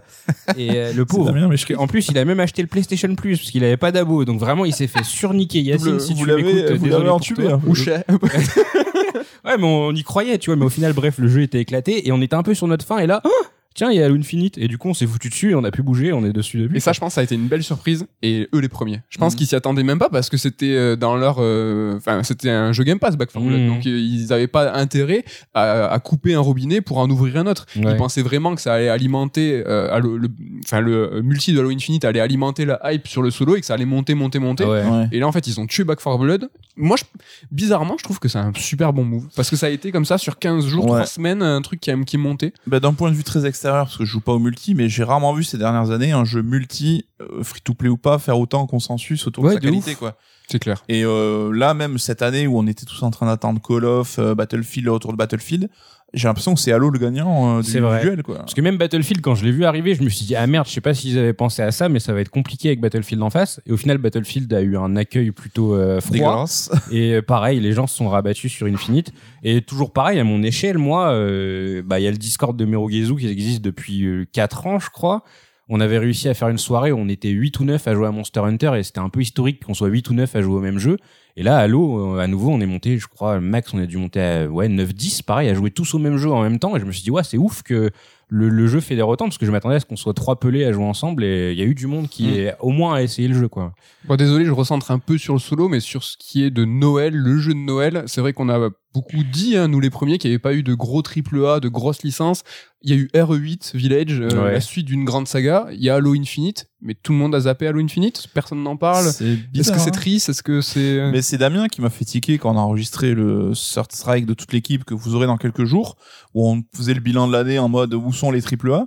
[0.57, 1.27] et euh, le pauvre.
[1.33, 3.77] Damien, mais je- En plus, il a même acheté le PlayStation Plus parce qu'il avait
[3.77, 5.61] pas d'abo, donc vraiment, il s'est fait surniquer.
[5.63, 7.53] Yacine, si vous tu l'avez m'écoutes, vous désolé l'avez toi.
[7.53, 7.61] hein.
[7.63, 8.05] Bouchet.
[9.45, 10.57] Ouais, mais on y croyait, tu vois.
[10.57, 12.85] Mais au final, bref, le jeu était éclaté et on était un peu sur notre
[12.85, 12.99] fin.
[12.99, 13.47] Et là, oh,
[13.77, 14.59] tiens, il y a Halo Infinite.
[14.59, 16.13] Et du coup, on s'est foutu dessus et on a pu bouger.
[16.13, 16.79] On est dessus depuis.
[16.79, 18.07] Et ça, je pense, ça a été une belle surprise.
[18.23, 19.03] Et eux, les premiers.
[19.11, 19.39] Je pense Mhm.
[19.39, 22.73] qu'ils s'y attendaient même pas parce que c'était euh, dans leur, euh, enfin, c'était un
[22.73, 23.61] jeu Game Pass Back 4 Blood.
[23.61, 23.69] Mhm.
[23.69, 25.25] Donc, euh, ils avaient pas intérêt
[25.55, 27.67] à, à couper un robinet pour en ouvrir un autre.
[27.77, 27.93] Ouais.
[27.93, 30.29] Ils pensaient vraiment que ça allait alimenter, euh, le,
[30.65, 33.67] enfin, le multi de Halo Infinite allait alimenter la hype sur le solo et que
[33.67, 34.65] ça allait monter, monter, monter.
[34.65, 34.83] Ouais.
[34.85, 35.09] Ouais.
[35.13, 36.49] Et là, en fait, ils ont tué Back 4 Blood.
[36.79, 37.05] Moi, je,
[37.51, 39.27] bizarrement, je trouve que c'est un super bon move.
[39.35, 40.91] Parce que ça a été comme ça sur 15 jours, Ouais.
[40.91, 42.53] 3 semaines, un truc qui, a- qui est monté.
[42.67, 45.05] Bah, D'un point de vue très parce que je joue pas au multi, mais j'ai
[45.05, 49.27] rarement vu ces dernières années un jeu multi, euh, free-to-play ou pas, faire autant consensus
[49.27, 49.99] autour Ouais, de sa de qualité, ouf.
[49.99, 50.17] quoi.
[50.49, 50.85] C'est clair.
[50.89, 54.19] Et euh, là, même cette année où on était tous en train d'attendre Call of,
[54.19, 55.69] euh, Battlefield, le retour de Battlefield,
[56.15, 58.01] j'ai l'impression que c'est Halo le gagnant euh, du C'est vrai.
[58.01, 58.39] duel, quoi.
[58.39, 60.67] Parce que même Battlefield, quand je l'ai vu arriver, je me suis dit, ah merde,
[60.67, 63.23] je sais pas s'ils avaient pensé à ça, mais ça va être compliqué avec Battlefield
[63.23, 63.61] en face.
[63.67, 66.47] Et au final, Battlefield a eu un accueil plutôt euh, froid.
[66.93, 69.13] Et euh, pareil, les gens se sont rabattus sur Infinite.
[69.43, 72.65] Et toujours pareil, à mon échelle, moi, euh, bah, il y a le Discord de
[72.65, 75.23] Merugezu qui existe depuis 4 ans, je crois.
[75.69, 78.07] On avait réussi à faire une soirée où on était 8 ou 9 à jouer
[78.07, 80.55] à Monster Hunter et c'était un peu historique qu'on soit 8 ou 9 à jouer
[80.55, 80.97] au même jeu.
[81.39, 83.97] Et là, Halo, euh, à nouveau, on est monté, je crois, max, on a dû
[83.99, 86.77] monter à ouais, 9-10, pareil, à jouer tous au même jeu en même temps.
[86.77, 87.91] Et je me suis dit, ouais, c'est ouf que
[88.29, 90.65] le, le jeu fédère autant parce que je m'attendais à ce qu'on soit trois pelés
[90.65, 92.35] à jouer ensemble et il y a eu du monde qui Mm.
[92.35, 93.73] est au moins à essayer le jeu, quoi.
[94.05, 96.65] Bon, désolé, je recentre un peu sur le solo, mais sur ce qui est de
[96.65, 100.17] Noël, le jeu de Noël, c'est vrai qu'on a beaucoup dit, hein, nous les premiers,
[100.19, 102.45] qu'il n'y avait pas eu de gros triple A, de grosses licences.
[102.89, 104.53] Il y a eu RE8 Village, euh, Ouais.
[104.53, 105.67] la suite d'une grande saga.
[105.73, 108.29] Il y a Halo Infinite, mais tout le monde a zappé Halo Infinite.
[108.33, 109.07] Personne n'en parle.
[109.13, 109.91] C'est Est-ce que c'est hein.
[109.91, 110.29] triste?
[110.29, 113.51] Est-ce que c'est Mais c'est Damien qui m'a fait tiquer quand on a enregistré le
[113.55, 115.97] Third Strike de toute l'équipe que vous aurez dans quelques jours,
[116.33, 118.87] où on faisait le bilan de l'année en mode où sont les triple A?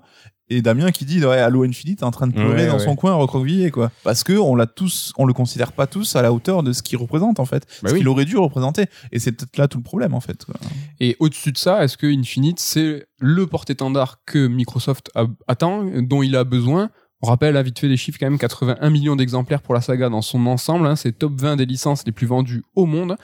[0.49, 2.83] Et Damien qui dit ouais Halo Infinite est en train de pleurer Ouais, dans ouais.
[2.85, 6.21] son coin recroquevillé quoi parce que on l'a tous on le considère pas tous à
[6.21, 7.99] la hauteur de ce qu'il représente en fait Bah ce oui.
[7.99, 10.55] qu'il aurait dû représenter et c'est peut-être là tout le problème en fait quoi.
[10.99, 16.23] Et au-dessus de ça, est-ce que Infinite, c'est le porte-étendard que Microsoft a- attend, dont
[16.23, 16.89] il a besoin?
[17.21, 20.07] On rappelle, à vite fait, les chiffres, quand même, 81 millions d'exemplaires pour la saga
[20.09, 20.87] dans son ensemble.
[20.87, 23.17] hein, c'est top 20 des licences les plus vendues au monde.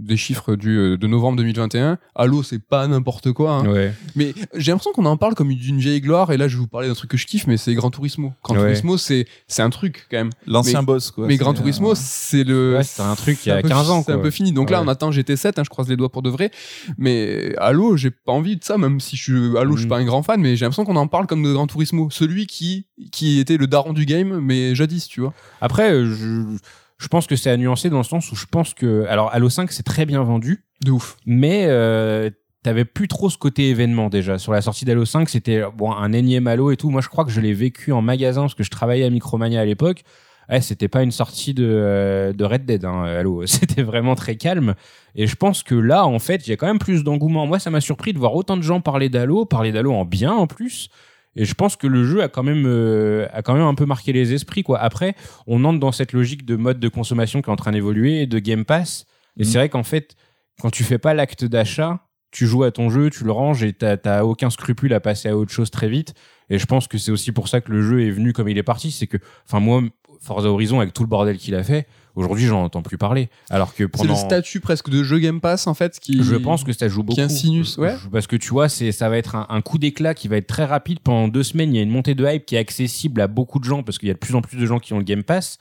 [0.00, 1.98] Des chiffres du, euh, de novembre 2021.
[2.14, 3.52] Halo, c'est pas n'importe quoi.
[3.52, 3.66] hein.
[3.68, 3.92] Ouais.
[4.16, 6.32] Mais j'ai l'impression qu'on en parle comme d'une vieille gloire.
[6.32, 8.32] Et là, je vais vous parler d'un truc que je kiffe, mais c'est Gran Turismo.
[8.42, 8.60] Gran Ouais.
[8.62, 10.30] Turismo, c'est c'est un truc quand même.
[10.46, 12.76] l'ancien boss quoi mais C'est, Gran Turismo, euh, c'est le.
[12.76, 14.30] Ouais, c'était un truc il y a c'est un peu 15 ans, C'est un peu
[14.30, 14.52] fini.
[14.52, 15.52] Donc là, on attend GT7.
[15.58, 16.50] hein, je croise les doigts pour de vrai.
[16.98, 19.88] Mais Halo, j'ai pas envie de ça, même si je suis Halo, je suis Mm.
[19.90, 22.08] pas un grand fan, mais j'ai l'impression qu'on en parle comme de Gran Turismo.
[22.10, 25.32] Celui qui qui était le daron du game, mais jadis, tu vois.
[25.60, 26.56] Après, euh, je,
[27.00, 29.06] je pense que c'est à nuancer dans le sens où je pense que.
[29.08, 31.16] Alors, Halo 5, c'est très bien vendu, De ouf.
[31.24, 32.28] mais euh,
[32.62, 34.38] t'avais plus trop ce côté événement déjà.
[34.38, 36.90] Sur la sortie d'Halo 5, c'était bon, un énième Halo et tout.
[36.90, 39.60] Moi, je crois que je l'ai vécu en magasin parce que je travaillais à Micromania
[39.60, 40.02] à l'époque.
[40.50, 43.42] Ouais, c'était pas une sortie de, euh, de Red Dead, hein, Halo.
[43.46, 44.74] C'était vraiment très calme.
[45.14, 47.46] Et je pense que là, en fait, il y a quand même plus d'engouement.
[47.46, 50.32] Moi, ça m'a surpris de voir autant de gens parler d'Halo, parler d'Halo en bien
[50.32, 50.90] en plus.
[51.36, 53.86] Et je pense que le jeu a quand même euh, a quand même un peu
[53.86, 54.78] marqué les esprits quoi.
[54.80, 55.14] Après,
[55.46, 58.38] on entre dans cette logique de mode de consommation qui est en train d'évoluer, de
[58.38, 59.06] Game Pass.
[59.36, 59.44] Et Mhm.
[59.46, 60.16] c'est vrai qu'en fait,
[60.60, 62.00] quand tu fais pas l'acte d'achat,
[62.32, 65.28] tu joues à ton jeu, tu le ranges et t'as t'as aucun scrupule à passer
[65.28, 66.14] à autre chose très vite.
[66.48, 68.58] Et je pense que c'est aussi pour ça que le jeu est venu comme il
[68.58, 68.90] est parti.
[68.90, 69.16] C'est que,
[69.46, 69.82] enfin moi,
[70.20, 73.28] Forza Horizon avec tout le bordel qu'il a fait, aujourd'hui j'en entends plus parler.
[73.50, 76.22] Alors que C'est pendant le statut presque de jeu Game Pass, en fait, qui.
[76.22, 77.20] je pense que ça joue beaucoup.
[77.20, 77.96] insinue, ouais.
[78.02, 80.36] Je- Parce que tu vois, c'est, ça va être un, un coup d'éclat qui va
[80.36, 81.00] être très rapide.
[81.00, 83.58] Pendant deux semaines, il y a une montée de hype qui est accessible à beaucoup
[83.58, 85.04] de gens parce qu'il y a de plus en plus de gens qui ont le
[85.04, 85.58] Game Pass.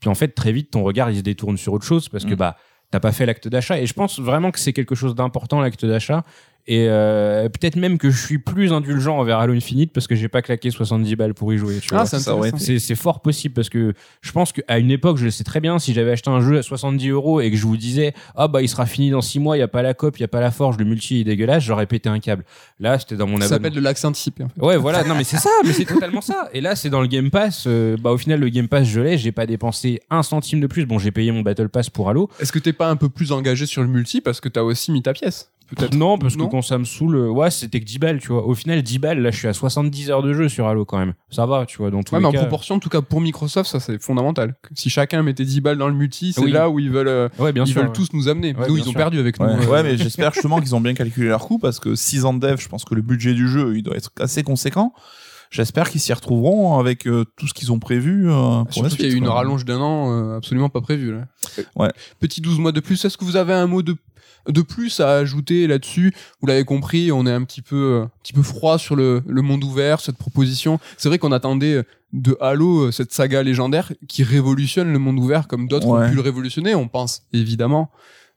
[0.00, 2.32] Puis en fait, très vite, ton regard, il se détourne sur autre chose parce que
[2.34, 2.36] Mm.
[2.36, 2.56] bah,
[2.90, 3.78] t'as pas fait l'acte d'achat.
[3.78, 6.24] Et je pense vraiment que c'est quelque chose d'important, l'acte d'achat.
[6.66, 10.28] Et euh, peut-être même que je suis plus indulgent envers Halo Infinite parce que j'ai
[10.28, 11.78] pas claqué 70 balles pour y jouer.
[11.80, 12.06] Tu Ah, vois.
[12.06, 12.34] c'est ça.
[12.78, 15.78] C'est fort possible parce que je pense qu'à une époque, je le sais très bien,
[15.78, 18.62] si j'avais acheté un jeu à 70 euros et que je vous disais, ah bah
[18.62, 20.28] il sera fini dans 6 mois, il y a pas la cop, il y a
[20.28, 22.44] pas la forge, le multi est dégueulasse, j'aurais pété un câble.
[22.78, 23.56] Là, c'était dans mon Ça abonnement.
[23.56, 24.44] s'appelle de l'accès anticipé.
[24.44, 24.60] en fait.
[24.60, 26.48] Ouais, voilà, non mais c'est ça, mais c'est totalement ça.
[26.52, 27.64] Et là, c'est dans le Game Pass.
[27.66, 30.66] euh, bah au final, le Game Pass, je l'ai, j'ai pas dépensé un centime de
[30.66, 30.86] plus.
[30.86, 32.28] Bon, j'ai payé mon Battle Pass pour Halo.
[32.38, 34.92] Est-ce que t'es pas un peu plus engagé sur le multi parce que t'as aussi
[34.92, 35.50] mis ta pièce?
[35.76, 35.94] Peut-être.
[35.94, 38.28] Non, parce Non que quand ça me saoule, euh, ouais, c'était que 10 balles, tu
[38.28, 38.44] vois.
[38.46, 40.98] Au final, 10 balles, là, je suis à 70 heures de jeu sur Halo quand
[40.98, 41.14] même.
[41.30, 43.20] Ça va, tu vois, dans tous Ouais, les mais en proportion, en tout cas pour
[43.20, 44.54] Microsoft, ça c'est fondamental.
[44.74, 46.50] Si chacun mettait 10 balles dans le multi, c'est Oui.
[46.50, 47.80] là où ils veulent, euh, Ouais, bien ils sûr.
[47.80, 47.94] veulent ouais.
[47.94, 48.54] tous nous amener.
[48.54, 49.62] Ouais, nous, ils ont perdu avec Ouais, nous.
[49.62, 52.34] euh, ouais, mais j'espère justement qu'ils ont bien calculé leur coût parce que 6 ans
[52.34, 54.92] de dev, je pense que le budget du jeu, il doit être assez conséquent.
[55.52, 59.06] J'espère qu'ils s'y retrouveront avec euh, tout ce qu'ils ont prévu euh, pour Surtout qu'il
[59.06, 61.12] y a eu une rallonge d'un an euh, absolument pas prévue.
[61.12, 61.24] Là.
[61.74, 61.90] Ouais.
[62.20, 63.04] Petit 12 mois de plus.
[63.04, 63.96] Est-ce que vous avez un mot de,
[64.48, 68.10] de plus à ajouter là-dessus Vous l'avez compris, on est un petit peu, euh, un
[68.22, 70.78] petit peu froid sur le, le monde ouvert, cette proposition.
[70.96, 75.18] C'est vrai qu'on attendait euh, de Halo euh, cette saga légendaire qui révolutionne le monde
[75.18, 76.06] ouvert comme d'autres Ouais.
[76.06, 76.74] ont pu le révolutionner.
[76.74, 77.90] On pense évidemment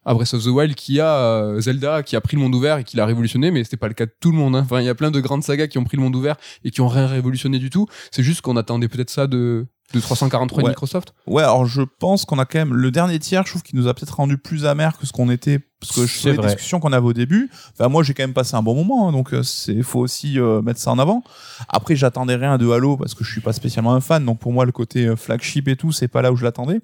[0.05, 2.83] à Breath of the Wild qui a Zelda qui a pris le monde ouvert et
[2.83, 4.61] qui l'a révolutionné mais c'était pas le cas de tout le monde hein.
[4.65, 6.35] enfin il y a plein de grandes sagas qui ont pris le monde ouvert
[6.65, 9.99] et qui ont rien révolutionné du tout c'est juste qu'on attendait peut-être ça de de
[9.99, 10.71] 343 de Ouais.
[10.71, 13.77] Microsoft Ouais, alors je pense qu'on a quand même le dernier tiers, je trouve qu'il
[13.79, 16.31] nous a peut-être rendu plus amer que ce qu'on était parce que je C'est sais
[16.31, 16.47] les vrai.
[16.47, 17.49] discussions qu'on avait au début.
[17.73, 20.39] Enfin moi j'ai quand même passé un bon moment, hein, donc euh, c'est faut aussi
[20.39, 21.23] euh, mettre ça en avant.
[21.69, 24.51] Après j'attendais rien de Halo parce que je suis pas spécialement un fan, donc pour
[24.53, 26.81] moi le côté euh, flagship et tout c'est pas là où je l'attendais.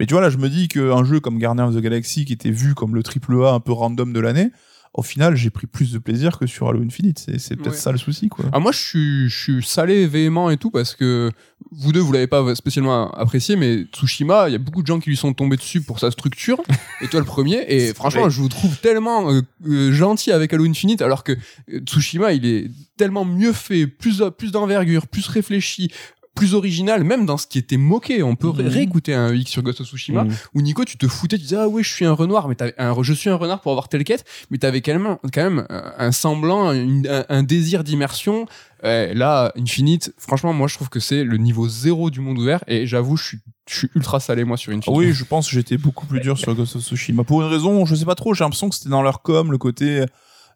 [0.00, 2.32] Mais tu vois là je me dis qu'un jeu comme Guardians of the Galaxy qui
[2.32, 4.50] était vu comme le triple A un peu random de l'année,
[4.92, 7.18] au final j'ai pris plus de plaisir que sur Halo Infinite.
[7.38, 7.76] C'est peut-être Ouais.
[7.76, 8.44] ça le souci quoi.
[8.52, 11.30] Ah, moi, je suis, je suis salé, véhément et tout, parce que
[11.70, 14.98] vous deux, vous l'avez pas spécialement apprécié, mais Tsushima, il y a beaucoup de gens
[14.98, 16.60] qui lui sont tombés dessus pour sa structure,
[17.02, 18.30] et toi le premier, et franchement, vrai.
[18.30, 21.32] je vous trouve tellement euh, euh, gentil avec Halo Infinite, alors que
[21.72, 25.92] euh, Tsushima, il est tellement mieux fait, plus, plus d'envergure, plus réfléchi,
[26.34, 28.22] plus original, même dans ce qui était moqué.
[28.22, 28.66] On peut Mhm.
[28.68, 30.30] réécouter un X sur Ghost of Tsushima, Mm.
[30.54, 32.94] où Nico, tu te foutais, tu disais, ah ouais, je suis un renard, mais un,
[33.02, 36.12] je suis un renard pour avoir telle quête, mais t'avais quand même, quand même un,
[36.12, 38.46] semblant, une- un, un désir d'immersion.
[38.82, 42.86] Là, Infinite, franchement, moi, je trouve que c'est le niveau zéro du monde ouvert, et
[42.86, 43.38] j'avoue, je suis,
[43.68, 44.96] je suis ultra salé, moi, sur Infinite.
[44.96, 47.24] Oui, je pense que j'étais beaucoup plus dur sur Ghost of Tsushima.
[47.24, 49.58] Pour une raison, je sais pas trop, j'ai l'impression que c'était dans leur com, le
[49.58, 50.04] côté,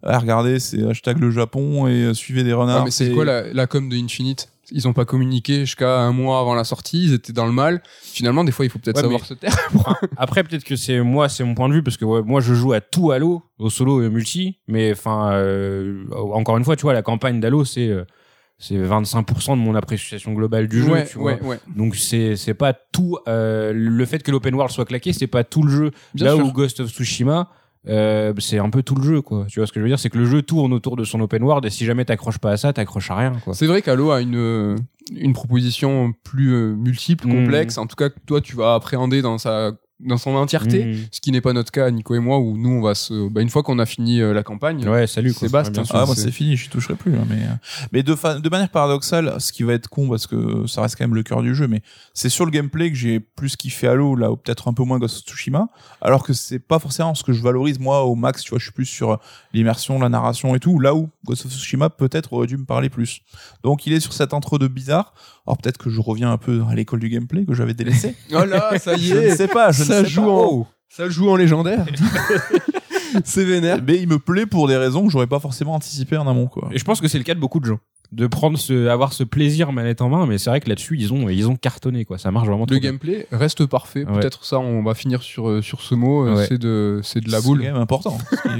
[0.05, 2.85] ah, regardez, c'est hashtag le Japon et euh, suivez des renards.
[2.85, 4.49] Mais c'est quoi la, la com de Infinite?
[4.71, 7.83] Ils ont pas communiqué jusqu'à un mois avant la sortie, ils étaient dans le mal.
[8.01, 9.55] Finalement, des fois, il faut peut-être Ouais, savoir se taire.
[10.17, 12.55] Après, peut-être que c'est moi, c'est mon point de vue, parce que ouais, moi, je
[12.55, 14.57] joue à tout Halo, au solo et au multi.
[14.67, 18.05] Mais enfin, euh, encore une fois, tu vois, la campagne d'Halo, c'est euh,
[18.57, 20.91] c'est 25% de mon appréciation globale du jeu.
[20.93, 21.33] ouais, tu vois.
[21.35, 21.59] ouais, ouais.
[21.77, 23.19] Donc c'est c'est pas tout.
[23.29, 25.91] euh, le fait que l'open world soit claqué, c'est pas tout le jeu.
[26.15, 26.47] Bien Là sûr.
[26.47, 27.51] où Ghost of Tsushima.
[27.89, 29.99] Euh, c'est un peu tout le jeu quoi tu vois ce que je veux dire?
[29.99, 32.53] C'est que le jeu tourne autour de son open world et si jamais t'accroches pas
[32.53, 34.77] à ça t'accroches à rien quoi C'est vrai qu'Halo a une, euh,
[35.15, 37.31] une proposition plus euh, multiple, Mm.
[37.31, 37.77] complexe.
[37.79, 40.85] En tout cas, toi, tu vas appréhender dans sa dans son entièreté.
[40.85, 40.99] Mhm.
[41.13, 43.29] Ce qui n'est pas notre cas, Nico et moi, où nous, on va se.
[43.29, 45.47] Bah, une fois qu'on a fini euh, la campagne, ouais salut quoi.
[45.49, 45.85] Sébastien.
[45.91, 47.15] Ah, moi, c'est- fini, j'y toucherai plus.
[47.15, 47.55] hein, mais euh,
[47.93, 50.97] mais de, fa- de manière paradoxale, ce qui va être con parce que ça reste
[50.99, 51.81] quand même le cœur du jeu, mais
[52.13, 54.99] c'est sur le gameplay que j'ai plus kiffé Halo, là, ou peut-être un peu moins
[54.99, 55.69] Ghost of Tsushima,
[56.01, 58.65] alors que c'est pas forcément ce que je valorise moi au max, tu vois, je
[58.65, 59.19] suis plus sur
[59.53, 62.91] l'immersion, la narration et tout, là où Ghost of Tsushima peut-être aurait dû me parler
[62.91, 63.21] plus.
[63.63, 65.15] Donc il est sur cet entre-deux bizarre.
[65.47, 68.15] Alors peut-être que je reviens un peu à l'école du gameplay que j'avais délaissé.
[68.33, 70.29] Oh là, ça y je ne est, sais pas, je ça ne sais joue pas.
[70.31, 71.85] en, ça joue en légendaire.
[73.25, 73.79] c'est vénère.
[73.87, 76.69] Mais il me plaît pour des raisons que j'aurais pas forcément anticipé en amont, quoi.
[76.73, 77.79] Et je pense que c'est le cas de beaucoup de gens
[78.15, 81.13] de prendre ce avoir ce plaisir manette en main mais c'est vrai que là-dessus ils
[81.13, 82.91] ont ils ont cartonné quoi ça marche vraiment Le trop bien.
[82.91, 84.05] gameplay reste parfait.
[84.05, 84.21] Ouais.
[84.21, 86.27] Peut-être ça, on va finir sur, euh, sur ce mot.
[86.27, 86.47] euh, Ouais.
[86.49, 87.59] C'est de, c'est de la C'est boule.
[87.59, 88.19] quand même important.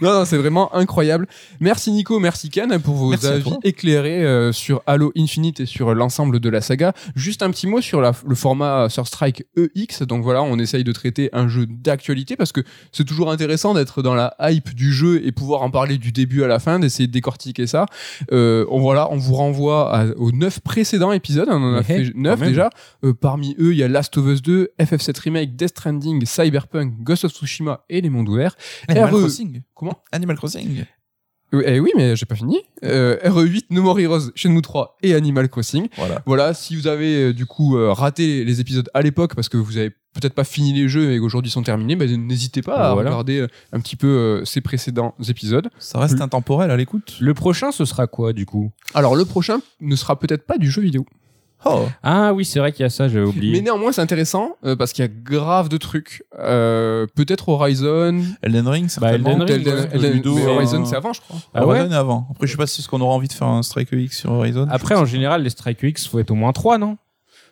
[0.00, 1.26] Non, non, c'est vraiment incroyable.
[1.58, 5.94] Merci Nico, merci Ken pour vos Merci avis éclairés euh, sur Halo Infinite et sur
[5.94, 6.92] l'ensemble de la saga.
[7.16, 10.02] Juste un petit mot sur la- le format Sur Strike EX.
[10.02, 12.60] Donc voilà, on essaye de traiter un jeu d'actualité parce que
[12.92, 16.42] c'est toujours intéressant d'être dans la hype du jeu et pouvoir en parler du début
[16.44, 17.86] à la fin, d'essayer de décortiquer ça.
[18.32, 21.48] Euh, on voilà, on vous renvoie à- aux neuf précédents épisodes.
[21.50, 22.48] On en a fait neuf quand même.
[22.50, 22.70] déjà.
[23.04, 26.94] Euh, parmi eux, il y a Last of Us 2, FF7 Remake, Death Stranding, Cyberpunk,
[27.02, 28.56] Ghost of Tsushima et les mondes ouverts.
[28.88, 29.18] Animal RE.
[29.20, 29.62] Crossing.
[29.74, 29.98] Comment?
[30.12, 30.84] Animal Crossing.
[31.54, 32.58] Euh, Eh oui, mais j'ai pas fini.
[32.84, 35.88] Euh, RE8, No More Heroes, Shenmue 3 et Animal Crossing.
[35.96, 36.22] Voilà.
[36.26, 39.56] Voilà, si vous avez euh, du coup euh, raté les épisodes à l'époque parce que
[39.56, 42.94] vous avez peut-être pas fini les jeux et qu'aujourd'hui sont terminés, ben, n'hésitez pas à
[42.94, 43.10] Voilà.
[43.10, 45.68] regarder un petit peu ces précédents épisodes.
[45.78, 47.16] Ça reste Le- intemporel à l'écoute.
[47.20, 48.72] le prochain ce sera quoi du coup?
[48.94, 51.04] Alors le prochain ne sera peut-être pas du jeu vidéo.
[51.64, 51.86] Oh.
[52.02, 53.52] Ah oui, c'est vrai qu'il y a ça, j'avais oublié.
[53.52, 56.22] Mais néanmoins, c'est intéressant euh, parce qu'il y a grave de trucs.
[56.38, 58.20] Euh, Peut-être Horizon.
[58.42, 59.30] Elden Ring, certainement.
[59.30, 59.88] Elden Ring, Elden- ouais.
[59.92, 61.36] Elden- Ludo, mais euh, Horizon, c'est avant, je crois.
[61.54, 62.26] Ah ouais Horizon est avant.
[62.30, 64.32] Après, je sais pas si ce qu'on aura envie de faire un Strike X sur
[64.32, 64.66] Horizon.
[64.70, 66.96] Après, en général, les Strike X, faut être au moins 3, non?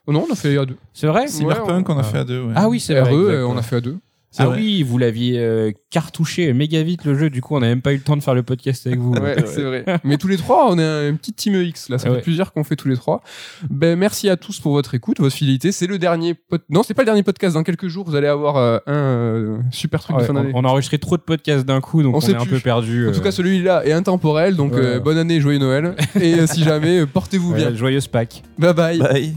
[0.07, 0.77] Oh non, on a fait à deux.
[0.95, 1.29] C'est vrai?
[1.29, 2.41] Cyberpunk, Ouais, on a on- fait à deux.
[2.45, 2.53] ouais.
[2.57, 3.13] Ah oui, c'est RE, vrai.
[3.35, 3.63] exact, on a ouais.
[3.63, 3.99] fait à deux.
[4.37, 4.59] Ah vrai.
[4.59, 7.93] oui, vous l'aviez euh, cartouché méga vite le jeu, du coup on n'a même pas
[7.93, 9.13] eu le temps de faire le podcast avec vous.
[9.19, 9.85] Ouais, c'est vrai.
[10.05, 11.89] Mais tous les trois, on est un, une petite team X.
[11.89, 12.17] Là, ça Ouais.
[12.17, 13.23] fait plusieurs qu'on fait tous les trois.
[13.71, 15.73] Ben, merci à tous pour votre écoute, votre fidélité.
[15.73, 16.61] C'est le dernier pod...
[16.69, 17.55] Non, c'est pas le dernier podcast.
[17.55, 20.41] Dans quelques jours, vous allez avoir euh, un euh, super truc Ouais, de fin on,
[20.43, 20.53] d'année.
[20.55, 23.09] on a enregistré trop de podcasts d'un coup, donc On on, est un peu perdu.
[23.09, 24.57] En tout cas, celui-là est intemporel.
[24.57, 24.81] Donc, Ouais.
[24.83, 25.95] euh, bonne année, joyeux Noël.
[26.21, 27.75] Et si jamais, portez-vous bien.
[27.75, 28.43] joyeuse Pâques.
[28.59, 28.99] Bye bye.
[28.99, 29.37] Bye.